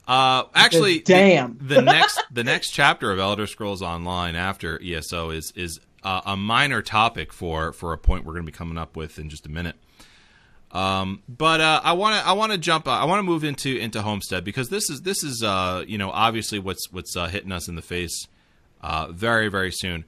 Uh, 0.08 0.44
actually, 0.54 0.98
the- 0.98 1.04
damn. 1.04 1.58
the, 1.60 1.82
next 1.82 2.20
the 2.32 2.42
next 2.42 2.70
chapter 2.70 3.12
of 3.12 3.18
Elder 3.18 3.46
Scrolls 3.46 3.82
Online 3.82 4.34
after 4.34 4.80
ESO 4.82 5.30
is 5.30 5.52
is 5.54 5.78
uh, 6.02 6.22
a 6.24 6.36
minor 6.36 6.80
topic 6.80 7.32
for 7.32 7.72
for 7.74 7.92
a 7.92 7.98
point 7.98 8.24
we're 8.24 8.32
going 8.32 8.46
to 8.46 8.50
be 8.50 8.56
coming 8.56 8.78
up 8.78 8.96
with 8.96 9.18
in 9.18 9.28
just 9.28 9.44
a 9.44 9.50
minute. 9.50 9.76
Um, 10.70 11.22
but 11.28 11.60
uh, 11.60 11.80
I 11.84 11.92
want 11.92 12.20
to 12.20 12.26
I 12.26 12.32
want 12.32 12.52
to 12.52 12.58
jump 12.58 12.88
uh, 12.88 12.92
I 12.92 13.04
want 13.04 13.18
to 13.18 13.22
move 13.22 13.44
into 13.44 13.76
into 13.76 14.00
Homestead 14.02 14.44
because 14.44 14.70
this 14.70 14.88
is 14.90 15.02
this 15.02 15.22
is 15.22 15.42
uh, 15.42 15.84
you 15.86 15.98
know 15.98 16.10
obviously 16.10 16.58
what's 16.58 16.90
what's 16.90 17.14
uh, 17.16 17.26
hitting 17.28 17.52
us 17.52 17.68
in 17.68 17.74
the 17.74 17.82
face 17.82 18.26
uh, 18.80 19.08
very 19.10 19.48
very 19.48 19.72
soon. 19.72 20.04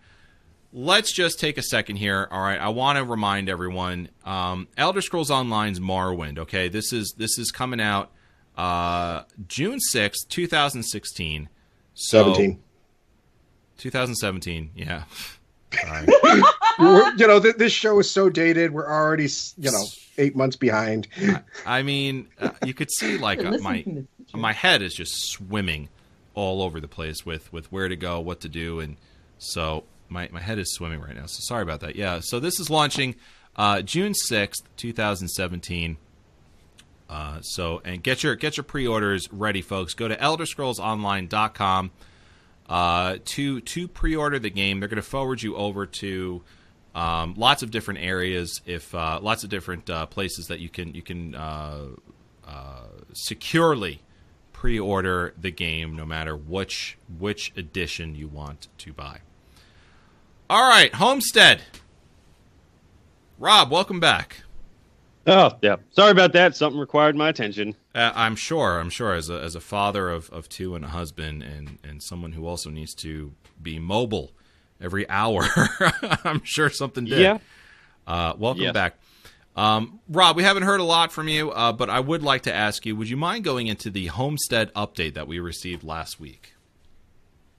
Let's 0.72 1.12
just 1.12 1.40
take 1.40 1.58
a 1.58 1.62
second 1.62 1.96
here. 1.96 2.28
All 2.30 2.40
right, 2.40 2.60
I 2.60 2.68
want 2.68 2.96
to 2.96 3.04
remind 3.04 3.48
everyone 3.48 4.08
um, 4.24 4.68
Elder 4.76 5.00
Scrolls 5.00 5.30
Online's 5.30 5.80
Morrowind. 5.80 6.38
Okay, 6.38 6.68
this 6.68 6.92
is 6.92 7.14
this 7.18 7.38
is 7.38 7.50
coming 7.50 7.80
out 7.80 8.12
uh, 8.60 9.24
June 9.48 9.80
sixth, 9.80 10.28
two 10.28 10.46
thousand 10.46 10.82
sixteen. 10.82 11.48
So, 11.94 12.24
Seventeen. 12.34 12.60
2017. 13.78 14.70
Yeah. 14.74 15.04
You 16.78 17.26
know 17.26 17.38
th- 17.40 17.56
this 17.56 17.72
show 17.72 17.98
is 18.00 18.10
so 18.10 18.30
dated. 18.30 18.72
We're 18.72 18.90
already 18.90 19.28
you 19.58 19.70
know 19.70 19.84
eight 20.16 20.34
months 20.34 20.56
behind. 20.56 21.08
I 21.66 21.82
mean, 21.82 22.28
uh, 22.40 22.50
you 22.64 22.72
could 22.72 22.90
see 22.90 23.18
like 23.28 23.44
uh, 23.44 23.58
my 23.58 23.82
from 23.82 23.94
the 23.96 24.06
teacher. 24.24 24.38
my 24.38 24.52
head 24.54 24.80
is 24.80 24.94
just 24.94 25.30
swimming 25.30 25.90
all 26.34 26.62
over 26.62 26.80
the 26.80 26.88
place 26.88 27.26
with 27.26 27.52
with 27.52 27.70
where 27.70 27.88
to 27.88 27.96
go, 27.96 28.18
what 28.20 28.40
to 28.40 28.48
do, 28.48 28.80
and 28.80 28.96
so 29.38 29.84
my 30.08 30.28
my 30.32 30.40
head 30.40 30.58
is 30.58 30.72
swimming 30.72 31.00
right 31.00 31.14
now. 31.14 31.26
So 31.26 31.40
sorry 31.40 31.62
about 31.62 31.80
that. 31.80 31.96
Yeah. 31.96 32.20
So 32.20 32.40
this 32.40 32.58
is 32.58 32.70
launching 32.70 33.14
uh, 33.56 33.82
June 33.82 34.14
sixth, 34.14 34.62
two 34.76 34.92
thousand 34.94 35.28
seventeen. 35.28 35.98
Uh, 37.10 37.40
so 37.40 37.82
and 37.84 38.04
get 38.04 38.22
your 38.22 38.36
get 38.36 38.56
your 38.56 38.62
pre-orders 38.62 39.28
ready, 39.32 39.62
folks. 39.62 39.94
Go 39.94 40.06
to 40.06 40.14
ElderScrollsOnline.com 40.16 41.90
uh, 42.68 43.16
to 43.24 43.60
to 43.60 43.88
pre-order 43.88 44.38
the 44.38 44.48
game. 44.48 44.78
They're 44.78 44.88
going 44.88 44.96
to 44.96 45.02
forward 45.02 45.42
you 45.42 45.56
over 45.56 45.86
to 45.86 46.42
um, 46.94 47.34
lots 47.36 47.64
of 47.64 47.72
different 47.72 48.00
areas, 48.00 48.60
if 48.64 48.94
uh, 48.94 49.18
lots 49.20 49.42
of 49.42 49.50
different 49.50 49.90
uh, 49.90 50.06
places 50.06 50.46
that 50.46 50.60
you 50.60 50.68
can 50.68 50.94
you 50.94 51.02
can 51.02 51.34
uh, 51.34 51.86
uh, 52.46 52.86
securely 53.12 54.02
pre-order 54.52 55.34
the 55.36 55.50
game, 55.50 55.96
no 55.96 56.04
matter 56.04 56.36
which 56.36 56.96
which 57.18 57.52
edition 57.56 58.14
you 58.14 58.28
want 58.28 58.68
to 58.78 58.92
buy. 58.92 59.18
All 60.48 60.68
right, 60.68 60.94
Homestead. 60.94 61.62
Rob, 63.36 63.68
welcome 63.68 63.98
back. 63.98 64.42
Oh, 65.26 65.52
yeah. 65.62 65.76
Sorry 65.90 66.10
about 66.10 66.32
that. 66.32 66.56
Something 66.56 66.80
required 66.80 67.14
my 67.14 67.28
attention. 67.28 67.74
Uh, 67.94 68.10
I'm 68.14 68.36
sure. 68.36 68.80
I'm 68.80 68.90
sure. 68.90 69.12
As 69.14 69.28
a 69.28 69.38
as 69.40 69.54
a 69.54 69.60
father 69.60 70.08
of, 70.10 70.30
of 70.30 70.48
two 70.48 70.74
and 70.74 70.84
a 70.84 70.88
husband, 70.88 71.42
and 71.42 71.78
and 71.84 72.02
someone 72.02 72.32
who 72.32 72.46
also 72.46 72.70
needs 72.70 72.94
to 72.96 73.32
be 73.62 73.78
mobile 73.78 74.32
every 74.80 75.08
hour, 75.10 75.44
I'm 76.24 76.42
sure 76.44 76.70
something 76.70 77.04
did. 77.04 77.20
Yeah. 77.20 77.38
Uh, 78.06 78.32
welcome 78.38 78.62
Yes. 78.62 78.72
back, 78.72 78.94
um, 79.56 80.00
Rob. 80.08 80.36
We 80.36 80.42
haven't 80.42 80.62
heard 80.62 80.80
a 80.80 80.84
lot 80.84 81.12
from 81.12 81.28
you, 81.28 81.50
uh, 81.52 81.72
but 81.72 81.90
I 81.90 82.00
would 82.00 82.22
like 82.22 82.42
to 82.42 82.54
ask 82.54 82.86
you: 82.86 82.96
Would 82.96 83.10
you 83.10 83.18
mind 83.18 83.44
going 83.44 83.66
into 83.66 83.90
the 83.90 84.06
Homestead 84.06 84.72
update 84.74 85.14
that 85.14 85.28
we 85.28 85.38
received 85.38 85.84
last 85.84 86.18
week? 86.18 86.54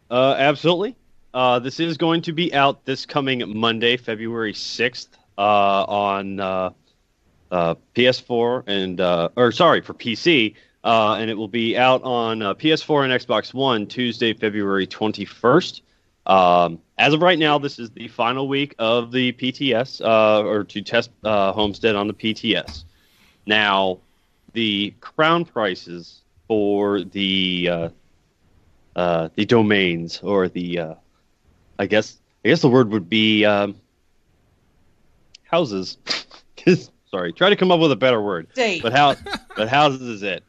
Uh, 0.09 0.35
absolutely. 0.37 0.95
Uh, 1.33 1.59
this 1.59 1.79
is 1.79 1.95
going 1.95 2.21
to 2.23 2.33
be 2.33 2.53
out 2.53 2.83
this 2.85 3.05
coming 3.05 3.41
Monday, 3.57 3.95
February 3.95 4.51
6th, 4.51 5.07
uh, 5.37 5.41
on 5.41 6.73
uh, 7.51 7.55
uh, 7.55 7.75
PS4 7.95 8.63
and, 8.67 9.01
uh, 9.01 9.29
or 9.35 9.51
sorry, 9.51 9.81
for 9.81 9.93
PC. 9.93 10.55
Uh, 10.83 11.15
and 11.19 11.29
it 11.29 11.35
will 11.35 11.47
be 11.47 11.77
out 11.77 12.01
on 12.03 12.41
uh, 12.41 12.55
PS4 12.55 13.03
and 13.03 13.13
Xbox 13.13 13.53
One 13.53 13.85
Tuesday, 13.85 14.33
February 14.33 14.87
21st. 14.87 15.81
Um, 16.25 16.79
as 16.97 17.13
of 17.13 17.21
right 17.21 17.37
now, 17.37 17.59
this 17.59 17.77
is 17.77 17.91
the 17.91 18.07
final 18.07 18.47
week 18.47 18.73
of 18.79 19.11
the 19.11 19.31
PTS, 19.33 20.01
uh, 20.01 20.43
or 20.43 20.63
to 20.63 20.81
test 20.81 21.11
uh, 21.23 21.51
Homestead 21.51 21.95
on 21.95 22.07
the 22.07 22.13
PTS. 22.13 22.83
Now, 23.45 23.99
the 24.53 24.93
crown 25.01 25.45
prices 25.45 26.21
for 26.47 27.01
the 27.01 27.91
the 28.95 29.45
domains 29.45 30.19
or 30.21 30.47
the 30.47 30.79
I 31.79 31.85
guess 31.85 32.17
I 32.43 32.49
guess 32.49 32.61
the 32.61 32.69
word 32.69 32.89
would 32.89 33.09
be 33.09 33.45
um, 33.45 33.75
houses. 35.43 35.97
Sorry, 37.11 37.33
try 37.33 37.49
to 37.49 37.55
come 37.55 37.71
up 37.71 37.79
with 37.79 37.91
a 37.91 37.97
better 37.97 38.21
word. 38.21 38.47
Date. 38.53 38.81
But 38.81 38.93
how 38.93 39.15
but 39.55 39.69
houses 39.69 40.01
is 40.01 40.23
it? 40.23 40.43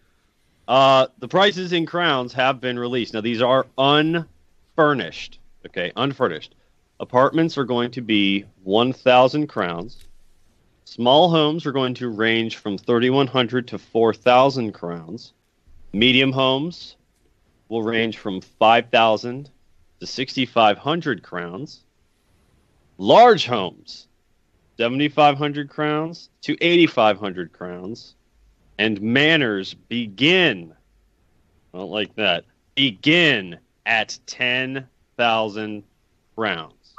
Uh, 0.69 1.09
the 1.19 1.29
prices 1.29 1.73
in 1.73 1.87
crowns 1.87 2.33
have 2.33 2.61
been 2.61 2.79
released. 2.79 3.15
Now 3.15 3.21
these 3.21 3.43
are 3.43 3.67
unfurnished. 3.77 5.39
Okay, 5.67 5.93
unfurnished. 5.97 6.55
Apartments 7.01 7.59
are 7.59 7.65
going 7.65 7.91
to 7.93 8.01
be 8.01 8.45
one 8.63 8.93
thousand 8.93 9.49
crowns. 9.49 10.05
Small 10.85 11.31
homes 11.31 11.67
are 11.67 11.73
going 11.73 11.95
to 11.95 12.09
range 12.09 12.57
from 12.57 12.79
thirty 12.79 13.11
one 13.11 13.27
hundred 13.27 13.69
to 13.69 13.79
four 13.79 14.15
thousand 14.15 14.73
crowns. 14.73 15.33
Medium 15.93 16.33
homes 16.33 16.97
will 17.69 17.83
range 17.83 18.19
from 18.19 18.41
5,000 18.41 19.51
to 20.01 20.07
6,500 20.07 21.23
crowns. 21.23 21.85
Large 22.99 23.47
homes, 23.47 24.09
7,500 24.77 25.69
crowns 25.69 26.31
to 26.43 26.57
8,500 26.61 27.53
crowns. 27.53 28.15
And 28.79 29.01
manners 29.01 29.75
begin, 29.75 30.75
I 31.73 31.79
don't 31.79 31.91
like 31.91 32.15
that, 32.17 32.45
begin 32.75 33.59
at 33.87 34.19
10,000 34.27 35.83
crowns. 36.35 36.95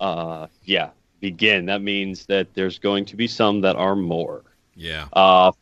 Uh, 0.00 0.46
yeah, 0.62 0.90
begin. 1.20 1.66
That 1.66 1.82
means 1.82 2.26
that 2.26 2.54
there's 2.54 2.78
going 2.78 3.04
to 3.06 3.16
be 3.16 3.26
some 3.26 3.60
that 3.62 3.76
are 3.76 3.96
more. 3.96 4.44
Yeah. 4.74 5.08
Uh, 5.12 5.52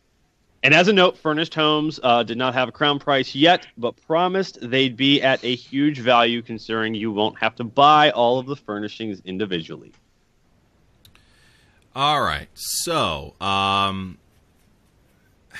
and 0.63 0.73
as 0.73 0.87
a 0.87 0.93
note, 0.93 1.17
furnished 1.17 1.53
homes 1.53 1.99
uh, 2.03 2.23
did 2.23 2.37
not 2.37 2.53
have 2.53 2.69
a 2.69 2.71
crown 2.71 2.97
price 2.97 3.35
yet, 3.35 3.67
but 3.77 3.97
promised 4.07 4.57
they'd 4.61 4.95
be 4.95 5.21
at 5.21 5.43
a 5.43 5.55
huge 5.55 5.99
value 5.99 6.41
considering 6.41 6.95
you 6.95 7.11
won't 7.11 7.37
have 7.37 7.55
to 7.55 7.65
buy 7.65 8.11
all 8.11 8.39
of 8.39 8.45
the 8.45 8.55
furnishings 8.55 9.21
individually. 9.25 9.91
All 11.95 12.21
right. 12.21 12.47
So, 12.55 13.35
um, 13.39 14.17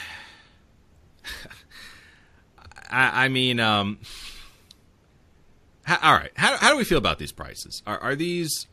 I, 2.89 3.25
I 3.25 3.27
mean, 3.27 3.59
um, 3.59 3.99
how, 5.83 5.99
all 6.01 6.13
right. 6.17 6.31
How, 6.35 6.57
how 6.57 6.71
do 6.71 6.77
we 6.77 6.83
feel 6.83 6.97
about 6.97 7.19
these 7.19 7.31
prices? 7.31 7.83
Are, 7.85 7.99
are 7.99 8.15
these? 8.15 8.67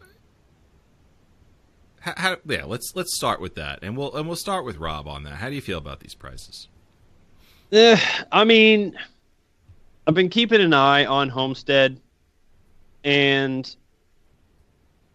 How, 2.00 2.14
how, 2.16 2.36
yeah, 2.46 2.64
let's 2.64 2.92
let's 2.94 3.14
start 3.14 3.40
with 3.42 3.56
that, 3.56 3.80
and 3.82 3.96
we'll 3.96 4.14
and 4.16 4.26
we'll 4.26 4.36
start 4.36 4.64
with 4.64 4.78
Rob 4.78 5.06
on 5.06 5.24
that. 5.24 5.34
How 5.34 5.50
do 5.50 5.54
you 5.54 5.60
feel 5.60 5.76
about 5.76 6.00
these 6.00 6.14
prices? 6.14 6.68
Eh, 7.72 8.00
I 8.32 8.44
mean, 8.44 8.96
I've 10.06 10.14
been 10.14 10.30
keeping 10.30 10.62
an 10.62 10.72
eye 10.72 11.04
on 11.04 11.28
Homestead, 11.28 12.00
and 13.04 13.76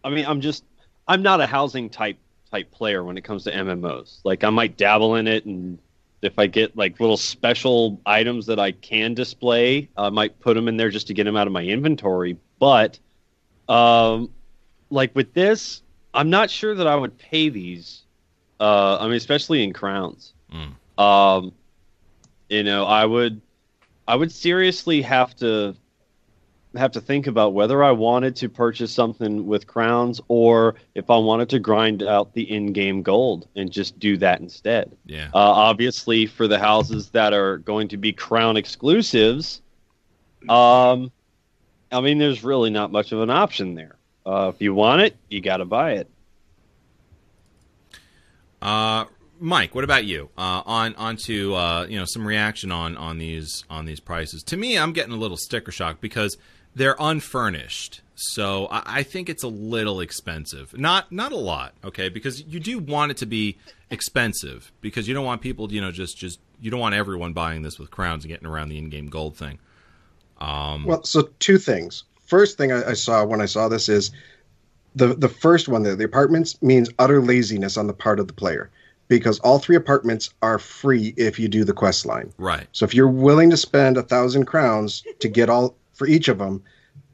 I 0.04 0.10
mean, 0.10 0.26
I'm 0.26 0.40
just 0.40 0.64
I'm 1.08 1.22
not 1.22 1.40
a 1.40 1.46
housing 1.46 1.90
type 1.90 2.18
type 2.56 2.70
player 2.70 3.04
when 3.04 3.18
it 3.18 3.24
comes 3.24 3.44
to 3.44 3.52
MMOs. 3.52 4.20
Like, 4.24 4.44
I 4.44 4.50
might 4.50 4.76
dabble 4.76 5.16
in 5.16 5.28
it, 5.28 5.44
and 5.44 5.78
if 6.22 6.38
I 6.38 6.46
get 6.46 6.76
like 6.76 6.98
little 6.98 7.16
special 7.16 8.00
items 8.06 8.46
that 8.46 8.58
I 8.58 8.72
can 8.72 9.14
display, 9.14 9.88
I 9.96 10.08
might 10.10 10.40
put 10.40 10.54
them 10.54 10.68
in 10.68 10.76
there 10.76 10.90
just 10.90 11.06
to 11.08 11.14
get 11.14 11.24
them 11.24 11.36
out 11.36 11.46
of 11.46 11.52
my 11.52 11.62
inventory. 11.62 12.38
But, 12.58 12.98
um, 13.68 14.30
like 14.90 15.14
with 15.14 15.34
this, 15.34 15.82
I'm 16.14 16.30
not 16.30 16.48
sure 16.48 16.74
that 16.74 16.86
I 16.86 16.96
would 16.96 17.18
pay 17.18 17.50
these. 17.50 18.02
Uh, 18.58 18.96
I 18.98 19.04
mean, 19.04 19.16
especially 19.16 19.62
in 19.62 19.74
crowns. 19.74 20.32
Mm. 20.50 21.02
Um, 21.02 21.52
you 22.48 22.62
know, 22.62 22.86
I 22.86 23.04
would, 23.04 23.42
I 24.08 24.16
would 24.16 24.32
seriously 24.32 25.02
have 25.02 25.36
to 25.36 25.76
have 26.76 26.92
to 26.92 27.00
think 27.00 27.26
about 27.26 27.54
whether 27.54 27.82
I 27.82 27.92
wanted 27.92 28.36
to 28.36 28.48
purchase 28.48 28.92
something 28.92 29.46
with 29.46 29.66
crowns 29.66 30.20
or 30.28 30.76
if 30.94 31.10
I 31.10 31.16
wanted 31.18 31.48
to 31.50 31.58
grind 31.58 32.02
out 32.02 32.34
the 32.34 32.50
in-game 32.50 33.02
gold 33.02 33.48
and 33.56 33.70
just 33.70 33.98
do 33.98 34.16
that 34.18 34.40
instead. 34.40 34.96
Yeah. 35.06 35.28
Uh, 35.34 35.38
obviously, 35.38 36.26
for 36.26 36.48
the 36.48 36.58
houses 36.58 37.10
that 37.10 37.32
are 37.32 37.58
going 37.58 37.88
to 37.88 37.96
be 37.96 38.12
crown 38.12 38.56
exclusives, 38.56 39.62
um, 40.48 41.10
I 41.90 42.00
mean, 42.00 42.18
there's 42.18 42.44
really 42.44 42.70
not 42.70 42.92
much 42.92 43.12
of 43.12 43.20
an 43.20 43.30
option 43.30 43.74
there. 43.74 43.96
Uh, 44.24 44.50
if 44.54 44.60
you 44.60 44.74
want 44.74 45.02
it, 45.02 45.16
you 45.28 45.40
got 45.40 45.58
to 45.58 45.64
buy 45.64 45.92
it. 45.92 46.10
Uh, 48.60 49.04
Mike, 49.38 49.74
what 49.74 49.84
about 49.84 50.04
you? 50.04 50.30
Uh, 50.36 50.62
on 50.64 50.94
onto 50.96 51.54
uh, 51.54 51.86
you 51.88 51.98
know 51.98 52.04
some 52.04 52.26
reaction 52.26 52.72
on 52.72 52.96
on 52.96 53.18
these 53.18 53.64
on 53.68 53.84
these 53.84 54.00
prices. 54.00 54.42
To 54.44 54.56
me, 54.56 54.78
I'm 54.78 54.92
getting 54.92 55.12
a 55.12 55.16
little 55.16 55.36
sticker 55.36 55.70
shock 55.70 56.00
because 56.00 56.38
they're 56.76 56.94
unfurnished, 57.00 58.02
so 58.14 58.66
I, 58.66 58.82
I 58.98 59.02
think 59.02 59.28
it's 59.28 59.42
a 59.42 59.48
little 59.48 60.00
expensive. 60.00 60.78
Not 60.78 61.10
not 61.10 61.32
a 61.32 61.36
lot, 61.36 61.74
okay? 61.82 62.08
Because 62.08 62.44
you 62.44 62.60
do 62.60 62.78
want 62.78 63.10
it 63.10 63.16
to 63.18 63.26
be 63.26 63.56
expensive 63.90 64.70
because 64.80 65.08
you 65.08 65.14
don't 65.14 65.24
want 65.24 65.40
people, 65.40 65.72
you 65.72 65.80
know, 65.80 65.90
just 65.90 66.16
just 66.16 66.38
you 66.60 66.70
don't 66.70 66.80
want 66.80 66.94
everyone 66.94 67.32
buying 67.32 67.62
this 67.62 67.78
with 67.78 67.90
crowns 67.90 68.24
and 68.24 68.30
getting 68.30 68.46
around 68.46 68.68
the 68.68 68.78
in-game 68.78 69.08
gold 69.08 69.36
thing. 69.36 69.58
Um, 70.40 70.84
Well, 70.84 71.02
so 71.04 71.30
two 71.38 71.58
things. 71.58 72.04
First 72.26 72.58
thing 72.58 72.72
I, 72.72 72.90
I 72.90 72.92
saw 72.92 73.24
when 73.24 73.40
I 73.40 73.46
saw 73.46 73.68
this 73.68 73.88
is 73.88 74.10
the 74.94 75.08
the 75.14 75.28
first 75.28 75.68
one 75.68 75.82
there. 75.82 75.96
The 75.96 76.04
apartments 76.04 76.60
means 76.62 76.90
utter 76.98 77.22
laziness 77.22 77.76
on 77.76 77.86
the 77.86 77.94
part 77.94 78.20
of 78.20 78.26
the 78.26 78.34
player 78.34 78.70
because 79.08 79.38
all 79.40 79.58
three 79.58 79.76
apartments 79.76 80.30
are 80.42 80.58
free 80.58 81.14
if 81.16 81.38
you 81.38 81.48
do 81.48 81.64
the 81.64 81.72
quest 81.72 82.04
line. 82.06 82.32
right. 82.38 82.66
So 82.72 82.84
if 82.84 82.92
you're 82.94 83.08
willing 83.08 83.50
to 83.50 83.56
spend 83.56 83.96
a 83.96 84.02
thousand 84.02 84.46
crowns 84.46 85.04
to 85.20 85.28
get 85.28 85.48
all 85.48 85.76
for 85.96 86.06
each 86.06 86.28
of 86.28 86.38
them, 86.38 86.62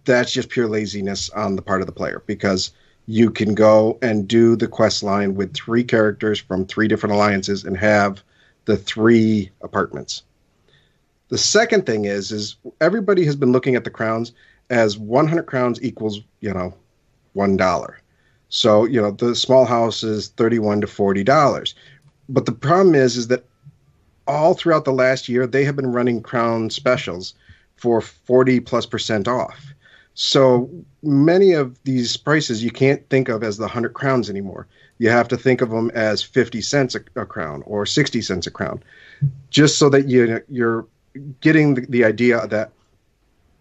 that's 0.04 0.32
just 0.32 0.48
pure 0.48 0.68
laziness 0.68 1.30
on 1.30 1.56
the 1.56 1.62
part 1.62 1.80
of 1.80 1.86
the 1.86 1.92
player 1.92 2.22
because 2.26 2.72
you 3.06 3.30
can 3.30 3.54
go 3.54 3.98
and 4.02 4.28
do 4.28 4.56
the 4.56 4.68
quest 4.68 5.02
line 5.02 5.34
with 5.34 5.54
three 5.54 5.84
characters 5.84 6.38
from 6.38 6.66
three 6.66 6.88
different 6.88 7.14
alliances 7.14 7.64
and 7.64 7.76
have 7.76 8.22
the 8.64 8.76
three 8.76 9.50
apartments. 9.62 10.22
The 11.28 11.38
second 11.38 11.86
thing 11.86 12.04
is 12.04 12.30
is 12.30 12.56
everybody 12.80 13.24
has 13.24 13.36
been 13.36 13.52
looking 13.52 13.74
at 13.74 13.84
the 13.84 13.90
crowns 13.90 14.32
as 14.70 14.98
100 14.98 15.44
crowns 15.44 15.82
equals, 15.82 16.20
you 16.40 16.52
know, 16.52 16.74
$1. 17.36 17.94
So, 18.48 18.84
you 18.84 19.00
know, 19.00 19.12
the 19.12 19.34
small 19.34 19.64
house 19.64 20.02
is 20.02 20.28
31 20.28 20.82
to 20.82 20.86
$40. 20.86 21.74
But 22.28 22.46
the 22.46 22.52
problem 22.52 22.94
is 22.94 23.16
is 23.16 23.28
that 23.28 23.44
all 24.26 24.54
throughout 24.54 24.84
the 24.84 24.92
last 24.92 25.28
year 25.28 25.46
they 25.46 25.64
have 25.64 25.76
been 25.76 25.92
running 25.92 26.22
crown 26.22 26.70
specials 26.70 27.34
for 27.82 28.00
40 28.00 28.60
plus 28.60 28.86
percent 28.86 29.26
off. 29.26 29.74
So 30.14 30.70
many 31.02 31.50
of 31.50 31.82
these 31.82 32.16
prices 32.16 32.62
you 32.62 32.70
can't 32.70 33.08
think 33.10 33.28
of 33.28 33.42
as 33.42 33.56
the 33.56 33.64
100 33.64 33.92
crowns 33.92 34.30
anymore. 34.30 34.68
You 34.98 35.10
have 35.10 35.26
to 35.28 35.36
think 35.36 35.60
of 35.60 35.70
them 35.70 35.90
as 35.90 36.22
50 36.22 36.60
cents 36.60 36.94
a, 36.94 37.00
a 37.20 37.26
crown 37.26 37.64
or 37.66 37.84
60 37.84 38.22
cents 38.22 38.46
a 38.46 38.52
crown, 38.52 38.84
just 39.50 39.78
so 39.78 39.88
that 39.88 40.08
you 40.08 40.40
you're 40.48 40.86
getting 41.40 41.74
the, 41.74 41.86
the 41.88 42.04
idea 42.04 42.46
that 42.46 42.70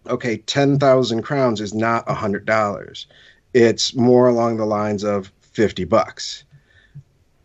okay, 0.06 0.36
10,000 0.36 1.22
crowns 1.22 1.60
is 1.60 1.74
not 1.74 2.06
$100. 2.06 3.06
It's 3.54 3.94
more 3.94 4.28
along 4.28 4.56
the 4.56 4.66
lines 4.66 5.02
of 5.02 5.32
50 5.40 5.84
bucks. 5.84 6.44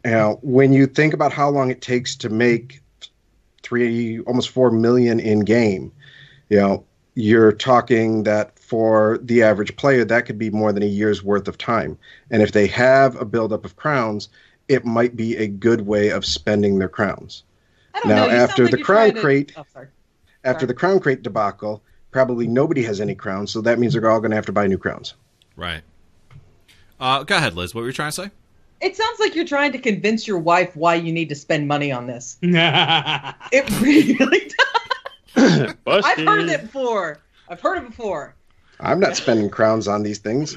Now, 0.06 0.36
when 0.42 0.74
you 0.74 0.86
think 0.86 1.14
about 1.14 1.34
how 1.34 1.50
long 1.50 1.72
it 1.72 1.82
takes 1.82 2.16
to 2.18 2.30
make 2.30 2.82
three, 3.64 4.20
almost 4.22 4.50
4 4.50 4.72
million 4.72 5.20
in 5.20 5.42
game, 5.42 5.92
you 6.50 6.58
know, 6.60 6.86
you're 7.16 7.52
talking 7.52 8.24
that 8.24 8.58
for 8.60 9.18
the 9.24 9.42
average 9.44 9.76
player, 9.76 10.06
that 10.06 10.26
could 10.26 10.38
be 10.38 10.50
more 10.50 10.72
than 10.72 10.84
a 10.84 10.88
year's 10.88 11.24
worth 11.24 11.48
of 11.48 11.58
time. 11.58 11.98
And 12.30 12.42
if 12.44 12.52
they 12.52 12.68
have 12.68 13.16
a 13.20 13.26
buildup 13.26 13.66
of 13.66 13.76
crowns, 13.76 14.30
it 14.68 14.86
might 14.86 15.16
be 15.16 15.36
a 15.38 15.48
good 15.48 15.82
way 15.88 16.10
of 16.10 16.26
spending 16.26 16.78
their 16.80 16.90
crowns. 16.90 17.44
I 17.96 18.00
don't 18.02 18.10
Now, 18.10 18.26
know. 18.28 18.32
after 18.32 18.64
like 18.64 18.72
the 18.72 18.78
crown 18.84 19.14
to- 19.16 19.22
crate- 19.22 19.54
Oh, 19.58 19.66
sorry. 19.74 19.88
After 20.44 20.60
Sorry. 20.62 20.68
the 20.68 20.74
crown 20.76 21.00
crate 21.00 21.24
debacle, 21.24 21.82
probably 22.12 22.48
nobody 22.48 22.84
has 22.84 23.02
any 23.02 23.16
crowns, 23.16 23.52
so 23.52 23.62
that 23.62 23.80
means 23.80 23.94
they're 23.94 24.10
all 24.10 24.20
going 24.20 24.30
to 24.32 24.36
have 24.36 24.46
to 24.46 24.52
buy 24.54 24.68
new 24.68 24.78
crowns. 24.78 25.16
Right. 25.56 25.82
Uh, 27.00 27.24
go 27.24 27.36
ahead, 27.38 27.56
Liz. 27.56 27.74
What 27.76 27.82
were 27.82 27.88
you 27.88 27.94
trying 27.94 28.12
to 28.12 28.24
say? 28.24 28.32
It 28.80 28.96
sounds 28.96 29.20
like 29.20 29.36
you're 29.36 29.46
trying 29.46 29.72
to 29.72 29.80
convince 29.80 30.28
your 30.28 30.38
wife 30.38 30.76
why 30.76 30.96
you 30.96 31.12
need 31.12 31.30
to 31.30 31.36
spend 31.36 31.68
money 31.68 31.92
on 31.92 32.06
this. 32.08 32.38
It 32.44 33.82
really 33.82 34.14
does. 34.58 34.77
I've 35.88 36.18
heard 36.18 36.50
it 36.50 36.62
before. 36.64 37.20
I've 37.50 37.62
heard 37.62 37.78
it 37.78 37.86
before. 37.88 38.36
I'm 38.80 39.00
not 39.00 39.16
spending 39.16 39.50
crowns 39.50 39.88
on 39.88 40.04
these 40.04 40.20
things. 40.20 40.56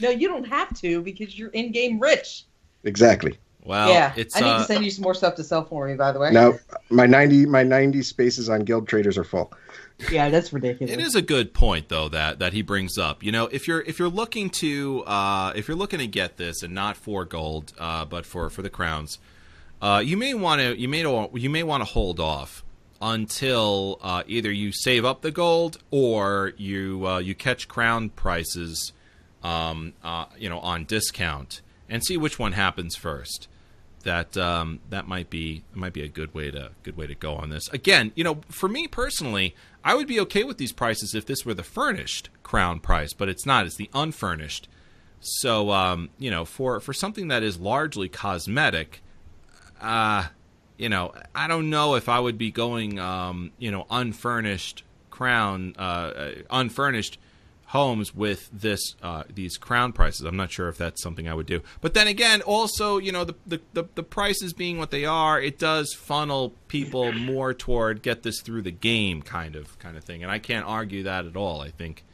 No, 0.00 0.10
you 0.10 0.28
don't 0.28 0.46
have 0.46 0.72
to 0.80 1.02
because 1.02 1.38
you're 1.38 1.50
in-game 1.50 1.98
rich. 1.98 2.44
Exactly. 2.84 3.38
Well, 3.64 3.90
yeah, 3.90 4.14
it's 4.16 4.36
I 4.36 4.40
need 4.40 4.46
uh, 4.46 4.58
to 4.58 4.64
send 4.64 4.84
you 4.84 4.90
some 4.90 5.02
more 5.02 5.14
stuff 5.14 5.34
to 5.34 5.44
sell 5.44 5.64
for 5.64 5.86
me. 5.86 5.94
By 5.94 6.12
the 6.12 6.18
way. 6.18 6.30
Now, 6.30 6.54
my 6.88 7.04
90 7.04 7.46
my 7.46 7.62
90 7.62 8.02
spaces 8.02 8.48
on 8.48 8.64
guild 8.64 8.88
traders 8.88 9.18
are 9.18 9.24
full. 9.24 9.52
Yeah, 10.10 10.30
that's 10.30 10.52
ridiculous. 10.52 10.90
It 10.94 11.00
is 11.00 11.14
a 11.14 11.20
good 11.20 11.52
point 11.52 11.88
though 11.90 12.08
that 12.08 12.38
that 12.38 12.54
he 12.54 12.62
brings 12.62 12.96
up. 12.96 13.22
You 13.22 13.30
know, 13.30 13.46
if 13.46 13.68
you're 13.68 13.82
if 13.82 13.98
you're 13.98 14.08
looking 14.08 14.48
to 14.50 15.02
uh, 15.06 15.52
if 15.54 15.68
you're 15.68 15.76
looking 15.76 15.98
to 15.98 16.06
get 16.06 16.38
this 16.38 16.62
and 16.62 16.72
not 16.72 16.96
for 16.96 17.26
gold, 17.26 17.72
uh, 17.78 18.06
but 18.06 18.24
for 18.24 18.48
for 18.48 18.62
the 18.62 18.70
crowns, 18.70 19.18
uh, 19.82 20.02
you 20.02 20.16
may 20.16 20.32
want 20.32 20.62
to 20.62 20.80
you 20.80 20.88
may 20.88 21.00
you 21.34 21.50
may 21.50 21.62
want 21.62 21.82
to 21.82 21.84
hold 21.84 22.20
off 22.20 22.64
until 23.00 23.98
uh, 24.02 24.22
either 24.26 24.50
you 24.50 24.72
save 24.72 25.04
up 25.04 25.22
the 25.22 25.30
gold 25.30 25.78
or 25.90 26.52
you 26.56 27.06
uh, 27.06 27.18
you 27.18 27.34
catch 27.34 27.68
crown 27.68 28.10
prices, 28.10 28.92
um, 29.42 29.92
uh, 30.02 30.26
you 30.36 30.48
know, 30.48 30.58
on 30.60 30.84
discount 30.84 31.60
and 31.88 32.04
see 32.04 32.16
which 32.16 32.38
one 32.38 32.52
happens 32.52 32.96
first. 32.96 33.48
That 34.04 34.36
um, 34.36 34.80
that 34.90 35.06
might 35.08 35.28
be 35.28 35.64
might 35.74 35.92
be 35.92 36.02
a 36.02 36.08
good 36.08 36.32
way 36.32 36.50
to 36.50 36.70
good 36.82 36.96
way 36.96 37.06
to 37.06 37.14
go 37.14 37.34
on 37.34 37.50
this. 37.50 37.68
Again, 37.68 38.12
you 38.14 38.24
know, 38.24 38.40
for 38.48 38.68
me 38.68 38.86
personally, 38.86 39.54
I 39.84 39.94
would 39.94 40.06
be 40.06 40.20
okay 40.20 40.44
with 40.44 40.56
these 40.56 40.72
prices 40.72 41.14
if 41.14 41.26
this 41.26 41.44
were 41.44 41.54
the 41.54 41.64
furnished 41.64 42.30
crown 42.42 42.80
price, 42.80 43.12
but 43.12 43.28
it's 43.28 43.44
not. 43.44 43.66
It's 43.66 43.76
the 43.76 43.90
unfurnished. 43.92 44.68
So 45.20 45.72
um, 45.72 46.10
you 46.18 46.30
know, 46.30 46.44
for 46.44 46.78
for 46.80 46.92
something 46.92 47.28
that 47.28 47.42
is 47.42 47.58
largely 47.58 48.08
cosmetic, 48.08 49.02
uh, 49.80 50.28
you 50.78 50.88
know, 50.88 51.12
I 51.34 51.48
don't 51.48 51.68
know 51.68 51.96
if 51.96 52.08
I 52.08 52.20
would 52.20 52.38
be 52.38 52.50
going, 52.50 52.98
um, 52.98 53.50
you 53.58 53.70
know, 53.70 53.86
unfurnished 53.90 54.84
crown, 55.10 55.74
uh, 55.76 55.82
uh, 55.82 56.30
unfurnished 56.50 57.18
homes 57.66 58.14
with 58.14 58.48
this 58.52 58.94
uh, 59.02 59.24
these 59.28 59.58
crown 59.58 59.92
prices. 59.92 60.22
I'm 60.22 60.36
not 60.36 60.50
sure 60.50 60.68
if 60.68 60.78
that's 60.78 61.02
something 61.02 61.28
I 61.28 61.34
would 61.34 61.46
do. 61.46 61.60
But 61.80 61.94
then 61.94 62.06
again, 62.06 62.40
also 62.42 62.98
you 62.98 63.12
know 63.12 63.24
the, 63.24 63.34
the 63.46 63.60
the 63.74 63.84
the 63.96 64.02
prices 64.04 64.52
being 64.52 64.78
what 64.78 64.92
they 64.92 65.04
are, 65.04 65.40
it 65.40 65.58
does 65.58 65.92
funnel 65.92 66.54
people 66.68 67.12
more 67.12 67.52
toward 67.52 68.02
get 68.02 68.22
this 68.22 68.40
through 68.40 68.62
the 68.62 68.70
game 68.70 69.20
kind 69.20 69.56
of 69.56 69.78
kind 69.80 69.96
of 69.96 70.04
thing, 70.04 70.22
and 70.22 70.30
I 70.30 70.38
can't 70.38 70.64
argue 70.64 71.02
that 71.02 71.26
at 71.26 71.36
all. 71.36 71.60
I 71.60 71.70
think 71.70 72.04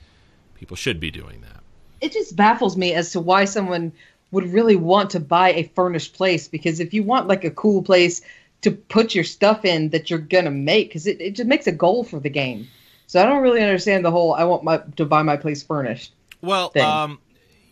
people 0.55 0.77
should 0.77 0.99
be 0.99 1.11
doing 1.11 1.43
that. 1.43 1.63
It 2.01 2.13
just 2.13 2.35
baffles 2.35 2.77
me 2.77 2.95
as 2.95 3.13
to 3.13 3.21
why 3.21 3.45
someone 3.45 3.93
would 4.31 4.53
really 4.53 4.77
want 4.77 5.11
to 5.11 5.21
buy 5.21 5.53
a 5.53 5.71
furnished 5.75 6.15
place 6.15 6.49
because 6.49 6.81
if 6.81 6.93
you 6.93 7.05
want 7.05 7.29
like 7.29 7.45
a 7.45 7.51
cool 7.51 7.83
place 7.83 8.21
to 8.65 8.73
put 8.73 9.15
your 9.15 9.25
stuff 9.25 9.65
in 9.65 9.91
that 9.91 10.11
you're 10.11 10.19
gonna 10.19 10.51
make, 10.51 10.89
because 10.89 11.07
it, 11.07 11.21
it 11.21 11.37
just 11.37 11.49
makes 11.49 11.67
a 11.67 11.73
goal 11.73 12.05
for 12.05 12.21
the 12.21 12.29
game. 12.29 12.69
So 13.07 13.23
I 13.23 13.27
don't 13.27 13.43
really 13.43 13.63
understand 13.63 14.05
the 14.05 14.11
whole 14.11 14.35
I 14.35 14.45
want 14.45 14.65
my 14.65 14.79
to 14.97 15.05
buy 15.05 15.23
my 15.23 15.37
place 15.37 15.63
furnished. 15.63 16.13
Well, 16.43 16.71
thing. 16.71 16.83
um, 16.83 17.19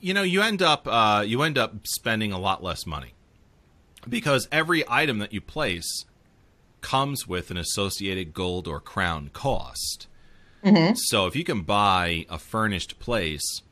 you 0.01 0.15
know, 0.15 0.23
you 0.23 0.43
end 0.43 0.63
up 0.63 0.87
uh, 0.87 1.25
you 1.27 1.43
end 1.43 1.59
up 1.59 1.87
spending 1.87 2.33
a 2.33 2.39
lot 2.39 2.63
less 2.63 2.87
money 2.87 3.15
because 4.09 4.49
every 4.53 4.85
item 4.89 5.19
that 5.19 5.33
you 5.33 5.41
place 5.41 6.05
comes 6.81 7.27
with 7.29 7.51
an 7.51 7.57
associated 7.57 8.35
gold 8.35 8.67
or 8.67 8.81
crown 8.81 9.31
cost. 9.33 10.07
So 10.95 11.27
if 11.27 11.35
you 11.35 11.45
can 11.45 11.63
buy 11.63 12.27
a 12.29 12.39
furnished 12.39 12.99
place, 12.99 13.63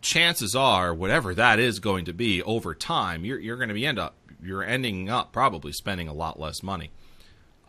chances 0.00 0.54
are 0.54 0.94
whatever 0.94 1.34
that 1.34 1.58
is 1.58 1.80
going 1.80 2.04
to 2.06 2.12
be 2.12 2.42
over 2.42 2.74
time, 2.74 3.24
you're 3.24 3.38
you're 3.38 3.56
going 3.56 3.68
to 3.68 3.74
be 3.74 3.86
end 3.86 3.98
up 3.98 4.14
you're 4.42 4.62
ending 4.62 5.08
up 5.08 5.32
probably 5.32 5.72
spending 5.72 6.08
a 6.08 6.12
lot 6.12 6.38
less 6.38 6.62
money. 6.62 6.90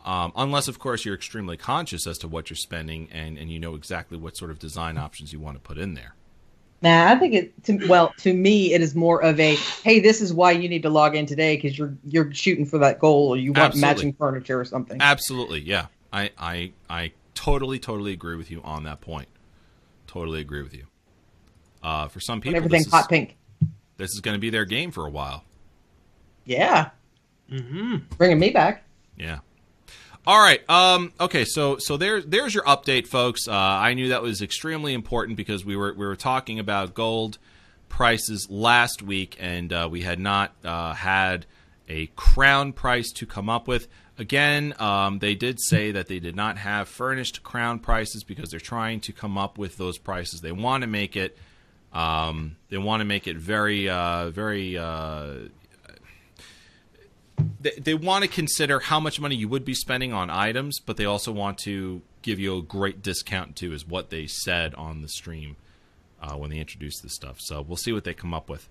Um, 0.05 0.31
unless, 0.35 0.67
of 0.67 0.79
course, 0.79 1.03
you're 1.03 1.15
extremely 1.15 1.57
conscious 1.57 2.07
as 2.07 2.17
to 2.19 2.27
what 2.27 2.49
you're 2.49 2.57
spending 2.57 3.09
and, 3.11 3.37
and 3.37 3.51
you 3.51 3.59
know 3.59 3.75
exactly 3.75 4.17
what 4.17 4.37
sort 4.37 4.49
of 4.49 4.57
design 4.57 4.97
options 4.97 5.33
you 5.33 5.39
want 5.39 5.57
to 5.57 5.61
put 5.61 5.77
in 5.77 5.93
there. 5.93 6.15
Nah, 6.81 7.11
I 7.11 7.15
think 7.15 7.33
it. 7.33 7.63
To, 7.65 7.87
well, 7.87 8.13
to 8.19 8.33
me, 8.33 8.73
it 8.73 8.81
is 8.81 8.95
more 8.95 9.21
of 9.21 9.37
a 9.39 9.55
hey, 9.83 9.99
this 9.99 10.21
is 10.21 10.33
why 10.33 10.51
you 10.51 10.69
need 10.69 10.83
to 10.83 10.89
log 10.89 11.13
in 11.13 11.25
today 11.25 11.57
because 11.57 11.77
you're 11.77 11.93
you're 12.05 12.33
shooting 12.33 12.65
for 12.65 12.77
that 12.77 12.99
goal 12.99 13.27
or 13.27 13.37
you 13.37 13.51
want 13.51 13.73
Absolutely. 13.73 13.81
matching 13.81 14.13
furniture 14.13 14.59
or 14.59 14.63
something. 14.63 15.01
Absolutely, 15.01 15.59
yeah. 15.59 15.87
I, 16.13 16.31
I 16.37 16.71
I 16.89 17.11
totally 17.35 17.79
totally 17.79 18.13
agree 18.13 18.37
with 18.37 18.49
you 18.49 18.61
on 18.63 18.85
that 18.85 19.01
point. 19.01 19.27
Totally 20.07 20.39
agree 20.39 20.61
with 20.61 20.73
you. 20.73 20.85
Uh, 21.83 22.07
for 22.07 22.21
some 22.21 22.39
people, 22.39 22.55
everything 22.55 22.79
this 22.79 22.87
is, 22.87 22.93
hot 22.93 23.09
pink. 23.09 23.35
this 23.97 24.11
is 24.11 24.21
going 24.21 24.35
to 24.35 24.39
be 24.39 24.49
their 24.49 24.65
game 24.65 24.91
for 24.91 25.05
a 25.05 25.09
while. 25.09 25.43
Yeah, 26.49 26.89
hmm 27.47 27.97
bringing 28.17 28.39
me 28.39 28.49
back. 28.49 28.83
Yeah. 29.15 29.39
All 30.25 30.39
right. 30.39 30.67
Um, 30.67 31.13
okay. 31.19 31.45
So 31.45 31.77
so 31.77 31.95
there 31.95 32.21
there's 32.21 32.55
your 32.55 32.63
update, 32.63 33.05
folks. 33.05 33.47
Uh, 33.47 33.53
I 33.53 33.93
knew 33.93 34.09
that 34.09 34.23
was 34.23 34.41
extremely 34.41 34.93
important 34.93 35.37
because 35.37 35.63
we 35.63 35.75
were 35.75 35.93
we 35.93 36.05
were 36.07 36.15
talking 36.15 36.57
about 36.57 36.95
gold 36.95 37.37
prices 37.87 38.47
last 38.49 39.03
week, 39.03 39.37
and 39.39 39.71
uh, 39.71 39.87
we 39.91 40.01
had 40.01 40.19
not 40.19 40.53
uh, 40.65 40.93
had 40.93 41.45
a 41.87 42.07
crown 42.15 42.73
price 42.73 43.11
to 43.11 43.27
come 43.27 43.47
up 43.47 43.67
with. 43.67 43.87
Again, 44.17 44.73
um, 44.79 45.19
they 45.19 45.35
did 45.35 45.59
say 45.61 45.91
that 45.91 46.07
they 46.07 46.19
did 46.19 46.35
not 46.35 46.57
have 46.57 46.87
furnished 46.89 47.43
crown 47.43 47.77
prices 47.77 48.23
because 48.23 48.49
they're 48.49 48.59
trying 48.59 49.01
to 49.01 49.13
come 49.13 49.37
up 49.37 49.59
with 49.59 49.77
those 49.77 49.99
prices. 49.99 50.41
They 50.41 50.51
want 50.51 50.81
to 50.81 50.87
make 50.87 51.15
it. 51.15 51.37
Um, 51.93 52.57
they 52.69 52.77
want 52.77 53.01
to 53.01 53.05
make 53.05 53.27
it 53.27 53.37
very, 53.37 53.89
uh, 53.89 54.29
very 54.29 54.77
uh, 54.77 55.33
they, 57.59 57.71
they 57.71 57.93
want 57.93 58.23
to 58.23 58.29
consider 58.29 58.79
how 58.79 58.99
much 58.99 59.19
money 59.19 59.35
you 59.35 59.47
would 59.47 59.65
be 59.65 59.73
spending 59.73 60.13
on 60.13 60.29
items, 60.29 60.79
but 60.79 60.97
they 60.97 61.05
also 61.05 61.31
want 61.31 61.57
to 61.59 62.01
give 62.21 62.39
you 62.39 62.57
a 62.57 62.61
great 62.61 63.01
discount 63.01 63.55
too, 63.55 63.73
is 63.73 63.87
what 63.87 64.09
they 64.09 64.27
said 64.27 64.73
on 64.75 65.01
the 65.01 65.09
stream 65.09 65.55
uh, 66.21 66.35
when 66.35 66.49
they 66.49 66.57
introduced 66.57 67.03
this 67.03 67.15
stuff. 67.15 67.37
So 67.39 67.61
we'll 67.61 67.77
see 67.77 67.91
what 67.91 68.03
they 68.03 68.13
come 68.13 68.33
up 68.33 68.49
with. 68.49 68.67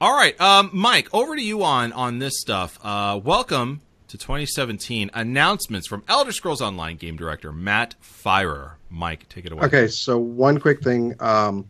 All 0.00 0.14
right, 0.14 0.38
um, 0.40 0.70
Mike, 0.72 1.08
over 1.14 1.36
to 1.36 1.42
you 1.42 1.62
on 1.62 1.92
on 1.92 2.18
this 2.18 2.40
stuff. 2.40 2.78
Uh, 2.82 3.20
welcome 3.22 3.82
to 4.08 4.18
2017 4.18 5.10
announcements 5.14 5.86
from 5.86 6.02
Elder 6.08 6.32
Scrolls 6.32 6.60
Online 6.60 6.96
game 6.96 7.16
director 7.16 7.52
Matt 7.52 7.94
Firor. 8.02 8.72
Mike, 8.90 9.28
take 9.28 9.46
it 9.46 9.52
away. 9.52 9.64
Okay, 9.64 9.86
so 9.86 10.18
one 10.18 10.58
quick 10.58 10.82
thing 10.82 11.14
um, 11.20 11.68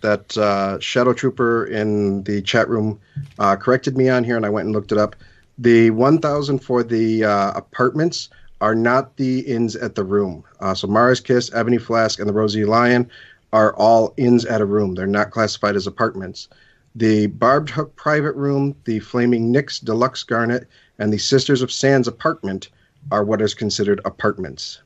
that 0.00 0.36
uh, 0.36 0.78
Shadow 0.80 1.12
Trooper 1.12 1.66
in 1.66 2.22
the 2.24 2.42
chat 2.42 2.68
room 2.68 3.00
uh, 3.38 3.56
corrected 3.56 3.96
me 3.96 4.08
on 4.08 4.24
here, 4.24 4.36
and 4.36 4.46
I 4.46 4.50
went 4.50 4.66
and 4.66 4.74
looked 4.74 4.92
it 4.92 4.98
up. 4.98 5.16
The 5.58 5.90
1,000 5.90 6.58
for 6.60 6.82
the 6.82 7.24
uh, 7.24 7.52
apartments 7.52 8.28
are 8.60 8.74
not 8.74 9.16
the 9.16 9.40
inns 9.40 9.76
at 9.76 9.94
the 9.94 10.04
room. 10.04 10.44
Uh, 10.60 10.74
so 10.74 10.86
Mara's 10.86 11.20
Kiss, 11.20 11.50
Ebony 11.54 11.78
Flask, 11.78 12.18
and 12.18 12.28
the 12.28 12.32
Rosy 12.32 12.64
Lion 12.64 13.10
are 13.52 13.74
all 13.76 14.14
inns 14.16 14.44
at 14.44 14.60
a 14.60 14.66
room. 14.66 14.94
They're 14.94 15.06
not 15.06 15.30
classified 15.30 15.76
as 15.76 15.86
apartments. 15.86 16.48
The 16.94 17.26
Barbed 17.26 17.70
Hook 17.70 17.94
private 17.96 18.34
room, 18.34 18.74
the 18.84 18.98
Flaming 19.00 19.52
Nix 19.52 19.78
deluxe 19.78 20.22
garret, 20.22 20.66
and 20.98 21.12
the 21.12 21.18
Sisters 21.18 21.62
of 21.62 21.72
Sands 21.72 22.08
apartment 22.08 22.68
are 23.10 23.24
what 23.24 23.40
is 23.40 23.54
considered 23.54 24.00
apartments 24.04 24.80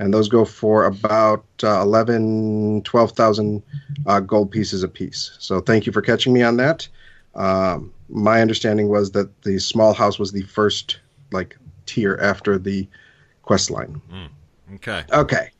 and 0.00 0.14
those 0.14 0.28
go 0.28 0.46
for 0.46 0.86
about 0.86 1.44
uh, 1.62 1.82
11 1.82 2.82
12,000 2.82 3.62
uh, 4.06 4.20
gold 4.20 4.50
pieces 4.50 4.82
a 4.82 4.88
piece. 4.88 5.36
So 5.38 5.60
thank 5.60 5.84
you 5.84 5.92
for 5.92 6.00
catching 6.00 6.32
me 6.32 6.42
on 6.42 6.56
that. 6.56 6.88
Um, 7.34 7.92
my 8.08 8.40
understanding 8.40 8.88
was 8.88 9.12
that 9.12 9.42
the 9.42 9.58
small 9.58 9.92
house 9.92 10.18
was 10.18 10.32
the 10.32 10.42
first 10.42 10.98
like 11.32 11.56
tier 11.84 12.18
after 12.22 12.58
the 12.58 12.88
quest 13.42 13.70
line. 13.70 14.00
Okay. 14.76 15.04
Okay. 15.12 15.50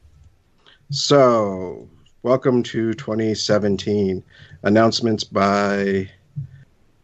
So, 0.88 1.86
welcome 2.22 2.62
to 2.64 2.94
2017. 2.94 4.24
Announcements 4.62 5.22
by 5.22 6.08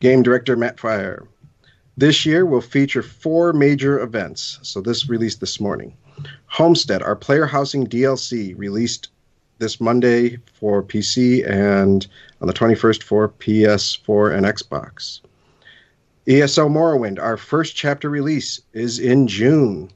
game 0.01 0.23
director 0.23 0.57
Matt 0.57 0.79
Firor. 0.79 1.29
This 1.99 2.25
year 2.25 2.47
will 2.47 2.63
feature 2.63 3.03
four 3.03 3.53
major 3.53 4.01
events. 4.01 4.59
So, 4.63 4.81
this 4.81 5.09
released 5.09 5.41
this 5.41 5.61
morning. 5.61 5.95
Homestead, 6.47 7.03
our 7.03 7.17
player 7.17 7.47
housing 7.47 7.87
DLC, 7.87 8.57
released 8.57 9.09
this 9.59 9.81
Monday 9.81 10.39
for 10.55 10.83
PC 10.83 11.49
and 11.49 12.07
on 12.41 12.47
the 12.47 12.55
21st 12.55 13.03
for 13.03 13.29
PS4 13.29 14.37
and 14.37 14.47
Xbox. 14.47 15.21
ESO 16.29 16.69
Morrowind, 16.69 17.21
our 17.21 17.37
first 17.37 17.77
chapter 17.77 18.11
release, 18.11 18.61
is 18.73 18.99
in 18.99 19.29
June. 19.29 19.91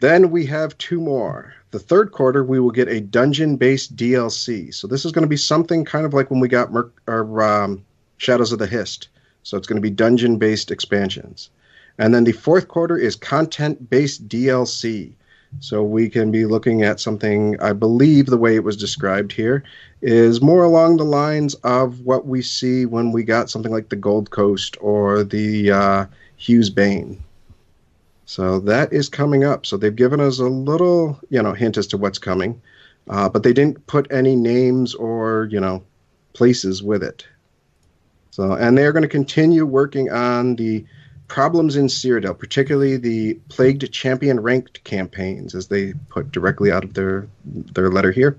Then 0.00 0.30
we 0.30 0.46
have 0.46 0.78
two 0.78 1.00
more. 1.00 1.54
The 1.72 1.78
third 1.78 2.12
quarter, 2.12 2.44
we 2.44 2.60
will 2.60 2.70
get 2.70 2.88
a 2.88 3.00
dungeon 3.00 3.56
based 3.56 3.96
DLC. 3.96 4.72
So 4.72 4.86
this 4.86 5.04
is 5.04 5.12
going 5.12 5.24
to 5.24 5.28
be 5.28 5.36
something 5.36 5.84
kind 5.84 6.06
of 6.06 6.14
like 6.14 6.30
when 6.30 6.40
we 6.40 6.48
got 6.48 6.72
Merc- 6.72 7.02
or, 7.08 7.42
um, 7.42 7.84
Shadows 8.18 8.52
of 8.52 8.58
the 8.58 8.66
Hist. 8.66 9.08
So 9.42 9.56
it's 9.56 9.66
going 9.66 9.76
to 9.76 9.82
be 9.82 9.90
dungeon 9.90 10.38
based 10.38 10.70
expansions. 10.70 11.50
And 11.98 12.14
then 12.14 12.24
the 12.24 12.32
fourth 12.32 12.68
quarter 12.68 12.96
is 12.96 13.16
content 13.16 13.88
based 13.90 14.28
DLC. 14.28 15.14
So 15.60 15.84
we 15.84 16.08
can 16.08 16.32
be 16.32 16.46
looking 16.46 16.82
at 16.82 16.98
something, 16.98 17.60
I 17.60 17.72
believe 17.72 18.26
the 18.26 18.36
way 18.36 18.56
it 18.56 18.64
was 18.64 18.76
described 18.76 19.30
here 19.30 19.62
is 20.02 20.42
more 20.42 20.64
along 20.64 20.96
the 20.96 21.04
lines 21.04 21.54
of 21.62 22.00
what 22.00 22.26
we 22.26 22.42
see 22.42 22.86
when 22.86 23.12
we 23.12 23.22
got 23.22 23.50
something 23.50 23.70
like 23.70 23.88
the 23.88 23.96
Gold 23.96 24.30
Coast 24.30 24.76
or 24.80 25.22
the 25.22 25.70
uh, 25.70 26.06
Hew's 26.36 26.70
Bane. 26.70 27.22
So 28.26 28.58
that 28.60 28.92
is 28.92 29.08
coming 29.08 29.44
up. 29.44 29.66
So 29.66 29.76
they've 29.76 29.94
given 29.94 30.20
us 30.20 30.38
a 30.38 30.48
little, 30.48 31.18
you 31.30 31.42
know, 31.42 31.52
hint 31.52 31.76
as 31.76 31.86
to 31.88 31.96
what's 31.96 32.18
coming, 32.18 32.60
uh, 33.08 33.28
but 33.28 33.42
they 33.42 33.52
didn't 33.52 33.86
put 33.86 34.10
any 34.10 34.34
names 34.34 34.94
or 34.94 35.48
you 35.50 35.60
know 35.60 35.82
places 36.32 36.82
with 36.82 37.02
it. 37.02 37.26
So 38.30 38.52
and 38.52 38.76
they 38.76 38.84
are 38.84 38.92
going 38.92 39.02
to 39.02 39.08
continue 39.08 39.66
working 39.66 40.10
on 40.10 40.56
the 40.56 40.84
problems 41.28 41.76
in 41.76 41.86
Cyrodiil, 41.86 42.38
particularly 42.38 42.96
the 42.96 43.34
plagued 43.48 43.90
champion 43.92 44.40
ranked 44.40 44.84
campaigns, 44.84 45.54
as 45.54 45.68
they 45.68 45.94
put 46.08 46.32
directly 46.32 46.70
out 46.70 46.84
of 46.84 46.94
their 46.94 47.26
their 47.44 47.90
letter 47.90 48.12
here. 48.12 48.38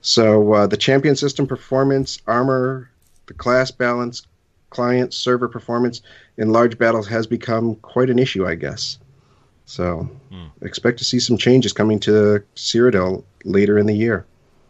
So 0.00 0.52
uh, 0.52 0.66
the 0.66 0.76
champion 0.76 1.16
system 1.16 1.46
performance, 1.46 2.20
armor, 2.26 2.90
the 3.26 3.34
class 3.34 3.70
balance, 3.70 4.26
client 4.70 5.12
server 5.12 5.48
performance 5.48 6.02
in 6.36 6.52
large 6.52 6.78
battles 6.78 7.08
has 7.08 7.26
become 7.26 7.76
quite 7.76 8.10
an 8.10 8.18
issue, 8.18 8.46
I 8.46 8.54
guess. 8.54 8.98
So 9.66 10.08
expect 10.62 10.98
to 10.98 11.04
see 11.04 11.20
some 11.20 11.36
changes 11.36 11.72
coming 11.72 12.00
to 12.00 12.42
Cyrodiil 12.56 13.24
later 13.44 13.78
in 13.78 13.86
the 13.86 13.94
year. 13.94 14.24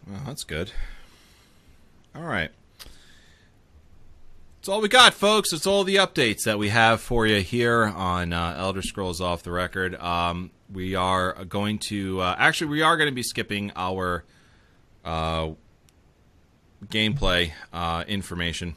Well, 0.07 0.21
that's 0.27 0.45
good. 0.45 0.73
All 2.15 2.25
right. 2.25 2.51
That's 4.69 4.75
all 4.75 4.83
we 4.83 4.91
got, 4.91 5.15
folks. 5.15 5.55
It's 5.55 5.67
all 5.67 5.83
the 5.83 5.97
updates 5.97 6.45
that 6.45 6.59
we 6.59 6.69
have 6.69 7.01
for 7.01 7.27
you 7.27 7.41
here 7.41 7.85
on 7.85 8.35
uh, 8.35 8.55
Elder 8.59 8.83
Scrolls 8.83 9.19
Off 9.19 9.43
the 9.43 9.51
Record. 9.51 9.95
Um, 9.95 10.51
we 10.71 10.95
are 10.95 11.43
going 11.47 11.79
to 11.89 12.21
uh, 12.21 12.37
actually 12.39 12.67
we 12.67 12.83
are 12.83 12.99
going 12.99 13.09
to 13.09 13.15
be 13.15 13.23
skipping 13.23 13.73
our 13.75 14.27
uh, 15.07 15.53
gameplay 16.85 17.53
uh, 17.73 18.05
information. 18.07 18.77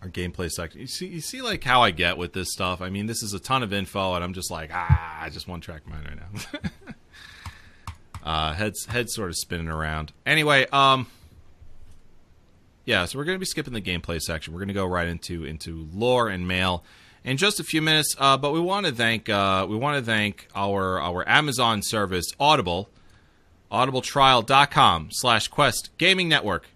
Our 0.00 0.08
gameplay 0.08 0.50
section. 0.50 0.80
You 0.80 0.86
see, 0.86 1.06
you 1.06 1.20
see, 1.20 1.42
like 1.42 1.62
how 1.62 1.82
I 1.82 1.90
get 1.90 2.16
with 2.16 2.32
this 2.32 2.50
stuff. 2.50 2.80
I 2.80 2.88
mean, 2.88 3.04
this 3.04 3.22
is 3.22 3.34
a 3.34 3.38
ton 3.38 3.62
of 3.62 3.74
info, 3.74 4.14
and 4.14 4.24
I'm 4.24 4.32
just 4.32 4.50
like, 4.50 4.70
ah, 4.72 5.20
I 5.20 5.28
just 5.28 5.46
one 5.46 5.60
track 5.60 5.86
mind 5.86 6.06
right 6.06 6.16
now. 6.16 6.70
Uh, 8.24 8.52
heads 8.52 8.86
heads 8.86 9.12
sort 9.12 9.30
of 9.30 9.36
spinning 9.36 9.66
around. 9.66 10.12
Anyway, 10.24 10.64
um, 10.72 11.08
yeah, 12.84 13.04
so 13.04 13.18
we're 13.18 13.24
going 13.24 13.36
to 13.36 13.40
be 13.40 13.46
skipping 13.46 13.74
the 13.74 13.80
gameplay 13.80 14.20
section. 14.20 14.52
We're 14.52 14.60
going 14.60 14.68
to 14.68 14.74
go 14.74 14.86
right 14.86 15.08
into 15.08 15.44
into 15.44 15.88
lore 15.92 16.28
and 16.28 16.46
mail 16.48 16.84
in 17.24 17.36
just 17.36 17.60
a 17.60 17.64
few 17.64 17.80
minutes. 17.80 18.14
Uh, 18.18 18.36
but 18.36 18.52
we 18.52 18.60
want 18.60 18.86
to 18.86 18.92
thank 18.92 19.28
uh, 19.28 19.66
we 19.68 19.76
want 19.76 19.98
to 19.98 20.04
thank 20.04 20.48
our 20.54 21.00
our 21.00 21.28
Amazon 21.28 21.82
service 21.82 22.26
Audible, 22.40 22.88
audibletrial.com 23.70 25.08
slash 25.12 25.48
Quest 25.48 25.90
Gaming 25.98 26.28
Network. 26.28 26.66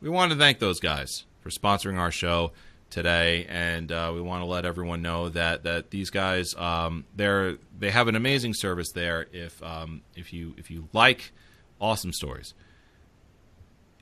We 0.00 0.08
want 0.08 0.32
to 0.32 0.38
thank 0.38 0.58
those 0.58 0.80
guys 0.80 1.24
for 1.40 1.50
sponsoring 1.50 1.98
our 1.98 2.10
show 2.10 2.52
today, 2.90 3.46
and 3.48 3.90
uh, 3.90 4.12
we 4.14 4.20
want 4.20 4.42
to 4.42 4.46
let 4.46 4.64
everyone 4.64 5.02
know 5.02 5.28
that 5.30 5.64
that 5.64 5.90
these 5.90 6.10
guys 6.10 6.54
um, 6.56 7.04
they're 7.16 7.56
they 7.76 7.90
have 7.90 8.06
an 8.06 8.14
amazing 8.14 8.54
service 8.54 8.92
there. 8.92 9.26
If 9.32 9.60
um, 9.62 10.02
if 10.14 10.32
you 10.32 10.54
if 10.56 10.70
you 10.70 10.88
like 10.92 11.32
awesome 11.80 12.12
stories 12.12 12.54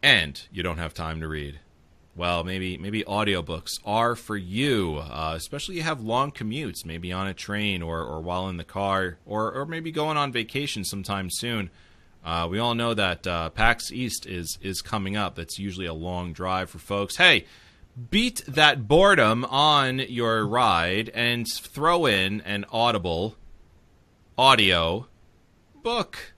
and 0.03 0.41
you 0.53 0.63
don't 0.63 0.79
have 0.79 0.95
time 0.95 1.21
to 1.21 1.29
read, 1.29 1.61
well, 2.17 2.45
maybe 2.45 2.77
maybe 2.77 3.03
audiobooks 3.05 3.81
are 3.85 4.17
for 4.17 4.37
you, 4.37 4.99
uh, 4.99 5.35
especially 5.37 5.77
you 5.77 5.83
have 5.83 6.01
long 6.01 6.33
commutes, 6.33 6.85
maybe 6.85 7.13
on 7.13 7.27
a 7.27 7.35
train 7.35 7.83
or, 7.83 8.03
or 8.03 8.21
while 8.21 8.49
in 8.49 8.57
the 8.57 8.65
car, 8.65 9.19
or, 9.25 9.53
or 9.53 9.65
maybe 9.67 9.93
going 9.93 10.17
on 10.17 10.33
vacation 10.33 10.85
sometime 10.85 11.29
soon. 11.31 11.71
Uh, 12.25 12.47
we 12.51 12.59
all 12.59 12.75
know 12.75 12.93
that 12.93 13.27
uh, 13.27 13.49
PAX 13.51 13.91
East 13.91 14.27
is 14.27 14.59
is 14.61 14.83
coming 14.83 15.17
up. 15.17 15.37
That's 15.37 15.59
usually 15.59 15.87
a 15.87 15.95
long 15.95 16.33
drive 16.33 16.69
for 16.69 16.79
folks. 16.79 17.17
Hey, 17.17 17.47
beat 18.11 18.43
that 18.47 18.87
boredom 18.87 19.45
on 19.47 20.01
your 20.01 20.47
ride 20.47 21.11
and 21.15 21.47
throw 21.49 22.07
in 22.07 22.41
an 22.43 22.67
Audible 22.71 23.37
audio 24.37 25.07
book. 25.83 26.35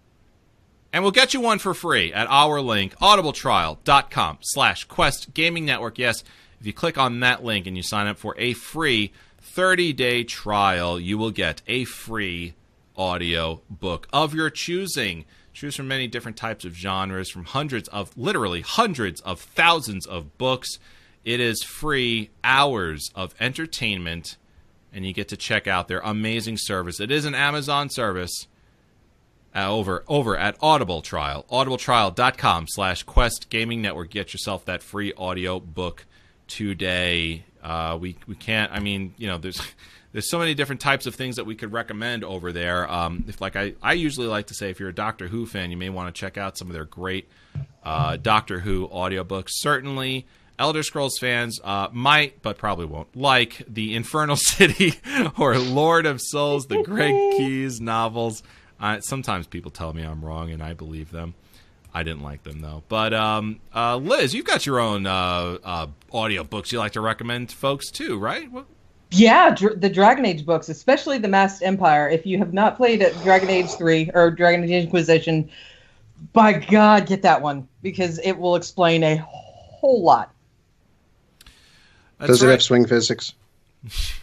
And 0.92 1.02
we'll 1.02 1.12
get 1.12 1.32
you 1.32 1.40
one 1.40 1.58
for 1.58 1.72
free 1.72 2.12
at 2.12 2.26
our 2.28 2.60
link, 2.60 2.94
audibletrial.com 2.98 4.38
slash 4.42 4.84
quest 4.84 5.32
gaming 5.32 5.64
network. 5.64 5.98
Yes, 5.98 6.22
if 6.60 6.66
you 6.66 6.72
click 6.72 6.98
on 6.98 7.20
that 7.20 7.42
link 7.42 7.66
and 7.66 7.76
you 7.76 7.82
sign 7.82 8.06
up 8.06 8.18
for 8.18 8.34
a 8.36 8.52
free 8.52 9.12
30-day 9.42 10.24
trial, 10.24 11.00
you 11.00 11.16
will 11.16 11.30
get 11.30 11.62
a 11.66 11.84
free 11.84 12.54
audio 12.96 13.62
book 13.70 14.06
of 14.12 14.34
your 14.34 14.50
choosing. 14.50 15.24
Choose 15.54 15.76
from 15.76 15.88
many 15.88 16.06
different 16.08 16.36
types 16.36 16.64
of 16.64 16.74
genres, 16.74 17.30
from 17.30 17.44
hundreds 17.44 17.88
of, 17.88 18.16
literally 18.16 18.60
hundreds 18.60 19.20
of 19.22 19.40
thousands 19.40 20.06
of 20.06 20.36
books. 20.36 20.78
It 21.24 21.40
is 21.40 21.62
free 21.62 22.30
hours 22.44 23.10
of 23.14 23.34
entertainment, 23.40 24.36
and 24.92 25.06
you 25.06 25.12
get 25.12 25.28
to 25.28 25.36
check 25.36 25.66
out 25.66 25.88
their 25.88 26.00
amazing 26.00 26.58
service. 26.58 27.00
It 27.00 27.10
is 27.10 27.24
an 27.24 27.34
Amazon 27.34 27.88
service 27.90 28.46
uh, 29.54 29.70
over 29.70 30.04
over 30.08 30.36
at 30.36 30.56
Audible 30.60 31.02
Trial, 31.02 31.44
audibletrial.com 31.50 32.66
slash 32.68 33.02
Quest 33.02 33.50
Gaming 33.50 33.82
Network. 33.82 34.10
Get 34.10 34.32
yourself 34.32 34.64
that 34.64 34.82
free 34.82 35.12
audio 35.14 35.60
book 35.60 36.06
today. 36.48 37.44
Uh, 37.62 37.98
we 38.00 38.16
we 38.26 38.34
can't. 38.34 38.72
I 38.72 38.80
mean, 38.80 39.14
you 39.18 39.26
know, 39.26 39.38
there's 39.38 39.60
there's 40.12 40.30
so 40.30 40.38
many 40.38 40.54
different 40.54 40.80
types 40.80 41.06
of 41.06 41.14
things 41.14 41.36
that 41.36 41.44
we 41.44 41.54
could 41.54 41.72
recommend 41.72 42.24
over 42.24 42.52
there. 42.52 42.90
Um, 42.90 43.24
if 43.28 43.40
like 43.40 43.56
I 43.56 43.74
I 43.82 43.94
usually 43.94 44.26
like 44.26 44.46
to 44.48 44.54
say, 44.54 44.70
if 44.70 44.80
you're 44.80 44.88
a 44.88 44.94
Doctor 44.94 45.28
Who 45.28 45.46
fan, 45.46 45.70
you 45.70 45.76
may 45.76 45.90
want 45.90 46.14
to 46.14 46.18
check 46.18 46.36
out 46.36 46.56
some 46.56 46.68
of 46.68 46.74
their 46.74 46.84
great 46.84 47.28
uh, 47.84 48.16
Doctor 48.16 48.60
Who 48.60 48.88
audiobooks. 48.88 49.48
Certainly. 49.50 50.26
Elder 50.58 50.82
Scrolls 50.84 51.18
fans 51.18 51.58
uh, 51.64 51.88
might, 51.92 52.40
but 52.40 52.56
probably 52.56 52.84
won't, 52.84 53.16
like 53.16 53.64
the 53.66 53.96
Infernal 53.96 54.36
City 54.38 54.94
or 55.36 55.58
Lord 55.58 56.06
of 56.06 56.20
Souls, 56.20 56.66
the 56.66 56.82
Greg 56.82 57.12
Keyes 57.36 57.80
novels. 57.80 58.44
Uh, 58.82 59.00
sometimes 59.00 59.46
people 59.46 59.70
tell 59.70 59.92
me 59.92 60.02
I'm 60.02 60.22
wrong, 60.24 60.50
and 60.50 60.62
I 60.62 60.74
believe 60.74 61.12
them. 61.12 61.34
I 61.94 62.02
didn't 62.02 62.22
like 62.22 62.42
them 62.42 62.60
though. 62.60 62.82
But 62.88 63.14
um, 63.14 63.60
uh, 63.74 63.96
Liz, 63.96 64.34
you've 64.34 64.46
got 64.46 64.66
your 64.66 64.80
own 64.80 65.06
uh, 65.06 65.58
uh, 65.62 65.86
audio 66.12 66.42
books 66.42 66.72
you 66.72 66.78
like 66.78 66.92
to 66.92 67.00
recommend 67.00 67.50
to 67.50 67.56
folks 67.56 67.90
too, 67.90 68.18
right? 68.18 68.50
What? 68.50 68.66
Yeah, 69.10 69.54
dr- 69.54 69.78
the 69.78 69.90
Dragon 69.90 70.24
Age 70.24 70.46
books, 70.46 70.70
especially 70.70 71.18
the 71.18 71.28
Masked 71.28 71.62
Empire. 71.62 72.08
If 72.08 72.24
you 72.24 72.38
have 72.38 72.54
not 72.54 72.78
played 72.78 73.02
it, 73.02 73.14
Dragon 73.22 73.50
Age 73.50 73.70
3 73.72 74.10
or 74.14 74.30
Dragon 74.30 74.64
Age 74.64 74.84
Inquisition, 74.84 75.50
by 76.32 76.54
God, 76.54 77.06
get 77.06 77.20
that 77.22 77.42
one 77.42 77.68
because 77.82 78.18
it 78.20 78.32
will 78.32 78.56
explain 78.56 79.02
a 79.04 79.16
whole 79.18 80.02
lot. 80.02 80.32
That's 82.18 82.30
Does 82.30 82.42
it 82.42 82.46
right. 82.46 82.52
have 82.52 82.62
swing 82.62 82.86
physics? 82.86 83.34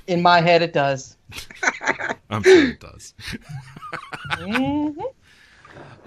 In 0.07 0.23
my 0.23 0.41
head, 0.41 0.63
it 0.63 0.73
does. 0.73 1.17
I'm 2.31 2.41
sure 2.41 2.69
it 2.69 2.79
does. 2.79 3.13
Mhm. 4.29 4.95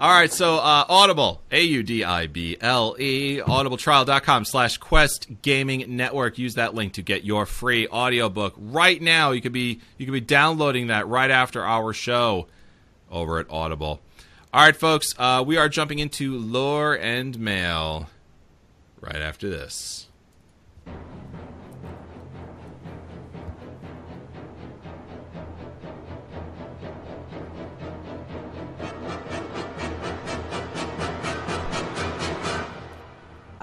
All 0.01 0.09
right, 0.11 0.31
so 0.31 0.57
uh, 0.57 0.85
Audible, 0.89 1.41
A 1.51 1.61
U 1.63 1.83
D 1.83 2.03
I 2.03 2.27
B 2.27 2.57
L 2.59 2.95
E, 2.99 3.37
audibletrial.com 3.39 4.43
slash 4.45 4.77
Quest 4.77 5.27
Gaming 5.41 5.95
Network. 5.95 6.37
Use 6.37 6.55
that 6.55 6.73
link 6.73 6.93
to 6.93 7.01
get 7.01 7.23
your 7.23 7.45
free 7.45 7.87
audiobook 7.87 8.53
right 8.57 9.01
now. 9.01 9.31
You 9.31 9.41
could 9.41 9.53
be 9.53 9.79
you 9.97 10.05
could 10.05 10.11
be 10.13 10.19
downloading 10.19 10.87
that 10.87 11.07
right 11.07 11.31
after 11.31 11.63
our 11.63 11.93
show 11.93 12.47
over 13.11 13.39
at 13.39 13.49
Audible. 13.49 14.01
All 14.53 14.61
right, 14.61 14.75
folks, 14.75 15.13
uh, 15.17 15.43
we 15.45 15.57
are 15.57 15.69
jumping 15.69 15.99
into 15.99 16.37
lore 16.37 16.97
and 16.97 17.39
mail 17.39 18.09
right 18.99 19.21
after 19.21 19.49
this. 19.49 20.07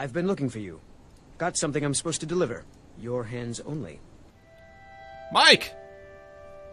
I've 0.01 0.15
been 0.15 0.27
looking 0.27 0.49
for 0.49 0.61
you. 0.61 0.81
Got 1.37 1.59
something 1.59 1.85
I'm 1.85 1.93
supposed 1.93 2.21
to 2.21 2.27
deliver. 2.27 2.65
Your 2.99 3.25
hands 3.25 3.61
only. 3.61 4.01
Mike, 5.31 5.75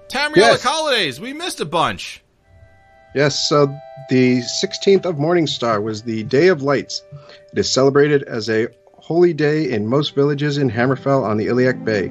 Tamrielic 0.07 0.37
Yes. 0.37 0.63
holidays. 0.63 1.19
We 1.19 1.33
missed 1.33 1.59
a 1.59 1.65
bunch. 1.65 2.23
Yes, 3.13 3.49
so 3.49 3.67
the 4.09 4.41
16th 4.61 5.05
of 5.05 5.17
Morningstar 5.17 5.83
was 5.83 6.03
the 6.03 6.23
Day 6.23 6.47
of 6.47 6.61
Lights. 6.61 7.03
It 7.51 7.59
is 7.59 7.69
celebrated 7.69 8.23
as 8.23 8.49
a 8.49 8.69
holy 8.93 9.33
day 9.33 9.71
in 9.71 9.87
most 9.87 10.15
villages 10.15 10.57
in 10.57 10.71
Hammerfell 10.71 11.25
on 11.25 11.35
the 11.35 11.47
Iliac 11.47 11.83
Bay. 11.83 12.09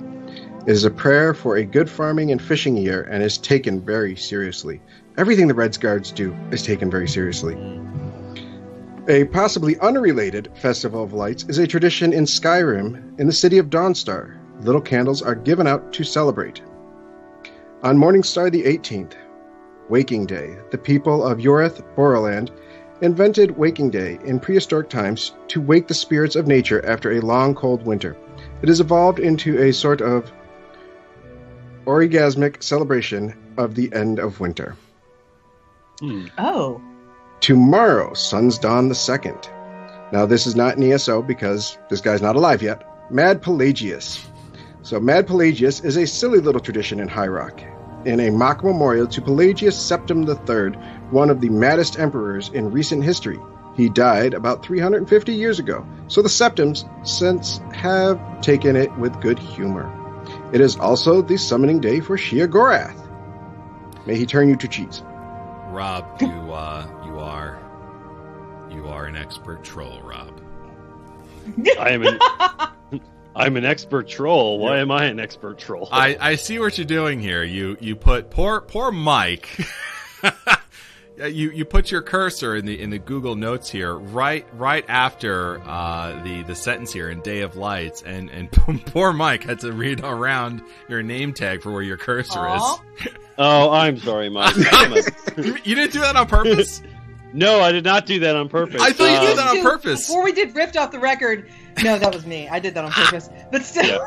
It 0.67 0.73
is 0.73 0.85
a 0.85 0.91
prayer 0.91 1.33
for 1.33 1.57
a 1.57 1.65
good 1.65 1.89
farming 1.89 2.31
and 2.31 2.43
fishing 2.43 2.77
year 2.77 3.09
and 3.11 3.23
is 3.23 3.39
taken 3.39 3.81
very 3.81 4.17
seriously. 4.17 4.83
Everything 5.17 5.49
the 5.49 5.55
Reds 5.55 5.79
Guards 5.79 6.13
do 6.13 6.37
is 6.51 6.63
taken 6.63 6.91
very 6.91 7.09
seriously. 7.09 7.55
A 9.09 9.25
possibly 9.27 9.79
unrelated 9.79 10.51
Festival 10.55 11.05
of 11.05 11.13
Lights 11.13 11.45
is 11.49 11.59
a 11.59 11.67
tradition 11.67 12.13
in 12.13 12.25
Skyrim 12.25 13.21
in 13.21 13.29
the 13.29 13.33
city 13.33 13.59
of 13.59 13.71
Dawnstar. 13.71 14.35
Little 14.63 14.81
candles 14.81 15.23
are 15.23 15.37
given 15.37 15.69
out 15.69 15.93
to 15.93 16.03
celebrate. 16.03 16.61
On 17.85 17.97
Morningstar 17.97 18.51
the 18.51 18.65
18th, 18.65 19.13
Waking 19.89 20.27
Day. 20.27 20.57
The 20.73 20.79
people 20.79 21.25
of 21.25 21.39
Yeorth, 21.39 21.85
Burrowland, 21.95 22.51
invented 23.01 23.57
Waking 23.57 23.91
Day 23.91 24.19
in 24.25 24.41
prehistoric 24.41 24.89
times 24.89 25.35
to 25.49 25.61
wake 25.61 25.87
the 25.87 25.95
spirits 25.95 26.35
of 26.35 26.49
nature 26.49 26.85
after 26.85 27.13
a 27.13 27.21
long 27.21 27.55
cold 27.55 27.87
winter. 27.87 28.17
It 28.61 28.69
has 28.69 28.81
evolved 28.81 29.21
into 29.21 29.63
a 29.63 29.73
sort 29.73 30.01
of 30.01 30.33
orgasmic 31.85 32.61
celebration 32.61 33.35
of 33.57 33.77
the 33.77 33.93
end 33.93 34.19
of 34.19 34.41
winter. 34.41 34.75
Hmm. 36.01 36.27
Oh. 36.39 36.81
Tomorrow, 37.41 38.15
Sun's 38.15 38.59
Dawn 38.59 38.89
the 38.89 38.95
2nd. 38.95 39.49
Now, 40.13 40.27
this 40.27 40.47
is 40.47 40.57
not 40.57 40.77
an 40.77 40.83
ESO 40.83 41.23
because 41.23 41.79
this 41.89 42.01
guy's 42.01 42.23
not 42.23 42.37
alive 42.37 42.63
yet. 42.63 42.83
Mad 43.11 43.43
Pelagius. 43.43 44.25
So, 44.83 45.01
Mad 45.01 45.27
Pelagius 45.27 45.85
is 45.85 45.97
a 45.97 46.07
silly 46.07 46.39
little 46.39 46.61
tradition 46.61 47.01
in 47.01 47.09
High 47.09 47.27
Rock. 47.29 47.61
In 48.05 48.21
a 48.21 48.31
mock 48.31 48.63
memorial 48.63 49.07
to 49.09 49.21
Pelagius 49.21 49.77
Septim 49.77 50.27
III, 50.29 50.79
one 51.11 51.29
of 51.29 51.41
the 51.41 51.49
maddest 51.49 51.99
emperors 51.99 52.49
in 52.51 52.71
recent 52.71 53.03
history. 53.03 53.39
He 53.77 53.89
died 53.89 54.33
about 54.33 54.65
350 54.65 55.35
years 55.35 55.59
ago, 55.59 55.87
so 56.09 56.23
the 56.23 56.29
Septims 56.29 56.85
since 57.03 57.61
have 57.73 58.41
taken 58.41 58.77
it 58.77 58.97
with 58.97 59.21
good 59.21 59.39
humor. 59.39 59.93
It 60.53 60.61
is 60.61 60.77
also 60.77 61.21
the 61.21 61.37
summoning 61.37 61.81
day 61.81 62.01
for 62.01 62.17
Sheogorath. 62.17 63.07
May 64.07 64.17
he 64.17 64.25
turn 64.25 64.49
you 64.49 64.57
to 64.57 64.69
cheese. 64.69 65.03
Rob, 65.69 66.07
you 66.21 66.29
uh, 66.29 66.87
are 67.27 67.61
you 68.71 68.87
are 68.89 69.07
an 69.07 69.17
expert 69.17 69.63
troll, 69.65 70.01
Rob. 70.03 70.41
I 71.79 71.91
am 71.91 72.03
an 72.03 72.19
I'm 73.37 73.57
an 73.57 73.65
expert 73.65 74.09
troll. 74.09 74.59
Why 74.59 74.79
am 74.79 74.91
I 74.91 75.05
an 75.05 75.21
expert 75.21 75.59
troll? 75.59 75.89
I, 75.93 76.17
I 76.19 76.35
see 76.37 76.59
what 76.59 76.79
you're 76.79 76.87
doing 76.87 77.21
here. 77.21 77.45
You 77.45 77.77
you 77.81 77.95
put 77.97 78.31
poor 78.31 78.61
poor 78.61 78.91
Mike. 78.91 79.49
You 81.19 81.51
you 81.51 81.65
put 81.65 81.91
your 81.91 82.03
cursor 82.03 82.57
in 82.57 82.67
the 82.67 82.79
in 82.79 82.91
the 82.91 82.99
Google 82.99 83.37
Notes 83.37 83.71
here 83.71 83.95
right 83.95 84.47
right 84.53 84.85
after 84.87 85.63
uh, 85.63 86.23
the 86.23 86.43
the 86.43 86.55
sentence 86.55 86.93
here 86.93 87.09
in 87.09 87.23
Day 87.23 87.41
of 87.41 87.57
Lights, 87.57 88.03
and 88.03 88.29
and 88.29 88.53
poor 88.87 89.15
Mike 89.15 89.45
had 89.45 89.61
to 89.61 89.73
read 89.73 90.05
around 90.05 90.63
your 90.91 91.03
name 91.03 91.33
tag 91.33 91.63
for 91.63 91.73
where 91.73 91.81
your 91.81 91.97
cursor 91.97 92.41
Aw. 92.41 92.75
is. 93.01 93.09
oh, 93.39 93.71
I'm 93.71 93.97
sorry, 93.99 94.29
Mike. 94.29 94.57
You, 95.39 95.57
you 95.65 95.75
didn't 95.75 95.93
do 95.93 96.01
that 96.01 96.17
on 96.17 96.27
purpose. 96.27 96.83
No, 97.37 97.61
I 97.61 97.71
did 97.73 97.85
not 97.85 98.07
do 98.07 98.21
that 98.21 98.35
on 98.35 98.49
purpose. 98.49 98.81
I 98.83 98.93
thought 98.93 99.05
you 99.11 99.21
did 99.29 99.31
Um, 99.31 99.37
that 99.37 99.57
on 99.59 99.63
purpose. 99.63 100.07
Before 100.09 100.25
we 100.25 100.33
did 100.33 100.55
ripped 100.57 100.77
off 100.77 100.91
the 100.91 100.99
record, 100.99 101.49
no, 101.85 101.99
that 101.99 102.13
was 102.15 102.27
me. 102.27 102.49
I 102.49 102.59
did 102.59 102.75
that 102.75 102.85
on 102.85 102.91
purpose. 103.05 103.29
But 103.53 103.63
still, 103.63 104.01
Uh, 104.01 104.07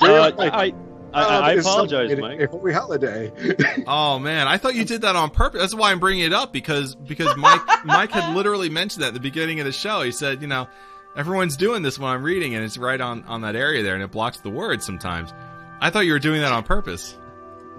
I, 0.38 0.48
I, 0.48 0.74
I, 1.14 1.22
I 1.22 1.52
apologize, 1.52 2.14
Mike. 2.18 2.40
A 2.40 2.46
holy 2.48 2.72
holiday. 2.72 3.32
Oh 3.86 4.18
man, 4.18 4.46
I 4.48 4.58
thought 4.58 4.74
you 4.74 4.84
did 4.84 5.00
that 5.02 5.16
on 5.16 5.30
purpose. 5.30 5.60
That's 5.60 5.74
why 5.74 5.90
I'm 5.92 6.00
bringing 6.00 6.24
it 6.24 6.32
up 6.34 6.52
because 6.52 6.94
because 6.94 7.34
Mike 7.36 7.62
Mike 7.86 8.10
had 8.10 8.34
literally 8.36 8.68
mentioned 8.68 9.02
that 9.02 9.08
at 9.08 9.14
the 9.14 9.20
beginning 9.20 9.60
of 9.60 9.66
the 9.66 9.72
show. 9.72 10.02
He 10.02 10.10
said, 10.12 10.42
you 10.42 10.48
know, 10.48 10.68
everyone's 11.16 11.56
doing 11.56 11.82
this 11.82 11.98
when 11.98 12.10
I'm 12.10 12.22
reading, 12.22 12.54
and 12.54 12.62
it's 12.64 12.76
right 12.76 13.00
on 13.00 13.24
on 13.24 13.40
that 13.42 13.56
area 13.56 13.82
there, 13.82 13.94
and 13.94 14.02
it 14.02 14.10
blocks 14.10 14.40
the 14.40 14.50
words 14.50 14.84
sometimes. 14.84 15.32
I 15.80 15.88
thought 15.90 16.00
you 16.00 16.12
were 16.12 16.18
doing 16.18 16.40
that 16.42 16.52
on 16.52 16.64
purpose. 16.64 17.16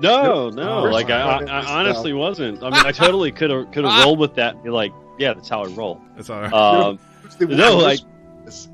No, 0.01 0.49
no, 0.49 0.83
Nope. 0.83 0.93
like 0.93 1.09
I, 1.09 1.21
I, 1.21 1.43
I 1.61 1.79
honestly 1.79 2.13
wasn't. 2.13 2.61
I 2.63 2.69
mean, 2.69 2.85
I 2.85 2.91
totally 2.93 3.31
could 3.31 3.49
have 3.49 3.71
could 3.71 3.83
have 3.85 4.03
rolled 4.05 4.19
with 4.19 4.35
that. 4.35 4.55
And 4.55 4.63
be 4.63 4.69
like, 4.69 4.91
yeah, 5.17 5.33
that's 5.33 5.49
how 5.49 5.63
I 5.63 5.67
roll. 5.67 6.01
That's 6.15 6.29
all 6.29 6.41
right. 6.41 6.53
Um, 6.53 6.99
It's 7.25 7.39
No, 7.39 7.77
like- 7.77 7.99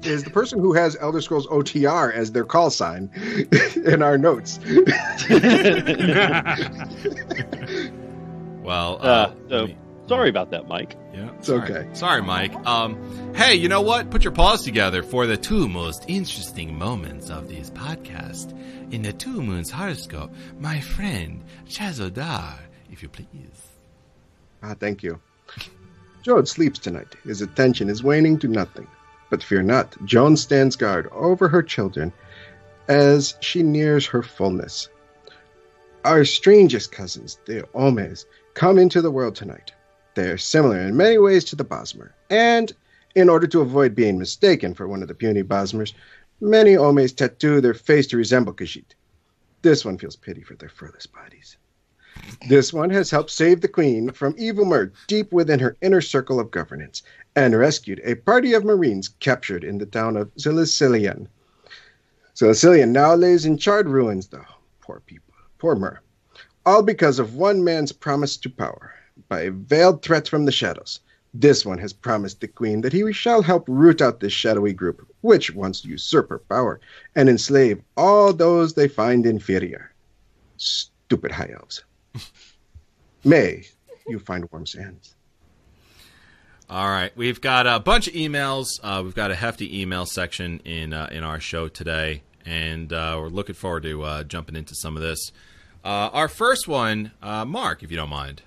is 0.04 0.24
the 0.24 0.30
person 0.30 0.60
who 0.60 0.72
has 0.74 0.96
Elder 1.02 1.20
Scrolls 1.20 1.48
OTR 1.48 2.14
as 2.14 2.32
their 2.32 2.46
call 2.46 2.70
sign 2.70 3.10
in 3.86 4.02
our 4.02 4.18
notes. 4.18 4.60
well, 8.64 8.96
uh, 9.02 9.06
uh, 9.06 9.34
so 9.50 9.68
me- 9.68 9.78
sorry 10.08 10.30
about 10.30 10.52
that, 10.52 10.68
Mike. 10.68 10.96
yeah, 11.14 11.30
It's 11.38 11.48
sorry. 11.48 11.72
okay. 11.72 11.88
Sorry, 11.94 12.22
Mike. 12.22 12.54
Um, 12.66 13.34
hey, 13.36 13.56
you 13.56 13.68
know 13.70 13.82
what? 13.82 14.10
Put 14.12 14.24
your 14.24 14.34
paws 14.34 14.64
together 14.64 15.04
for 15.04 15.26
the 15.28 15.38
two 15.38 15.68
most 15.68 16.06
interesting 16.08 16.78
moments 16.78 17.30
of 17.30 17.48
this 17.50 17.70
podcast. 17.72 18.54
In 18.94 19.02
the 19.02 19.14
Two 19.14 19.42
Moons 19.42 19.72
horoscope, 19.72 20.32
my 20.60 20.80
friend 20.80 21.44
Chazodar, 21.68 22.54
if 22.92 23.02
you 23.02 23.10
please. 23.10 23.68
Ah, 24.62 24.76
thank 24.80 25.02
you. 25.04 25.20
Jode 26.24 26.48
sleeps 26.48 26.80
tonight. 26.80 27.16
His 27.24 27.42
attention 27.42 27.90
is 27.90 28.04
waning 28.04 28.38
to 28.40 28.48
nothing. 28.48 28.88
But 29.30 29.44
fear 29.44 29.64
not, 29.64 29.96
Jone 30.06 30.38
stands 30.38 30.76
guard 30.76 31.08
over 31.12 31.48
her 31.48 31.64
children 31.64 32.14
as 32.88 33.36
she 33.42 33.64
nears 33.64 34.06
her 34.08 34.22
fullness. 34.22 34.88
Our 36.04 36.24
strangest 36.26 36.92
cousins, 36.92 37.40
the 37.46 37.64
Ohmes, 37.74 38.26
come 38.54 38.78
into 38.78 39.02
the 39.02 39.10
world 39.12 39.36
tonight. 39.36 39.72
They 40.16 40.32
are 40.32 40.38
similar 40.38 40.80
in 40.80 40.96
many 40.96 41.18
ways 41.18 41.44
to 41.46 41.58
the 41.58 41.66
Bosmer, 41.66 42.14
and 42.30 42.72
in 43.16 43.28
order 43.28 43.48
to 43.48 43.60
avoid 43.60 43.96
being 43.96 44.18
mistaken 44.18 44.74
for 44.74 44.88
one 44.88 45.02
of 45.02 45.10
the 45.10 45.14
puny 45.14 45.44
Bosmers, 45.44 45.94
many 46.40 46.76
Ohmes 46.76 47.14
tattoo 47.14 47.60
their 47.60 47.74
face 47.74 48.08
to 48.08 48.18
resemble 48.18 48.54
Khajiit. 48.54 48.96
This 49.62 49.84
one 49.84 49.98
feels 49.98 50.16
pity 50.16 50.42
for 50.42 50.56
their 50.56 50.70
furless 50.70 51.06
bodies. 51.06 51.58
This 52.48 52.72
one 52.72 52.92
has 52.92 53.12
helped 53.12 53.30
save 53.30 53.60
the 53.60 53.68
queen 53.68 54.10
from 54.10 54.36
evil 54.38 54.64
Mer 54.64 54.94
deep 55.08 55.34
within 55.34 55.60
her 55.60 55.76
inner 55.82 56.00
circle 56.00 56.40
of 56.40 56.50
governance 56.50 57.04
and 57.36 57.54
rescued 57.58 58.00
a 58.06 58.16
party 58.16 58.54
of 58.54 58.64
marines 58.64 59.10
captured 59.20 59.66
in 59.66 59.80
the 59.80 59.86
town 59.86 60.16
of 60.16 60.34
Zilicilian. 60.36 61.28
Zilicilian 62.36 62.94
now 62.94 63.16
lays 63.16 63.46
in 63.46 63.58
charred 63.58 63.90
ruins, 63.90 64.28
though. 64.28 64.46
Poor 64.80 65.02
people. 65.06 65.34
Poor 65.58 65.76
Mer. 65.76 66.00
All 66.66 66.84
because 66.84 67.20
of 67.20 67.36
one 67.36 67.66
man's 67.66 67.92
promise 67.92 68.38
to 68.38 68.50
power 68.50 68.95
by 69.30 69.50
veiled 69.50 70.02
threat 70.02 70.28
from 70.28 70.46
the 70.46 70.52
shadows. 70.52 71.00
This 71.34 71.66
one 71.66 71.80
has 71.80 71.92
promised 71.92 72.40
the 72.40 72.48
queen 72.48 72.82
that 72.82 72.94
he 72.94 73.12
shall 73.12 73.42
help 73.42 73.66
root 73.68 74.02
out 74.02 74.20
this 74.22 74.32
shadowy 74.32 74.72
group, 74.72 75.06
which 75.22 75.54
wants 75.54 75.82
to 75.82 75.90
usurp 75.90 76.30
her 76.30 76.40
power 76.40 76.80
and 77.16 77.28
enslave 77.28 77.82
all 77.98 78.32
those 78.32 78.74
they 78.74 78.88
find 78.88 79.26
inferior. 79.26 79.92
Stupid 80.58 81.32
high 81.32 81.52
elves. 81.54 81.84
May 83.26 83.66
you 84.08 84.20
find 84.20 84.48
warm 84.52 84.66
sands. 84.66 85.16
All 86.70 86.88
right, 86.88 87.16
we've 87.16 87.42
got 87.42 87.68
a 87.68 87.80
bunch 87.80 88.08
of 88.08 88.14
emails. 88.14 88.80
Uh, 88.82 89.02
we've 89.04 89.14
got 89.14 89.30
a 89.30 89.36
hefty 89.36 89.82
email 89.82 90.06
section 90.06 90.60
in 90.66 90.94
uh, 90.94 91.10
in 91.12 91.24
our 91.24 91.40
show 91.40 91.68
today, 91.68 92.24
and 92.46 92.92
uh, 92.92 93.18
we're 93.20 93.28
looking 93.28 93.56
forward 93.56 93.84
to 93.84 94.04
uh, 94.04 94.24
jumping 94.24 94.56
into 94.56 94.74
some 94.74 94.96
of 94.96 95.04
this. 95.04 95.32
Uh, 95.84 96.10
our 96.12 96.28
first 96.28 96.68
one, 96.68 97.12
uh, 97.22 97.46
Mark, 97.46 97.84
if 97.84 97.92
you 97.92 97.98
don't 97.98 98.10
mind. 98.10 98.42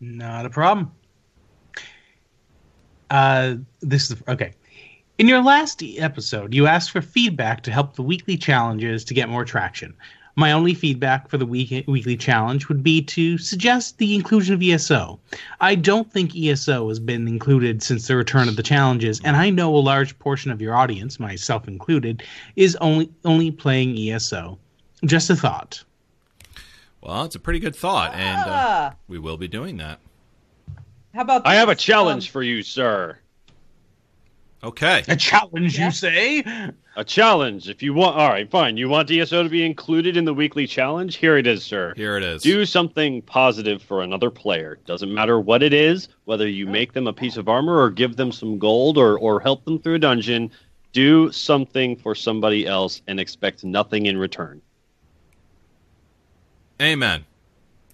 Not 0.00 0.46
a 0.46 0.50
problem. 0.50 0.92
Uh, 3.10 3.56
this 3.80 4.10
is 4.10 4.22
okay. 4.28 4.52
In 5.18 5.26
your 5.26 5.42
last 5.42 5.82
episode, 5.82 6.54
you 6.54 6.66
asked 6.66 6.92
for 6.92 7.02
feedback 7.02 7.62
to 7.62 7.72
help 7.72 7.96
the 7.96 8.02
weekly 8.02 8.36
challenges 8.36 9.04
to 9.04 9.14
get 9.14 9.28
more 9.28 9.44
traction. 9.44 9.94
My 10.36 10.52
only 10.52 10.74
feedback 10.74 11.28
for 11.28 11.36
the 11.36 11.46
week- 11.46 11.84
weekly 11.88 12.16
challenge 12.16 12.68
would 12.68 12.84
be 12.84 13.02
to 13.02 13.38
suggest 13.38 13.98
the 13.98 14.14
inclusion 14.14 14.54
of 14.54 14.62
ESO. 14.62 15.18
I 15.60 15.74
don't 15.74 16.12
think 16.12 16.36
ESO 16.36 16.88
has 16.88 17.00
been 17.00 17.26
included 17.26 17.82
since 17.82 18.06
the 18.06 18.14
return 18.14 18.48
of 18.48 18.54
the 18.54 18.62
challenges, 18.62 19.20
and 19.24 19.36
I 19.36 19.50
know 19.50 19.74
a 19.74 19.78
large 19.78 20.16
portion 20.20 20.52
of 20.52 20.62
your 20.62 20.76
audience, 20.76 21.18
myself 21.18 21.66
included, 21.66 22.22
is 22.54 22.76
only 22.76 23.10
only 23.24 23.50
playing 23.50 23.98
ESO. 23.98 24.56
Just 25.04 25.30
a 25.30 25.34
thought. 25.34 25.82
Well, 27.08 27.24
it's 27.24 27.36
a 27.36 27.40
pretty 27.40 27.58
good 27.58 27.74
thought, 27.74 28.12
and 28.12 28.38
uh, 28.38 28.44
Ah, 28.46 28.94
we 29.08 29.18
will 29.18 29.38
be 29.38 29.48
doing 29.48 29.78
that. 29.78 29.98
how 31.14 31.22
about 31.22 31.46
I 31.46 31.54
have 31.54 31.70
a 31.70 31.74
challenge 31.74 32.28
Um, 32.28 32.32
for 32.32 32.42
you, 32.42 32.62
sir. 32.62 33.16
Okay. 34.62 35.04
A 35.08 35.16
challenge, 35.16 35.78
Yeah. 35.78 35.86
you 35.86 35.90
say? 35.90 36.44
A 36.96 37.04
challenge. 37.04 37.70
If 37.70 37.82
you 37.82 37.94
want, 37.94 38.16
all 38.18 38.28
right, 38.28 38.50
fine. 38.50 38.76
You 38.76 38.90
want 38.90 39.08
DSO 39.08 39.42
to 39.42 39.48
be 39.48 39.64
included 39.64 40.18
in 40.18 40.26
the 40.26 40.34
weekly 40.34 40.66
challenge? 40.66 41.16
Here 41.16 41.38
it 41.38 41.46
is, 41.46 41.64
sir. 41.64 41.94
Here 41.96 42.18
it 42.18 42.24
is. 42.24 42.42
Do 42.42 42.66
something 42.66 43.22
positive 43.22 43.82
for 43.82 44.02
another 44.02 44.28
player. 44.28 44.78
Doesn't 44.84 45.14
matter 45.14 45.40
what 45.40 45.62
it 45.62 45.72
is, 45.72 46.08
whether 46.26 46.46
you 46.46 46.66
make 46.66 46.92
them 46.92 47.06
a 47.06 47.12
piece 47.14 47.38
of 47.38 47.48
armor 47.48 47.78
or 47.80 47.88
give 47.88 48.16
them 48.16 48.32
some 48.32 48.58
gold 48.58 48.98
or, 48.98 49.18
or 49.18 49.40
help 49.40 49.64
them 49.64 49.78
through 49.78 49.94
a 49.94 49.98
dungeon. 49.98 50.50
Do 50.92 51.32
something 51.32 51.96
for 51.96 52.14
somebody 52.14 52.66
else 52.66 53.00
and 53.06 53.18
expect 53.18 53.64
nothing 53.64 54.04
in 54.04 54.18
return. 54.18 54.60
Amen. 56.80 57.24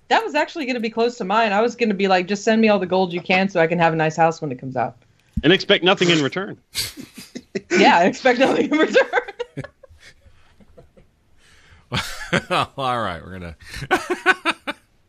That 0.08 0.22
was 0.24 0.34
actually 0.34 0.66
going 0.66 0.74
to 0.74 0.80
be 0.80 0.90
close 0.90 1.16
to 1.18 1.24
mine. 1.24 1.52
I 1.52 1.62
was 1.62 1.76
going 1.76 1.88
to 1.88 1.94
be 1.94 2.08
like, 2.08 2.26
just 2.26 2.44
send 2.44 2.60
me 2.60 2.68
all 2.68 2.78
the 2.78 2.86
gold 2.86 3.12
you 3.12 3.20
can 3.20 3.48
so 3.48 3.60
I 3.60 3.66
can 3.66 3.78
have 3.78 3.92
a 3.92 3.96
nice 3.96 4.16
house 4.16 4.42
when 4.42 4.52
it 4.52 4.58
comes 4.58 4.76
out. 4.76 4.96
And 5.42 5.52
expect 5.52 5.82
nothing 5.84 6.10
in 6.10 6.22
return. 6.22 6.58
Yeah, 7.70 7.98
I 7.98 8.04
expect 8.06 8.38
nothing 8.40 8.70
in 8.70 8.78
return. 8.78 9.20
All 12.76 13.00
right, 13.00 13.22
we're 13.24 13.38
gonna. 13.38 13.56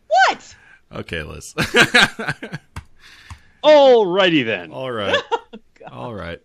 what? 0.08 0.56
Okay, 0.92 1.24
Liz. 1.24 1.54
Alrighty 3.64 4.46
then. 4.46 4.72
All 4.72 4.92
right. 4.92 5.22
All 5.92 6.14
right. 6.14 6.40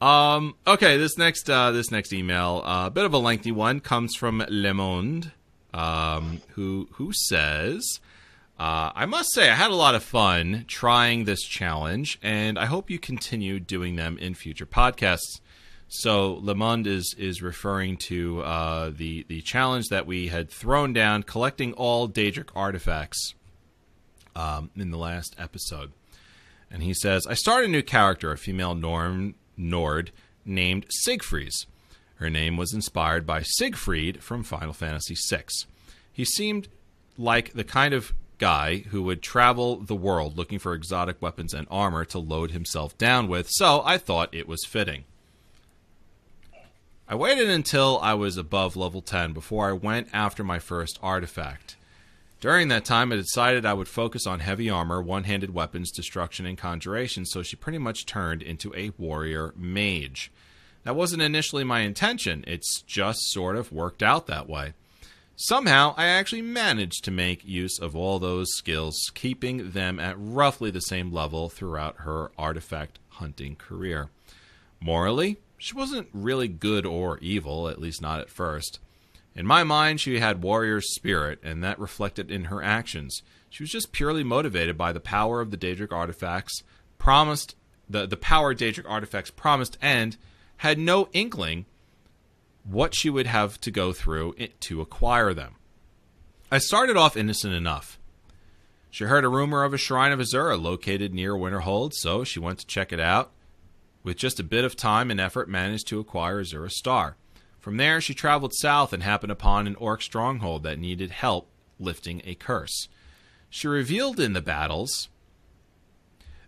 Um, 0.00 0.56
okay, 0.66 0.96
this 0.96 1.16
next 1.16 1.48
uh, 1.48 1.70
this 1.70 1.92
next 1.92 2.12
email, 2.12 2.58
a 2.64 2.86
uh, 2.86 2.90
bit 2.90 3.04
of 3.04 3.14
a 3.14 3.18
lengthy 3.18 3.52
one, 3.52 3.78
comes 3.80 4.16
from 4.16 4.44
Le 4.48 4.74
Monde, 4.74 5.30
um, 5.72 6.42
who 6.50 6.88
who 6.92 7.12
says, 7.12 8.00
uh, 8.58 8.92
"I 8.94 9.06
must 9.06 9.32
say 9.32 9.50
I 9.50 9.54
had 9.54 9.70
a 9.70 9.76
lot 9.76 9.94
of 9.94 10.02
fun 10.02 10.64
trying 10.68 11.24
this 11.24 11.42
challenge, 11.42 12.18
and 12.22 12.58
I 12.58 12.66
hope 12.66 12.90
you 12.90 12.98
continue 12.98 13.60
doing 13.60 13.96
them 13.96 14.18
in 14.18 14.34
future 14.34 14.66
podcasts." 14.66 15.40
So 15.88 16.38
Le 16.40 16.54
Monde 16.54 16.86
is 16.86 17.14
is 17.18 17.42
referring 17.42 17.96
to 18.08 18.42
uh, 18.42 18.90
the 18.94 19.24
the 19.28 19.42
challenge 19.42 19.88
that 19.88 20.06
we 20.06 20.28
had 20.28 20.50
thrown 20.50 20.92
down, 20.92 21.22
collecting 21.22 21.72
all 21.74 22.08
Daedric 22.08 22.48
artifacts 22.54 23.34
um, 24.34 24.70
in 24.76 24.90
the 24.90 24.98
last 24.98 25.34
episode. 25.38 25.92
And 26.70 26.82
he 26.82 26.94
says, 26.94 27.26
I 27.26 27.34
started 27.34 27.68
a 27.68 27.72
new 27.72 27.82
character, 27.82 28.32
a 28.32 28.38
female 28.38 28.74
Norm 28.74 29.34
Nord 29.56 30.10
named 30.44 30.86
Siegfries. 31.06 31.66
Her 32.22 32.30
name 32.30 32.56
was 32.56 32.72
inspired 32.72 33.26
by 33.26 33.42
Siegfried 33.42 34.22
from 34.22 34.44
Final 34.44 34.72
Fantasy 34.72 35.16
VI. 35.16 35.42
He 36.12 36.24
seemed 36.24 36.68
like 37.18 37.52
the 37.52 37.64
kind 37.64 37.92
of 37.92 38.14
guy 38.38 38.84
who 38.90 39.02
would 39.02 39.22
travel 39.22 39.78
the 39.78 39.96
world 39.96 40.38
looking 40.38 40.60
for 40.60 40.72
exotic 40.72 41.20
weapons 41.20 41.52
and 41.52 41.66
armor 41.68 42.04
to 42.04 42.20
load 42.20 42.52
himself 42.52 42.96
down 42.96 43.26
with, 43.26 43.48
so 43.50 43.82
I 43.84 43.98
thought 43.98 44.32
it 44.32 44.46
was 44.46 44.64
fitting. 44.64 45.02
I 47.08 47.16
waited 47.16 47.50
until 47.50 47.98
I 48.00 48.14
was 48.14 48.36
above 48.36 48.76
level 48.76 49.02
10 49.02 49.32
before 49.32 49.68
I 49.68 49.72
went 49.72 50.06
after 50.12 50.44
my 50.44 50.60
first 50.60 51.00
artifact. 51.02 51.74
During 52.40 52.68
that 52.68 52.84
time, 52.84 53.10
I 53.10 53.16
decided 53.16 53.66
I 53.66 53.74
would 53.74 53.88
focus 53.88 54.28
on 54.28 54.38
heavy 54.38 54.70
armor, 54.70 55.02
one 55.02 55.24
handed 55.24 55.52
weapons, 55.52 55.90
destruction, 55.90 56.46
and 56.46 56.56
conjuration, 56.56 57.26
so 57.26 57.42
she 57.42 57.56
pretty 57.56 57.78
much 57.78 58.06
turned 58.06 58.42
into 58.42 58.72
a 58.76 58.92
warrior 58.96 59.52
mage. 59.56 60.30
That 60.84 60.96
wasn't 60.96 61.22
initially 61.22 61.64
my 61.64 61.80
intention, 61.80 62.44
it's 62.46 62.82
just 62.82 63.30
sort 63.30 63.56
of 63.56 63.72
worked 63.72 64.02
out 64.02 64.26
that 64.26 64.48
way. 64.48 64.74
Somehow, 65.36 65.94
I 65.96 66.06
actually 66.06 66.42
managed 66.42 67.04
to 67.04 67.10
make 67.10 67.44
use 67.44 67.78
of 67.78 67.96
all 67.96 68.18
those 68.18 68.52
skills, 68.52 69.10
keeping 69.14 69.70
them 69.70 69.98
at 69.98 70.14
roughly 70.18 70.70
the 70.70 70.80
same 70.80 71.12
level 71.12 71.48
throughout 71.48 71.96
her 71.98 72.30
artifact 72.36 72.98
hunting 73.08 73.56
career. 73.56 74.08
Morally, 74.80 75.38
she 75.58 75.74
wasn't 75.74 76.08
really 76.12 76.48
good 76.48 76.84
or 76.84 77.18
evil, 77.18 77.68
at 77.68 77.80
least 77.80 78.02
not 78.02 78.20
at 78.20 78.30
first. 78.30 78.78
In 79.34 79.46
my 79.46 79.64
mind, 79.64 80.00
she 80.00 80.18
had 80.18 80.42
warrior 80.42 80.80
spirit, 80.80 81.38
and 81.42 81.64
that 81.64 81.78
reflected 81.78 82.30
in 82.30 82.44
her 82.44 82.62
actions. 82.62 83.22
She 83.48 83.62
was 83.62 83.70
just 83.70 83.92
purely 83.92 84.24
motivated 84.24 84.76
by 84.76 84.92
the 84.92 85.00
power 85.00 85.40
of 85.40 85.50
the 85.50 85.56
Daedric 85.56 85.92
artifacts 85.92 86.62
promised, 86.98 87.54
the, 87.88 88.06
the 88.06 88.16
power 88.16 88.54
Daedric 88.54 88.88
artifacts 88.88 89.30
promised, 89.30 89.78
and 89.80 90.16
had 90.62 90.78
no 90.78 91.08
inkling 91.12 91.66
what 92.62 92.94
she 92.94 93.10
would 93.10 93.26
have 93.26 93.60
to 93.60 93.68
go 93.68 93.92
through 93.92 94.32
to 94.60 94.80
acquire 94.80 95.34
them. 95.34 95.56
I 96.52 96.58
started 96.58 96.96
off 96.96 97.16
innocent 97.16 97.52
enough. 97.52 97.98
She 98.88 99.02
heard 99.02 99.24
a 99.24 99.28
rumor 99.28 99.64
of 99.64 99.74
a 99.74 99.76
shrine 99.76 100.12
of 100.12 100.20
Azura 100.20 100.62
located 100.62 101.12
near 101.12 101.34
Winterhold, 101.34 101.94
so 101.94 102.22
she 102.22 102.38
went 102.38 102.60
to 102.60 102.66
check 102.68 102.92
it 102.92 103.00
out. 103.00 103.32
With 104.04 104.16
just 104.16 104.38
a 104.38 104.44
bit 104.44 104.64
of 104.64 104.76
time 104.76 105.10
and 105.10 105.18
effort, 105.18 105.48
managed 105.48 105.88
to 105.88 105.98
acquire 105.98 106.40
Azura's 106.40 106.78
star. 106.78 107.16
From 107.58 107.76
there, 107.76 108.00
she 108.00 108.14
traveled 108.14 108.54
south 108.54 108.92
and 108.92 109.02
happened 109.02 109.32
upon 109.32 109.66
an 109.66 109.74
orc 109.74 110.00
stronghold 110.00 110.62
that 110.62 110.78
needed 110.78 111.10
help 111.10 111.48
lifting 111.80 112.22
a 112.24 112.36
curse. 112.36 112.86
She 113.50 113.66
revealed 113.66 114.20
in 114.20 114.32
the 114.32 114.40
battles 114.40 115.08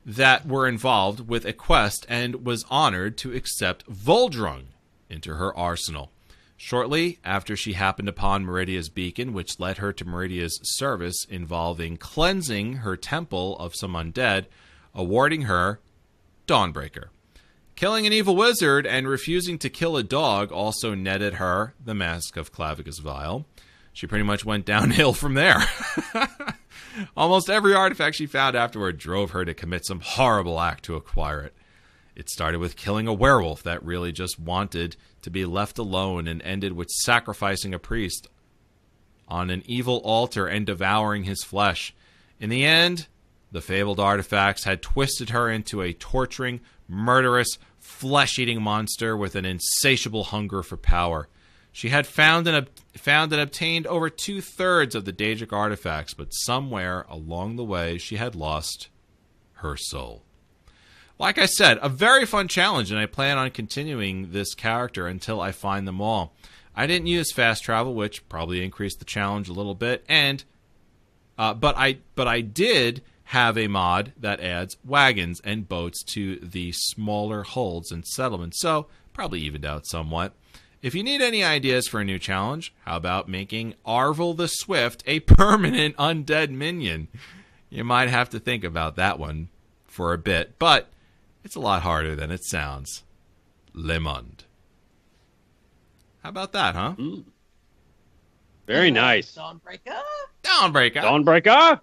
that 0.04 0.46
were 0.46 0.68
involved 0.68 1.28
with 1.28 1.44
a 1.44 1.52
quest 1.52 2.04
and 2.08 2.44
was 2.44 2.64
honored 2.70 3.16
to 3.18 3.32
accept 3.32 3.90
Volendrung 3.90 4.66
into 5.08 5.34
her 5.34 5.56
arsenal. 5.56 6.10
Shortly 6.56 7.18
after, 7.24 7.56
she 7.56 7.72
happened 7.72 8.08
upon 8.08 8.44
Meridia's 8.44 8.88
beacon, 8.88 9.32
which 9.32 9.58
led 9.58 9.78
her 9.78 9.92
to 9.92 10.04
Meridia's 10.04 10.60
service 10.62 11.26
involving 11.28 11.96
cleansing 11.96 12.76
her 12.76 12.96
temple 12.96 13.58
of 13.58 13.74
some 13.74 13.92
undead, 13.94 14.46
awarding 14.94 15.42
her 15.42 15.80
Dawnbreaker. 16.46 17.06
Killing 17.76 18.06
an 18.06 18.12
evil 18.12 18.36
wizard 18.36 18.86
and 18.86 19.08
refusing 19.08 19.58
to 19.58 19.68
kill 19.68 19.96
a 19.96 20.04
dog 20.04 20.52
also 20.52 20.94
netted 20.94 21.34
her 21.34 21.74
the 21.84 21.94
Mask 21.94 22.36
of 22.36 22.52
Clavicus 22.52 23.00
Vile. 23.00 23.44
She 23.92 24.06
pretty 24.06 24.24
much 24.24 24.44
went 24.44 24.64
downhill 24.64 25.12
from 25.12 25.34
there. 25.34 25.62
Almost 27.16 27.50
every 27.50 27.74
artifact 27.74 28.16
she 28.16 28.26
found 28.26 28.56
afterward 28.56 28.98
drove 28.98 29.30
her 29.32 29.44
to 29.44 29.54
commit 29.54 29.86
some 29.86 30.00
horrible 30.00 30.60
act 30.60 30.84
to 30.84 30.96
acquire 30.96 31.42
it. 31.42 31.54
It 32.14 32.30
started 32.30 32.58
with 32.58 32.76
killing 32.76 33.08
a 33.08 33.12
werewolf 33.12 33.62
that 33.64 33.84
really 33.84 34.12
just 34.12 34.38
wanted 34.38 34.96
to 35.22 35.30
be 35.30 35.44
left 35.44 35.78
alone 35.78 36.28
and 36.28 36.40
ended 36.42 36.72
with 36.74 36.88
sacrificing 36.90 37.74
a 37.74 37.78
priest 37.78 38.28
on 39.26 39.50
an 39.50 39.62
evil 39.66 39.98
altar 40.04 40.46
and 40.46 40.66
devouring 40.66 41.24
his 41.24 41.42
flesh. 41.42 41.94
In 42.38 42.50
the 42.50 42.64
end, 42.64 43.08
the 43.50 43.60
fabled 43.60 43.98
artifacts 43.98 44.64
had 44.64 44.82
twisted 44.82 45.30
her 45.30 45.50
into 45.50 45.80
a 45.80 45.92
torturing, 45.92 46.60
murderous, 46.88 47.58
flesh 47.78 48.38
eating 48.38 48.62
monster 48.62 49.16
with 49.16 49.34
an 49.34 49.44
insatiable 49.44 50.24
hunger 50.24 50.62
for 50.62 50.76
power. 50.76 51.28
She 51.74 51.88
had 51.88 52.06
found 52.06 52.46
and, 52.46 52.56
ob- 52.56 52.68
found 52.96 53.32
and 53.32 53.42
obtained 53.42 53.88
over 53.88 54.08
two 54.08 54.40
thirds 54.40 54.94
of 54.94 55.04
the 55.04 55.12
Daedric 55.12 55.52
artifacts, 55.52 56.14
but 56.14 56.32
somewhere 56.32 57.04
along 57.08 57.56
the 57.56 57.64
way 57.64 57.98
she 57.98 58.14
had 58.14 58.36
lost 58.36 58.90
her 59.54 59.76
soul. 59.76 60.22
Like 61.18 61.36
I 61.36 61.46
said, 61.46 61.80
a 61.82 61.88
very 61.88 62.26
fun 62.26 62.46
challenge, 62.46 62.92
and 62.92 63.00
I 63.00 63.06
plan 63.06 63.38
on 63.38 63.50
continuing 63.50 64.30
this 64.30 64.54
character 64.54 65.08
until 65.08 65.40
I 65.40 65.50
find 65.50 65.86
them 65.86 66.00
all. 66.00 66.32
I 66.76 66.86
didn't 66.86 67.08
use 67.08 67.32
fast 67.32 67.64
travel, 67.64 67.92
which 67.92 68.28
probably 68.28 68.64
increased 68.64 69.00
the 69.00 69.04
challenge 69.04 69.48
a 69.48 69.52
little 69.52 69.74
bit, 69.74 70.04
and 70.08 70.44
uh, 71.36 71.54
but 71.54 71.76
I 71.76 71.98
but 72.14 72.28
I 72.28 72.40
did 72.40 73.02
have 73.24 73.58
a 73.58 73.66
mod 73.66 74.12
that 74.16 74.38
adds 74.38 74.76
wagons 74.84 75.40
and 75.42 75.68
boats 75.68 76.04
to 76.04 76.36
the 76.36 76.70
smaller 76.70 77.42
holds 77.42 77.90
and 77.90 78.06
settlements, 78.06 78.60
so 78.60 78.86
probably 79.12 79.40
evened 79.40 79.64
out 79.64 79.86
somewhat. 79.86 80.34
If 80.84 80.94
you 80.94 81.02
need 81.02 81.22
any 81.22 81.42
ideas 81.42 81.88
for 81.88 82.00
a 82.00 82.04
new 82.04 82.18
challenge, 82.18 82.74
how 82.84 82.98
about 82.98 83.26
making 83.26 83.72
Arvel 83.86 84.36
the 84.36 84.48
Swift 84.48 85.02
a 85.06 85.20
permanent 85.20 85.96
undead 85.96 86.50
minion? 86.50 87.08
You 87.70 87.84
might 87.84 88.10
have 88.10 88.28
to 88.28 88.38
think 88.38 88.64
about 88.64 88.94
that 88.96 89.18
one 89.18 89.48
for 89.86 90.12
a 90.12 90.18
bit, 90.18 90.58
but 90.58 90.90
it's 91.42 91.56
a 91.56 91.60
lot 91.60 91.80
harder 91.80 92.14
than 92.14 92.30
it 92.30 92.44
sounds. 92.44 93.02
Lemond. 93.74 94.40
How 96.22 96.28
about 96.28 96.52
that, 96.52 96.74
huh? 96.74 96.96
Very 98.66 98.90
nice. 98.90 99.34
Dawnbreaker. 99.34 100.02
Dawnbreaker. 100.42 101.02
Dawnbreaker. 101.02 101.80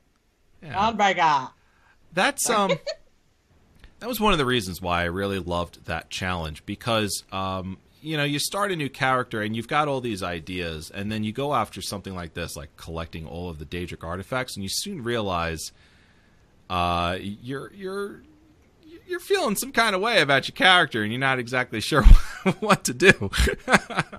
Yeah. 0.61 0.73
Dawnbreaker. 0.73 1.49
That's 2.13 2.47
um 2.51 2.73
that 3.99 4.07
was 4.07 4.19
one 4.19 4.31
of 4.31 4.37
the 4.37 4.45
reasons 4.45 4.79
why 4.79 5.01
I 5.01 5.05
really 5.05 5.39
loved 5.39 5.85
that 5.85 6.11
challenge 6.11 6.63
because 6.67 7.23
um 7.31 7.77
you 8.01 8.17
know, 8.17 8.23
you 8.23 8.39
start 8.39 8.71
a 8.71 8.75
new 8.75 8.89
character 8.89 9.41
and 9.41 9.55
you've 9.55 9.67
got 9.67 9.87
all 9.87 10.01
these 10.01 10.23
ideas 10.23 10.91
and 10.93 11.11
then 11.11 11.23
you 11.23 11.31
go 11.31 11.53
after 11.53 11.81
something 11.81 12.15
like 12.15 12.33
this 12.33 12.55
like 12.55 12.75
collecting 12.77 13.25
all 13.27 13.49
of 13.49 13.59
the 13.59 13.65
Daedric 13.65 14.03
artifacts 14.03 14.55
and 14.55 14.63
you 14.63 14.69
soon 14.69 15.03
realize 15.03 15.71
uh 16.69 17.17
you're 17.19 17.71
you're 17.73 18.21
you're 19.11 19.19
feeling 19.19 19.55
some 19.57 19.73
kind 19.73 19.93
of 19.93 20.01
way 20.01 20.21
about 20.21 20.47
your 20.47 20.55
character 20.55 21.03
and 21.03 21.11
you're 21.11 21.19
not 21.19 21.37
exactly 21.37 21.81
sure 21.81 22.03
what 22.59 22.85
to 22.85 22.93
do. 22.93 23.29
uh, 23.67 24.11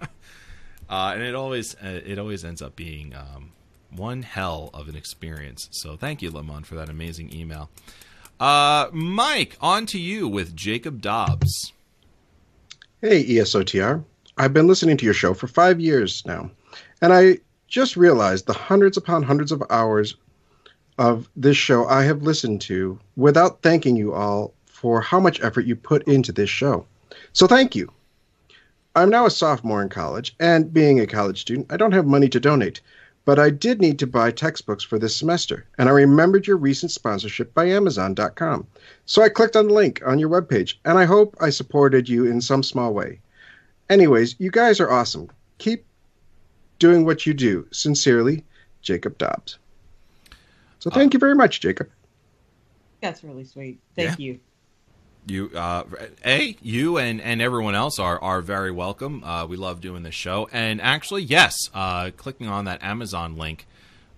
and 0.88 1.22
it 1.22 1.34
always 1.34 1.74
uh, 1.76 2.00
it 2.04 2.18
always 2.18 2.44
ends 2.44 2.60
up 2.60 2.76
being 2.76 3.14
um, 3.14 3.52
one 3.90 4.22
hell 4.22 4.70
of 4.74 4.88
an 4.88 4.96
experience. 4.96 5.68
So 5.72 5.96
thank 5.96 6.20
you, 6.20 6.30
Lemon, 6.30 6.64
for 6.64 6.74
that 6.74 6.90
amazing 6.90 7.34
email. 7.34 7.70
Uh, 8.38 8.88
Mike, 8.92 9.56
on 9.60 9.86
to 9.86 9.98
you 9.98 10.28
with 10.28 10.54
Jacob 10.54 11.00
Dobbs. 11.00 11.72
Hey, 13.04 13.24
ESOTR. 13.24 14.04
I've 14.38 14.52
been 14.52 14.68
listening 14.68 14.96
to 14.96 15.04
your 15.04 15.12
show 15.12 15.34
for 15.34 15.48
five 15.48 15.80
years 15.80 16.22
now, 16.24 16.52
and 17.00 17.12
I 17.12 17.38
just 17.66 17.96
realized 17.96 18.46
the 18.46 18.52
hundreds 18.52 18.96
upon 18.96 19.24
hundreds 19.24 19.50
of 19.50 19.60
hours 19.70 20.14
of 20.98 21.28
this 21.34 21.56
show 21.56 21.84
I 21.88 22.04
have 22.04 22.22
listened 22.22 22.60
to 22.60 23.00
without 23.16 23.60
thanking 23.60 23.96
you 23.96 24.14
all 24.14 24.54
for 24.66 25.00
how 25.00 25.18
much 25.18 25.42
effort 25.42 25.66
you 25.66 25.74
put 25.74 26.06
into 26.06 26.30
this 26.30 26.48
show. 26.48 26.86
So 27.32 27.48
thank 27.48 27.74
you. 27.74 27.92
I'm 28.94 29.10
now 29.10 29.26
a 29.26 29.30
sophomore 29.30 29.82
in 29.82 29.88
college, 29.88 30.36
and 30.38 30.72
being 30.72 31.00
a 31.00 31.06
college 31.08 31.40
student, 31.40 31.72
I 31.72 31.78
don't 31.78 31.90
have 31.90 32.06
money 32.06 32.28
to 32.28 32.38
donate, 32.38 32.82
but 33.24 33.38
I 33.38 33.50
did 33.50 33.80
need 33.80 33.98
to 34.00 34.06
buy 34.06 34.30
textbooks 34.30 34.82
for 34.82 34.98
this 34.98 35.16
semester, 35.16 35.64
and 35.78 35.88
I 35.88 35.92
remembered 35.92 36.46
your 36.46 36.56
recent 36.56 36.90
sponsorship 36.90 37.54
by 37.54 37.66
Amazon.com. 37.66 38.66
So 39.06 39.22
I 39.22 39.28
clicked 39.28 39.56
on 39.56 39.68
the 39.68 39.74
link 39.74 40.02
on 40.04 40.18
your 40.18 40.28
webpage, 40.28 40.74
and 40.84 40.98
I 40.98 41.04
hope 41.04 41.36
I 41.40 41.50
supported 41.50 42.08
you 42.08 42.26
in 42.26 42.40
some 42.40 42.62
small 42.62 42.92
way. 42.92 43.20
Anyways, 43.90 44.36
you 44.38 44.50
guys 44.50 44.80
are 44.80 44.90
awesome. 44.90 45.30
Keep 45.58 45.84
doing 46.78 47.04
what 47.04 47.26
you 47.26 47.34
do. 47.34 47.66
Sincerely, 47.70 48.44
Jacob 48.80 49.18
Dobbs. 49.18 49.58
So 50.80 50.90
uh, 50.90 50.94
thank 50.94 51.14
you 51.14 51.20
very 51.20 51.34
much, 51.36 51.60
Jacob. 51.60 51.88
That's 53.00 53.22
really 53.22 53.44
sweet. 53.44 53.78
Thank 53.94 54.18
Yeah. 54.18 54.24
you. 54.24 54.40
You, 55.24 55.50
uh, 55.54 55.84
a 56.24 56.56
you 56.62 56.98
and 56.98 57.20
and 57.20 57.40
everyone 57.40 57.76
else 57.76 58.00
are 58.00 58.20
are 58.20 58.40
very 58.40 58.72
welcome. 58.72 59.22
Uh, 59.22 59.46
we 59.46 59.56
love 59.56 59.80
doing 59.80 60.02
this 60.02 60.16
show, 60.16 60.48
and 60.52 60.80
actually, 60.80 61.22
yes, 61.22 61.54
uh, 61.72 62.10
clicking 62.16 62.48
on 62.48 62.64
that 62.64 62.82
Amazon 62.82 63.36
link 63.36 63.66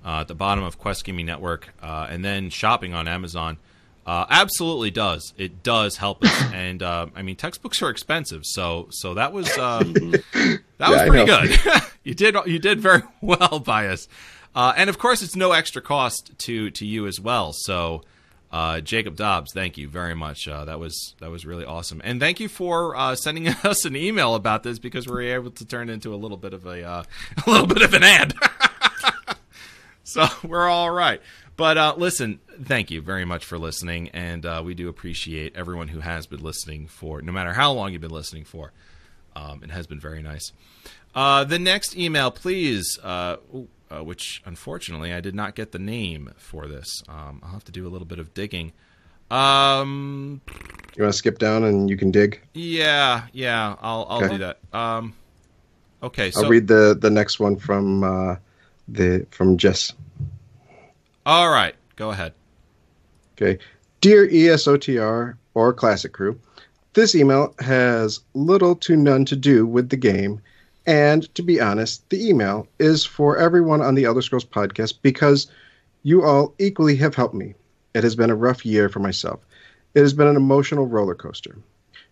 uh, 0.04 0.20
at 0.20 0.28
the 0.28 0.34
bottom 0.34 0.64
of 0.64 0.78
Quest 0.78 1.04
Gaming 1.04 1.26
Network, 1.26 1.74
uh, 1.82 2.06
and 2.08 2.24
then 2.24 2.50
shopping 2.50 2.94
on 2.94 3.06
Amazon, 3.06 3.58
uh, 4.06 4.26
absolutely 4.28 4.90
does. 4.90 5.32
It 5.38 5.62
does 5.62 5.96
help 5.96 6.24
us, 6.24 6.42
and 6.52 6.82
uh, 6.82 7.06
I 7.14 7.22
mean, 7.22 7.36
textbooks 7.36 7.82
are 7.82 7.90
expensive, 7.90 8.42
so 8.44 8.88
so 8.90 9.14
that 9.14 9.32
was 9.32 9.48
uh, 9.58 9.82
that 9.82 10.60
was 10.80 11.02
pretty 11.02 11.24
good. 11.24 11.82
you 12.04 12.14
did 12.14 12.36
you 12.46 12.58
did 12.58 12.80
very 12.80 13.02
well 13.20 13.60
by 13.60 13.88
us, 13.88 14.08
uh, 14.54 14.74
and 14.76 14.90
of 14.90 14.98
course, 14.98 15.22
it's 15.22 15.36
no 15.36 15.52
extra 15.52 15.82
cost 15.82 16.32
to 16.38 16.70
to 16.70 16.86
you 16.86 17.06
as 17.06 17.20
well. 17.20 17.52
So. 17.52 18.02
Uh, 18.54 18.80
Jacob 18.80 19.16
Dobbs, 19.16 19.52
thank 19.52 19.76
you 19.78 19.88
very 19.88 20.14
much. 20.14 20.46
Uh, 20.46 20.64
that 20.66 20.78
was 20.78 21.16
that 21.18 21.28
was 21.28 21.44
really 21.44 21.64
awesome, 21.64 22.00
and 22.04 22.20
thank 22.20 22.38
you 22.38 22.46
for 22.46 22.94
uh, 22.94 23.16
sending 23.16 23.48
us 23.64 23.84
an 23.84 23.96
email 23.96 24.36
about 24.36 24.62
this 24.62 24.78
because 24.78 25.08
we 25.08 25.12
were 25.12 25.22
able 25.22 25.50
to 25.50 25.64
turn 25.64 25.88
into 25.88 26.14
a 26.14 26.16
little 26.16 26.36
bit 26.36 26.54
of 26.54 26.64
a 26.64 26.84
uh, 26.84 27.02
a 27.46 27.50
little 27.50 27.66
bit 27.66 27.82
of 27.82 27.92
an 27.94 28.04
ad. 28.04 28.32
so 30.04 30.26
we're 30.44 30.68
all 30.68 30.92
right. 30.92 31.20
But 31.56 31.76
uh, 31.76 31.94
listen, 31.96 32.38
thank 32.62 32.92
you 32.92 33.02
very 33.02 33.24
much 33.24 33.44
for 33.44 33.58
listening, 33.58 34.10
and 34.10 34.46
uh, 34.46 34.62
we 34.64 34.74
do 34.74 34.88
appreciate 34.88 35.56
everyone 35.56 35.88
who 35.88 35.98
has 35.98 36.28
been 36.28 36.40
listening 36.40 36.86
for 36.86 37.20
no 37.22 37.32
matter 37.32 37.54
how 37.54 37.72
long 37.72 37.90
you've 37.90 38.02
been 38.02 38.12
listening 38.12 38.44
for. 38.44 38.72
Um, 39.34 39.64
it 39.64 39.72
has 39.72 39.88
been 39.88 39.98
very 39.98 40.22
nice. 40.22 40.52
The 41.12 41.58
next 41.58 41.96
email, 41.96 42.30
please. 42.30 43.00
Ooh, 43.04 43.66
uh, 43.94 44.02
which 44.02 44.42
unfortunately 44.44 45.12
I 45.12 45.20
did 45.20 45.34
not 45.34 45.54
get 45.54 45.72
the 45.72 45.78
name 45.78 46.30
for 46.36 46.66
this. 46.66 47.02
Um, 47.08 47.40
I'll 47.42 47.52
have 47.52 47.64
to 47.64 47.72
do 47.72 47.86
a 47.86 47.90
little 47.90 48.06
bit 48.06 48.18
of 48.18 48.34
digging. 48.34 48.72
Um, 49.30 50.40
You 50.96 51.02
want 51.02 51.12
to 51.12 51.18
skip 51.18 51.38
down 51.38 51.64
and 51.64 51.88
you 51.88 51.96
can 51.96 52.10
dig? 52.10 52.40
yeah, 52.54 53.26
yeah, 53.32 53.76
I'll 53.80 54.06
I'll 54.08 54.24
Okay. 54.24 54.34
do 54.34 54.38
that. 54.38 54.58
Um, 54.72 55.14
okay, 56.02 56.30
so 56.30 56.42
I'll 56.44 56.50
read 56.50 56.68
the, 56.68 56.96
the 57.00 57.10
next 57.10 57.40
one 57.40 57.56
from 57.56 58.04
uh, 58.04 58.36
the 58.88 59.26
from 59.30 59.56
Jess. 59.56 59.92
all 61.26 61.48
right, 61.48 61.74
go 61.96 62.10
ahead. 62.10 62.34
Okay. 63.36 63.58
Dear 64.00 64.28
ESOTR 64.28 65.36
or 65.54 65.72
Classic 65.72 66.12
Crew, 66.12 66.38
this 66.92 67.14
email 67.14 67.54
has 67.58 68.20
little 68.34 68.76
to 68.76 68.96
none 68.96 69.24
to 69.24 69.34
do 69.36 69.66
with 69.66 69.88
the 69.88 69.96
game 69.96 70.40
And 70.86 71.34
to 71.34 71.42
be 71.42 71.60
honest, 71.60 72.08
the 72.10 72.28
email 72.28 72.68
is 72.78 73.04
for 73.04 73.38
everyone 73.38 73.80
on 73.80 73.94
the 73.94 74.04
Elder 74.04 74.22
Scrolls 74.22 74.44
podcast 74.44 74.94
because 75.02 75.46
you 76.02 76.22
all 76.22 76.54
equally 76.58 76.96
have 76.96 77.14
helped 77.14 77.34
me. 77.34 77.54
It 77.94 78.04
has 78.04 78.16
been 78.16 78.30
a 78.30 78.34
rough 78.34 78.66
year 78.66 78.88
for 78.88 78.98
myself. 79.00 79.40
It 79.94 80.00
has 80.00 80.12
been 80.12 80.26
an 80.26 80.36
emotional 80.36 80.86
roller 80.86 81.14
coaster. 81.14 81.56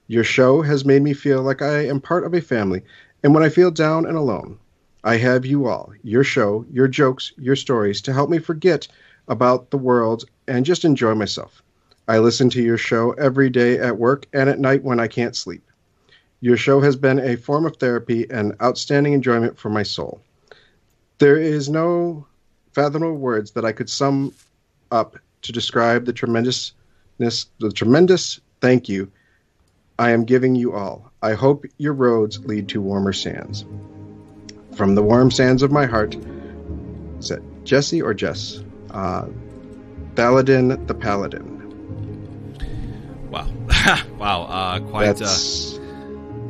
Your 0.06 0.24
show 0.24 0.62
has 0.62 0.84
made 0.84 1.02
me 1.02 1.12
feel 1.12 1.42
like 1.42 1.62
I 1.62 1.86
am 1.86 2.00
part 2.00 2.24
of 2.24 2.34
a 2.34 2.40
family, 2.40 2.82
and 3.22 3.34
when 3.34 3.42
I 3.42 3.48
feel 3.48 3.70
down 3.70 4.06
and 4.06 4.16
alone, 4.16 4.58
I 5.04 5.16
have 5.16 5.44
you 5.44 5.66
all, 5.66 5.92
your 6.02 6.24
show, 6.24 6.64
your 6.70 6.88
jokes, 6.88 7.32
your 7.36 7.56
stories 7.56 8.00
to 8.02 8.12
help 8.12 8.30
me 8.30 8.38
forget 8.38 8.86
about 9.28 9.70
the 9.70 9.78
world 9.78 10.24
and 10.46 10.64
just 10.64 10.84
enjoy 10.84 11.14
myself. 11.14 11.62
I 12.08 12.18
listen 12.18 12.50
to 12.50 12.62
your 12.62 12.78
show 12.78 13.12
every 13.12 13.50
day 13.50 13.78
at 13.78 13.98
work 13.98 14.26
and 14.32 14.48
at 14.48 14.60
night 14.60 14.84
when 14.84 15.00
I 15.00 15.08
can't 15.08 15.36
sleep. 15.36 15.62
Your 16.42 16.56
show 16.56 16.80
has 16.80 16.96
been 16.96 17.20
a 17.20 17.36
form 17.36 17.64
of 17.64 17.76
therapy 17.76 18.26
and 18.28 18.56
outstanding 18.60 19.12
enjoyment 19.12 19.56
for 19.56 19.70
my 19.70 19.84
soul. 19.84 20.20
There 21.18 21.36
is 21.36 21.68
no 21.68 22.26
fathomable 22.72 23.16
words 23.16 23.52
that 23.52 23.64
I 23.64 23.70
could 23.70 23.88
sum 23.88 24.34
up 24.90 25.16
to 25.42 25.52
describe 25.52 26.04
the 26.04 26.12
tremendousness, 26.12 27.46
the 27.60 27.70
tremendous 27.72 28.40
thank 28.60 28.88
you 28.88 29.12
I 30.00 30.10
am 30.10 30.24
giving 30.24 30.56
you 30.56 30.72
all. 30.72 31.12
I 31.22 31.34
hope 31.34 31.64
your 31.78 31.92
roads 31.92 32.44
lead 32.44 32.68
to 32.70 32.80
warmer 32.82 33.12
sands. 33.12 33.64
From 34.74 34.96
the 34.96 35.02
warm 35.02 35.30
sands 35.30 35.62
of 35.62 35.70
my 35.70 35.86
heart, 35.86 36.16
is 37.20 37.28
that 37.28 37.40
Jesse 37.62 38.02
or 38.02 38.14
Jess? 38.14 38.64
Uh, 38.90 39.26
Thaladin 40.16 40.88
the 40.88 40.94
Paladin. 40.94 41.60
Wow, 43.30 43.48
wow, 44.18 44.42
uh, 44.42 44.80
quite. 44.80 45.22
Uh, 45.22 45.81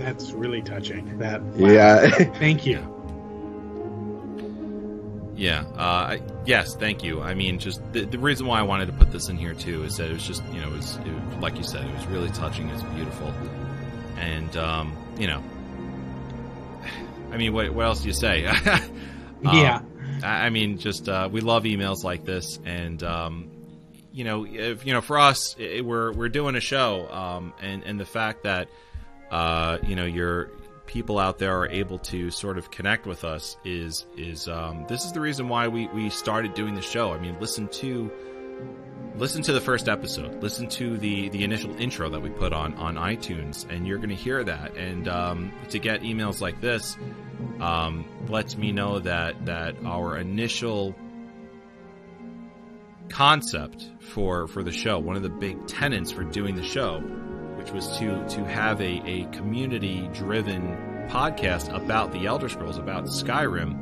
That's 0.02 0.24
That's 0.24 0.32
really 0.32 0.62
touching. 0.62 1.18
That 1.18 1.42
wow. 1.42 1.68
yeah. 1.68 2.08
Thank 2.38 2.66
you. 2.66 2.88
Yeah. 5.36 5.62
Uh, 5.76 6.18
yes. 6.44 6.74
Thank 6.76 7.02
you. 7.02 7.20
I 7.20 7.34
mean, 7.34 7.58
just 7.58 7.80
the, 7.92 8.04
the 8.04 8.18
reason 8.18 8.46
why 8.46 8.58
I 8.58 8.62
wanted 8.62 8.86
to 8.86 8.92
put 8.92 9.10
this 9.12 9.28
in 9.28 9.36
here 9.36 9.54
too 9.54 9.84
is 9.84 9.96
that 9.96 10.10
it 10.10 10.12
was 10.12 10.26
just 10.26 10.42
you 10.52 10.60
know 10.60 10.68
it 10.68 10.76
was, 10.76 10.96
it 10.96 11.06
was 11.06 11.36
like 11.40 11.56
you 11.56 11.62
said 11.62 11.84
it 11.84 11.94
was 11.94 12.06
really 12.06 12.30
touching. 12.30 12.68
It's 12.70 12.82
beautiful, 12.82 13.32
and 14.18 14.56
um, 14.56 14.96
you 15.18 15.26
know, 15.26 15.42
I 17.32 17.36
mean, 17.36 17.52
what 17.52 17.72
what 17.74 17.84
else 17.86 18.02
do 18.02 18.08
you 18.08 18.14
say? 18.14 18.46
um, 18.46 18.80
Yeah. 19.42 19.80
I 20.22 20.46
I 20.46 20.50
mean, 20.50 20.78
just 20.78 21.08
uh, 21.08 21.28
we 21.30 21.40
love 21.40 21.64
emails 21.64 22.04
like 22.04 22.24
this, 22.24 22.58
and 22.64 23.02
um, 23.02 23.50
you 24.12 24.24
know, 24.24 24.46
if 24.46 24.84
you 24.84 24.92
know, 24.92 25.00
for 25.00 25.18
us, 25.18 25.56
i 25.58 25.80
we're 25.80 26.12
we're 26.12 26.28
doing 26.28 26.54
a 26.54 26.60
show, 26.60 27.08
um, 27.10 27.52
and 27.60 27.82
and 27.84 27.98
the 27.98 28.04
fact 28.04 28.44
that 28.44 28.68
uh, 29.32 29.78
you 29.82 29.96
know 29.96 30.04
your 30.04 30.50
people 30.86 31.18
out 31.18 31.38
there 31.38 31.59
are 31.59 31.68
able 31.68 31.98
to 31.98 32.30
sort 32.30 32.59
of 32.59 32.70
connect 32.70 33.06
with 33.06 33.24
us 33.24 33.56
is 33.64 34.06
is 34.16 34.46
um, 34.46 34.84
this 34.88 35.04
is 35.04 35.12
the 35.12 35.20
reason 35.20 35.48
why 35.48 35.66
we 35.66 35.88
we 35.88 36.10
started 36.10 36.54
doing 36.54 36.74
the 36.74 36.82
show. 36.82 37.12
I 37.12 37.18
mean, 37.18 37.36
listen 37.40 37.66
to 37.68 38.12
listen 39.16 39.42
to 39.42 39.52
the 39.52 39.60
first 39.60 39.88
episode, 39.88 40.42
listen 40.42 40.68
to 40.68 40.98
the 40.98 41.30
the 41.30 41.44
initial 41.44 41.74
intro 41.80 42.10
that 42.10 42.20
we 42.20 42.28
put 42.28 42.52
on 42.52 42.74
on 42.74 42.96
iTunes, 42.96 43.68
and 43.70 43.86
you're 43.86 43.96
going 43.96 44.10
to 44.10 44.14
hear 44.14 44.44
that. 44.44 44.76
And 44.76 45.09
um, 45.09 45.52
to 45.70 45.78
get 45.78 46.02
emails 46.02 46.42
like 46.42 46.60
this 46.60 46.98
um, 47.60 48.04
lets 48.28 48.56
me 48.56 48.70
know 48.70 48.98
that 48.98 49.46
that 49.46 49.76
our 49.84 50.18
initial 50.18 50.94
concept 53.09 53.90
for 54.00 54.46
for 54.46 54.62
the 54.62 54.72
show, 54.72 54.98
one 54.98 55.16
of 55.16 55.22
the 55.22 55.30
big 55.30 55.66
tenets 55.66 56.12
for 56.12 56.22
doing 56.24 56.54
the 56.54 56.64
show, 56.64 57.02
which 57.62 57.70
was 57.72 57.97
to 57.97 58.28
to 58.28 58.44
have 58.44 58.80
a, 58.80 59.01
a 59.09 59.24
community 59.26 60.09
driven 60.12 60.76
podcast 61.09 61.72
about 61.72 62.10
the 62.12 62.26
Elder 62.26 62.48
Scrolls, 62.48 62.76
about 62.76 63.05
Skyrim, 63.05 63.78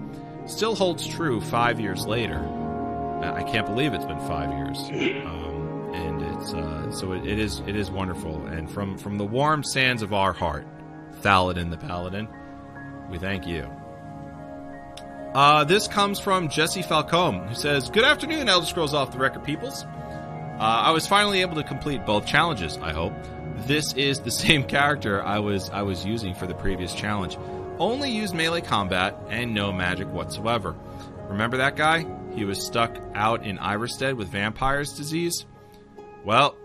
still 0.47 0.74
holds 0.74 1.07
true 1.07 1.40
five 1.40 1.81
years 1.81 2.05
later. 2.07 2.47
I 3.23 3.43
can't 3.43 3.66
believe 3.66 3.94
it's 3.94 4.05
been 4.05 4.20
five 4.20 4.51
years, 4.51 4.78
um, 5.24 5.93
and 5.94 6.20
it's 6.20 6.52
uh, 6.52 6.93
so 6.93 7.12
it, 7.12 7.27
it 7.27 7.39
is 7.39 7.61
it 7.61 7.74
is 7.74 7.90
wonderful. 7.90 8.47
And 8.48 8.70
from 8.70 8.98
from 8.98 9.16
the 9.16 9.24
warm 9.24 9.65
sands 9.65 10.02
of 10.02 10.12
our 10.12 10.35
heart, 10.35 10.66
Thaladin 11.23 11.70
the 11.70 11.78
Paladin, 11.78 12.28
we 13.09 13.19
thank 13.19 13.47
you. 13.47 13.66
Uh, 15.32 15.65
this 15.65 15.89
comes 15.89 16.19
from 16.19 16.48
Jesse 16.48 16.82
Falcone, 16.82 17.48
who 17.48 17.55
says, 17.55 17.89
Good 17.89 18.02
afternoon, 18.02 18.48
Elder 18.48 18.66
Scrolls 18.66 18.94
Off 18.94 19.12
the 19.12 19.19
Record 19.19 19.44
peoples. 19.44 19.85
Uh, 19.85 20.59
I 20.59 20.90
was 20.90 21.07
finally 21.07 21.40
able 21.40 21.55
to 21.55 21.62
complete 21.62 22.05
both 22.05 22.27
challenges, 22.27 22.77
I 22.78 22.93
hope. 22.93 23.12
This 23.66 23.93
is 23.95 24.20
the 24.20 24.31
same 24.45 24.65
character 24.65 25.23
I 25.23 25.39
was 25.39 25.70
I 25.70 25.82
was 25.82 26.05
using 26.05 26.35
for 26.35 26.47
the 26.47 26.55
previous 26.55 26.95
challenge. 26.95 27.37
Only 27.78 28.11
used 28.11 28.35
melee 28.35 28.61
combat 28.61 29.19
and 29.28 29.55
no 29.55 29.73
magic 29.73 30.09
whatsoever. 30.09 30.74
Remember 31.28 31.59
that 31.59 31.77
guy? 31.77 32.05
He 32.35 32.45
was 32.45 32.65
stuck 32.65 32.97
out 33.15 33.45
in 33.45 33.59
Ivarstead 33.59 34.16
with 34.16 34.28
vampire's 34.28 34.93
disease? 34.93 35.47
Well, 36.24 36.57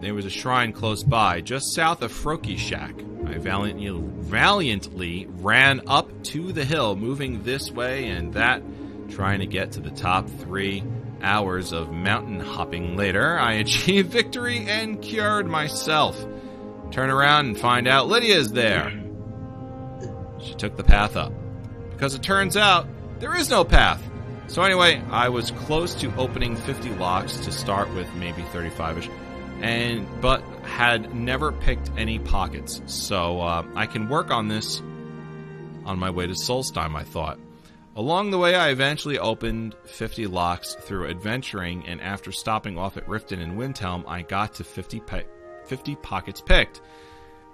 there 0.00 0.14
was 0.14 0.24
a 0.24 0.30
shrine 0.30 0.72
close 0.72 1.02
by, 1.02 1.40
just 1.40 1.74
south 1.74 2.02
of 2.02 2.12
Froki 2.12 2.58
Shack. 2.58 2.94
I 3.26 3.38
valiantly, 3.38 3.90
valiantly 3.90 5.26
ran 5.28 5.82
up 5.86 6.22
to 6.24 6.52
the 6.52 6.64
hill, 6.64 6.96
moving 6.96 7.42
this 7.44 7.70
way 7.70 8.08
and 8.08 8.34
that, 8.34 8.62
trying 9.10 9.40
to 9.40 9.46
get 9.46 9.72
to 9.72 9.80
the 9.80 9.90
top 9.90 10.28
three. 10.28 10.82
Hours 11.22 11.72
of 11.72 11.92
mountain 11.92 12.40
hopping 12.40 12.96
later, 12.96 13.38
I 13.38 13.52
achieved 13.64 14.10
victory 14.10 14.66
and 14.68 15.00
cured 15.00 15.46
myself. 15.46 16.22
Turn 16.90 17.10
around 17.10 17.46
and 17.46 17.58
find 17.58 17.88
out 17.88 18.08
Lydia's 18.08 18.52
there. 18.52 18.92
She 20.40 20.54
took 20.54 20.76
the 20.76 20.84
path 20.84 21.16
up. 21.16 21.32
Because 21.90 22.14
it 22.14 22.22
turns 22.22 22.56
out 22.56 22.86
there 23.20 23.34
is 23.34 23.48
no 23.48 23.64
path. 23.64 24.02
So, 24.48 24.62
anyway, 24.62 25.00
I 25.10 25.28
was 25.28 25.50
close 25.52 25.94
to 25.96 26.14
opening 26.16 26.56
50 26.56 26.90
locks 26.96 27.36
to 27.38 27.52
start 27.52 27.92
with, 27.94 28.12
maybe 28.14 28.42
35 28.42 28.98
ish 28.98 29.08
and 29.62 30.06
but 30.20 30.42
had 30.64 31.14
never 31.14 31.52
picked 31.52 31.90
any 31.96 32.18
pockets. 32.18 32.82
So 32.86 33.40
uh, 33.40 33.64
I 33.74 33.86
can 33.86 34.08
work 34.08 34.30
on 34.30 34.48
this 34.48 34.80
on 35.84 35.98
my 35.98 36.10
way 36.10 36.26
to 36.26 36.34
Solstheim. 36.34 36.94
I 36.94 37.04
thought. 37.04 37.38
Along 37.94 38.30
the 38.30 38.38
way, 38.38 38.54
I 38.54 38.70
eventually 38.70 39.18
opened 39.18 39.74
50 39.84 40.26
locks 40.26 40.74
through 40.74 41.08
adventuring, 41.08 41.86
and 41.86 42.00
after 42.00 42.32
stopping 42.32 42.78
off 42.78 42.96
at 42.96 43.06
Riften 43.06 43.42
and 43.42 43.58
Windhelm, 43.58 44.04
I 44.06 44.22
got 44.22 44.54
to 44.54 44.64
50, 44.64 45.00
pe- 45.00 45.26
50 45.66 45.96
pockets 45.96 46.40
picked. 46.40 46.80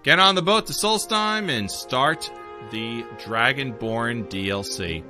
Get 0.04 0.20
on 0.20 0.36
the 0.36 0.42
boat 0.42 0.66
to 0.66 0.72
Solstheim 0.72 1.48
and 1.48 1.68
start 1.68 2.30
the 2.70 3.02
Dragonborn 3.18 4.28
DLC. 4.28 5.02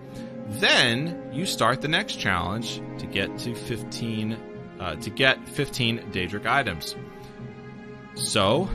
Then 0.48 1.30
you 1.30 1.44
start 1.44 1.82
the 1.82 1.88
next 1.88 2.16
challenge 2.16 2.80
to 2.98 3.06
get 3.06 3.36
to 3.40 3.54
15 3.54 4.38
uh, 4.80 4.94
to 4.96 5.10
get 5.10 5.46
15 5.48 5.98
Daedric 6.12 6.46
items. 6.46 6.96
So, 8.14 8.70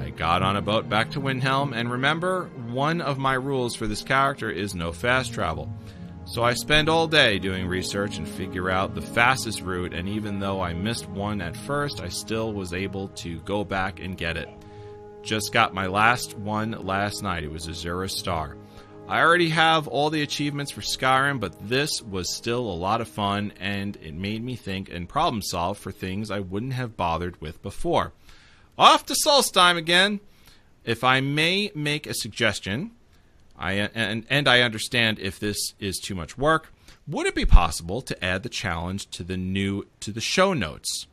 I 0.00 0.08
got 0.08 0.42
on 0.42 0.56
a 0.56 0.62
boat 0.62 0.88
back 0.88 1.10
to 1.10 1.20
Windhelm, 1.20 1.76
and 1.76 1.92
remember, 1.92 2.46
one 2.70 3.02
of 3.02 3.18
my 3.18 3.34
rules 3.34 3.74
for 3.74 3.86
this 3.86 4.02
character 4.02 4.48
is 4.50 4.74
no 4.74 4.92
fast 4.92 5.34
travel. 5.34 5.70
So 6.24 6.42
I 6.42 6.54
spend 6.54 6.88
all 6.88 7.06
day 7.06 7.38
doing 7.38 7.66
research 7.66 8.16
and 8.16 8.26
figure 8.26 8.70
out 8.70 8.94
the 8.94 9.02
fastest 9.02 9.60
route, 9.60 9.92
and 9.92 10.08
even 10.08 10.40
though 10.40 10.62
I 10.62 10.72
missed 10.72 11.06
one 11.10 11.42
at 11.42 11.54
first, 11.54 12.00
I 12.00 12.08
still 12.08 12.54
was 12.54 12.72
able 12.72 13.08
to 13.08 13.40
go 13.40 13.62
back 13.62 14.00
and 14.00 14.16
get 14.16 14.38
it. 14.38 14.48
Just 15.22 15.52
got 15.52 15.74
my 15.74 15.86
last 15.86 16.34
one 16.34 16.70
last 16.70 17.22
night. 17.22 17.44
It 17.44 17.52
was 17.52 17.66
Azura 17.66 18.08
Star. 18.08 18.56
I 19.06 19.20
already 19.20 19.50
have 19.50 19.86
all 19.86 20.08
the 20.08 20.22
achievements 20.22 20.70
for 20.72 20.80
Skyrim, 20.80 21.40
but 21.40 21.68
this 21.68 22.00
was 22.00 22.34
still 22.34 22.60
a 22.60 22.72
lot 22.72 23.02
of 23.02 23.08
fun 23.08 23.52
and 23.60 23.96
it 23.96 24.14
made 24.14 24.42
me 24.42 24.56
think 24.56 24.88
and 24.88 25.06
problem 25.06 25.42
solve 25.42 25.76
for 25.76 25.92
things 25.92 26.30
I 26.30 26.40
wouldn't 26.40 26.72
have 26.74 26.96
bothered 26.96 27.38
with 27.40 27.60
before. 27.60 28.12
Off 28.80 29.04
to 29.04 29.14
Solstheim 29.26 29.76
again. 29.76 30.20
If 30.86 31.04
I 31.04 31.20
may 31.20 31.70
make 31.74 32.06
a 32.06 32.14
suggestion, 32.14 32.92
I 33.58 33.72
and, 33.72 34.24
and 34.30 34.48
I 34.48 34.62
understand 34.62 35.18
if 35.18 35.38
this 35.38 35.74
is 35.78 35.98
too 35.98 36.14
much 36.14 36.38
work, 36.38 36.72
would 37.06 37.26
it 37.26 37.34
be 37.34 37.44
possible 37.44 38.00
to 38.00 38.24
add 38.24 38.42
the 38.42 38.48
challenge 38.48 39.10
to 39.10 39.22
the 39.22 39.36
new 39.36 39.86
to 40.00 40.10
the 40.10 40.22
show 40.22 40.54
notes 40.54 41.06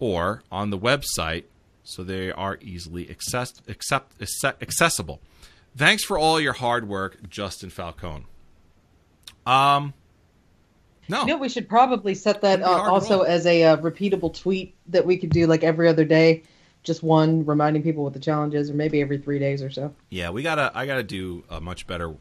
or 0.00 0.42
on 0.50 0.70
the 0.70 0.78
website 0.78 1.44
so 1.84 2.02
they 2.02 2.32
are 2.32 2.58
easily 2.60 3.08
access, 3.08 3.52
accept, 3.68 4.20
accessible? 4.60 5.20
Thanks 5.76 6.02
for 6.02 6.18
all 6.18 6.40
your 6.40 6.54
hard 6.54 6.88
work, 6.88 7.28
Justin 7.30 7.70
Falcone. 7.70 8.26
Um, 9.46 9.94
no, 11.08 11.20
You 11.22 11.26
know, 11.28 11.36
we 11.38 11.48
should 11.48 11.68
probably 11.68 12.14
set 12.14 12.40
that 12.42 12.62
uh, 12.62 12.66
also 12.66 13.20
all. 13.20 13.24
as 13.24 13.46
a 13.46 13.64
uh, 13.64 13.76
repeatable 13.78 14.34
tweet 14.38 14.74
that 14.88 15.06
we 15.06 15.16
could 15.16 15.30
do 15.30 15.46
like 15.46 15.64
every 15.64 15.88
other 15.88 16.04
day, 16.04 16.42
just 16.82 17.02
one 17.02 17.44
reminding 17.46 17.82
people 17.82 18.04
what 18.04 18.12
the 18.12 18.20
challenge 18.20 18.54
is, 18.54 18.70
or 18.70 18.74
maybe 18.74 19.00
every 19.00 19.18
three 19.18 19.38
days 19.38 19.62
or 19.62 19.70
so. 19.70 19.94
yeah, 20.10 20.30
we 20.30 20.42
gotta. 20.42 20.70
I 20.74 20.86
gotta 20.86 21.02
do 21.02 21.44
a 21.50 21.60
much 21.60 21.86
better, 21.86 22.14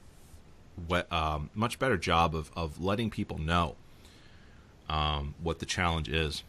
um, 1.12 1.50
much 1.54 1.80
better 1.80 1.98
job 1.98 2.36
of 2.36 2.52
of 2.56 2.82
letting 2.82 3.10
people 3.10 3.38
know, 3.38 3.76
um, 4.90 5.36
what 5.42 5.60
the 5.60 5.66
challenge 5.66 6.10
is. 6.10 6.44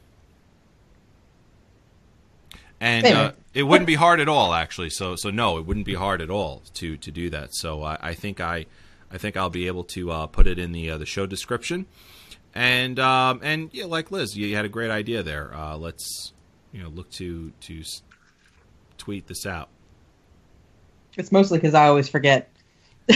and 2.80 3.06
uh, 3.06 3.32
it 3.54 3.64
wouldn't 3.64 3.86
be 3.86 3.96
hard 3.96 4.20
at 4.20 4.28
all, 4.28 4.54
actually. 4.54 4.90
So, 4.90 5.16
so 5.16 5.30
no, 5.30 5.58
it 5.58 5.66
wouldn't 5.66 5.86
be 5.86 5.94
hard 5.94 6.20
at 6.20 6.30
all 6.30 6.62
to 6.74 6.96
to 6.98 7.10
do 7.10 7.28
that. 7.30 7.54
So, 7.54 7.82
I, 7.82 7.98
I 8.00 8.14
think 8.14 8.40
I, 8.40 8.66
I 9.10 9.18
think 9.18 9.36
I'll 9.36 9.50
be 9.50 9.66
able 9.66 9.84
to 9.84 10.10
uh, 10.12 10.26
put 10.26 10.46
it 10.46 10.58
in 10.58 10.72
the 10.72 10.90
uh, 10.90 10.98
the 10.98 11.06
show 11.06 11.26
description, 11.26 11.86
and 12.54 12.98
um, 12.98 13.40
and 13.42 13.70
yeah, 13.72 13.84
like 13.84 14.10
Liz, 14.10 14.36
you 14.36 14.54
had 14.54 14.64
a 14.64 14.68
great 14.68 14.90
idea 14.90 15.22
there. 15.22 15.54
Uh, 15.54 15.76
let's 15.76 16.32
you 16.72 16.82
know 16.82 16.88
look 16.88 17.10
to 17.12 17.52
to 17.62 17.82
tweet 18.96 19.26
this 19.26 19.46
out. 19.46 19.68
It's 21.16 21.32
mostly 21.32 21.58
because 21.58 21.74
I 21.74 21.88
always 21.88 22.08
forget. 22.08 22.50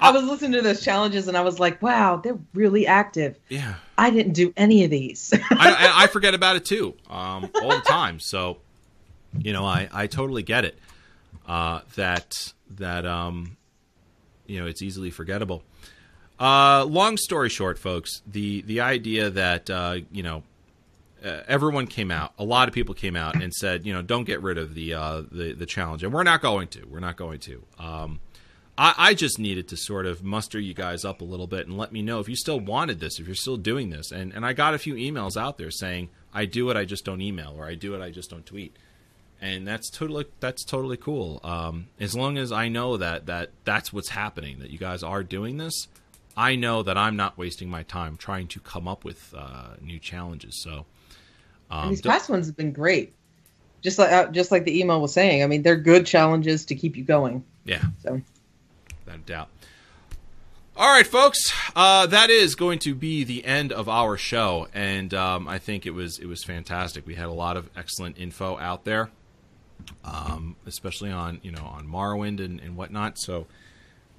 I 0.00 0.12
was 0.12 0.24
listening 0.24 0.52
to 0.52 0.62
those 0.62 0.82
challenges 0.82 1.28
and 1.28 1.36
I 1.36 1.40
was 1.40 1.58
like, 1.58 1.82
wow, 1.82 2.16
they're 2.16 2.38
really 2.54 2.86
active. 2.86 3.38
Yeah, 3.48 3.74
I 3.96 4.10
didn't 4.10 4.32
do 4.32 4.52
any 4.56 4.84
of 4.84 4.90
these. 4.90 5.32
I, 5.50 5.70
I, 5.70 6.04
I 6.04 6.06
forget 6.06 6.34
about 6.34 6.56
it 6.56 6.64
too, 6.64 6.94
um, 7.10 7.50
all 7.62 7.70
the 7.70 7.82
time. 7.84 8.20
So, 8.20 8.58
you 9.36 9.52
know, 9.52 9.64
I, 9.64 9.88
I 9.92 10.06
totally 10.06 10.42
get 10.42 10.64
it. 10.64 10.78
Uh, 11.46 11.80
that 11.96 12.52
that 12.76 13.06
um, 13.06 13.56
you 14.46 14.60
know, 14.60 14.66
it's 14.66 14.82
easily 14.82 15.10
forgettable. 15.10 15.62
Uh, 16.38 16.84
long 16.84 17.16
story 17.16 17.48
short, 17.48 17.78
folks, 17.78 18.22
the 18.26 18.62
the 18.62 18.80
idea 18.80 19.30
that 19.30 19.68
uh, 19.68 19.98
you 20.12 20.22
know 20.22 20.42
uh, 21.24 21.40
everyone 21.48 21.86
came 21.86 22.10
out, 22.10 22.32
a 22.38 22.44
lot 22.44 22.68
of 22.68 22.74
people 22.74 22.94
came 22.94 23.16
out 23.16 23.40
and 23.40 23.52
said, 23.52 23.84
you 23.84 23.92
know, 23.92 24.02
don't 24.02 24.24
get 24.24 24.42
rid 24.42 24.58
of 24.58 24.74
the 24.74 24.94
uh, 24.94 25.22
the 25.32 25.52
the 25.52 25.66
challenge, 25.66 26.04
and 26.04 26.12
we're 26.12 26.22
not 26.22 26.40
going 26.40 26.68
to. 26.68 26.84
We're 26.86 27.00
not 27.00 27.16
going 27.16 27.40
to. 27.40 27.64
Um, 27.78 28.20
I, 28.76 28.94
I 28.96 29.14
just 29.14 29.40
needed 29.40 29.68
to 29.68 29.76
sort 29.76 30.06
of 30.06 30.22
muster 30.22 30.60
you 30.60 30.72
guys 30.72 31.04
up 31.04 31.20
a 31.20 31.24
little 31.24 31.48
bit 31.48 31.66
and 31.66 31.76
let 31.76 31.90
me 31.90 32.00
know 32.00 32.20
if 32.20 32.28
you 32.28 32.36
still 32.36 32.60
wanted 32.60 33.00
this, 33.00 33.18
if 33.18 33.26
you're 33.26 33.34
still 33.34 33.56
doing 33.56 33.90
this. 33.90 34.12
And 34.12 34.32
and 34.32 34.46
I 34.46 34.52
got 34.52 34.74
a 34.74 34.78
few 34.78 34.94
emails 34.94 35.36
out 35.36 35.58
there 35.58 35.72
saying 35.72 36.08
I 36.32 36.44
do 36.44 36.70
it, 36.70 36.76
I 36.76 36.84
just 36.84 37.04
don't 37.04 37.20
email, 37.20 37.54
or 37.58 37.66
I 37.66 37.74
do 37.74 37.94
it, 37.94 38.00
I 38.00 38.10
just 38.10 38.30
don't 38.30 38.46
tweet. 38.46 38.76
And 39.40 39.66
that's 39.66 39.90
totally 39.90 40.26
that's 40.38 40.64
totally 40.64 40.96
cool. 40.96 41.40
Um, 41.42 41.88
as 41.98 42.14
long 42.14 42.38
as 42.38 42.52
I 42.52 42.68
know 42.68 42.96
that 42.96 43.26
that 43.26 43.50
that's 43.64 43.92
what's 43.92 44.10
happening, 44.10 44.60
that 44.60 44.70
you 44.70 44.78
guys 44.78 45.02
are 45.02 45.24
doing 45.24 45.56
this, 45.56 45.88
I 46.38 46.54
know 46.54 46.84
that 46.84 46.96
I'm 46.96 47.16
not 47.16 47.36
wasting 47.36 47.68
my 47.68 47.82
time 47.82 48.16
trying 48.16 48.46
to 48.48 48.60
come 48.60 48.86
up 48.86 49.04
with 49.04 49.34
uh, 49.36 49.74
new 49.82 49.98
challenges. 49.98 50.62
So. 50.62 50.86
Um, 51.68 51.90
these 51.90 52.00
past 52.00 52.30
ones 52.30 52.46
have 52.46 52.56
been 52.56 52.72
great. 52.72 53.12
Just 53.82 53.98
like 53.98 54.12
uh, 54.12 54.28
just 54.28 54.52
like 54.52 54.64
the 54.64 54.78
email 54.78 55.00
was 55.00 55.12
saying. 55.12 55.42
I 55.42 55.48
mean, 55.48 55.62
they're 55.62 55.76
good 55.76 56.06
challenges 56.06 56.64
to 56.66 56.76
keep 56.76 56.96
you 56.96 57.02
going. 57.04 57.44
yeah, 57.64 57.82
So 58.02 58.20
without 59.04 59.18
a 59.18 59.22
doubt. 59.22 59.48
All 60.76 60.88
right, 60.88 61.06
folks, 61.06 61.52
uh, 61.74 62.06
that 62.06 62.30
is 62.30 62.54
going 62.54 62.78
to 62.80 62.94
be 62.94 63.24
the 63.24 63.44
end 63.44 63.72
of 63.72 63.88
our 63.88 64.16
show, 64.16 64.68
and 64.72 65.12
um, 65.12 65.48
I 65.48 65.58
think 65.58 65.86
it 65.86 65.90
was 65.90 66.20
it 66.20 66.26
was 66.26 66.44
fantastic. 66.44 67.04
We 67.04 67.16
had 67.16 67.26
a 67.26 67.32
lot 67.32 67.56
of 67.56 67.68
excellent 67.76 68.16
info 68.16 68.56
out 68.58 68.84
there, 68.84 69.10
um, 70.04 70.54
especially 70.66 71.10
on 71.10 71.40
you 71.42 71.50
know 71.50 71.64
on 71.64 71.88
Morrowind 71.88 72.38
and, 72.44 72.60
and 72.60 72.76
whatnot. 72.76 73.18
So 73.18 73.46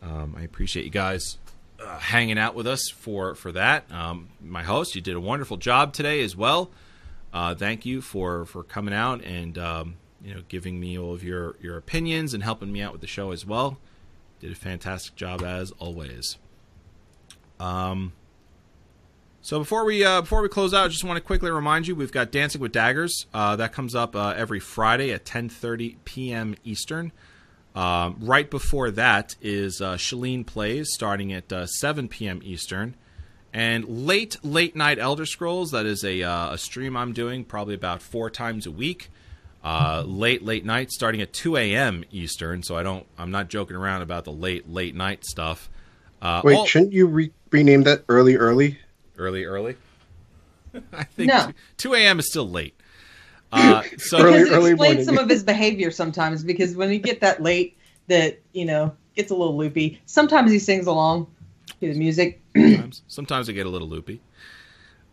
um, 0.03 0.35
I 0.37 0.41
appreciate 0.41 0.83
you 0.83 0.91
guys 0.91 1.37
uh, 1.81 1.97
hanging 1.99 2.37
out 2.37 2.55
with 2.55 2.67
us 2.67 2.89
for 2.89 3.35
for 3.35 3.51
that. 3.51 3.91
Um, 3.91 4.29
my 4.41 4.63
host, 4.63 4.95
you 4.95 5.01
did 5.01 5.15
a 5.15 5.19
wonderful 5.19 5.57
job 5.57 5.93
today 5.93 6.23
as 6.23 6.35
well. 6.35 6.71
Uh, 7.33 7.55
thank 7.55 7.85
you 7.85 8.01
for 8.01 8.45
for 8.45 8.63
coming 8.63 8.93
out 8.93 9.23
and 9.23 9.57
um, 9.57 9.95
you 10.21 10.33
know 10.33 10.41
giving 10.47 10.79
me 10.79 10.97
all 10.97 11.13
of 11.13 11.23
your 11.23 11.55
your 11.61 11.77
opinions 11.77 12.33
and 12.33 12.43
helping 12.43 12.71
me 12.71 12.81
out 12.81 12.91
with 12.91 13.01
the 13.01 13.07
show 13.07 13.31
as 13.31 13.45
well. 13.45 13.77
Did 14.39 14.51
a 14.51 14.55
fantastic 14.55 15.15
job 15.15 15.43
as 15.43 15.71
always. 15.79 16.37
Um. 17.59 18.13
So 19.41 19.59
before 19.59 19.85
we 19.85 20.03
uh, 20.03 20.21
before 20.21 20.41
we 20.41 20.49
close 20.49 20.73
out, 20.73 20.85
I 20.85 20.87
just 20.89 21.03
want 21.03 21.17
to 21.17 21.21
quickly 21.21 21.49
remind 21.49 21.87
you 21.87 21.95
we've 21.95 22.11
got 22.11 22.31
Dancing 22.31 22.59
with 22.59 22.73
Daggers 22.73 23.25
uh, 23.33 23.55
that 23.55 23.71
comes 23.71 23.95
up 23.95 24.15
uh, 24.15 24.33
every 24.35 24.59
Friday 24.59 25.13
at 25.13 25.23
10:30 25.25 25.95
p.m. 26.03 26.55
Eastern. 26.63 27.11
Um, 27.79 28.17
right 28.19 28.49
before 28.49 28.91
that 28.91 29.35
is 29.41 29.79
uh, 29.81 29.95
Shalene 29.95 30.45
plays 30.45 30.89
starting 30.91 31.31
at 31.31 31.51
uh, 31.53 31.65
7 31.65 32.07
p.m. 32.09 32.41
Eastern, 32.43 32.95
and 33.53 33.85
late 34.05 34.35
late 34.43 34.75
night 34.75 34.99
Elder 34.99 35.25
Scrolls. 35.25 35.71
That 35.71 35.85
is 35.85 36.03
a 36.03 36.21
uh, 36.23 36.53
a 36.53 36.57
stream 36.57 36.97
I'm 36.97 37.13
doing 37.13 37.45
probably 37.45 37.75
about 37.75 38.01
four 38.01 38.29
times 38.29 38.65
a 38.65 38.71
week. 38.71 39.09
Uh, 39.63 40.03
late 40.05 40.43
late 40.43 40.65
night 40.65 40.89
starting 40.91 41.21
at 41.21 41.33
2 41.33 41.57
a.m. 41.57 42.03
Eastern. 42.11 42.63
So 42.63 42.75
I 42.77 42.83
don't 42.83 43.05
I'm 43.17 43.31
not 43.31 43.49
joking 43.49 43.75
around 43.75 44.01
about 44.01 44.25
the 44.25 44.31
late 44.31 44.69
late 44.69 44.95
night 44.95 45.23
stuff. 45.25 45.69
Uh, 46.21 46.41
Wait, 46.43 46.55
all- 46.55 46.65
shouldn't 46.65 46.91
you 46.93 47.07
re- 47.07 47.31
rename 47.51 47.83
that 47.83 48.03
early 48.09 48.35
early? 48.35 48.77
early 49.17 49.45
early. 49.45 49.75
I 50.93 51.03
think 51.03 51.29
No. 51.29 51.51
2 51.77 51.93
a.m. 51.95 52.19
is 52.19 52.27
still 52.29 52.49
late. 52.49 52.73
Uh, 53.51 53.81
so 53.97 54.19
Early- 54.19 54.33
because 54.43 54.47
it 54.49 54.53
early 54.53 54.71
explains 54.71 54.79
morning. 54.79 55.05
some 55.05 55.17
of 55.17 55.29
his 55.29 55.43
behavior 55.43 55.91
sometimes. 55.91 56.43
Because 56.43 56.75
when 56.75 56.91
you 56.91 56.99
get 56.99 57.21
that 57.21 57.41
late, 57.41 57.77
that 58.07 58.39
you 58.53 58.65
know 58.65 58.95
gets 59.15 59.31
a 59.31 59.35
little 59.35 59.57
loopy. 59.57 60.01
Sometimes 60.05 60.51
he 60.51 60.59
sings 60.59 60.87
along 60.87 61.27
to 61.79 61.93
the 61.93 61.97
music. 61.97 62.41
sometimes, 62.55 63.01
sometimes 63.07 63.49
I 63.49 63.53
get 63.53 63.65
a 63.65 63.69
little 63.69 63.87
loopy. 63.87 64.21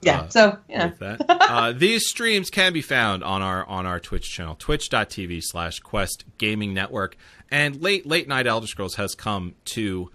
Yeah. 0.03 0.21
Uh, 0.23 0.29
so 0.29 0.59
yeah. 0.69 0.87
with 0.87 0.99
that. 0.99 1.27
Uh, 1.29 1.73
these 1.73 2.07
streams 2.09 2.51
can 2.51 2.73
be 2.73 2.83
found 2.83 3.25
on 3.25 3.41
our 3.41 3.65
on 3.67 3.87
our 3.87 4.01
Twitch 4.01 4.31
channel, 4.31 4.55
twitch.tv 4.57 5.43
slash 5.43 5.81
Quest 5.81 6.25
Gaming 6.39 6.75
Network. 6.75 7.17
And 7.51 7.81
late 7.81 8.07
late 8.07 8.29
night 8.29 8.47
Elder 8.47 8.67
Scrolls 8.67 8.97
has 8.97 9.15
come 9.15 9.55
to 9.67 10.11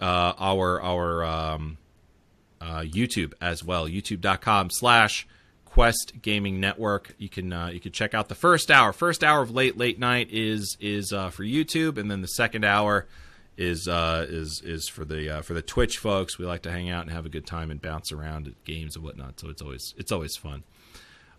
uh, 0.00 0.34
our 0.38 0.80
our 0.80 1.24
um, 1.24 1.78
uh, 2.60 2.80
YouTube 2.80 3.32
as 3.40 3.64
well, 3.64 3.88
youtube.com 3.88 4.70
slash 4.70 5.26
Quest 5.74 6.12
Gaming 6.22 6.60
Network. 6.60 7.16
You 7.18 7.28
can 7.28 7.52
uh, 7.52 7.66
you 7.66 7.80
can 7.80 7.90
check 7.90 8.14
out 8.14 8.28
the 8.28 8.36
first 8.36 8.70
hour. 8.70 8.92
First 8.92 9.24
hour 9.24 9.42
of 9.42 9.50
late 9.50 9.76
late 9.76 9.98
night 9.98 10.28
is 10.30 10.76
is 10.78 11.12
uh, 11.12 11.30
for 11.30 11.42
YouTube, 11.42 11.98
and 11.98 12.08
then 12.08 12.20
the 12.20 12.28
second 12.28 12.64
hour 12.64 13.06
is 13.56 13.88
uh, 13.88 14.24
is 14.28 14.62
is 14.64 14.88
for 14.88 15.04
the 15.04 15.38
uh, 15.38 15.42
for 15.42 15.52
the 15.52 15.62
Twitch 15.62 15.98
folks. 15.98 16.38
We 16.38 16.46
like 16.46 16.62
to 16.62 16.70
hang 16.70 16.90
out 16.90 17.02
and 17.02 17.10
have 17.10 17.26
a 17.26 17.28
good 17.28 17.44
time 17.44 17.72
and 17.72 17.82
bounce 17.82 18.12
around 18.12 18.46
at 18.46 18.64
games 18.64 18.94
and 18.94 19.04
whatnot. 19.04 19.40
So 19.40 19.48
it's 19.48 19.60
always 19.60 19.94
it's 19.98 20.12
always 20.12 20.36
fun. 20.36 20.62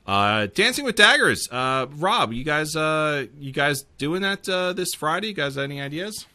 Uh, 0.05 0.47
Dancing 0.53 0.83
with 0.83 0.97
Daggers, 0.97 1.47
uh, 1.49 1.87
Rob, 1.95 2.33
you 2.33 2.43
guys 2.43 2.75
you 2.75 3.53
guys 3.53 3.85
doing 3.97 4.21
that 4.23 4.43
this 4.75 4.93
Friday? 4.95 5.27
You 5.29 5.33
guys 5.33 5.57
any 5.57 5.79
ideas? 5.79 6.25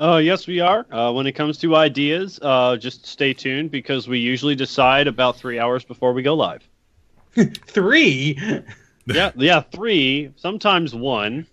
Uh, 0.00 0.18
yes, 0.18 0.46
we 0.46 0.60
are. 0.60 0.86
Uh, 0.92 1.10
when 1.10 1.26
it 1.26 1.32
comes 1.32 1.58
to 1.58 1.74
ideas, 1.74 2.38
uh, 2.42 2.76
just 2.76 3.04
stay 3.06 3.34
tuned 3.34 3.72
because 3.72 4.06
we 4.06 4.20
usually 4.20 4.54
decide 4.54 5.08
about 5.08 5.36
three 5.36 5.58
hours 5.58 5.82
before 5.82 6.12
we 6.12 6.22
go 6.22 6.34
live. 6.34 6.62
Three. 7.66 8.38
yeah, 9.06 9.32
yeah, 9.36 9.60
three, 9.60 10.32
sometimes 10.36 10.94
one. 10.94 11.46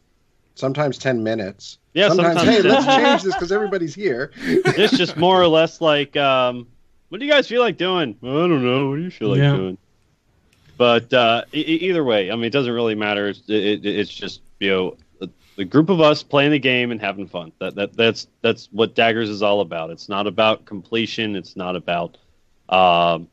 Sometimes 0.56 0.98
ten 0.98 1.22
minutes. 1.24 1.78
Yeah, 1.94 2.10
sometimes, 2.10 2.40
sometimes 2.40 2.58
hey, 2.64 2.70
let's 2.70 2.86
change 2.86 3.24
this 3.24 3.34
because 3.36 3.52
everybody's 3.52 3.96
here. 3.96 4.32
It's 4.46 4.98
just 4.98 5.16
more 5.18 5.42
or 5.42 5.48
less 5.48 5.80
like, 5.82 6.16
um, 6.18 6.68
what 7.10 7.20
do 7.20 7.26
you 7.26 7.32
guys 7.32 7.48
feel 7.48 7.62
like 7.62 7.78
doing? 7.78 8.18
I 8.22 8.26
don't 8.26 8.64
know. 8.64 8.90
What 8.90 8.96
do 8.98 9.02
you 9.02 9.12
feel 9.12 9.30
like 9.30 9.40
Yeah. 9.40 9.56
doing? 9.56 9.78
But 10.78 11.14
uh, 11.14 11.44
e- 11.54 11.60
either 11.60 12.04
way, 12.04 12.32
I 12.32 12.36
mean, 12.36 12.46
it 12.46 12.50
doesn't 12.54 12.74
really 12.74 12.96
matter. 12.96 13.28
It's, 13.30 13.42
it, 13.48 13.56
it, 13.56 13.86
it's 13.86 14.14
just 14.14 14.42
you 14.60 14.70
know 14.70 14.98
a, 15.22 15.30
a 15.58 15.64
group 15.66 15.90
of 15.90 16.02
us 16.02 16.22
playing 16.24 16.52
the 16.52 16.60
game 16.60 16.92
and 16.92 17.00
having 17.00 17.28
fun. 17.28 17.54
That 17.60 17.76
that 17.76 17.94
that's 17.96 18.28
that's 18.42 18.68
what 18.74 18.94
Daggers 18.96 19.30
is 19.30 19.42
all 19.42 19.62
about. 19.62 19.90
It's 19.90 20.10
not 20.10 20.28
about 20.28 20.66
completion. 20.66 21.36
It's 21.38 21.56
not 21.56 21.78
about, 21.78 22.18
um, 22.68 23.30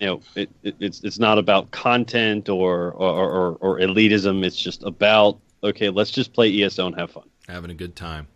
you 0.00 0.06
know, 0.06 0.20
it, 0.34 0.50
it, 0.62 0.76
it's 0.80 1.02
it's 1.04 1.18
not 1.18 1.38
about 1.38 1.70
content 1.70 2.48
or 2.48 2.92
or, 2.92 3.30
or 3.30 3.56
or 3.60 3.78
elitism. 3.80 4.44
It's 4.44 4.60
just 4.60 4.82
about 4.82 5.38
okay, 5.62 5.88
let's 5.90 6.10
just 6.10 6.32
play 6.32 6.62
ESO 6.62 6.86
and 6.86 6.96
have 6.96 7.10
fun. 7.10 7.28
having 7.48 7.70
a 7.70 7.74
good 7.74 7.96
time. 7.96 8.28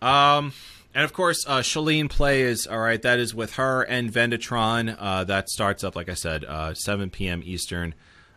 Um, 0.00 0.52
and 0.94 1.04
of 1.04 1.12
course, 1.12 1.44
uh, 1.46 1.60
Shalene 1.60 2.08
plays. 2.08 2.66
All 2.66 2.78
right, 2.78 3.00
that 3.02 3.18
is 3.18 3.34
with 3.34 3.54
her 3.54 3.82
and 3.82 4.12
Vendatron. 4.12 4.96
Uh, 4.98 5.24
that 5.24 5.48
starts 5.48 5.82
up, 5.82 5.96
like 5.96 6.08
I 6.08 6.14
said, 6.14 6.44
uh, 6.44 6.74
7 6.74 7.10
p.m. 7.10 7.42
Eastern 7.44 7.94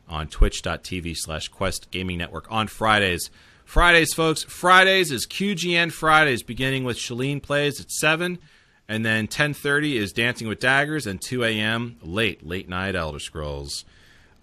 on 0.07 0.27
Twitch.tv 0.27 1.15
slash 1.17 1.49
Quest 1.49 1.91
Gaming 1.91 2.17
Network 2.17 2.51
on 2.51 2.67
Fridays. 2.67 3.29
Fridays, 3.65 4.13
folks. 4.13 4.43
Fridays 4.43 5.11
is 5.11 5.27
QGN 5.27 5.91
Fridays, 5.91 6.41
beginning 6.41 6.85
with 6.85 6.97
Shalene 6.97 7.43
plays 7.43 7.81
at 7.81 7.91
7, 7.91 8.39
and 8.87 9.05
then 9.05 9.27
10:30 9.27 9.95
is 9.95 10.11
Dancing 10.13 10.47
with 10.47 10.59
Daggers, 10.59 11.05
and 11.05 11.21
2 11.21 11.43
a.m. 11.43 11.97
late 12.01 12.45
late 12.45 12.69
night 12.69 12.95
Elder 12.95 13.19
Scrolls. 13.19 13.85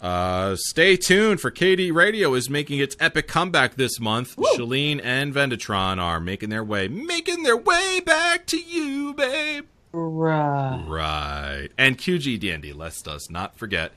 Uh, 0.01 0.55
stay 0.57 0.95
tuned 0.97 1.39
for 1.41 1.49
KD 1.49 1.91
Radio 1.93 2.33
is 2.33 2.49
making 2.49 2.79
its 2.79 2.95
epic 2.99 3.27
comeback 3.27 3.75
this 3.75 3.99
month. 3.99 4.35
Shalene 4.35 5.01
and 5.03 5.33
Vendatron 5.33 5.99
are 5.99 6.19
making 6.19 6.49
their 6.49 6.63
way, 6.63 6.87
making 6.87 7.43
their 7.43 7.57
way 7.57 8.01
back 8.05 8.45
to 8.47 8.57
you, 8.59 9.13
babe. 9.13 9.65
Right. 9.93 10.83
Right. 10.87 11.69
And 11.77 11.97
QG 11.97 12.39
D&D, 12.39 12.73
let's 12.73 13.07
us 13.07 13.29
not 13.31 13.57
forget 13.57 13.93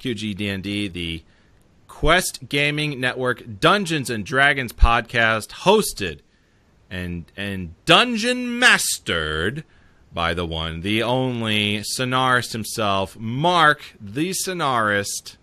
QG 0.00 0.36
D&D, 0.36 0.88
the 0.88 1.24
Quest 1.88 2.48
Gaming 2.48 3.00
Network 3.00 3.58
Dungeons 3.58 4.08
and 4.08 4.24
Dragons 4.24 4.72
podcast 4.72 5.48
hosted 5.48 6.20
and 6.88 7.24
and 7.36 7.74
dungeon 7.84 8.58
mastered 8.58 9.64
by 10.12 10.34
the 10.34 10.46
one, 10.46 10.80
the 10.80 11.02
only 11.02 11.78
Sonarist 11.78 12.52
himself, 12.52 13.18
Mark, 13.18 13.94
the 14.00 14.30
Sonarist. 14.30 15.36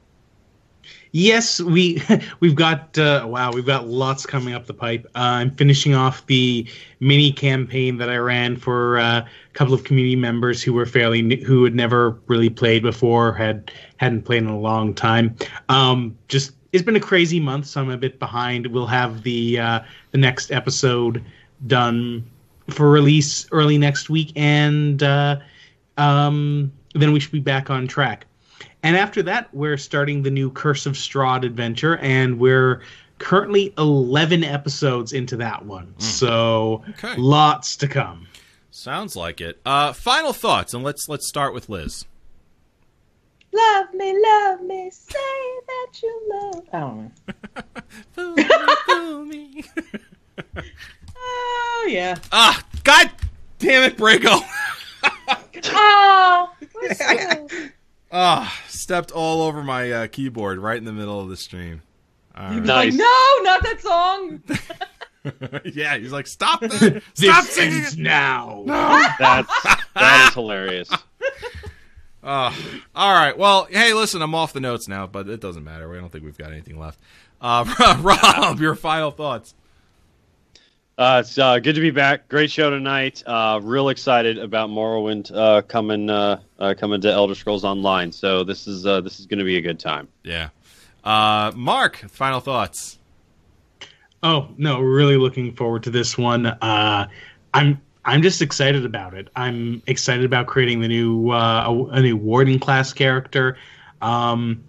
Yes, 1.12 1.62
we 1.62 2.02
we've 2.40 2.56
got 2.56 2.98
uh, 2.98 3.26
wow, 3.28 3.52
we've 3.52 3.66
got 3.66 3.88
lots 3.88 4.26
coming 4.26 4.54
up 4.54 4.66
the 4.66 4.74
pipe. 4.74 5.06
Uh, 5.16 5.20
I'm 5.40 5.56
finishing 5.56 5.96
off 5.96 6.26
the 6.28 6.68
mini 7.00 7.32
campaign 7.32 7.98
that 7.98 8.10
I 8.10 8.18
ran 8.18 8.58
for 8.58 9.00
uh, 9.00 9.20
a 9.22 9.28
couple 9.54 9.74
of 9.74 9.84
community 9.84 10.16
members 10.16 10.62
who 10.62 10.74
were 10.74 10.86
fairly 10.86 11.22
new, 11.22 11.44
who 11.46 11.64
had 11.64 11.76
never 11.76 12.12
really 12.28 12.50
played 12.50 12.84
before, 12.84 13.34
had 13.34 13.72
hadn't 13.98 14.24
played 14.24 14.44
in 14.44 14.50
a 14.50 14.60
long 14.60 14.94
time. 14.94 15.36
Um, 15.70 16.18
just 16.28 16.52
it's 16.74 16.84
been 16.84 16.96
a 16.96 17.02
crazy 17.02 17.40
month, 17.40 17.66
so 17.68 17.82
I'm 17.82 17.90
a 17.90 17.98
bit 17.98 18.20
behind. 18.20 18.68
We'll 18.68 18.86
have 18.88 19.24
the 19.24 19.60
uh, 19.60 19.80
the 20.12 20.18
next 20.18 20.52
episode 20.52 21.24
done 21.66 22.30
for 22.70 22.90
release 22.90 23.48
early 23.52 23.78
next 23.78 24.10
week, 24.10 24.32
and 24.36 25.02
uh, 25.04 25.38
um, 25.98 26.72
then 26.94 27.12
we 27.14 27.20
should 27.20 27.32
be 27.32 27.40
back 27.40 27.70
on 27.70 27.88
track. 27.88 28.26
And 28.84 28.96
after 28.96 29.22
that, 29.24 29.54
we're 29.54 29.78
starting 29.78 30.22
the 30.24 30.32
new 30.32 30.52
Curse 30.52 30.86
of 30.86 30.94
Strahd 30.94 31.44
adventure, 31.44 31.98
and 31.98 32.40
we're 32.40 32.82
currently 33.20 33.74
11 33.78 34.44
episodes 34.44 35.14
into 35.14 35.36
that 35.38 35.66
one. 35.66 35.94
So 36.00 36.84
Okay. 36.90 37.16
lots 37.18 37.76
to 37.78 37.88
come. 37.88 38.28
Sounds 38.70 39.16
like 39.16 39.42
it. 39.42 39.60
Uh, 39.66 39.92
final 39.94 40.34
thoughts, 40.34 40.74
and 40.74 40.84
let's 40.84 41.10
let's 41.10 41.28
start 41.28 41.54
with 41.54 41.68
Liz. 41.68 42.06
Love 43.54 43.92
me, 43.96 44.16
love 44.24 44.62
me, 44.62 44.92
say 44.92 45.18
that 45.68 45.88
you 46.04 46.22
love. 46.30 46.64
I 46.72 46.80
don't 46.80 47.12
know. 49.28 49.64
Oh 51.30 51.88
yeah. 51.90 52.18
ah, 52.32 52.64
God 52.84 53.12
damn 53.60 53.84
it, 53.84 53.98
Braco! 53.98 54.42
Oh. 55.70 56.54
Ah, 58.10 58.62
stepped 58.70 59.12
all 59.12 59.42
over 59.42 59.62
my 59.62 59.92
uh, 59.92 60.08
keyboard 60.08 60.60
right 60.60 60.78
in 60.78 60.86
the 60.86 60.94
middle 60.94 61.20
of 61.20 61.28
the 61.28 61.36
stream. 61.36 61.82
All 62.34 62.46
right. 62.46 62.64
Nice. 62.64 62.94
Like 62.94 62.94
no, 62.94 63.34
not 63.42 63.64
that 63.64 63.82
song. 63.82 64.44
yeah, 65.66 65.98
he's 65.98 66.14
like, 66.14 66.26
stop 66.26 66.62
that! 66.62 67.04
Stop 67.16 67.44
this 67.44 67.54
singing 67.54 67.74
ends 67.80 67.94
it! 67.96 68.00
now. 68.00 68.64
No. 68.66 69.06
That's 69.20 69.64
that 69.94 70.28
is 70.30 70.34
hilarious. 70.34 70.90
Uh, 72.24 72.54
all 72.96 73.14
right. 73.14 73.38
Well, 73.38 73.68
hey, 73.70 73.94
listen, 73.94 74.22
I'm 74.22 74.34
off 74.34 74.54
the 74.54 74.62
notes 74.62 74.88
now, 74.88 75.06
but 75.06 75.28
it 75.28 75.42
doesn't 75.42 75.66
matter. 75.66 75.94
I 75.94 76.00
don't 76.00 76.10
think 76.10 76.24
we've 76.24 76.38
got 76.38 76.54
anything 76.54 76.80
left. 76.80 77.00
Uh, 77.42 77.66
Rob, 78.02 78.62
your 78.62 78.76
final 78.76 79.12
thoughts. 79.12 79.54
Uh, 80.98 81.22
it's 81.24 81.38
uh, 81.38 81.60
good 81.60 81.76
to 81.76 81.82
be 81.82 81.92
back. 81.92 82.28
Great 82.28 82.50
show 82.50 82.72
tonight. 82.72 83.22
Uh, 83.28 83.60
real 83.62 83.90
excited 83.90 84.40
about 84.40 84.72
Morrowind 84.72 85.32
uh, 85.32 85.62
coming 85.62 86.10
uh, 86.10 86.40
uh, 86.58 86.74
coming 86.76 87.00
to 87.02 87.12
Elder 87.12 87.36
Scrolls 87.36 87.64
Online. 87.64 88.12
So 88.12 88.44
this 88.44 88.66
is 88.66 88.84
uh, 88.84 89.02
this 89.02 89.20
is 89.20 89.28
going 89.28 89.38
to 89.38 89.46
be 89.46 89.58
a 89.58 89.62
good 89.62 89.80
time. 89.80 90.08
Yeah. 90.24 90.50
Uh, 91.04 91.52
Mark, 91.56 91.98
final 92.10 92.40
thoughts. 92.40 92.98
Oh 94.24 94.50
no, 94.58 94.80
really 94.80 95.18
looking 95.18 95.54
forward 95.54 95.84
to 95.84 95.92
this 95.92 96.18
one. 96.18 96.48
Uh, 96.48 97.08
I'm 97.54 97.80
I'm 98.04 98.24
just 98.24 98.42
excited 98.42 98.84
about 98.84 99.14
it. 99.14 99.28
I'm 99.36 99.84
excited 99.86 100.26
about 100.26 100.48
creating 100.48 100.82
the 100.82 100.88
new 100.88 101.30
uh, 101.30 101.66
a, 101.68 101.86
a 101.98 102.02
new 102.02 102.18
warden 102.18 102.58
class 102.58 102.92
character. 102.92 103.56
Um, 104.02 104.64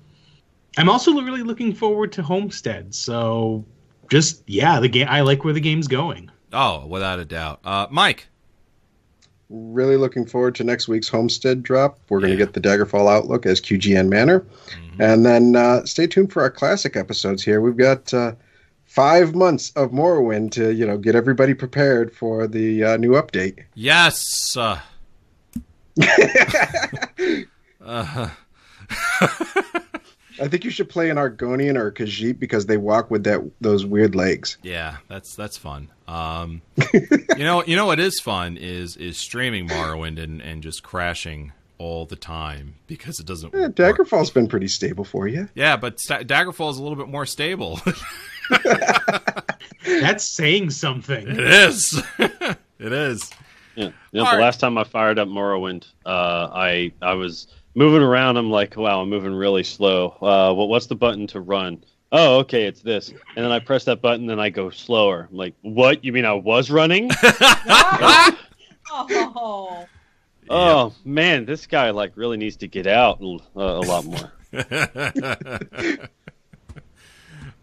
I'm 0.76 0.90
also 0.90 1.14
really 1.22 1.42
looking 1.42 1.74
forward 1.74 2.12
to 2.12 2.22
Homestead. 2.22 2.94
So 2.94 3.64
just 4.08 4.42
yeah, 4.46 4.80
the 4.80 4.88
game. 4.88 5.06
I 5.08 5.20
like 5.22 5.44
where 5.44 5.52
the 5.52 5.60
game's 5.60 5.88
going. 5.88 6.30
Oh, 6.52 6.86
without 6.86 7.18
a 7.18 7.24
doubt. 7.24 7.60
Uh, 7.64 7.86
Mike. 7.90 8.28
Really 9.50 9.96
looking 9.96 10.26
forward 10.26 10.54
to 10.56 10.64
next 10.64 10.88
week's 10.88 11.08
Homestead 11.08 11.62
drop. 11.62 11.98
We're 12.10 12.20
going 12.20 12.32
to 12.32 12.36
get 12.36 12.52
the 12.52 12.60
Daggerfall 12.60 13.10
Overlook 13.10 13.46
as 13.46 13.62
QGN 13.62 14.08
Manor. 14.08 14.44
And 14.98 15.24
then 15.24 15.56
uh, 15.56 15.86
stay 15.86 16.06
tuned 16.06 16.32
for 16.32 16.42
our 16.42 16.50
classic 16.50 16.96
episodes 16.96 17.42
here. 17.42 17.62
We've 17.62 17.76
got 17.76 18.12
uh, 18.12 18.32
five 18.84 19.34
months 19.34 19.70
of 19.76 19.90
Morrowind 19.90 20.50
to, 20.52 20.74
you 20.74 20.86
know, 20.86 20.98
get 20.98 21.14
everybody 21.14 21.54
prepared 21.54 22.12
for 22.12 22.46
the 22.46 22.84
uh, 22.84 22.96
new 22.96 23.12
update. 23.12 23.64
Yes. 23.74 24.56
Uh, 27.80 28.28
uh, 29.20 29.68
I 30.40 30.48
think 30.48 30.64
you 30.64 30.70
should 30.70 30.88
play 30.88 31.10
an 31.10 31.16
Argonian 31.16 31.76
or 31.76 31.88
a 31.88 31.92
Khajiit 31.92 32.38
because 32.38 32.66
they 32.66 32.76
walk 32.76 33.10
with 33.10 33.24
that 33.24 33.40
those 33.60 33.84
weird 33.84 34.14
legs. 34.14 34.58
yeah, 34.62 34.98
that's 35.08 35.34
that's 35.34 35.56
fun. 35.56 35.90
Um, 36.06 36.62
you 36.92 37.44
know, 37.44 37.62
you 37.64 37.76
know 37.76 37.86
what 37.86 38.00
is 38.00 38.20
fun 38.20 38.56
is 38.56 38.96
is 38.96 39.18
streaming 39.18 39.68
Morrowind 39.68 40.22
and, 40.22 40.40
and 40.40 40.62
just 40.62 40.82
crashing 40.82 41.52
all 41.78 42.06
the 42.06 42.16
time 42.16 42.74
because 42.86 43.20
it 43.20 43.26
doesn't. 43.26 43.52
Work. 43.52 43.74
Daggerfall's 43.74 44.30
been 44.30 44.48
pretty 44.48 44.68
stable 44.68 45.04
for 45.04 45.28
you. 45.28 45.48
Yeah, 45.54 45.76
but 45.76 46.00
Sta- 46.00 46.22
Daggerfall 46.22 46.70
is 46.70 46.78
a 46.78 46.82
little 46.82 46.96
bit 46.96 47.08
more 47.08 47.26
stable. 47.26 47.80
That's 49.84 50.24
saying 50.24 50.70
something. 50.70 51.28
it 51.28 51.40
is. 51.40 52.02
it 52.18 52.92
is. 52.92 53.30
Yeah. 53.74 53.84
You 53.84 54.20
know, 54.20 54.24
the 54.24 54.32
right. 54.32 54.40
last 54.40 54.60
time 54.60 54.76
I 54.76 54.84
fired 54.84 55.18
up 55.18 55.28
Morrowind, 55.28 55.86
uh, 56.04 56.48
I 56.52 56.92
I 57.00 57.14
was 57.14 57.46
moving 57.78 58.02
around. 58.02 58.36
I'm 58.36 58.50
like, 58.50 58.76
wow, 58.76 59.00
I'm 59.00 59.08
moving 59.08 59.32
really 59.32 59.62
slow. 59.62 60.08
Uh, 60.20 60.52
what 60.52 60.68
what's 60.68 60.86
the 60.86 60.96
button 60.96 61.26
to 61.28 61.40
run? 61.40 61.84
Oh, 62.10 62.38
okay, 62.40 62.64
it's 62.64 62.82
this. 62.82 63.10
And 63.10 63.44
then 63.44 63.52
I 63.52 63.60
press 63.60 63.84
that 63.84 64.02
button, 64.02 64.28
and 64.30 64.40
I 64.40 64.50
go 64.50 64.70
slower. 64.70 65.28
I'm 65.30 65.36
like, 65.36 65.54
what? 65.62 66.04
You 66.04 66.12
mean 66.12 66.24
I 66.24 66.34
was 66.34 66.70
running? 66.70 67.10
Oh. 68.90 69.86
Oh 70.50 70.94
man, 71.04 71.44
this 71.44 71.66
guy 71.66 71.90
like 71.90 72.16
really 72.16 72.38
needs 72.38 72.56
to 72.56 72.68
get 72.68 72.86
out 72.86 73.20
uh, 73.20 73.60
a 73.60 73.84
lot 73.84 74.06
more. 74.06 74.32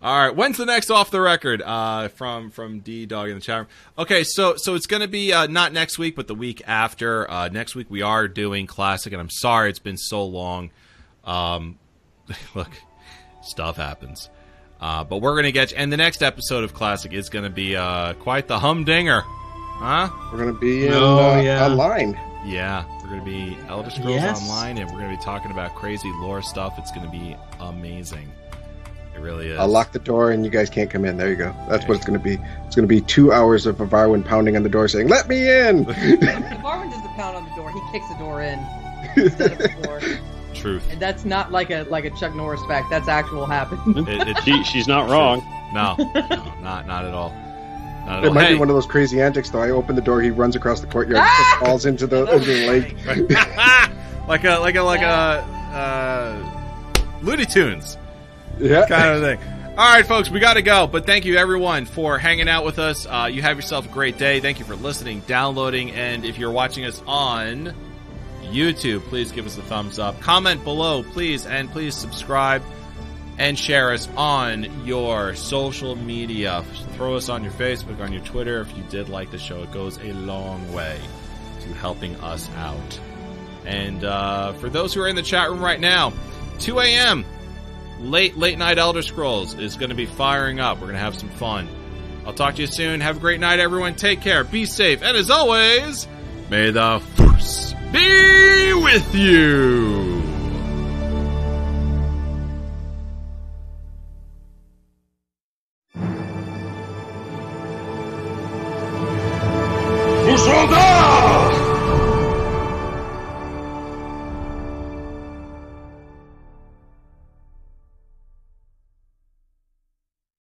All 0.06 0.16
right, 0.28 0.36
when's 0.36 0.58
the 0.58 0.68
next 0.68 0.92
off 0.92 1.10
the 1.10 1.20
record? 1.20 1.64
Uh, 1.64 2.10
from 2.10 2.52
from 2.52 2.82
D 2.82 3.08
Dog 3.08 3.30
in 3.30 3.34
the 3.34 3.42
chat 3.42 3.58
room. 3.62 3.68
Okay, 3.98 4.24
so 4.24 4.56
so 4.56 4.76
it's 4.76 4.86
going 4.86 5.02
to 5.02 5.08
be 5.08 5.34
uh, 5.34 5.48
not 5.48 5.74
next 5.74 5.98
week, 5.98 6.16
but 6.16 6.28
the 6.28 6.36
week 6.36 6.62
after. 6.68 7.28
Uh, 7.30 7.48
next 7.50 7.74
week 7.74 7.90
we 7.90 8.04
are 8.04 8.28
doing 8.28 8.68
classic, 8.68 9.14
and 9.14 9.20
I'm 9.20 9.32
sorry 9.32 9.72
it's 9.72 9.80
been 9.80 9.98
so 9.98 10.24
long. 10.24 10.70
Um, 11.24 11.80
look, 12.56 12.70
stuff 13.42 13.78
happens, 13.78 14.30
uh, 14.80 15.04
but 15.06 15.24
we're 15.24 15.34
going 15.34 15.46
to 15.46 15.52
get. 15.52 15.74
And 15.74 15.92
the 15.92 15.98
next 15.98 16.22
episode 16.22 16.64
of 16.64 16.76
classic 16.76 17.12
is 17.12 17.30
going 17.30 17.46
to 17.46 17.50
be 17.50 17.76
uh, 17.76 18.14
quite 18.14 18.48
the 18.48 18.60
humdinger, 18.60 19.24
huh? 19.26 20.10
We're 20.32 20.38
going 20.38 20.54
to 20.54 20.60
be 20.60 20.86
in, 20.86 20.94
Oh, 20.94 21.32
uh, 21.32 21.42
yeah. 21.42 21.66
online. 21.66 22.12
Yeah, 22.46 22.86
we're 23.02 23.10
going 23.10 23.22
to 23.22 23.26
be 23.26 23.58
Elder 23.68 23.90
Scrolls 23.90 24.12
Yes. 24.12 24.40
Online, 24.48 24.78
and 24.78 24.88
we're 24.92 25.00
going 25.00 25.10
to 25.10 25.18
be 25.18 25.24
talking 25.24 25.50
about 25.50 25.74
crazy 25.74 26.12
lore 26.20 26.44
stuff. 26.44 26.78
It's 26.78 26.92
going 26.92 27.08
to 27.08 27.12
be 27.12 27.36
amazing. 27.60 28.32
It 29.16 29.22
really 29.22 29.48
is. 29.48 29.58
I'll 29.60 29.68
lock 29.68 29.92
the 29.94 30.00
door 30.00 30.32
and 30.32 30.44
you 30.44 30.52
guys 30.52 30.70
can't 30.70 30.90
come 30.90 31.06
in. 31.06 31.16
There 31.18 31.30
you 31.30 31.36
go. 31.38 31.56
That's 31.70 31.88
what 31.88 31.96
it's 31.96 32.06
going 32.06 32.20
to 32.20 32.24
be. 32.24 32.34
It's 32.66 32.76
going 32.76 32.88
to 32.88 32.94
be 32.94 33.02
two 33.02 33.32
hours 33.32 33.66
of 33.66 33.78
Varwin 33.78 34.26
pounding 34.26 34.56
on 34.58 34.64
the 34.64 34.70
door 34.70 34.88
saying, 34.88 35.08
"Let 35.08 35.28
me 35.30 35.50
in." 35.50 35.86
If 35.90 36.62
Marvin 36.62 36.90
doesn't 36.90 37.08
pound 37.16 37.38
on 37.38 37.46
the 37.50 37.56
door, 37.56 37.72
he 37.72 37.80
kicks 37.92 38.08
the 38.10 38.16
door 38.16 38.42
in 38.42 38.60
instead 39.16 39.54
of 39.54 39.58
the 39.60 39.70
floor. 39.70 40.02
Truth. 40.54 40.84
And 40.92 41.02
that's 41.02 41.26
not 41.26 41.52
like 41.52 41.70
a 41.72 41.84
like 41.90 42.06
a 42.06 42.10
Chuck 42.12 42.36
Norris 42.36 42.62
fact. 42.68 42.90
That's 42.90 43.08
actual 43.08 43.46
happen. 43.46 43.80
It, 44.08 44.28
it, 44.28 44.38
She, 44.44 44.64
she's 44.64 44.88
not 44.88 45.10
wrong. 45.10 45.40
No, 45.74 45.96
no, 45.98 46.54
not 46.62 46.86
not 46.88 47.06
at 47.06 47.14
all. 47.14 47.30
Not 48.06 48.20
at 48.20 48.24
It 48.24 48.28
all. 48.28 48.34
might 48.34 48.46
Hey, 48.48 48.54
be 48.54 48.60
one 48.60 48.70
of 48.70 48.76
those 48.76 48.86
crazy 48.86 49.22
antics, 49.22 49.50
though. 49.50 49.62
I 49.62 49.72
open 49.72 49.96
the 49.96 50.02
door, 50.02 50.22
he 50.22 50.30
runs 50.30 50.56
across 50.56 50.80
the 50.82 50.88
courtyard, 50.88 51.18
Ah! 51.26 51.58
and 51.60 51.66
falls 51.68 51.86
into 51.86 52.06
the 52.08 52.26
into 52.34 52.46
the 52.46 52.68
lake. 52.68 52.96
like 54.28 54.44
a 54.44 54.58
like 54.60 54.76
a 54.76 54.82
like 54.82 55.02
a 55.02 55.44
uh, 55.76 57.22
Looney 57.22 57.46
Tunes 57.46 57.98
Yeah. 58.60 58.86
kind 58.90 59.16
of 59.16 59.22
thing. 59.22 59.56
All 59.78 59.92
right, 59.92 60.06
folks, 60.06 60.30
we 60.30 60.40
got 60.40 60.54
to 60.54 60.62
go. 60.62 60.88
But 60.88 61.06
thank 61.06 61.26
you 61.26 61.36
everyone 61.36 61.86
for 61.86 62.18
hanging 62.18 62.48
out 62.48 62.64
with 62.64 62.80
us. 62.80 63.06
Uh, 63.06 63.30
you 63.32 63.42
have 63.42 63.58
yourself 63.58 63.86
a 63.86 63.90
great 63.90 64.18
day. 64.18 64.40
Thank 64.40 64.60
you 64.60 64.66
for 64.66 64.76
listening, 64.76 65.22
downloading, 65.28 65.92
and 65.92 66.24
if 66.24 66.38
you're 66.38 66.52
watching 66.52 66.86
us 66.86 67.02
on 67.06 67.76
YouTube, 68.42 69.02
please 69.02 69.34
give 69.34 69.46
us 69.46 69.58
a 69.58 69.62
thumbs 69.62 70.00
up. 70.00 70.20
Comment 70.22 70.64
below, 70.64 71.04
please, 71.04 71.46
and 71.46 71.70
please 71.70 71.94
subscribe 71.94 72.64
and 73.38 73.60
share 73.60 73.92
us 73.92 74.08
on 74.16 74.86
your 74.86 75.36
social 75.36 75.96
media. 75.96 76.64
Throw 76.94 77.16
us 77.16 77.28
on 77.28 77.44
your 77.44 77.52
Facebook, 77.54 78.00
on 78.00 78.14
your 78.14 78.24
Twitter. 78.24 78.62
If 78.62 78.76
you 78.78 78.84
did 78.84 79.10
like 79.10 79.32
the 79.32 79.38
show, 79.38 79.62
it 79.64 79.72
goes 79.74 79.98
a 79.98 80.14
long 80.14 80.72
way 80.74 80.98
to 81.62 81.74
helping 81.74 82.16
us 82.22 82.50
out. 82.56 83.00
And 83.66 84.04
uh, 84.04 84.54
for 84.54 84.70
those 84.70 84.94
who 84.94 85.02
are 85.02 85.08
in 85.08 85.16
the 85.16 85.22
chat 85.22 85.50
room 85.50 85.62
right 85.62 85.80
now, 85.80 86.14
2 86.60 86.80
a.m. 86.80 87.26
late 88.00 88.38
late 88.38 88.58
night 88.58 88.78
Elder 88.78 89.02
Scrolls 89.02 89.54
is 89.54 89.76
going 89.76 89.90
to 89.90 89.96
be 89.96 90.06
firing 90.06 90.60
up. 90.60 90.78
We're 90.78 90.88
going 90.88 90.96
to 90.96 91.00
have 91.00 91.16
some 91.16 91.30
fun. 91.30 91.68
I'll 92.26 92.34
talk 92.34 92.56
to 92.56 92.62
you 92.62 92.68
soon. 92.68 93.02
Have 93.02 93.18
a 93.18 93.20
great 93.20 93.40
night, 93.40 93.60
everyone. 93.60 93.96
Take 93.96 94.22
care. 94.22 94.44
Be 94.44 94.66
safe. 94.66 95.04
And 95.04 95.16
as 95.16 95.30
always, 95.30 96.08
may 96.50 96.72
the 96.72 97.02
force 97.16 97.74
be 97.92 98.74
with 98.74 99.14
you. 99.14 100.25